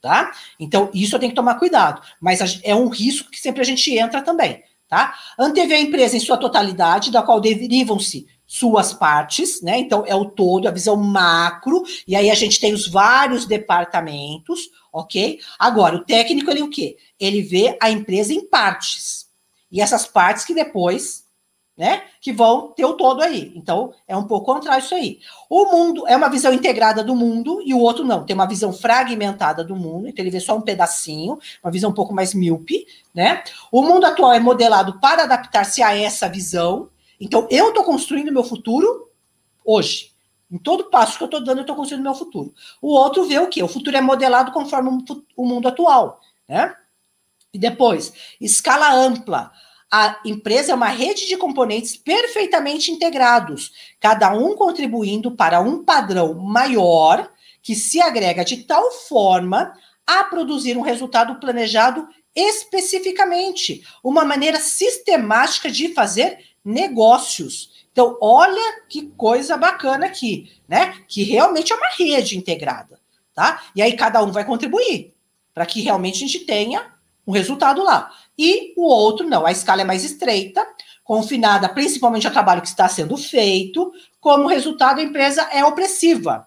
Tá? 0.00 0.32
Então, 0.58 0.90
isso 0.92 1.14
eu 1.14 1.20
tenho 1.20 1.30
que 1.30 1.36
tomar 1.36 1.54
cuidado. 1.54 2.02
Mas 2.20 2.60
é 2.64 2.74
um 2.74 2.88
risco 2.88 3.30
que 3.30 3.38
sempre 3.38 3.60
a 3.60 3.64
gente 3.64 3.96
entra 3.96 4.20
também. 4.20 4.64
Tá? 4.88 5.14
Antever 5.38 5.78
a 5.78 5.80
empresa 5.80 6.16
em 6.16 6.20
sua 6.20 6.36
totalidade, 6.36 7.12
da 7.12 7.22
qual 7.22 7.40
derivam-se 7.40 8.26
suas 8.44 8.92
partes, 8.92 9.62
né? 9.62 9.78
Então, 9.78 10.02
é 10.04 10.16
o 10.16 10.24
todo, 10.24 10.66
a 10.66 10.72
visão 10.72 10.96
macro, 10.96 11.84
e 12.08 12.16
aí 12.16 12.28
a 12.28 12.34
gente 12.34 12.58
tem 12.58 12.74
os 12.74 12.88
vários 12.88 13.46
departamentos, 13.46 14.68
ok? 14.92 15.38
Agora, 15.56 15.94
o 15.94 16.04
técnico, 16.04 16.50
ele 16.50 16.62
o 16.62 16.68
quê? 16.68 16.96
Ele 17.20 17.40
vê 17.40 17.78
a 17.80 17.88
empresa 17.88 18.32
em 18.32 18.44
partes. 18.48 19.21
E 19.72 19.80
essas 19.80 20.06
partes 20.06 20.44
que 20.44 20.54
depois, 20.54 21.24
né, 21.76 22.02
que 22.20 22.32
vão 22.32 22.70
ter 22.72 22.84
o 22.84 22.92
todo 22.92 23.22
aí. 23.22 23.52
Então, 23.56 23.94
é 24.06 24.14
um 24.14 24.24
pouco 24.24 24.52
contrário 24.52 24.84
isso 24.84 24.94
aí. 24.94 25.18
O 25.48 25.64
mundo 25.72 26.06
é 26.06 26.14
uma 26.14 26.28
visão 26.28 26.52
integrada 26.52 27.02
do 27.02 27.16
mundo 27.16 27.62
e 27.64 27.72
o 27.72 27.78
outro 27.78 28.04
não. 28.04 28.24
Tem 28.24 28.34
uma 28.34 28.46
visão 28.46 28.72
fragmentada 28.72 29.64
do 29.64 29.74
mundo, 29.74 30.06
então 30.06 30.22
ele 30.22 30.30
vê 30.30 30.38
só 30.38 30.54
um 30.54 30.60
pedacinho, 30.60 31.38
uma 31.64 31.72
visão 31.72 31.90
um 31.90 31.94
pouco 31.94 32.14
mais 32.14 32.34
míope, 32.34 32.86
né? 33.14 33.42
O 33.72 33.82
mundo 33.82 34.04
atual 34.04 34.34
é 34.34 34.38
modelado 34.38 35.00
para 35.00 35.22
adaptar-se 35.22 35.82
a 35.82 35.96
essa 35.96 36.28
visão. 36.28 36.90
Então, 37.18 37.48
eu 37.50 37.70
estou 37.70 37.84
construindo 37.84 38.30
meu 38.30 38.44
futuro 38.44 39.08
hoje. 39.64 40.12
Em 40.50 40.58
todo 40.58 40.90
passo 40.90 41.16
que 41.16 41.24
eu 41.24 41.26
estou 41.26 41.42
dando, 41.42 41.58
eu 41.58 41.62
estou 41.62 41.74
construindo 41.74 42.04
meu 42.04 42.14
futuro. 42.14 42.52
O 42.82 42.92
outro 42.92 43.24
vê 43.24 43.38
o 43.38 43.48
quê? 43.48 43.62
O 43.62 43.68
futuro 43.68 43.96
é 43.96 44.02
modelado 44.02 44.52
conforme 44.52 44.90
o 45.34 45.46
mundo 45.46 45.68
atual, 45.68 46.20
né? 46.46 46.76
E 47.52 47.58
depois, 47.58 48.12
escala 48.40 48.92
ampla. 48.94 49.52
A 49.90 50.18
empresa 50.24 50.72
é 50.72 50.74
uma 50.74 50.88
rede 50.88 51.26
de 51.26 51.36
componentes 51.36 51.96
perfeitamente 51.96 52.90
integrados, 52.90 53.72
cada 54.00 54.32
um 54.32 54.56
contribuindo 54.56 55.32
para 55.32 55.60
um 55.60 55.84
padrão 55.84 56.32
maior 56.34 57.30
que 57.62 57.74
se 57.74 58.00
agrega 58.00 58.44
de 58.44 58.64
tal 58.64 58.90
forma 58.90 59.72
a 60.06 60.24
produzir 60.24 60.78
um 60.78 60.82
resultado 60.82 61.38
planejado 61.38 62.08
especificamente, 62.34 63.86
uma 64.02 64.24
maneira 64.24 64.58
sistemática 64.58 65.70
de 65.70 65.92
fazer 65.92 66.38
negócios. 66.64 67.86
Então, 67.92 68.16
olha 68.20 68.82
que 68.88 69.08
coisa 69.08 69.56
bacana 69.56 70.06
aqui, 70.06 70.50
né? 70.66 70.94
Que 71.06 71.22
realmente 71.22 71.72
é 71.72 71.76
uma 71.76 71.90
rede 71.90 72.38
integrada, 72.38 72.98
tá? 73.34 73.62
E 73.76 73.82
aí 73.82 73.94
cada 73.94 74.22
um 74.24 74.32
vai 74.32 74.44
contribuir 74.46 75.12
para 75.52 75.66
que 75.66 75.82
realmente 75.82 76.16
a 76.16 76.26
gente 76.26 76.40
tenha 76.40 76.94
um 77.26 77.32
resultado 77.32 77.82
lá. 77.82 78.10
E 78.38 78.72
o 78.76 78.82
outro 78.82 79.26
não, 79.26 79.46
a 79.46 79.52
escala 79.52 79.82
é 79.82 79.84
mais 79.84 80.04
estreita, 80.04 80.66
confinada 81.04 81.68
principalmente 81.68 82.26
ao 82.26 82.32
trabalho 82.32 82.62
que 82.62 82.68
está 82.68 82.88
sendo 82.88 83.16
feito, 83.16 83.92
como 84.20 84.48
resultado 84.48 85.00
a 85.00 85.02
empresa 85.02 85.42
é 85.52 85.64
opressiva. 85.64 86.46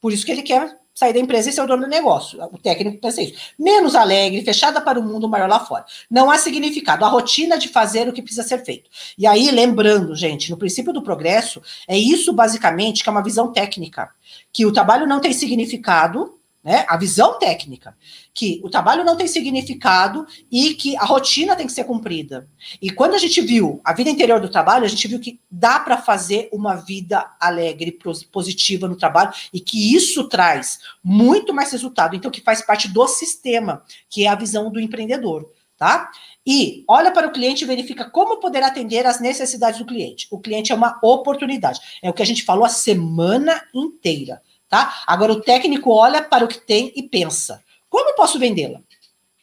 Por 0.00 0.12
isso 0.12 0.24
que 0.24 0.32
ele 0.32 0.42
quer 0.42 0.78
sair 0.98 1.12
da 1.12 1.20
empresa 1.20 1.48
e 1.48 1.52
ser 1.52 1.60
o 1.60 1.66
dono 1.66 1.82
do 1.82 1.88
negócio. 1.88 2.42
O 2.52 2.58
técnico 2.58 3.00
pensa 3.00 3.22
isso. 3.22 3.34
Menos 3.56 3.94
alegre, 3.94 4.44
fechada 4.44 4.80
para 4.80 4.98
o 4.98 5.02
mundo 5.02 5.28
maior 5.28 5.48
lá 5.48 5.60
fora. 5.60 5.84
Não 6.10 6.28
há 6.28 6.36
significado. 6.36 7.04
A 7.04 7.08
rotina 7.08 7.56
de 7.56 7.68
fazer 7.68 8.08
o 8.08 8.12
que 8.12 8.20
precisa 8.20 8.42
ser 8.42 8.64
feito. 8.64 8.90
E 9.16 9.24
aí, 9.24 9.48
lembrando, 9.52 10.16
gente, 10.16 10.50
no 10.50 10.56
princípio 10.56 10.92
do 10.92 11.00
progresso, 11.00 11.62
é 11.86 11.96
isso 11.96 12.32
basicamente 12.32 13.04
que 13.04 13.08
é 13.08 13.12
uma 13.12 13.22
visão 13.22 13.52
técnica. 13.52 14.10
Que 14.52 14.66
o 14.66 14.72
trabalho 14.72 15.06
não 15.06 15.20
tem 15.20 15.32
significado, 15.32 16.37
né? 16.68 16.84
A 16.86 16.98
visão 16.98 17.38
técnica, 17.38 17.96
que 18.34 18.60
o 18.62 18.68
trabalho 18.68 19.02
não 19.02 19.16
tem 19.16 19.26
significado 19.26 20.26
e 20.52 20.74
que 20.74 20.94
a 20.98 21.04
rotina 21.06 21.56
tem 21.56 21.66
que 21.66 21.72
ser 21.72 21.84
cumprida. 21.84 22.46
E 22.82 22.90
quando 22.90 23.14
a 23.14 23.18
gente 23.18 23.40
viu 23.40 23.80
a 23.82 23.94
vida 23.94 24.10
interior 24.10 24.38
do 24.38 24.50
trabalho, 24.50 24.84
a 24.84 24.88
gente 24.88 25.08
viu 25.08 25.18
que 25.18 25.40
dá 25.50 25.80
para 25.80 25.96
fazer 25.96 26.46
uma 26.52 26.74
vida 26.74 27.26
alegre, 27.40 27.98
positiva 28.30 28.86
no 28.86 28.96
trabalho 28.96 29.32
e 29.50 29.60
que 29.60 29.94
isso 29.94 30.28
traz 30.28 30.80
muito 31.02 31.54
mais 31.54 31.72
resultado. 31.72 32.14
Então, 32.14 32.30
que 32.30 32.42
faz 32.42 32.60
parte 32.60 32.86
do 32.86 33.08
sistema, 33.08 33.82
que 34.10 34.26
é 34.26 34.28
a 34.28 34.34
visão 34.34 34.70
do 34.70 34.78
empreendedor, 34.78 35.50
tá? 35.78 36.10
E 36.46 36.84
olha 36.86 37.10
para 37.10 37.28
o 37.28 37.32
cliente 37.32 37.64
e 37.64 37.66
verifica 37.66 38.10
como 38.10 38.40
poder 38.40 38.62
atender 38.62 39.06
às 39.06 39.20
necessidades 39.20 39.78
do 39.78 39.86
cliente. 39.86 40.28
O 40.30 40.38
cliente 40.38 40.70
é 40.70 40.74
uma 40.74 40.98
oportunidade. 41.02 41.80
É 42.02 42.10
o 42.10 42.12
que 42.12 42.22
a 42.22 42.26
gente 42.26 42.44
falou 42.44 42.66
a 42.66 42.68
semana 42.68 43.58
inteira 43.74 44.42
tá? 44.68 45.02
Agora 45.06 45.32
o 45.32 45.40
técnico 45.40 45.90
olha 45.90 46.22
para 46.22 46.44
o 46.44 46.48
que 46.48 46.58
tem 46.58 46.92
e 46.94 47.02
pensa: 47.02 47.62
como 47.88 48.14
posso 48.14 48.38
vendê-la? 48.38 48.80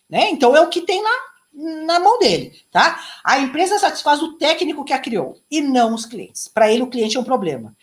Né? 0.09 0.29
Então 0.29 0.55
é 0.55 0.61
o 0.61 0.69
que 0.69 0.81
tem 0.81 1.01
lá 1.01 1.15
na 1.53 1.99
mão 1.99 2.19
dele, 2.19 2.53
tá? 2.69 2.99
A 3.23 3.39
empresa 3.39 3.79
satisfaz 3.79 4.21
o 4.21 4.33
técnico 4.33 4.83
que 4.83 4.93
a 4.93 4.99
criou 4.99 5.39
e 5.49 5.61
não 5.61 5.93
os 5.93 6.05
clientes. 6.05 6.49
Para 6.49 6.69
ele 6.71 6.83
o 6.83 6.89
cliente 6.89 7.15
é 7.15 7.19
um 7.19 7.23
problema. 7.23 7.75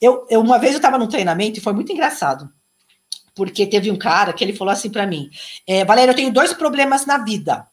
Eu, 0.00 0.26
eu 0.30 0.40
uma 0.40 0.58
vez 0.58 0.72
eu 0.72 0.78
estava 0.78 0.98
num 0.98 1.06
treinamento 1.06 1.58
e 1.58 1.62
foi 1.62 1.72
muito 1.72 1.92
engraçado, 1.92 2.50
porque 3.34 3.66
teve 3.66 3.90
um 3.90 3.98
cara 3.98 4.32
que 4.32 4.42
ele 4.42 4.54
falou 4.54 4.72
assim 4.72 4.90
para 4.90 5.06
mim: 5.06 5.30
é, 5.66 5.84
Valéria, 5.84 6.12
eu 6.12 6.16
tenho 6.16 6.32
dois 6.32 6.52
problemas 6.52 7.04
na 7.04 7.18
vida, 7.18 7.66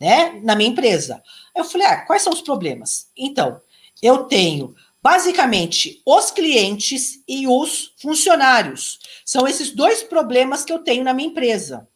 né? 0.00 0.40
Na 0.42 0.56
minha 0.56 0.70
empresa. 0.70 1.22
Eu 1.54 1.64
falei: 1.64 1.86
ah, 1.86 2.00
quais 2.06 2.22
são 2.22 2.32
os 2.32 2.40
problemas? 2.40 3.08
Então, 3.16 3.60
eu 4.02 4.24
tenho 4.24 4.74
Basicamente, 5.04 6.00
os 6.06 6.30
clientes 6.30 7.22
e 7.28 7.46
os 7.46 7.92
funcionários. 7.98 8.98
São 9.22 9.46
esses 9.46 9.70
dois 9.70 10.02
problemas 10.02 10.64
que 10.64 10.72
eu 10.72 10.78
tenho 10.78 11.04
na 11.04 11.12
minha 11.12 11.28
empresa. 11.28 11.86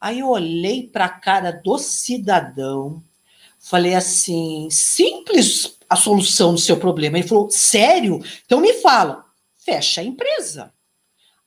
Aí 0.00 0.18
eu 0.18 0.28
olhei 0.28 0.82
para 0.88 1.04
a 1.04 1.08
cara 1.08 1.52
do 1.52 1.78
cidadão, 1.78 3.04
falei 3.60 3.94
assim: 3.94 4.66
simples 4.68 5.78
a 5.88 5.94
solução 5.94 6.54
do 6.54 6.58
seu 6.58 6.76
problema. 6.76 7.18
Ele 7.18 7.28
falou: 7.28 7.48
sério? 7.50 8.20
Então 8.44 8.60
me 8.60 8.72
fala, 8.72 9.24
fecha 9.64 10.00
a 10.00 10.04
empresa. 10.04 10.74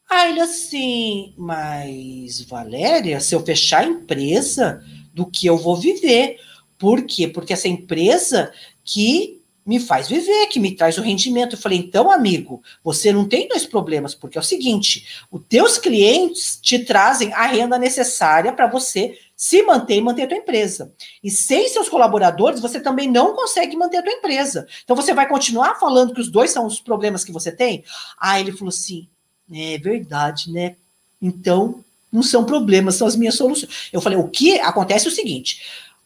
Aí 0.09 0.31
ele 0.31 0.39
assim, 0.39 1.33
mas 1.37 2.43
Valéria, 2.43 3.19
se 3.19 3.35
eu 3.35 3.45
fechar 3.45 3.81
a 3.81 3.87
empresa, 3.87 4.81
do 5.13 5.29
que 5.29 5.47
eu 5.47 5.57
vou 5.57 5.75
viver? 5.75 6.37
Por 6.77 7.03
quê? 7.03 7.27
Porque 7.27 7.51
essa 7.51 7.67
empresa 7.67 8.53
que 8.85 9.40
me 9.65 9.79
faz 9.79 10.07
viver, 10.07 10.47
que 10.47 10.59
me 10.59 10.75
traz 10.75 10.97
o 10.97 11.01
rendimento. 11.01 11.55
Eu 11.55 11.59
falei, 11.59 11.77
então, 11.77 12.11
amigo, 12.11 12.61
você 12.83 13.13
não 13.13 13.27
tem 13.27 13.47
dois 13.47 13.65
problemas, 13.65 14.15
porque 14.15 14.37
é 14.37 14.41
o 14.41 14.43
seguinte: 14.43 15.25
os 15.31 15.41
teus 15.47 15.77
clientes 15.77 16.59
te 16.61 16.79
trazem 16.79 17.33
a 17.33 17.45
renda 17.45 17.77
necessária 17.77 18.51
para 18.51 18.67
você 18.67 19.17
se 19.35 19.63
manter 19.63 19.95
e 19.95 20.01
manter 20.01 20.23
a 20.23 20.27
tua 20.27 20.37
empresa. 20.37 20.93
E 21.23 21.31
sem 21.31 21.67
seus 21.69 21.89
colaboradores, 21.89 22.59
você 22.59 22.79
também 22.79 23.09
não 23.09 23.35
consegue 23.35 23.75
manter 23.75 23.97
a 23.97 24.03
tua 24.03 24.13
empresa. 24.13 24.67
Então, 24.83 24.95
você 24.95 25.13
vai 25.13 25.27
continuar 25.27 25.79
falando 25.79 26.13
que 26.13 26.21
os 26.21 26.29
dois 26.29 26.51
são 26.51 26.65
os 26.65 26.79
problemas 26.79 27.23
que 27.23 27.31
você 27.31 27.51
tem? 27.51 27.83
Ah, 28.19 28.39
ele 28.39 28.51
falou 28.51 28.69
assim: 28.69 29.07
é 29.51 29.77
verdade, 29.77 30.51
né? 30.51 30.75
Então, 31.21 31.83
não 32.11 32.23
são 32.23 32.43
problemas, 32.43 32.95
são 32.95 33.07
as 33.07 33.15
minhas 33.15 33.35
soluções. 33.35 33.89
Eu 33.93 34.01
falei, 34.01 34.17
o 34.17 34.27
que 34.27 34.59
acontece 34.59 35.07
é 35.07 35.09
o 35.09 35.13
seguinte 35.13 35.61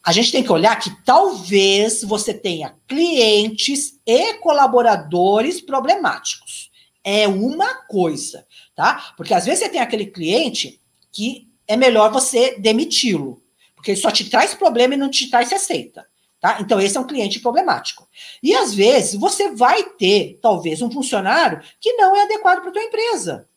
a 0.06 0.12
gente 0.12 0.30
tem 0.30 0.44
que 0.44 0.52
olhar 0.52 0.76
que 0.76 1.02
talvez 1.04 2.04
você 2.04 2.32
tenha 2.32 2.76
clientes 2.86 3.98
e 4.06 4.34
colaboradores 4.34 5.60
problemáticos. 5.60 6.70
É 7.02 7.26
uma 7.26 7.74
coisa, 7.86 8.46
tá? 8.76 9.12
Porque 9.16 9.34
às 9.34 9.44
vezes 9.44 9.64
você 9.64 9.68
tem 9.68 9.80
aquele 9.80 10.06
cliente 10.06 10.80
que 11.10 11.48
é 11.66 11.76
melhor 11.76 12.12
você 12.12 12.56
demiti-lo, 12.56 13.42
porque 13.74 13.90
ele 13.90 14.00
só 14.00 14.12
te 14.12 14.30
traz 14.30 14.54
problema 14.54 14.94
e 14.94 14.96
não 14.96 15.10
te 15.10 15.28
traz 15.28 15.50
receita. 15.50 16.06
Tá? 16.40 16.58
Então, 16.60 16.80
esse 16.80 16.96
é 16.96 17.00
um 17.00 17.06
cliente 17.06 17.40
problemático. 17.40 18.08
E 18.40 18.54
às 18.54 18.72
vezes 18.72 19.18
você 19.18 19.50
vai 19.50 19.82
ter, 19.82 20.38
talvez, 20.40 20.82
um 20.82 20.90
funcionário 20.90 21.60
que 21.80 21.94
não 21.94 22.14
é 22.14 22.22
adequado 22.22 22.60
para 22.60 22.68
a 22.68 22.72
tua 22.72 22.84
empresa. 22.84 23.48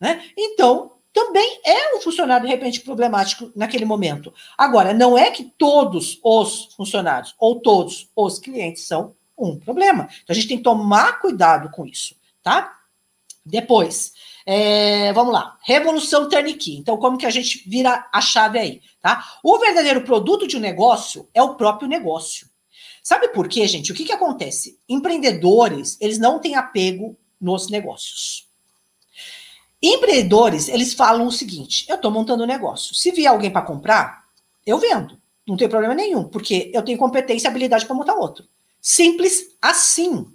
Né? 0.00 0.22
Então, 0.38 0.95
também 1.16 1.62
é 1.64 1.96
um 1.96 2.00
funcionário, 2.02 2.46
de 2.46 2.52
repente, 2.52 2.82
problemático 2.82 3.50
naquele 3.56 3.86
momento. 3.86 4.34
Agora, 4.58 4.92
não 4.92 5.16
é 5.16 5.30
que 5.30 5.44
todos 5.56 6.20
os 6.22 6.74
funcionários 6.76 7.34
ou 7.38 7.58
todos 7.58 8.10
os 8.14 8.38
clientes 8.38 8.86
são 8.86 9.16
um 9.38 9.58
problema. 9.58 10.10
Então, 10.22 10.24
a 10.28 10.34
gente 10.34 10.46
tem 10.46 10.58
que 10.58 10.62
tomar 10.62 11.18
cuidado 11.18 11.70
com 11.70 11.86
isso, 11.86 12.14
tá? 12.42 12.70
Depois, 13.46 14.12
é, 14.44 15.10
vamos 15.14 15.32
lá. 15.32 15.56
Revolução 15.62 16.28
Turnkey. 16.28 16.76
Então, 16.76 16.98
como 16.98 17.16
que 17.16 17.24
a 17.24 17.30
gente 17.30 17.66
vira 17.66 18.06
a 18.12 18.20
chave 18.20 18.58
aí, 18.58 18.82
tá? 19.00 19.38
O 19.42 19.58
verdadeiro 19.58 20.02
produto 20.02 20.46
de 20.46 20.58
um 20.58 20.60
negócio 20.60 21.30
é 21.32 21.42
o 21.42 21.54
próprio 21.54 21.88
negócio. 21.88 22.46
Sabe 23.02 23.28
por 23.28 23.48
quê, 23.48 23.66
gente? 23.66 23.90
O 23.90 23.94
que, 23.94 24.04
que 24.04 24.12
acontece? 24.12 24.78
Empreendedores, 24.86 25.96
eles 25.98 26.18
não 26.18 26.40
têm 26.40 26.56
apego 26.56 27.16
nos 27.40 27.70
negócios. 27.70 28.45
Empreendedores, 29.82 30.68
eles 30.68 30.94
falam 30.94 31.26
o 31.26 31.32
seguinte: 31.32 31.86
eu 31.88 31.96
estou 31.96 32.10
montando 32.10 32.44
um 32.44 32.46
negócio. 32.46 32.94
Se 32.94 33.10
vier 33.10 33.30
alguém 33.30 33.50
para 33.50 33.62
comprar, 33.62 34.24
eu 34.64 34.78
vendo. 34.78 35.18
Não 35.46 35.56
tem 35.56 35.68
problema 35.68 35.94
nenhum, 35.94 36.24
porque 36.24 36.70
eu 36.74 36.82
tenho 36.82 36.98
competência 36.98 37.46
e 37.46 37.50
habilidade 37.50 37.86
para 37.86 37.94
montar 37.94 38.14
outro. 38.14 38.44
Simples 38.80 39.56
assim. 39.62 40.26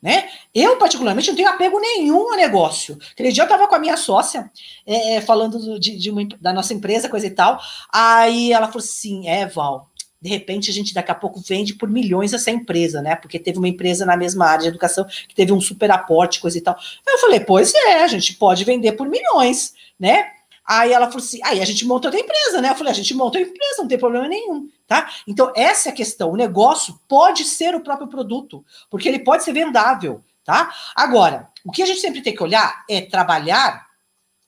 Né? 0.00 0.28
Eu, 0.54 0.76
particularmente, 0.76 1.28
não 1.28 1.36
tenho 1.36 1.48
apego 1.48 1.80
nenhum 1.80 2.30
ao 2.30 2.36
negócio. 2.36 2.96
Aquele 3.10 3.32
dia 3.32 3.42
eu 3.42 3.46
estava 3.46 3.66
com 3.66 3.74
a 3.74 3.80
minha 3.80 3.96
sócia, 3.96 4.48
é, 4.86 5.16
é 5.16 5.20
falando 5.20 5.78
de, 5.80 5.96
de 5.96 6.10
uma, 6.10 6.24
da 6.40 6.52
nossa 6.52 6.72
empresa, 6.72 7.08
coisa 7.08 7.26
e 7.26 7.30
tal. 7.30 7.60
Aí 7.92 8.52
ela 8.52 8.68
falou 8.68 8.78
assim: 8.84 9.26
é, 9.26 9.46
Val, 9.46 9.87
de 10.20 10.28
repente 10.28 10.70
a 10.70 10.72
gente 10.72 10.92
daqui 10.92 11.10
a 11.10 11.14
pouco 11.14 11.40
vende 11.40 11.74
por 11.74 11.88
milhões 11.88 12.32
essa 12.32 12.50
empresa, 12.50 13.00
né? 13.00 13.14
Porque 13.14 13.38
teve 13.38 13.58
uma 13.58 13.68
empresa 13.68 14.04
na 14.04 14.16
mesma 14.16 14.46
área 14.46 14.62
de 14.62 14.68
educação 14.68 15.04
que 15.04 15.34
teve 15.34 15.52
um 15.52 15.60
super 15.60 15.90
aporte, 15.90 16.40
coisa 16.40 16.58
e 16.58 16.60
tal. 16.60 16.76
Eu 17.06 17.18
falei, 17.18 17.40
pois 17.40 17.72
é, 17.74 18.02
a 18.02 18.08
gente 18.08 18.34
pode 18.34 18.64
vender 18.64 18.92
por 18.92 19.08
milhões, 19.08 19.74
né? 19.98 20.32
Aí 20.66 20.92
ela 20.92 21.06
falou 21.06 21.24
assim, 21.24 21.40
aí 21.44 21.62
a 21.62 21.64
gente 21.64 21.86
monta 21.86 22.08
outra 22.08 22.20
empresa, 22.20 22.60
né? 22.60 22.70
Eu 22.70 22.74
falei, 22.74 22.92
a 22.92 22.96
gente 22.96 23.14
monta 23.14 23.38
a 23.38 23.40
empresa, 23.40 23.78
não 23.78 23.88
tem 23.88 23.98
problema 23.98 24.28
nenhum, 24.28 24.68
tá? 24.86 25.08
Então, 25.26 25.50
essa 25.56 25.88
é 25.88 25.92
a 25.92 25.94
questão. 25.94 26.30
O 26.30 26.36
negócio 26.36 27.00
pode 27.08 27.44
ser 27.44 27.74
o 27.74 27.80
próprio 27.80 28.08
produto, 28.08 28.62
porque 28.90 29.08
ele 29.08 29.20
pode 29.20 29.44
ser 29.44 29.52
vendável, 29.52 30.22
tá? 30.44 30.70
Agora, 30.94 31.48
o 31.64 31.72
que 31.72 31.82
a 31.82 31.86
gente 31.86 32.00
sempre 32.00 32.20
tem 32.20 32.34
que 32.34 32.42
olhar 32.42 32.84
é 32.90 33.00
trabalhar 33.00 33.86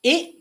e 0.05 0.41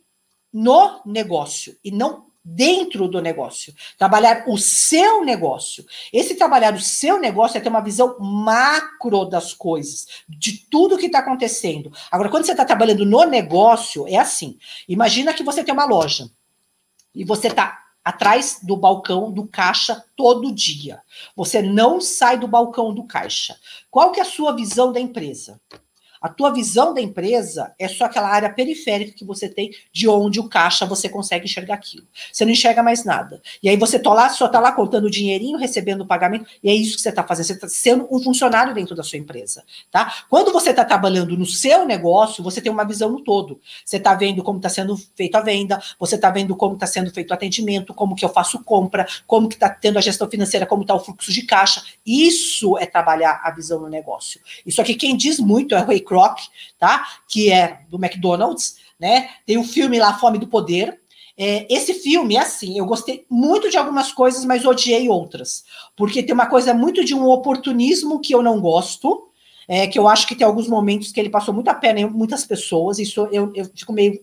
no 0.52 1.02
negócio, 1.06 1.78
e 1.84 1.92
não 1.92 2.29
dentro 2.56 3.08
do 3.08 3.22
negócio, 3.22 3.74
trabalhar 3.98 4.46
o 4.48 4.58
seu 4.58 5.24
negócio. 5.24 5.86
Esse 6.12 6.36
trabalhar 6.36 6.74
o 6.74 6.80
seu 6.82 7.20
negócio 7.20 7.58
é 7.58 7.62
ter 7.62 7.70
uma 7.70 7.82
visão 7.82 8.18
macro 8.20 9.26
das 9.26 9.54
coisas, 9.54 10.08
de 10.28 10.66
tudo 10.70 10.98
que 10.98 11.06
está 11.06 11.20
acontecendo. 11.20 11.92
Agora, 12.12 12.30
quando 12.30 12.46
você 12.46 12.52
está 12.52 12.66
trabalhando 12.66 13.06
no 13.06 13.24
negócio, 13.26 14.08
é 14.08 14.18
assim: 14.18 14.58
imagina 14.88 15.34
que 15.34 15.44
você 15.44 15.64
tem 15.64 15.74
uma 15.74 15.86
loja 15.86 16.30
e 17.14 17.24
você 17.24 17.48
está 17.48 17.86
atrás 18.04 18.60
do 18.64 18.76
balcão 18.76 19.32
do 19.32 19.46
caixa 19.46 20.04
todo 20.16 20.54
dia. 20.54 21.02
Você 21.36 21.62
não 21.62 22.02
sai 22.02 22.40
do 22.40 22.48
balcão 22.48 22.94
do 22.94 23.04
caixa. 23.04 23.56
Qual 23.92 24.12
que 24.12 24.20
é 24.20 24.24
a 24.24 24.26
sua 24.26 24.56
visão 24.56 24.92
da 24.92 25.00
empresa? 25.00 25.60
A 26.22 26.30
tua 26.30 26.52
visão 26.52 26.94
da 26.94 27.02
empresa 27.02 27.74
é 27.80 27.88
só 27.88 28.06
aquela 28.06 28.30
área 28.30 28.50
periférica 28.50 29.14
que 29.14 29.24
você 29.24 29.48
tem 29.48 29.72
de 29.92 30.08
onde 30.08 30.40
o 30.40 30.50
caixa 30.50 30.86
você 30.86 31.08
consegue 31.08 31.46
enxergar 31.46 31.76
aquilo. 31.76 32.06
Você 32.32 32.44
não 32.46 32.52
enxerga 32.52 32.84
mais 32.84 33.06
nada. 33.06 33.42
E 33.64 33.70
aí 33.70 33.78
você 33.78 33.98
tá 33.98 34.14
lá, 34.14 34.30
só 34.30 34.48
está 34.48 34.60
lá 34.60 34.72
contando 34.72 35.06
o 35.06 35.10
dinheirinho, 35.10 35.58
recebendo 35.58 36.02
o 36.02 36.06
pagamento, 36.06 36.46
e 36.64 36.70
é 36.70 36.74
isso 36.74 36.96
que 36.96 37.02
você 37.02 37.10
está 37.10 37.24
fazendo. 37.24 37.46
Você 37.46 37.54
está 37.54 37.70
sendo 37.70 38.08
um 38.12 38.22
funcionário 38.22 38.74
dentro 38.74 38.96
da 38.96 39.04
sua 39.04 39.18
empresa. 39.18 39.64
Tá? 39.92 40.26
Quando 40.30 40.52
você 40.52 40.72
está 40.72 40.84
trabalhando 40.84 41.38
no 41.38 41.46
seu 41.46 41.86
negócio, 41.86 42.44
você 42.44 42.62
tem 42.62 42.72
uma 42.72 42.84
visão 42.84 43.10
no 43.10 43.22
todo. 43.22 43.60
Você 43.86 43.98
está 43.98 44.14
vendo 44.14 44.44
como 44.44 44.58
está 44.58 44.70
sendo 44.70 44.98
feito 45.16 45.36
a 45.36 45.42
venda, 45.42 45.82
você 46.00 46.16
está 46.16 46.30
vendo 46.30 46.56
como 46.56 46.74
está 46.74 46.88
sendo 46.88 47.12
feito 47.12 47.32
o 47.32 47.34
atendimento, 47.34 47.94
como 47.94 48.16
que 48.16 48.26
eu 48.26 48.30
faço 48.30 48.64
compra, 48.64 49.08
como 49.26 49.48
que 49.48 49.56
está 49.56 49.70
tendo 49.70 49.98
a 49.98 50.02
gestão 50.02 50.30
financeira, 50.30 50.66
como 50.66 50.82
está 50.82 50.94
o 50.94 51.00
fluxo 51.00 51.32
de 51.32 51.44
caixa. 51.44 51.82
Isso 52.06 52.78
é 52.78 52.86
trabalhar 52.86 53.42
a 53.44 53.52
visão 53.52 53.80
no 53.80 53.88
negócio. 53.88 54.42
Isso 54.66 54.82
aqui 54.82 54.96
quem 54.96 55.16
diz 55.16 55.40
muito 55.40 55.76
é 55.76 55.82
o 55.82 55.86
Kroc, 56.10 56.40
tá? 56.80 57.06
Que 57.28 57.52
é 57.52 57.82
do 57.88 58.04
McDonald's, 58.04 58.78
né? 59.00 59.30
Tem 59.46 59.58
o 59.58 59.62
um 59.62 59.64
filme 59.64 60.00
lá, 60.00 60.18
Fome 60.18 60.40
do 60.40 60.48
Poder. 60.48 61.00
É, 61.38 61.66
esse 61.74 61.94
filme, 61.94 62.36
é 62.36 62.40
assim, 62.40 62.78
eu 62.78 62.86
gostei 62.86 63.26
muito 63.30 63.70
de 63.70 63.78
algumas 63.78 64.12
coisas, 64.12 64.44
mas 64.44 64.66
odiei 64.66 65.08
outras. 65.08 65.64
Porque 65.96 66.24
tem 66.24 66.34
uma 66.34 66.48
coisa 66.48 66.74
muito 66.74 67.06
de 67.06 67.16
um 67.16 67.26
oportunismo 67.28 68.20
que 68.20 68.34
eu 68.34 68.42
não 68.42 68.60
gosto, 68.60 69.30
é, 69.66 69.88
que 69.88 69.98
eu 69.98 70.08
acho 70.08 70.28
que 70.28 70.36
tem 70.36 70.46
alguns 70.46 70.68
momentos 70.68 71.12
que 71.14 71.20
ele 71.20 71.30
passou 71.30 71.54
muito 71.54 71.70
a 71.70 71.76
pena 71.76 72.02
em 72.02 72.10
muitas 72.10 72.44
pessoas, 72.44 73.00
isso 73.00 73.30
eu, 73.32 73.54
eu 73.56 73.66
fico 73.74 73.94
meio, 73.94 74.20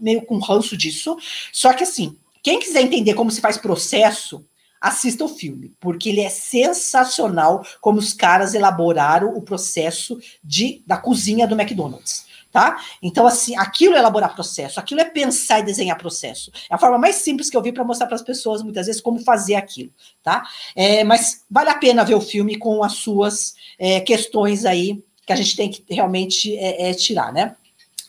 meio 0.00 0.22
com 0.22 0.38
ranço 0.38 0.76
disso. 0.76 1.18
Só 1.52 1.74
que 1.74 1.82
assim, 1.82 2.16
quem 2.42 2.58
quiser 2.58 2.82
entender 2.82 3.12
como 3.12 3.30
se 3.30 3.40
faz 3.40 3.58
processo, 3.58 4.46
assista 4.80 5.24
o 5.24 5.28
filme, 5.28 5.72
porque 5.78 6.08
ele 6.08 6.20
é 6.20 6.30
sensacional 6.30 7.64
como 7.80 7.98
os 7.98 8.12
caras 8.12 8.54
elaboraram 8.54 9.36
o 9.36 9.42
processo 9.42 10.18
de, 10.42 10.82
da 10.86 10.96
cozinha 10.96 11.46
do 11.46 11.60
McDonald's. 11.60 12.26
tá? 12.50 12.78
Então, 13.02 13.26
assim, 13.26 13.56
aquilo 13.56 13.94
é 13.94 13.98
elaborar 13.98 14.34
processo, 14.34 14.80
aquilo 14.80 15.00
é 15.00 15.04
pensar 15.04 15.60
e 15.60 15.64
desenhar 15.64 15.98
processo. 15.98 16.50
É 16.70 16.74
a 16.74 16.78
forma 16.78 16.98
mais 16.98 17.16
simples 17.16 17.50
que 17.50 17.56
eu 17.56 17.62
vi 17.62 17.72
para 17.72 17.84
mostrar 17.84 18.06
para 18.06 18.16
as 18.16 18.22
pessoas, 18.22 18.62
muitas 18.62 18.86
vezes, 18.86 19.00
como 19.00 19.20
fazer 19.20 19.54
aquilo, 19.54 19.92
tá? 20.22 20.42
É, 20.74 21.04
mas 21.04 21.44
vale 21.50 21.70
a 21.70 21.78
pena 21.78 22.04
ver 22.04 22.14
o 22.14 22.20
filme 22.20 22.56
com 22.56 22.82
as 22.82 22.94
suas 22.94 23.54
é, 23.78 24.00
questões 24.00 24.64
aí 24.64 25.02
que 25.26 25.32
a 25.32 25.36
gente 25.36 25.56
tem 25.56 25.70
que 25.70 25.84
realmente 25.94 26.56
é, 26.56 26.90
é, 26.90 26.94
tirar, 26.94 27.32
né? 27.32 27.54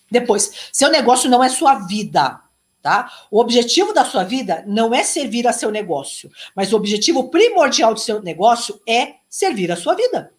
Depois, 0.10 0.70
seu 0.74 0.90
negócio 0.90 1.30
não 1.30 1.44
é 1.44 1.50
sua 1.50 1.76
vida, 1.76 2.42
tá? 2.82 3.12
O 3.30 3.40
objetivo 3.40 3.94
da 3.94 4.04
sua 4.04 4.24
vida 4.24 4.64
não 4.68 4.94
é 4.94 5.04
servir 5.04 5.48
a 5.48 5.54
seu 5.54 5.72
negócio, 5.72 6.32
mas 6.56 6.74
o 6.74 6.76
objetivo 6.76 7.30
primordial 7.30 7.94
do 7.94 8.00
seu 8.00 8.22
negócio 8.22 8.82
é 8.88 9.16
servir 9.30 9.72
a 9.72 9.76
sua 9.76 9.96
vida. 9.96 10.34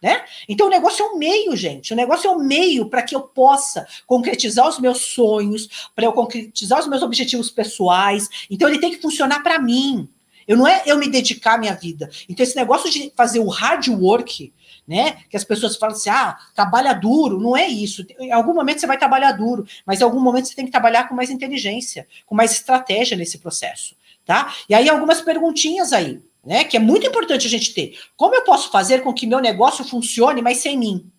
Né? 0.00 0.24
Então 0.48 0.68
o 0.68 0.70
negócio 0.70 1.04
é 1.04 1.08
um 1.08 1.18
meio, 1.18 1.56
gente. 1.56 1.92
O 1.92 1.96
negócio 1.96 2.28
é 2.28 2.32
um 2.32 2.38
meio 2.38 2.88
para 2.88 3.02
que 3.02 3.16
eu 3.16 3.20
possa 3.20 3.84
concretizar 4.06 4.68
os 4.68 4.78
meus 4.78 5.00
sonhos, 5.00 5.90
para 5.94 6.04
eu 6.04 6.12
concretizar 6.12 6.78
os 6.78 6.86
meus 6.86 7.02
objetivos 7.02 7.50
pessoais. 7.50 8.28
Então 8.48 8.68
ele 8.68 8.78
tem 8.78 8.92
que 8.92 9.02
funcionar 9.02 9.42
para 9.42 9.58
mim. 9.58 10.08
Eu 10.46 10.56
não 10.56 10.66
é 10.66 10.82
eu 10.86 10.96
me 10.96 11.10
dedicar 11.10 11.54
à 11.54 11.58
minha 11.58 11.74
vida. 11.74 12.08
Então 12.28 12.44
esse 12.44 12.54
negócio 12.54 12.88
de 12.88 13.12
fazer 13.16 13.40
o 13.40 13.48
hard 13.48 13.88
work, 13.88 14.52
né? 14.88 15.18
Que 15.28 15.36
as 15.36 15.44
pessoas 15.44 15.76
falam 15.76 15.94
assim: 15.94 16.10
"Ah, 16.10 16.36
trabalha 16.54 16.94
duro", 16.94 17.38
não 17.38 17.56
é 17.56 17.68
isso. 17.68 18.04
Em 18.18 18.32
algum 18.32 18.54
momento 18.54 18.80
você 18.80 18.86
vai 18.86 18.98
trabalhar 18.98 19.32
duro, 19.32 19.66
mas 19.86 20.00
em 20.00 20.04
algum 20.04 20.20
momento 20.20 20.48
você 20.48 20.54
tem 20.56 20.64
que 20.64 20.72
trabalhar 20.72 21.06
com 21.06 21.14
mais 21.14 21.30
inteligência, 21.30 22.08
com 22.26 22.34
mais 22.34 22.52
estratégia 22.52 23.16
nesse 23.16 23.38
processo, 23.38 23.94
tá? 24.24 24.54
E 24.68 24.74
aí 24.74 24.88
algumas 24.88 25.20
perguntinhas 25.20 25.92
aí 25.92 26.22
né? 26.48 26.64
Que 26.64 26.78
é 26.78 26.80
muito 26.80 27.06
importante 27.06 27.46
a 27.46 27.50
gente 27.50 27.74
ter. 27.74 27.98
Como 28.16 28.34
eu 28.34 28.42
posso 28.42 28.70
fazer 28.70 29.02
com 29.02 29.12
que 29.12 29.26
meu 29.26 29.38
negócio 29.38 29.84
funcione, 29.84 30.40
mas 30.40 30.58
sem 30.58 30.78
mim? 30.78 31.10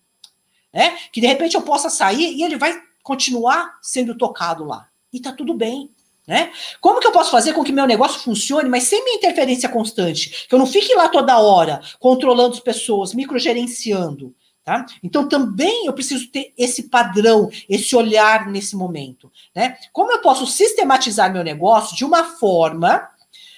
Né? 0.73 0.97
Que 1.11 1.21
de 1.21 1.27
repente 1.27 1.55
eu 1.55 1.61
possa 1.61 1.87
sair 1.87 2.35
e 2.35 2.43
ele 2.43 2.57
vai 2.57 2.81
continuar 3.03 3.77
sendo 3.79 4.17
tocado 4.17 4.63
lá. 4.63 4.87
E 5.13 5.19
tá 5.19 5.31
tudo 5.31 5.53
bem. 5.53 5.91
Né? 6.29 6.51
Como 6.79 6.99
que 6.99 7.07
eu 7.07 7.11
posso 7.11 7.31
fazer 7.31 7.53
com 7.53 7.63
que 7.63 7.71
meu 7.71 7.87
negócio 7.87 8.19
funcione, 8.19 8.69
mas 8.69 8.83
sem 8.83 9.03
minha 9.03 9.17
interferência 9.17 9.67
constante? 9.67 10.45
Que 10.47 10.53
eu 10.53 10.59
não 10.59 10.67
fique 10.67 10.93
lá 10.93 11.09
toda 11.09 11.39
hora 11.39 11.81
controlando 11.99 12.53
as 12.53 12.59
pessoas, 12.59 13.15
microgerenciando. 13.15 14.35
Tá? 14.63 14.85
Então 15.01 15.27
também 15.27 15.87
eu 15.87 15.93
preciso 15.93 16.27
ter 16.27 16.53
esse 16.55 16.83
padrão, 16.83 17.49
esse 17.67 17.95
olhar 17.95 18.47
nesse 18.47 18.75
momento. 18.75 19.31
Né? 19.55 19.75
Como 19.91 20.11
eu 20.11 20.21
posso 20.21 20.45
sistematizar 20.45 21.33
meu 21.33 21.43
negócio 21.43 21.97
de 21.97 22.05
uma 22.05 22.23
forma 22.23 23.09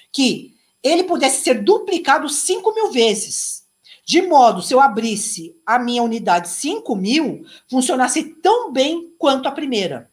que 0.09 0.53
ele 0.81 1.03
pudesse 1.03 1.43
ser 1.43 1.61
duplicado 1.61 2.29
5 2.29 2.73
mil 2.73 2.89
vezes. 2.89 3.65
De 4.05 4.21
modo, 4.21 4.61
se 4.61 4.73
eu 4.73 4.79
abrisse 4.79 5.53
a 5.65 5.77
minha 5.77 6.03
unidade 6.03 6.47
5 6.47 6.95
mil, 6.95 7.45
funcionasse 7.69 8.23
tão 8.41 8.71
bem 8.71 9.13
quanto 9.17 9.49
a 9.49 9.51
primeira. 9.51 10.10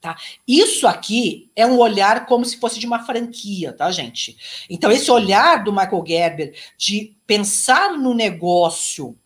Tá? 0.00 0.16
Isso 0.46 0.86
aqui 0.86 1.50
é 1.56 1.66
um 1.66 1.78
olhar 1.78 2.26
como 2.26 2.44
se 2.44 2.58
fosse 2.58 2.78
de 2.78 2.86
uma 2.86 3.04
franquia, 3.04 3.72
tá, 3.72 3.90
gente? 3.90 4.36
Então, 4.68 4.92
esse 4.92 5.10
olhar 5.10 5.64
do 5.64 5.72
Michael 5.72 6.04
Gerber 6.06 6.54
de 6.76 7.16
pensar 7.26 7.92
no 7.92 8.14
negócio 8.14 9.16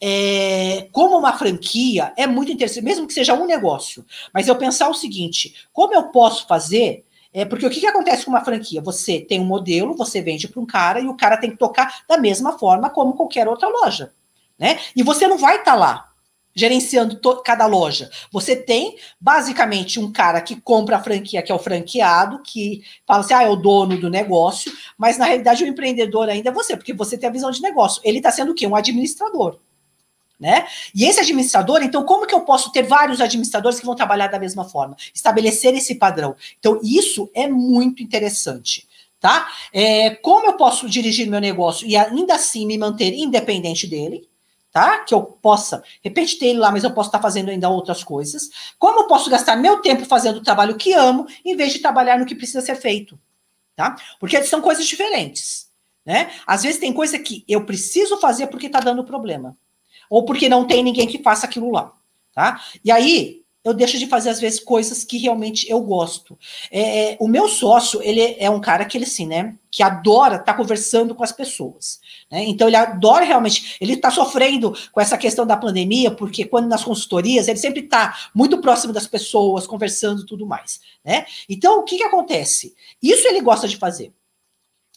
é, 0.00 0.88
como 0.92 1.18
uma 1.18 1.32
franquia 1.34 2.12
é 2.16 2.26
muito 2.26 2.50
interessante, 2.50 2.84
mesmo 2.84 3.06
que 3.06 3.12
seja 3.12 3.34
um 3.34 3.46
negócio. 3.46 4.04
Mas 4.32 4.48
eu 4.48 4.56
pensar 4.56 4.88
o 4.88 4.94
seguinte: 4.94 5.54
como 5.72 5.94
eu 5.94 6.04
posso 6.04 6.46
fazer 6.46 7.04
é 7.32 7.44
porque 7.44 7.66
o 7.66 7.70
que, 7.70 7.80
que 7.80 7.86
acontece 7.86 8.24
com 8.24 8.30
uma 8.30 8.44
franquia? 8.44 8.80
Você 8.80 9.20
tem 9.20 9.40
um 9.40 9.44
modelo, 9.44 9.96
você 9.96 10.22
vende 10.22 10.46
para 10.46 10.60
um 10.60 10.66
cara 10.66 11.00
e 11.00 11.08
o 11.08 11.16
cara 11.16 11.36
tem 11.36 11.50
que 11.50 11.56
tocar 11.56 12.04
da 12.08 12.16
mesma 12.16 12.58
forma 12.58 12.88
como 12.88 13.14
qualquer 13.14 13.48
outra 13.48 13.68
loja, 13.68 14.12
né? 14.58 14.78
E 14.94 15.02
você 15.02 15.26
não 15.26 15.36
vai 15.36 15.58
estar 15.58 15.72
tá 15.72 15.76
lá 15.76 16.13
gerenciando 16.54 17.18
cada 17.42 17.66
loja. 17.66 18.10
Você 18.30 18.54
tem 18.54 18.96
basicamente 19.20 19.98
um 19.98 20.12
cara 20.12 20.40
que 20.40 20.60
compra 20.60 20.96
a 20.96 21.02
franquia, 21.02 21.42
que 21.42 21.50
é 21.50 21.54
o 21.54 21.58
franqueado, 21.58 22.40
que 22.42 22.82
fala 23.06 23.20
assim: 23.20 23.34
ah, 23.34 23.42
é 23.42 23.48
o 23.48 23.56
dono 23.56 23.98
do 23.98 24.08
negócio, 24.08 24.72
mas 24.96 25.18
na 25.18 25.24
realidade 25.24 25.64
o 25.64 25.66
empreendedor 25.66 26.28
ainda 26.28 26.50
é 26.50 26.52
você, 26.52 26.76
porque 26.76 26.92
você 26.92 27.18
tem 27.18 27.28
a 27.28 27.32
visão 27.32 27.50
de 27.50 27.62
negócio. 27.62 28.00
Ele 28.04 28.18
está 28.18 28.30
sendo 28.30 28.52
o 28.52 28.54
quê? 28.54 28.66
Um 28.66 28.76
administrador 28.76 29.58
né? 30.38 30.66
E 30.94 31.04
esse 31.04 31.20
administrador, 31.20 31.82
então, 31.82 32.04
como 32.04 32.26
que 32.26 32.34
eu 32.34 32.40
posso 32.40 32.70
ter 32.72 32.82
vários 32.82 33.20
administradores 33.20 33.78
que 33.78 33.86
vão 33.86 33.94
trabalhar 33.94 34.26
da 34.26 34.38
mesma 34.38 34.64
forma? 34.64 34.96
Estabelecer 35.14 35.74
esse 35.74 35.94
padrão. 35.94 36.36
Então, 36.58 36.80
isso 36.82 37.30
é 37.34 37.48
muito 37.48 38.02
interessante. 38.02 38.86
Tá? 39.20 39.48
É, 39.72 40.10
como 40.16 40.46
eu 40.46 40.52
posso 40.54 40.86
dirigir 40.86 41.26
meu 41.30 41.40
negócio 41.40 41.86
e 41.86 41.96
ainda 41.96 42.34
assim 42.34 42.66
me 42.66 42.76
manter 42.76 43.14
independente 43.14 43.86
dele, 43.86 44.28
tá? 44.74 44.98
Que 45.04 45.14
eu 45.14 45.22
possa, 45.22 45.84
repente, 46.02 46.36
ter 46.36 46.46
ele 46.46 46.58
lá, 46.58 46.72
mas 46.72 46.82
eu 46.82 46.90
posso 46.90 47.08
estar 47.08 47.20
fazendo 47.20 47.48
ainda 47.48 47.68
outras 47.68 48.02
coisas. 48.02 48.50
Como 48.76 49.02
eu 49.02 49.06
posso 49.06 49.30
gastar 49.30 49.54
meu 49.54 49.80
tempo 49.80 50.04
fazendo 50.04 50.38
o 50.38 50.42
trabalho 50.42 50.76
que 50.76 50.92
amo, 50.92 51.28
em 51.44 51.54
vez 51.54 51.72
de 51.72 51.78
trabalhar 51.78 52.18
no 52.18 52.26
que 52.26 52.34
precisa 52.34 52.60
ser 52.60 52.74
feito, 52.74 53.16
tá? 53.76 53.94
Porque 54.18 54.42
são 54.42 54.60
coisas 54.60 54.84
diferentes, 54.84 55.70
né? 56.04 56.32
Às 56.44 56.64
vezes 56.64 56.80
tem 56.80 56.92
coisa 56.92 57.16
que 57.20 57.44
eu 57.46 57.64
preciso 57.64 58.18
fazer 58.18 58.48
porque 58.48 58.66
está 58.66 58.80
dando 58.80 59.04
problema 59.04 59.56
ou 60.10 60.24
porque 60.24 60.48
não 60.48 60.66
tem 60.66 60.82
ninguém 60.82 61.06
que 61.06 61.22
faça 61.22 61.46
aquilo 61.46 61.70
lá, 61.70 61.92
tá? 62.34 62.60
E 62.84 62.90
aí 62.90 63.43
eu 63.64 63.72
deixo 63.72 63.98
de 63.98 64.06
fazer 64.06 64.28
às 64.28 64.38
vezes 64.38 64.60
coisas 64.60 65.04
que 65.04 65.16
realmente 65.16 65.68
eu 65.70 65.80
gosto. 65.80 66.38
É, 66.70 67.12
é 67.12 67.16
o 67.18 67.26
meu 67.26 67.48
sócio, 67.48 68.02
ele 68.02 68.36
é 68.38 68.50
um 68.50 68.60
cara 68.60 68.84
que 68.84 68.98
ele 68.98 69.06
assim, 69.06 69.26
né, 69.26 69.56
que 69.70 69.82
adora 69.82 70.34
estar 70.34 70.52
tá 70.52 70.54
conversando 70.54 71.14
com 71.14 71.24
as 71.24 71.32
pessoas, 71.32 71.98
né? 72.30 72.44
Então 72.44 72.68
ele 72.68 72.76
adora 72.76 73.24
realmente, 73.24 73.76
ele 73.80 73.94
está 73.94 74.10
sofrendo 74.10 74.76
com 74.92 75.00
essa 75.00 75.16
questão 75.16 75.46
da 75.46 75.56
pandemia, 75.56 76.10
porque 76.10 76.44
quando 76.44 76.68
nas 76.68 76.84
consultorias 76.84 77.48
ele 77.48 77.58
sempre 77.58 77.80
está 77.80 78.16
muito 78.34 78.60
próximo 78.60 78.92
das 78.92 79.06
pessoas, 79.06 79.66
conversando 79.66 80.26
tudo 80.26 80.46
mais, 80.46 80.80
né? 81.04 81.24
Então 81.48 81.80
o 81.80 81.82
que 81.82 81.96
que 81.96 82.04
acontece? 82.04 82.74
Isso 83.02 83.26
ele 83.26 83.40
gosta 83.40 83.66
de 83.66 83.76
fazer. 83.76 84.12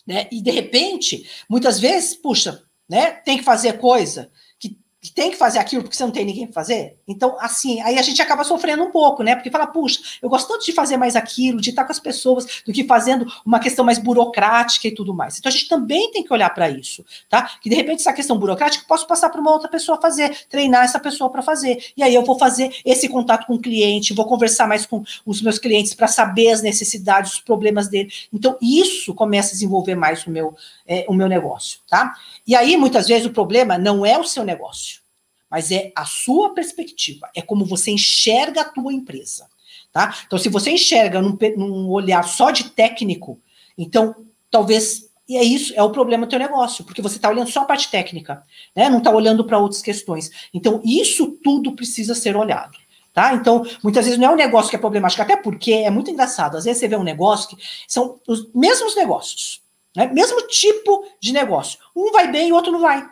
Né? 0.05 0.27
E 0.31 0.41
de 0.41 0.51
repente, 0.51 1.27
muitas 1.49 1.79
vezes, 1.79 2.15
puxa, 2.15 2.63
né, 2.87 3.11
tem 3.11 3.37
que 3.37 3.43
fazer 3.43 3.77
coisa 3.77 4.31
que 4.57 4.77
tem 5.13 5.31
que 5.31 5.37
fazer 5.37 5.59
aquilo 5.59 5.83
porque 5.83 5.95
você 5.95 6.03
não 6.03 6.11
tem 6.11 6.25
ninguém 6.25 6.45
para 6.45 6.53
fazer. 6.53 6.96
Então, 7.07 7.37
assim, 7.39 7.79
aí 7.81 7.97
a 7.97 8.01
gente 8.01 8.21
acaba 8.21 8.43
sofrendo 8.43 8.83
um 8.83 8.91
pouco, 8.91 9.23
né? 9.23 9.35
Porque 9.35 9.49
fala, 9.49 9.65
puxa, 9.65 9.99
eu 10.21 10.29
gosto 10.29 10.47
tanto 10.47 10.65
de 10.65 10.73
fazer 10.73 10.97
mais 10.97 11.15
aquilo, 11.15 11.61
de 11.61 11.69
estar 11.69 11.85
com 11.85 11.91
as 11.91 11.99
pessoas, 11.99 12.61
do 12.65 12.73
que 12.73 12.83
fazendo 12.83 13.25
uma 13.45 13.59
questão 13.59 13.85
mais 13.85 13.97
burocrática 13.97 14.87
e 14.87 14.91
tudo 14.91 15.13
mais. 15.13 15.37
Então, 15.39 15.49
a 15.49 15.53
gente 15.53 15.69
também 15.69 16.11
tem 16.11 16.23
que 16.23 16.33
olhar 16.33 16.49
para 16.49 16.69
isso, 16.69 17.05
tá? 17.29 17.43
Que 17.61 17.69
de 17.69 17.75
repente 17.75 18.01
essa 18.01 18.11
questão 18.11 18.37
burocrática 18.37 18.83
eu 18.83 18.87
posso 18.87 19.07
passar 19.07 19.29
para 19.29 19.39
uma 19.39 19.51
outra 19.51 19.69
pessoa 19.69 19.99
fazer, 20.01 20.45
treinar 20.49 20.83
essa 20.83 20.99
pessoa 20.99 21.29
para 21.29 21.41
fazer. 21.41 21.91
E 21.95 22.03
aí 22.03 22.13
eu 22.13 22.25
vou 22.25 22.37
fazer 22.37 22.75
esse 22.83 23.07
contato 23.07 23.47
com 23.47 23.55
o 23.55 23.59
cliente, 23.59 24.13
vou 24.13 24.25
conversar 24.25 24.67
mais 24.67 24.85
com 24.85 25.03
os 25.25 25.41
meus 25.41 25.57
clientes 25.57 25.93
para 25.93 26.07
saber 26.07 26.51
as 26.51 26.61
necessidades, 26.61 27.33
os 27.33 27.39
problemas 27.39 27.87
dele. 27.87 28.11
Então, 28.33 28.57
isso 28.61 29.13
começa 29.13 29.49
a 29.49 29.53
desenvolver 29.53 29.95
mais 29.95 30.25
o 30.25 30.29
meu, 30.29 30.55
é, 30.85 31.05
o 31.07 31.13
meu 31.13 31.27
negócio, 31.27 31.79
tá? 31.87 32.13
E 32.45 32.55
aí, 32.55 32.75
muitas 32.75 33.07
vezes, 33.07 33.25
o 33.25 33.31
problema 33.31 33.77
não 33.77 34.05
é 34.05 34.17
o 34.17 34.23
seu 34.23 34.43
negócio, 34.43 35.01
mas 35.49 35.71
é 35.71 35.91
a 35.95 36.05
sua 36.05 36.53
perspectiva, 36.53 37.29
é 37.35 37.41
como 37.41 37.65
você 37.65 37.91
enxerga 37.91 38.61
a 38.61 38.69
tua 38.69 38.93
empresa, 38.93 39.47
tá? 39.91 40.15
Então, 40.25 40.37
se 40.37 40.49
você 40.49 40.71
enxerga 40.71 41.21
num, 41.21 41.37
num 41.55 41.89
olhar 41.89 42.23
só 42.23 42.51
de 42.51 42.71
técnico, 42.71 43.39
então, 43.77 44.15
talvez 44.49 45.07
e 45.27 45.35
é 45.35 45.43
isso, 45.43 45.73
é 45.75 45.83
o 45.83 45.89
problema 45.89 46.25
do 46.25 46.29
teu 46.29 46.39
negócio, 46.39 46.85
porque 46.85 47.01
você 47.01 47.17
está 47.17 47.29
olhando 47.29 47.49
só 47.49 47.61
a 47.61 47.65
parte 47.65 47.91
técnica, 47.91 48.43
né? 48.73 48.89
Não 48.89 48.99
está 48.99 49.11
olhando 49.11 49.43
para 49.45 49.57
outras 49.57 49.81
questões. 49.81 50.31
Então, 50.53 50.81
isso 50.85 51.37
tudo 51.43 51.75
precisa 51.75 52.15
ser 52.15 52.37
olhado. 52.37 52.77
Tá? 53.13 53.33
Então, 53.33 53.65
muitas 53.83 54.05
vezes 54.05 54.19
não 54.19 54.29
é 54.29 54.31
um 54.31 54.37
negócio 54.37 54.69
que 54.69 54.75
é 54.75 54.79
problemático, 54.79 55.21
até 55.21 55.35
porque 55.35 55.73
é 55.73 55.89
muito 55.89 56.11
engraçado. 56.11 56.55
Às 56.55 56.65
vezes 56.65 56.79
você 56.79 56.87
vê 56.87 56.95
um 56.95 57.03
negócio 57.03 57.57
que 57.57 57.63
são 57.87 58.19
os 58.27 58.47
mesmos 58.53 58.95
negócios, 58.95 59.61
né? 59.95 60.05
Mesmo 60.13 60.39
tipo 60.47 61.03
de 61.19 61.33
negócio. 61.33 61.79
Um 61.95 62.11
vai 62.11 62.31
bem 62.31 62.49
e 62.49 62.51
o 62.51 62.55
outro 62.55 62.71
não 62.71 62.79
vai. 62.79 63.03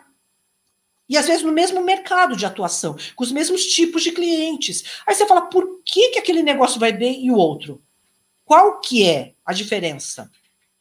E 1.08 1.16
às 1.16 1.26
vezes 1.26 1.42
no 1.42 1.52
mesmo 1.52 1.82
mercado 1.82 2.36
de 2.36 2.46
atuação, 2.46 2.96
com 3.14 3.24
os 3.24 3.32
mesmos 3.32 3.64
tipos 3.66 4.02
de 4.02 4.12
clientes. 4.12 4.84
Aí 5.06 5.14
você 5.14 5.26
fala, 5.26 5.42
por 5.42 5.80
que, 5.84 6.10
que 6.10 6.18
aquele 6.18 6.42
negócio 6.42 6.80
vai 6.80 6.92
bem 6.92 7.24
e 7.24 7.30
o 7.30 7.36
outro? 7.36 7.80
Qual 8.44 8.80
que 8.80 9.04
é 9.06 9.32
a 9.44 9.52
diferença? 9.52 10.30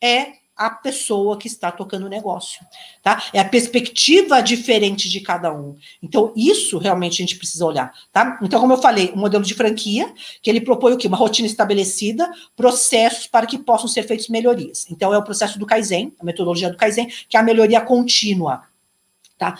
É 0.01 0.33
a 0.55 0.69
pessoa 0.69 1.37
que 1.37 1.47
está 1.47 1.69
tocando 1.69 2.05
o 2.05 2.09
negócio, 2.09 2.65
tá? 3.03 3.21
É 3.33 3.39
a 3.39 3.45
perspectiva 3.45 4.41
diferente 4.41 5.09
de 5.09 5.19
cada 5.19 5.53
um. 5.53 5.75
Então, 6.01 6.31
isso 6.35 6.77
realmente 6.77 7.15
a 7.15 7.25
gente 7.25 7.37
precisa 7.37 7.65
olhar, 7.65 7.93
tá? 8.11 8.39
Então, 8.41 8.61
como 8.61 8.71
eu 8.71 8.77
falei, 8.77 9.11
um 9.13 9.19
modelo 9.19 9.43
de 9.43 9.53
franquia, 9.53 10.13
que 10.41 10.49
ele 10.49 10.61
propõe 10.61 10.93
o 10.93 10.97
quê? 10.97 11.07
Uma 11.07 11.17
rotina 11.17 11.45
estabelecida, 11.45 12.31
processos 12.55 13.27
para 13.27 13.45
que 13.45 13.57
possam 13.57 13.89
ser 13.89 14.03
feitos 14.03 14.29
melhorias. 14.29 14.85
Então, 14.89 15.13
é 15.13 15.17
o 15.17 15.23
processo 15.23 15.59
do 15.59 15.65
Kaizen, 15.65 16.13
a 16.19 16.23
metodologia 16.23 16.69
do 16.69 16.77
Kaizen, 16.77 17.11
que 17.27 17.35
é 17.35 17.39
a 17.39 17.43
melhoria 17.43 17.81
contínua, 17.81 18.63
tá? 19.37 19.57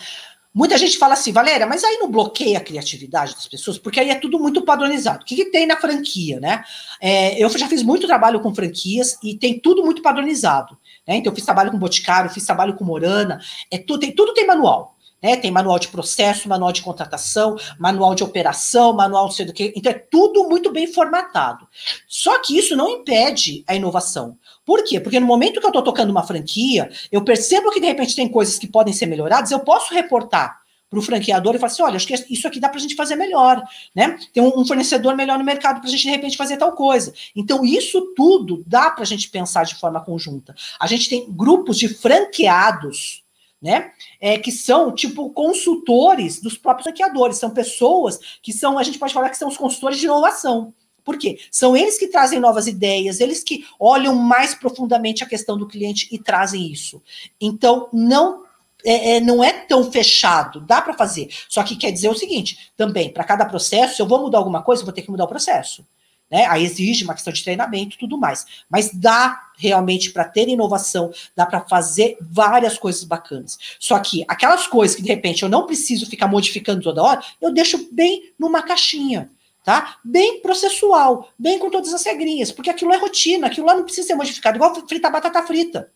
Muita 0.56 0.78
gente 0.78 0.98
fala 0.98 1.16
assim, 1.16 1.34
Valéria, 1.34 1.68
mas 1.68 1.84
aí 1.84 1.98
não 1.98 2.10
bloqueia 2.10 2.60
a 2.60 2.62
criatividade 2.62 3.34
das 3.34 3.46
pessoas, 3.46 3.78
porque 3.78 4.00
aí 4.00 4.10
é 4.10 4.16
tudo 4.16 4.40
muito 4.40 4.62
padronizado. 4.64 5.22
O 5.22 5.26
que, 5.26 5.36
que 5.36 5.52
tem 5.52 5.68
na 5.68 5.76
franquia, 5.76 6.40
né? 6.40 6.64
É, 7.02 7.38
eu 7.38 7.50
já 7.50 7.68
fiz 7.68 7.84
muito 7.84 8.08
trabalho 8.08 8.40
com 8.40 8.56
franquias 8.56 9.20
e 9.22 9.36
tem 9.36 9.60
tudo 9.60 9.84
muito 9.84 10.02
padronizado. 10.02 10.78
Né? 11.06 11.18
Então, 11.18 11.30
eu 11.30 11.36
fiz 11.36 11.44
trabalho 11.44 11.72
com 11.72 11.78
Boticário, 11.78 12.30
fiz 12.30 12.46
trabalho 12.46 12.74
com 12.74 12.86
Morana, 12.86 13.42
é 13.70 13.78
tudo, 13.78 14.00
tem, 14.00 14.16
tudo 14.16 14.34
tem 14.34 14.48
manual. 14.48 14.96
né? 15.22 15.36
Tem 15.36 15.52
manual 15.52 15.78
de 15.78 15.90
processo, 15.90 16.48
manual 16.48 16.72
de 16.72 16.82
contratação, 16.82 17.58
manual 17.78 18.16
de 18.16 18.24
operação, 18.24 18.94
manual 18.94 19.28
de 19.28 19.36
sei 19.36 19.46
do 19.46 19.52
que. 19.52 19.74
Então 19.76 19.92
é 19.92 19.96
tudo 19.96 20.48
muito 20.48 20.72
bem 20.72 20.88
formatado. 20.88 21.68
Só 22.08 22.40
que 22.40 22.58
isso 22.58 22.78
não 22.78 22.90
impede 22.90 23.62
a 23.68 23.76
inovação. 23.76 24.38
Por 24.66 24.84
quê? 24.84 25.00
Porque 25.00 25.20
no 25.20 25.28
momento 25.28 25.60
que 25.60 25.66
eu 25.66 25.70
estou 25.70 25.84
tocando 25.84 26.10
uma 26.10 26.24
franquia, 26.24 26.90
eu 27.12 27.24
percebo 27.24 27.72
que 27.72 27.80
de 27.80 27.86
repente 27.86 28.16
tem 28.16 28.28
coisas 28.28 28.58
que 28.58 28.68
podem 28.68 28.94
ser 28.94 29.06
melhoradas, 29.06 29.52
eu 29.52 29.60
posso 29.60 29.94
reportar 29.94 30.66
para 30.90 31.00
o 31.00 31.02
franqueador 31.02 31.56
e 31.56 31.60
falar 31.60 31.72
assim: 31.72 31.84
olha, 31.84 31.96
acho 31.96 32.08
que 32.08 32.16
isso 32.30 32.48
aqui 32.48 32.60
dá 32.60 32.70
para 32.70 32.78
a 32.78 32.82
gente 32.82 32.96
fazer 32.96 33.16
melhor, 33.16 33.62
né? 33.94 34.18
Tem 34.34 34.42
um, 34.42 34.66
fornecedor 34.66 35.16
melhor 35.16 35.38
no 35.38 35.44
mercado 35.44 35.80
para 35.80 35.88
a 35.88 35.92
gente 35.92 36.04
de 36.04 36.10
repente 36.10 36.38
fazer 36.38 36.58
tal 36.58 36.72
coisa. 36.74 37.14
Então, 37.36 37.66
isso 37.66 38.14
tudo 38.16 38.64
dá 38.66 38.90
para 38.90 39.04
a 39.04 39.06
gente 39.06 39.30
pensar 39.30 39.66
de 39.66 39.76
forma 39.76 40.04
conjunta. 40.04 40.56
A 40.80 40.88
gente 40.88 41.10
tem 41.10 41.30
grupos 41.30 41.78
de 41.78 41.88
franqueados. 41.88 43.24
Né? 43.62 43.90
É, 44.22 44.38
que 44.38 44.52
são 44.52 44.94
tipo 44.94 45.32
consultores 45.32 46.40
dos 46.40 46.56
próprios 46.56 46.84
franqueadores, 46.84 47.38
são 47.38 47.50
pessoas 47.50 48.20
que 48.40 48.54
são, 48.54 48.78
a 48.78 48.84
gente 48.84 49.00
pode 49.00 49.14
falar 49.14 49.30
que 49.30 49.38
são 49.38 49.48
os 49.48 49.58
consultores 49.58 49.98
de 49.98 50.06
inovação. 50.06 50.72
Por 51.06 51.20
quê? 51.20 51.38
São 51.52 51.78
eles 51.78 52.00
que 52.00 52.08
trazem 52.08 52.40
novas 52.40 52.66
ideias, 52.66 53.22
eles 53.22 53.44
que 53.44 53.64
olham 53.80 54.16
mais 54.16 54.56
profundamente 54.56 55.24
a 55.24 55.28
questão 55.28 55.56
do 55.56 55.68
cliente 55.68 56.10
e 56.12 56.18
trazem 56.18 56.70
isso. 56.70 57.02
Então, 57.40 57.88
não 57.94 58.44
é, 58.84 59.18
é, 59.18 59.20
não 59.20 59.44
é 59.44 59.52
tão 59.52 59.90
fechado, 59.92 60.60
dá 60.60 60.82
para 60.82 60.94
fazer. 60.96 61.30
Só 61.48 61.64
que 61.64 61.76
quer 61.76 61.92
dizer 61.92 62.10
o 62.10 62.16
seguinte: 62.16 62.72
também, 62.76 63.14
para 63.14 63.24
cada 63.24 63.46
processo, 63.46 63.96
se 63.96 64.02
eu 64.02 64.08
vou 64.08 64.20
mudar 64.20 64.40
alguma 64.40 64.64
coisa, 64.64 64.82
eu 64.82 64.86
vou 64.86 64.94
ter 64.94 65.04
que 65.04 65.12
mudar 65.12 65.26
o 65.26 65.30
processo. 65.30 65.86
Né? 66.30 66.46
Aí 66.48 66.64
exige 66.64 67.04
uma 67.04 67.14
questão 67.14 67.32
de 67.32 67.44
treinamento 67.44 67.96
e 67.96 68.00
tudo 68.00 68.18
mais. 68.18 68.46
Mas 68.68 68.92
dá 68.92 69.40
realmente 69.58 70.12
para 70.12 70.26
ter 70.26 70.50
inovação, 70.50 71.12
dá 71.36 71.46
para 71.46 71.62
fazer 71.62 72.18
várias 72.20 72.78
coisas 72.78 73.04
bacanas. 73.04 73.58
Só 73.80 74.00
que 74.00 74.26
aquelas 74.28 74.66
coisas 74.66 74.96
que 74.96 75.04
de 75.04 75.10
repente 75.10 75.44
eu 75.44 75.50
não 75.50 75.66
preciso 75.66 76.10
ficar 76.10 76.28
modificando 76.28 76.82
toda 76.82 77.04
hora, 77.04 77.24
eu 77.40 77.54
deixo 77.54 77.90
bem 77.92 78.34
numa 78.40 78.64
caixinha. 78.64 79.30
Tá? 79.66 79.98
Bem 80.04 80.42
processual, 80.42 81.28
bem 81.40 81.58
com 81.58 81.72
todas 81.72 81.92
as 81.92 82.06
regrinhas, 82.06 82.52
porque 82.52 82.70
aquilo 82.70 82.94
é 82.94 82.98
rotina, 82.98 83.48
aquilo 83.48 83.66
lá 83.66 83.74
não 83.74 83.84
precisa 83.84 84.06
ser 84.06 84.14
modificado, 84.14 84.58
igual 84.58 84.76
fritar 84.88 85.12
batata 85.12 85.42
frita. 85.42 85.92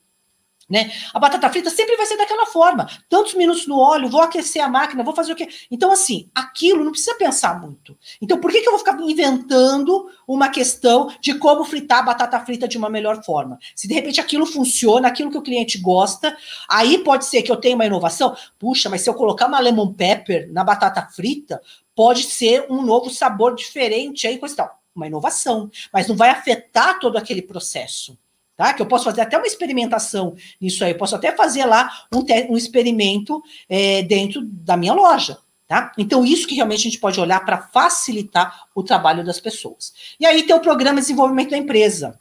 Né? 0.70 0.92
A 1.14 1.20
batata 1.20 1.50
frita 1.50 1.70
sempre 1.70 1.98
vai 1.98 2.06
ser 2.06 2.16
daquela 2.16 2.46
forma. 2.46 2.88
Tantos 3.10 3.34
minutos 3.34 3.66
no 3.66 3.80
óleo, 3.80 4.08
vou 4.08 4.22
aquecer 4.22 4.64
a 4.64 4.68
máquina, 4.68 5.04
vou 5.04 5.16
fazer 5.16 5.34
o 5.34 5.36
quê? 5.36 5.48
Então, 5.72 5.92
assim, 5.92 6.30
aquilo 6.34 6.84
não 6.84 6.92
precisa 6.92 7.16
pensar 7.16 7.60
muito. 7.60 7.98
Então, 8.22 8.40
por 8.40 8.52
que, 8.52 8.62
que 8.62 8.68
eu 8.68 8.72
vou 8.72 8.80
ficar 8.80 9.00
inventando 9.02 10.10
uma 10.28 10.50
questão 10.50 11.12
de 11.20 11.34
como 11.34 11.66
fritar 11.66 12.00
a 12.00 12.04
batata 12.04 12.40
frita 12.42 12.68
de 12.68 12.78
uma 12.78 12.90
melhor 12.90 13.24
forma? 13.24 13.58
Se 13.76 13.88
de 13.88 13.96
repente 13.96 14.22
aquilo 14.22 14.46
funciona, 14.46 15.08
aquilo 15.08 15.32
que 15.32 15.38
o 15.38 15.42
cliente 15.42 15.80
gosta, 15.80 16.38
aí 16.70 17.00
pode 17.00 17.26
ser 17.26 17.42
que 17.42 17.52
eu 17.52 17.58
tenha 17.58 17.74
uma 17.74 17.86
inovação. 17.86 18.36
Puxa, 18.60 18.90
mas 18.90 19.02
se 19.02 19.10
eu 19.10 19.16
colocar 19.16 19.48
uma 19.48 19.60
lemon 19.60 19.92
pepper 19.92 20.52
na 20.52 20.64
batata 20.64 21.08
frita, 21.12 21.60
pode 22.00 22.24
ser 22.24 22.66
um 22.70 22.82
novo 22.82 23.10
sabor 23.10 23.54
diferente 23.54 24.26
aí, 24.26 24.38
coisa 24.38 24.56
tal. 24.56 24.80
Uma 24.96 25.08
inovação, 25.08 25.70
mas 25.92 26.08
não 26.08 26.16
vai 26.16 26.30
afetar 26.30 26.98
todo 26.98 27.18
aquele 27.18 27.42
processo 27.42 28.18
tá? 28.56 28.74
Que 28.74 28.82
eu 28.82 28.86
posso 28.86 29.04
fazer 29.04 29.20
até 29.20 29.38
uma 29.38 29.46
experimentação 29.46 30.34
nisso 30.62 30.82
aí, 30.86 30.92
eu 30.92 30.98
posso 30.98 31.14
até 31.14 31.34
fazer 31.36 31.66
lá 31.66 31.90
um, 32.10 32.24
um 32.54 32.56
experimento 32.56 33.44
é, 33.68 34.02
dentro 34.04 34.42
da 34.46 34.78
minha 34.78 34.94
loja. 34.94 35.40
Tá? 35.68 35.92
Então, 35.98 36.24
isso 36.26 36.48
que 36.48 36.56
realmente 36.56 36.80
a 36.80 36.84
gente 36.84 37.00
pode 37.00 37.20
olhar 37.20 37.44
para 37.44 37.58
facilitar 37.58 38.68
o 38.74 38.82
trabalho 38.82 39.22
das 39.22 39.42
pessoas. 39.42 39.94
E 40.18 40.26
aí 40.26 40.44
tem 40.44 40.56
o 40.56 40.62
programa 40.62 41.02
de 41.02 41.08
desenvolvimento 41.08 41.50
da 41.52 41.58
empresa. 41.58 42.18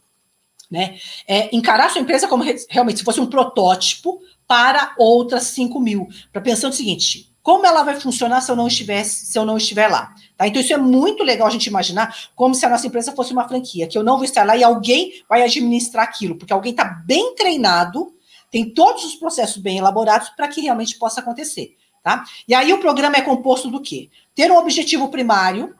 Né? 0.68 0.98
É, 1.26 1.54
encarar 1.54 1.88
sua 1.88 2.00
empresa 2.00 2.26
como 2.26 2.44
realmente 2.68 2.98
se 2.98 3.04
fosse 3.04 3.20
um 3.20 3.26
protótipo 3.26 4.20
para 4.46 4.92
outras 4.98 5.44
5 5.44 5.80
mil. 5.80 6.08
Para 6.32 6.42
pensar 6.42 6.68
o 6.68 6.72
seguinte: 6.72 7.32
como 7.48 7.64
ela 7.64 7.82
vai 7.82 7.98
funcionar 7.98 8.42
se 8.42 8.50
eu 8.50 8.54
não 8.54 8.68
estiver, 8.68 9.02
se 9.04 9.38
eu 9.38 9.42
não 9.42 9.56
estiver 9.56 9.88
lá? 9.88 10.14
Tá? 10.36 10.46
Então, 10.46 10.60
isso 10.60 10.74
é 10.74 10.76
muito 10.76 11.24
legal 11.24 11.48
a 11.48 11.50
gente 11.50 11.66
imaginar 11.66 12.14
como 12.36 12.54
se 12.54 12.66
a 12.66 12.68
nossa 12.68 12.86
empresa 12.86 13.12
fosse 13.12 13.32
uma 13.32 13.48
franquia, 13.48 13.86
que 13.86 13.96
eu 13.96 14.04
não 14.04 14.16
vou 14.16 14.24
estar 14.26 14.44
lá 14.44 14.54
e 14.54 14.62
alguém 14.62 15.24
vai 15.26 15.42
administrar 15.42 16.04
aquilo, 16.04 16.36
porque 16.36 16.52
alguém 16.52 16.72
está 16.72 16.84
bem 16.84 17.34
treinado, 17.34 18.12
tem 18.50 18.68
todos 18.68 19.02
os 19.02 19.14
processos 19.14 19.56
bem 19.56 19.78
elaborados 19.78 20.28
para 20.28 20.46
que 20.46 20.60
realmente 20.60 20.98
possa 20.98 21.22
acontecer. 21.22 21.74
Tá? 22.02 22.22
E 22.46 22.54
aí 22.54 22.70
o 22.70 22.80
programa 22.80 23.16
é 23.16 23.22
composto 23.22 23.70
do 23.70 23.80
quê? 23.80 24.10
Ter 24.34 24.52
um 24.52 24.58
objetivo 24.58 25.08
primário, 25.08 25.74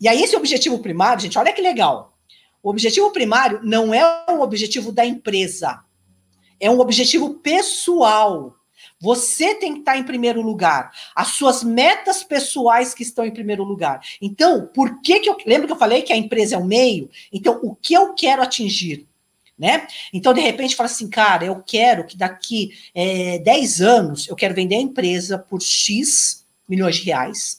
e 0.00 0.06
aí 0.06 0.22
esse 0.22 0.36
objetivo 0.36 0.78
primário, 0.78 1.20
gente, 1.20 1.36
olha 1.36 1.52
que 1.52 1.60
legal. 1.60 2.12
O 2.62 2.70
objetivo 2.70 3.10
primário 3.10 3.58
não 3.64 3.92
é 3.92 4.24
o 4.30 4.40
objetivo 4.40 4.92
da 4.92 5.04
empresa, 5.04 5.80
é 6.60 6.70
um 6.70 6.78
objetivo 6.78 7.34
pessoal. 7.40 8.54
Você 9.00 9.54
tem 9.54 9.74
que 9.74 9.78
estar 9.80 9.96
em 9.96 10.02
primeiro 10.02 10.42
lugar. 10.42 10.92
As 11.14 11.28
suas 11.28 11.62
metas 11.62 12.24
pessoais 12.24 12.94
que 12.94 13.02
estão 13.02 13.24
em 13.24 13.30
primeiro 13.30 13.62
lugar. 13.62 14.00
Então, 14.20 14.66
por 14.74 15.00
que 15.00 15.20
que 15.20 15.28
eu. 15.28 15.36
Lembra 15.46 15.66
que 15.66 15.72
eu 15.72 15.78
falei 15.78 16.02
que 16.02 16.12
a 16.12 16.16
empresa 16.16 16.56
é 16.56 16.58
o 16.58 16.64
meio? 16.64 17.08
Então, 17.32 17.60
o 17.62 17.76
que 17.76 17.94
eu 17.94 18.14
quero 18.14 18.42
atingir? 18.42 19.06
Né? 19.56 19.86
Então, 20.12 20.32
de 20.32 20.40
repente, 20.40 20.76
fala 20.76 20.88
assim, 20.88 21.08
cara, 21.08 21.44
eu 21.44 21.60
quero 21.60 22.06
que 22.06 22.16
daqui 22.16 22.70
é, 22.94 23.38
10 23.40 23.80
anos 23.80 24.28
eu 24.28 24.36
quero 24.36 24.54
vender 24.54 24.76
a 24.76 24.80
empresa 24.80 25.36
por 25.36 25.60
X 25.60 26.46
milhões 26.68 26.96
de 26.96 27.04
reais. 27.04 27.57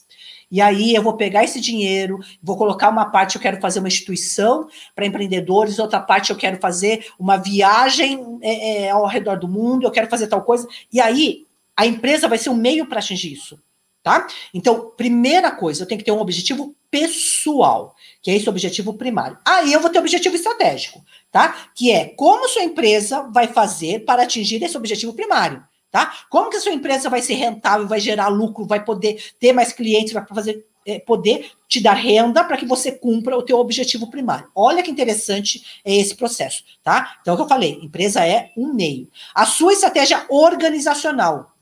E 0.50 0.60
aí 0.60 0.94
eu 0.94 1.02
vou 1.02 1.14
pegar 1.14 1.44
esse 1.44 1.60
dinheiro, 1.60 2.18
vou 2.42 2.56
colocar 2.56 2.88
uma 2.88 3.06
parte, 3.06 3.36
eu 3.36 3.40
quero 3.40 3.60
fazer 3.60 3.78
uma 3.78 3.88
instituição 3.88 4.68
para 4.94 5.06
empreendedores, 5.06 5.78
outra 5.78 6.00
parte 6.00 6.30
eu 6.30 6.36
quero 6.36 6.58
fazer 6.58 7.06
uma 7.18 7.36
viagem 7.36 8.38
é, 8.42 8.84
é, 8.84 8.90
ao 8.90 9.06
redor 9.06 9.38
do 9.38 9.46
mundo, 9.46 9.84
eu 9.84 9.90
quero 9.90 10.08
fazer 10.08 10.26
tal 10.26 10.42
coisa. 10.42 10.66
E 10.92 11.00
aí 11.00 11.46
a 11.76 11.86
empresa 11.86 12.28
vai 12.28 12.38
ser 12.38 12.50
um 12.50 12.56
meio 12.56 12.86
para 12.86 12.98
atingir 12.98 13.32
isso. 13.32 13.58
Tá? 14.02 14.26
Então, 14.54 14.92
primeira 14.96 15.50
coisa, 15.50 15.82
eu 15.82 15.86
tenho 15.86 15.98
que 15.98 16.04
ter 16.04 16.12
um 16.12 16.20
objetivo 16.20 16.74
pessoal, 16.90 17.94
que 18.22 18.30
é 18.30 18.34
esse 18.34 18.48
objetivo 18.48 18.94
primário. 18.94 19.38
Aí 19.46 19.72
eu 19.72 19.80
vou 19.80 19.90
ter 19.90 19.98
um 19.98 20.00
objetivo 20.00 20.34
estratégico, 20.34 21.04
tá? 21.30 21.68
Que 21.74 21.92
é 21.92 22.06
como 22.06 22.48
sua 22.48 22.64
empresa 22.64 23.28
vai 23.30 23.46
fazer 23.46 24.04
para 24.06 24.22
atingir 24.22 24.62
esse 24.62 24.76
objetivo 24.76 25.12
primário. 25.12 25.62
Tá? 25.90 26.12
Como 26.30 26.50
que 26.50 26.56
a 26.56 26.60
sua 26.60 26.72
empresa 26.72 27.10
vai 27.10 27.20
ser 27.20 27.34
rentável, 27.34 27.88
vai 27.88 27.98
gerar 27.98 28.28
lucro, 28.28 28.64
vai 28.64 28.84
poder 28.84 29.20
ter 29.40 29.52
mais 29.52 29.72
clientes, 29.72 30.12
vai 30.12 30.24
fazer, 30.24 30.64
é, 30.86 31.00
poder 31.00 31.50
te 31.68 31.80
dar 31.80 31.94
renda 31.94 32.44
para 32.44 32.56
que 32.56 32.64
você 32.64 32.92
cumpra 32.92 33.36
o 33.36 33.42
teu 33.42 33.58
objetivo 33.58 34.08
primário. 34.08 34.48
Olha 34.54 34.82
que 34.82 34.90
interessante 34.90 35.80
é 35.84 35.94
esse 35.96 36.14
processo, 36.14 36.62
tá? 36.82 37.18
Então, 37.20 37.32
é 37.32 37.34
o 37.34 37.36
que 37.36 37.42
eu 37.42 37.48
falei, 37.48 37.80
empresa 37.82 38.24
é 38.24 38.52
um 38.56 38.72
meio. 38.72 39.08
A 39.34 39.44
sua 39.44 39.72
estratégia 39.72 40.24
organizacional, 40.28 41.56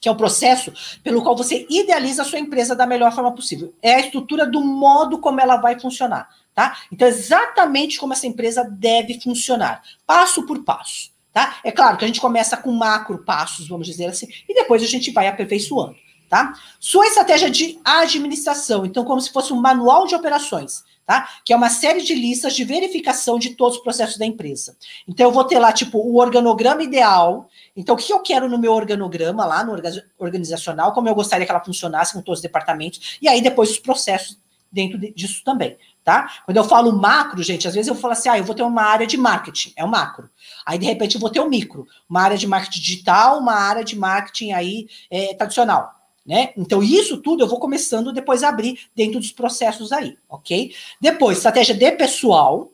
que 0.00 0.08
é 0.08 0.12
o 0.12 0.16
processo 0.16 0.72
pelo 1.04 1.22
qual 1.22 1.36
você 1.36 1.64
idealiza 1.70 2.22
a 2.22 2.24
sua 2.24 2.40
empresa 2.40 2.74
da 2.74 2.86
melhor 2.86 3.12
forma 3.14 3.32
possível. 3.32 3.72
É 3.80 3.94
a 3.94 4.00
estrutura 4.00 4.44
do 4.44 4.60
modo 4.60 5.20
como 5.20 5.40
ela 5.40 5.56
vai 5.56 5.78
funcionar, 5.78 6.28
tá? 6.52 6.76
Então, 6.90 7.06
exatamente 7.06 8.00
como 8.00 8.12
essa 8.12 8.26
empresa 8.26 8.64
deve 8.64 9.20
funcionar, 9.20 9.82
passo 10.04 10.44
por 10.44 10.64
passo. 10.64 11.12
Tá? 11.32 11.58
É 11.64 11.72
claro 11.72 11.96
que 11.96 12.04
a 12.04 12.06
gente 12.06 12.20
começa 12.20 12.56
com 12.56 12.70
macro 12.70 13.18
passos, 13.18 13.66
vamos 13.66 13.86
dizer 13.86 14.06
assim, 14.06 14.28
e 14.46 14.54
depois 14.54 14.82
a 14.82 14.86
gente 14.86 15.10
vai 15.10 15.28
aperfeiçoando. 15.28 15.96
Tá? 16.28 16.54
Sua 16.80 17.06
estratégia 17.06 17.50
de 17.50 17.78
administração, 17.84 18.86
então, 18.86 19.04
como 19.04 19.20
se 19.20 19.30
fosse 19.30 19.52
um 19.52 19.60
manual 19.60 20.06
de 20.06 20.14
operações, 20.14 20.82
tá? 21.04 21.28
Que 21.44 21.52
é 21.52 21.56
uma 21.56 21.68
série 21.68 22.00
de 22.00 22.14
listas 22.14 22.56
de 22.56 22.64
verificação 22.64 23.38
de 23.38 23.50
todos 23.50 23.76
os 23.76 23.82
processos 23.82 24.16
da 24.16 24.24
empresa. 24.24 24.74
Então, 25.06 25.26
eu 25.26 25.32
vou 25.32 25.44
ter 25.44 25.58
lá, 25.58 25.74
tipo, 25.74 25.98
o 25.98 26.16
organograma 26.18 26.82
ideal. 26.82 27.50
Então, 27.76 27.94
o 27.94 27.98
que 27.98 28.10
eu 28.10 28.20
quero 28.20 28.48
no 28.48 28.56
meu 28.56 28.72
organograma 28.72 29.44
lá, 29.44 29.62
no 29.62 29.74
organizacional, 30.18 30.94
como 30.94 31.06
eu 31.06 31.14
gostaria 31.14 31.44
que 31.44 31.52
ela 31.52 31.62
funcionasse 31.62 32.14
com 32.14 32.22
todos 32.22 32.38
os 32.38 32.42
departamentos, 32.42 33.18
e 33.20 33.28
aí 33.28 33.42
depois 33.42 33.70
os 33.70 33.78
processos 33.78 34.38
dentro 34.72 34.98
disso 34.98 35.44
também 35.44 35.76
tá? 36.04 36.30
Quando 36.44 36.56
eu 36.56 36.64
falo 36.64 36.92
macro, 36.92 37.42
gente, 37.42 37.66
às 37.68 37.74
vezes 37.74 37.88
eu 37.88 37.94
falo 37.94 38.12
assim, 38.12 38.28
ah, 38.28 38.38
eu 38.38 38.44
vou 38.44 38.54
ter 38.54 38.62
uma 38.62 38.82
área 38.82 39.06
de 39.06 39.16
marketing, 39.16 39.72
é 39.76 39.84
o 39.84 39.88
macro. 39.88 40.28
Aí, 40.66 40.78
de 40.78 40.86
repente, 40.86 41.14
eu 41.14 41.20
vou 41.20 41.30
ter 41.30 41.40
o 41.40 41.44
um 41.44 41.48
micro, 41.48 41.86
uma 42.08 42.22
área 42.22 42.36
de 42.36 42.46
marketing 42.46 42.80
digital, 42.80 43.38
uma 43.38 43.54
área 43.54 43.84
de 43.84 43.96
marketing 43.96 44.52
aí 44.52 44.88
é, 45.10 45.34
tradicional, 45.34 45.94
né? 46.26 46.52
Então, 46.56 46.82
isso 46.82 47.18
tudo 47.18 47.42
eu 47.42 47.48
vou 47.48 47.58
começando 47.58 48.12
depois 48.12 48.42
a 48.42 48.48
abrir 48.48 48.78
dentro 48.94 49.20
dos 49.20 49.32
processos 49.32 49.92
aí, 49.92 50.16
ok? 50.28 50.74
Depois, 51.00 51.38
estratégia 51.38 51.74
de 51.74 51.92
pessoal, 51.92 52.72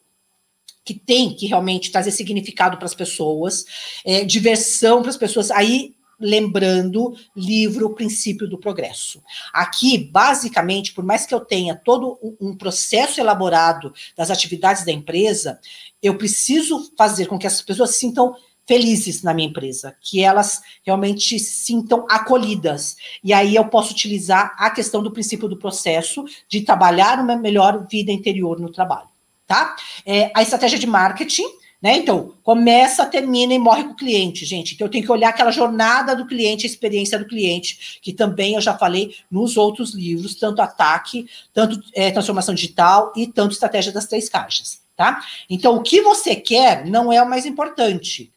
que 0.85 0.95
tem 0.95 1.35
que 1.35 1.47
realmente 1.47 1.93
trazer 1.93 2.11
significado 2.11 2.79
para 2.79 2.87
as 2.87 2.95
pessoas, 2.95 3.67
é, 4.07 4.25
diversão 4.25 5.03
para 5.03 5.11
as 5.11 5.19
pessoas. 5.19 5.51
Aí 5.51 5.95
lembrando 6.19 7.15
livro 7.37 7.87
O 7.87 7.95
Princípio 7.95 8.49
do 8.49 8.59
Progresso. 8.59 9.23
Aqui, 9.53 9.99
basicamente, 9.99 10.93
por 10.93 11.05
mais 11.05 11.27
que 11.27 11.35
eu 11.35 11.41
tenha 11.41 11.77
todo 11.77 12.19
um 12.41 12.57
processo 12.57 13.21
elaborado 13.21 13.93
das 14.17 14.31
atividades 14.31 14.85
da 14.85 14.93
empresa, 14.93 15.61
eu 16.03 16.17
preciso 16.17 16.93
fazer 16.97 17.27
com 17.27 17.39
que 17.39 17.47
as 17.47 17.63
pessoas 17.63 17.91
se 17.91 18.01
sintam 18.01 18.35
felizes 18.67 19.23
na 19.23 19.33
minha 19.33 19.49
empresa, 19.49 19.97
que 19.99 20.23
elas 20.23 20.61
realmente 20.85 21.39
se 21.39 21.65
sintam 21.65 22.07
acolhidas. 22.09 22.97
E 23.25 23.33
aí 23.33 23.57
eu 23.57 23.65
posso 23.65 23.93
utilizar 23.93 24.55
a 24.59 24.71
questão 24.71 25.03
do 25.03 25.11
princípio 25.11 25.49
do 25.49 25.57
processo 25.57 26.23
de 26.47 26.61
trabalhar 26.61 27.19
uma 27.19 27.35
melhor 27.35 27.87
vida 27.91 28.13
interior 28.13 28.61
no 28.61 28.71
trabalho, 28.71 29.09
tá? 29.47 29.75
É, 30.05 30.31
a 30.35 30.43
estratégia 30.43 30.79
de 30.79 30.87
marketing 30.87 31.47
Né? 31.81 31.99
Então, 31.99 32.35
começa, 32.43 33.07
termina 33.07 33.55
e 33.55 33.59
morre 33.59 33.85
com 33.85 33.91
o 33.91 33.97
cliente, 33.97 34.45
gente. 34.45 34.75
Então, 34.75 34.87
eu 34.87 34.91
tenho 34.91 35.05
que 35.05 35.13
olhar 35.13 35.29
aquela 35.29 35.53
jornada 35.53 36.17
do 36.17 36.27
cliente, 36.27 36.67
a 36.67 36.69
experiência 36.69 37.19
do 37.19 37.27
cliente, 37.27 38.01
que 38.03 38.13
também 38.13 38.55
eu 38.55 38.61
já 38.61 38.77
falei 38.77 39.15
nos 39.31 39.57
outros 39.57 39.95
livros, 39.95 40.35
tanto 40.35 40.61
ataque, 40.61 41.29
tanto 41.53 41.81
é, 41.95 42.11
transformação 42.11 42.55
digital 42.55 43.13
e 43.17 43.29
tanto 43.29 43.53
estratégia 43.53 43.93
das 43.93 44.07
três 44.07 44.29
caixas, 44.29 44.83
tá? 44.97 45.25
Então, 45.49 45.77
o 45.77 45.83
que 45.83 46.01
você 46.01 46.35
quer 46.35 46.85
não 46.85 47.13
é 47.13 47.23
o 47.23 47.29
mais 47.29 47.47
importante. 47.47 48.33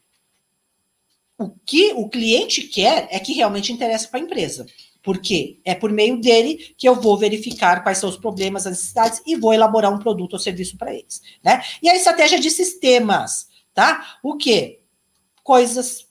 O 1.36 1.50
que 1.66 1.92
o 1.94 2.08
cliente 2.08 2.62
quer 2.62 3.08
é 3.10 3.18
que 3.18 3.32
realmente 3.32 3.72
interessa 3.72 4.06
para 4.06 4.20
a 4.20 4.22
empresa. 4.22 4.66
Porque 5.02 5.58
é 5.64 5.74
por 5.74 5.90
meio 5.90 6.20
dele 6.20 6.74
que 6.76 6.88
eu 6.88 6.94
vou 6.94 7.18
verificar 7.18 7.82
quais 7.82 7.98
são 7.98 8.08
os 8.08 8.16
problemas, 8.16 8.66
as 8.66 8.72
necessidades 8.72 9.20
e 9.26 9.36
vou 9.36 9.52
elaborar 9.52 9.92
um 9.92 9.98
produto 9.98 10.34
ou 10.34 10.38
serviço 10.38 10.76
para 10.76 10.94
eles, 10.94 11.20
né? 11.42 11.62
E 11.82 11.88
a 11.88 11.96
estratégia 11.96 12.38
de 12.38 12.50
sistemas, 12.50 13.48
tá? 13.74 14.18
O 14.22 14.36
quê? 14.36 14.80
Coisas, 15.42 16.06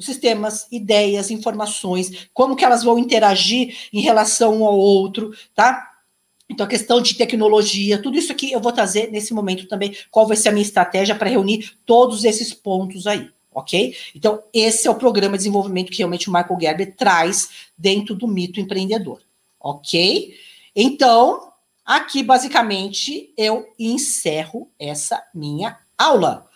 sistemas, 0.00 0.66
ideias, 0.72 1.30
informações, 1.30 2.28
como 2.34 2.56
que 2.56 2.64
elas 2.64 2.82
vão 2.82 2.98
interagir 2.98 3.76
em 3.92 4.00
relação 4.00 4.60
um 4.60 4.66
ao 4.66 4.76
outro, 4.76 5.32
tá? 5.54 5.90
Então, 6.48 6.66
a 6.66 6.68
questão 6.68 7.00
de 7.00 7.14
tecnologia, 7.14 8.02
tudo 8.02 8.18
isso 8.18 8.32
aqui 8.32 8.52
eu 8.52 8.60
vou 8.60 8.72
trazer 8.72 9.10
nesse 9.10 9.32
momento 9.32 9.68
também, 9.68 9.96
qual 10.10 10.26
vai 10.26 10.36
ser 10.36 10.48
a 10.48 10.52
minha 10.52 10.64
estratégia 10.64 11.14
para 11.14 11.30
reunir 11.30 11.78
todos 11.86 12.24
esses 12.24 12.52
pontos 12.52 13.06
aí 13.06 13.30
ok? 13.54 13.94
Então, 14.14 14.42
esse 14.52 14.86
é 14.86 14.90
o 14.90 14.94
programa 14.94 15.36
de 15.36 15.44
desenvolvimento 15.44 15.90
que 15.90 15.98
realmente 15.98 16.28
o 16.28 16.32
Michael 16.32 16.60
Gerber 16.60 16.96
traz 16.96 17.68
dentro 17.76 18.14
do 18.14 18.26
mito 18.26 18.60
empreendedor, 18.60 19.20
ok? 19.60 20.34
Então, 20.74 21.52
aqui 21.84 22.22
basicamente 22.22 23.32
eu 23.36 23.66
encerro 23.78 24.70
essa 24.78 25.22
minha 25.34 25.78
aula. 25.96 26.48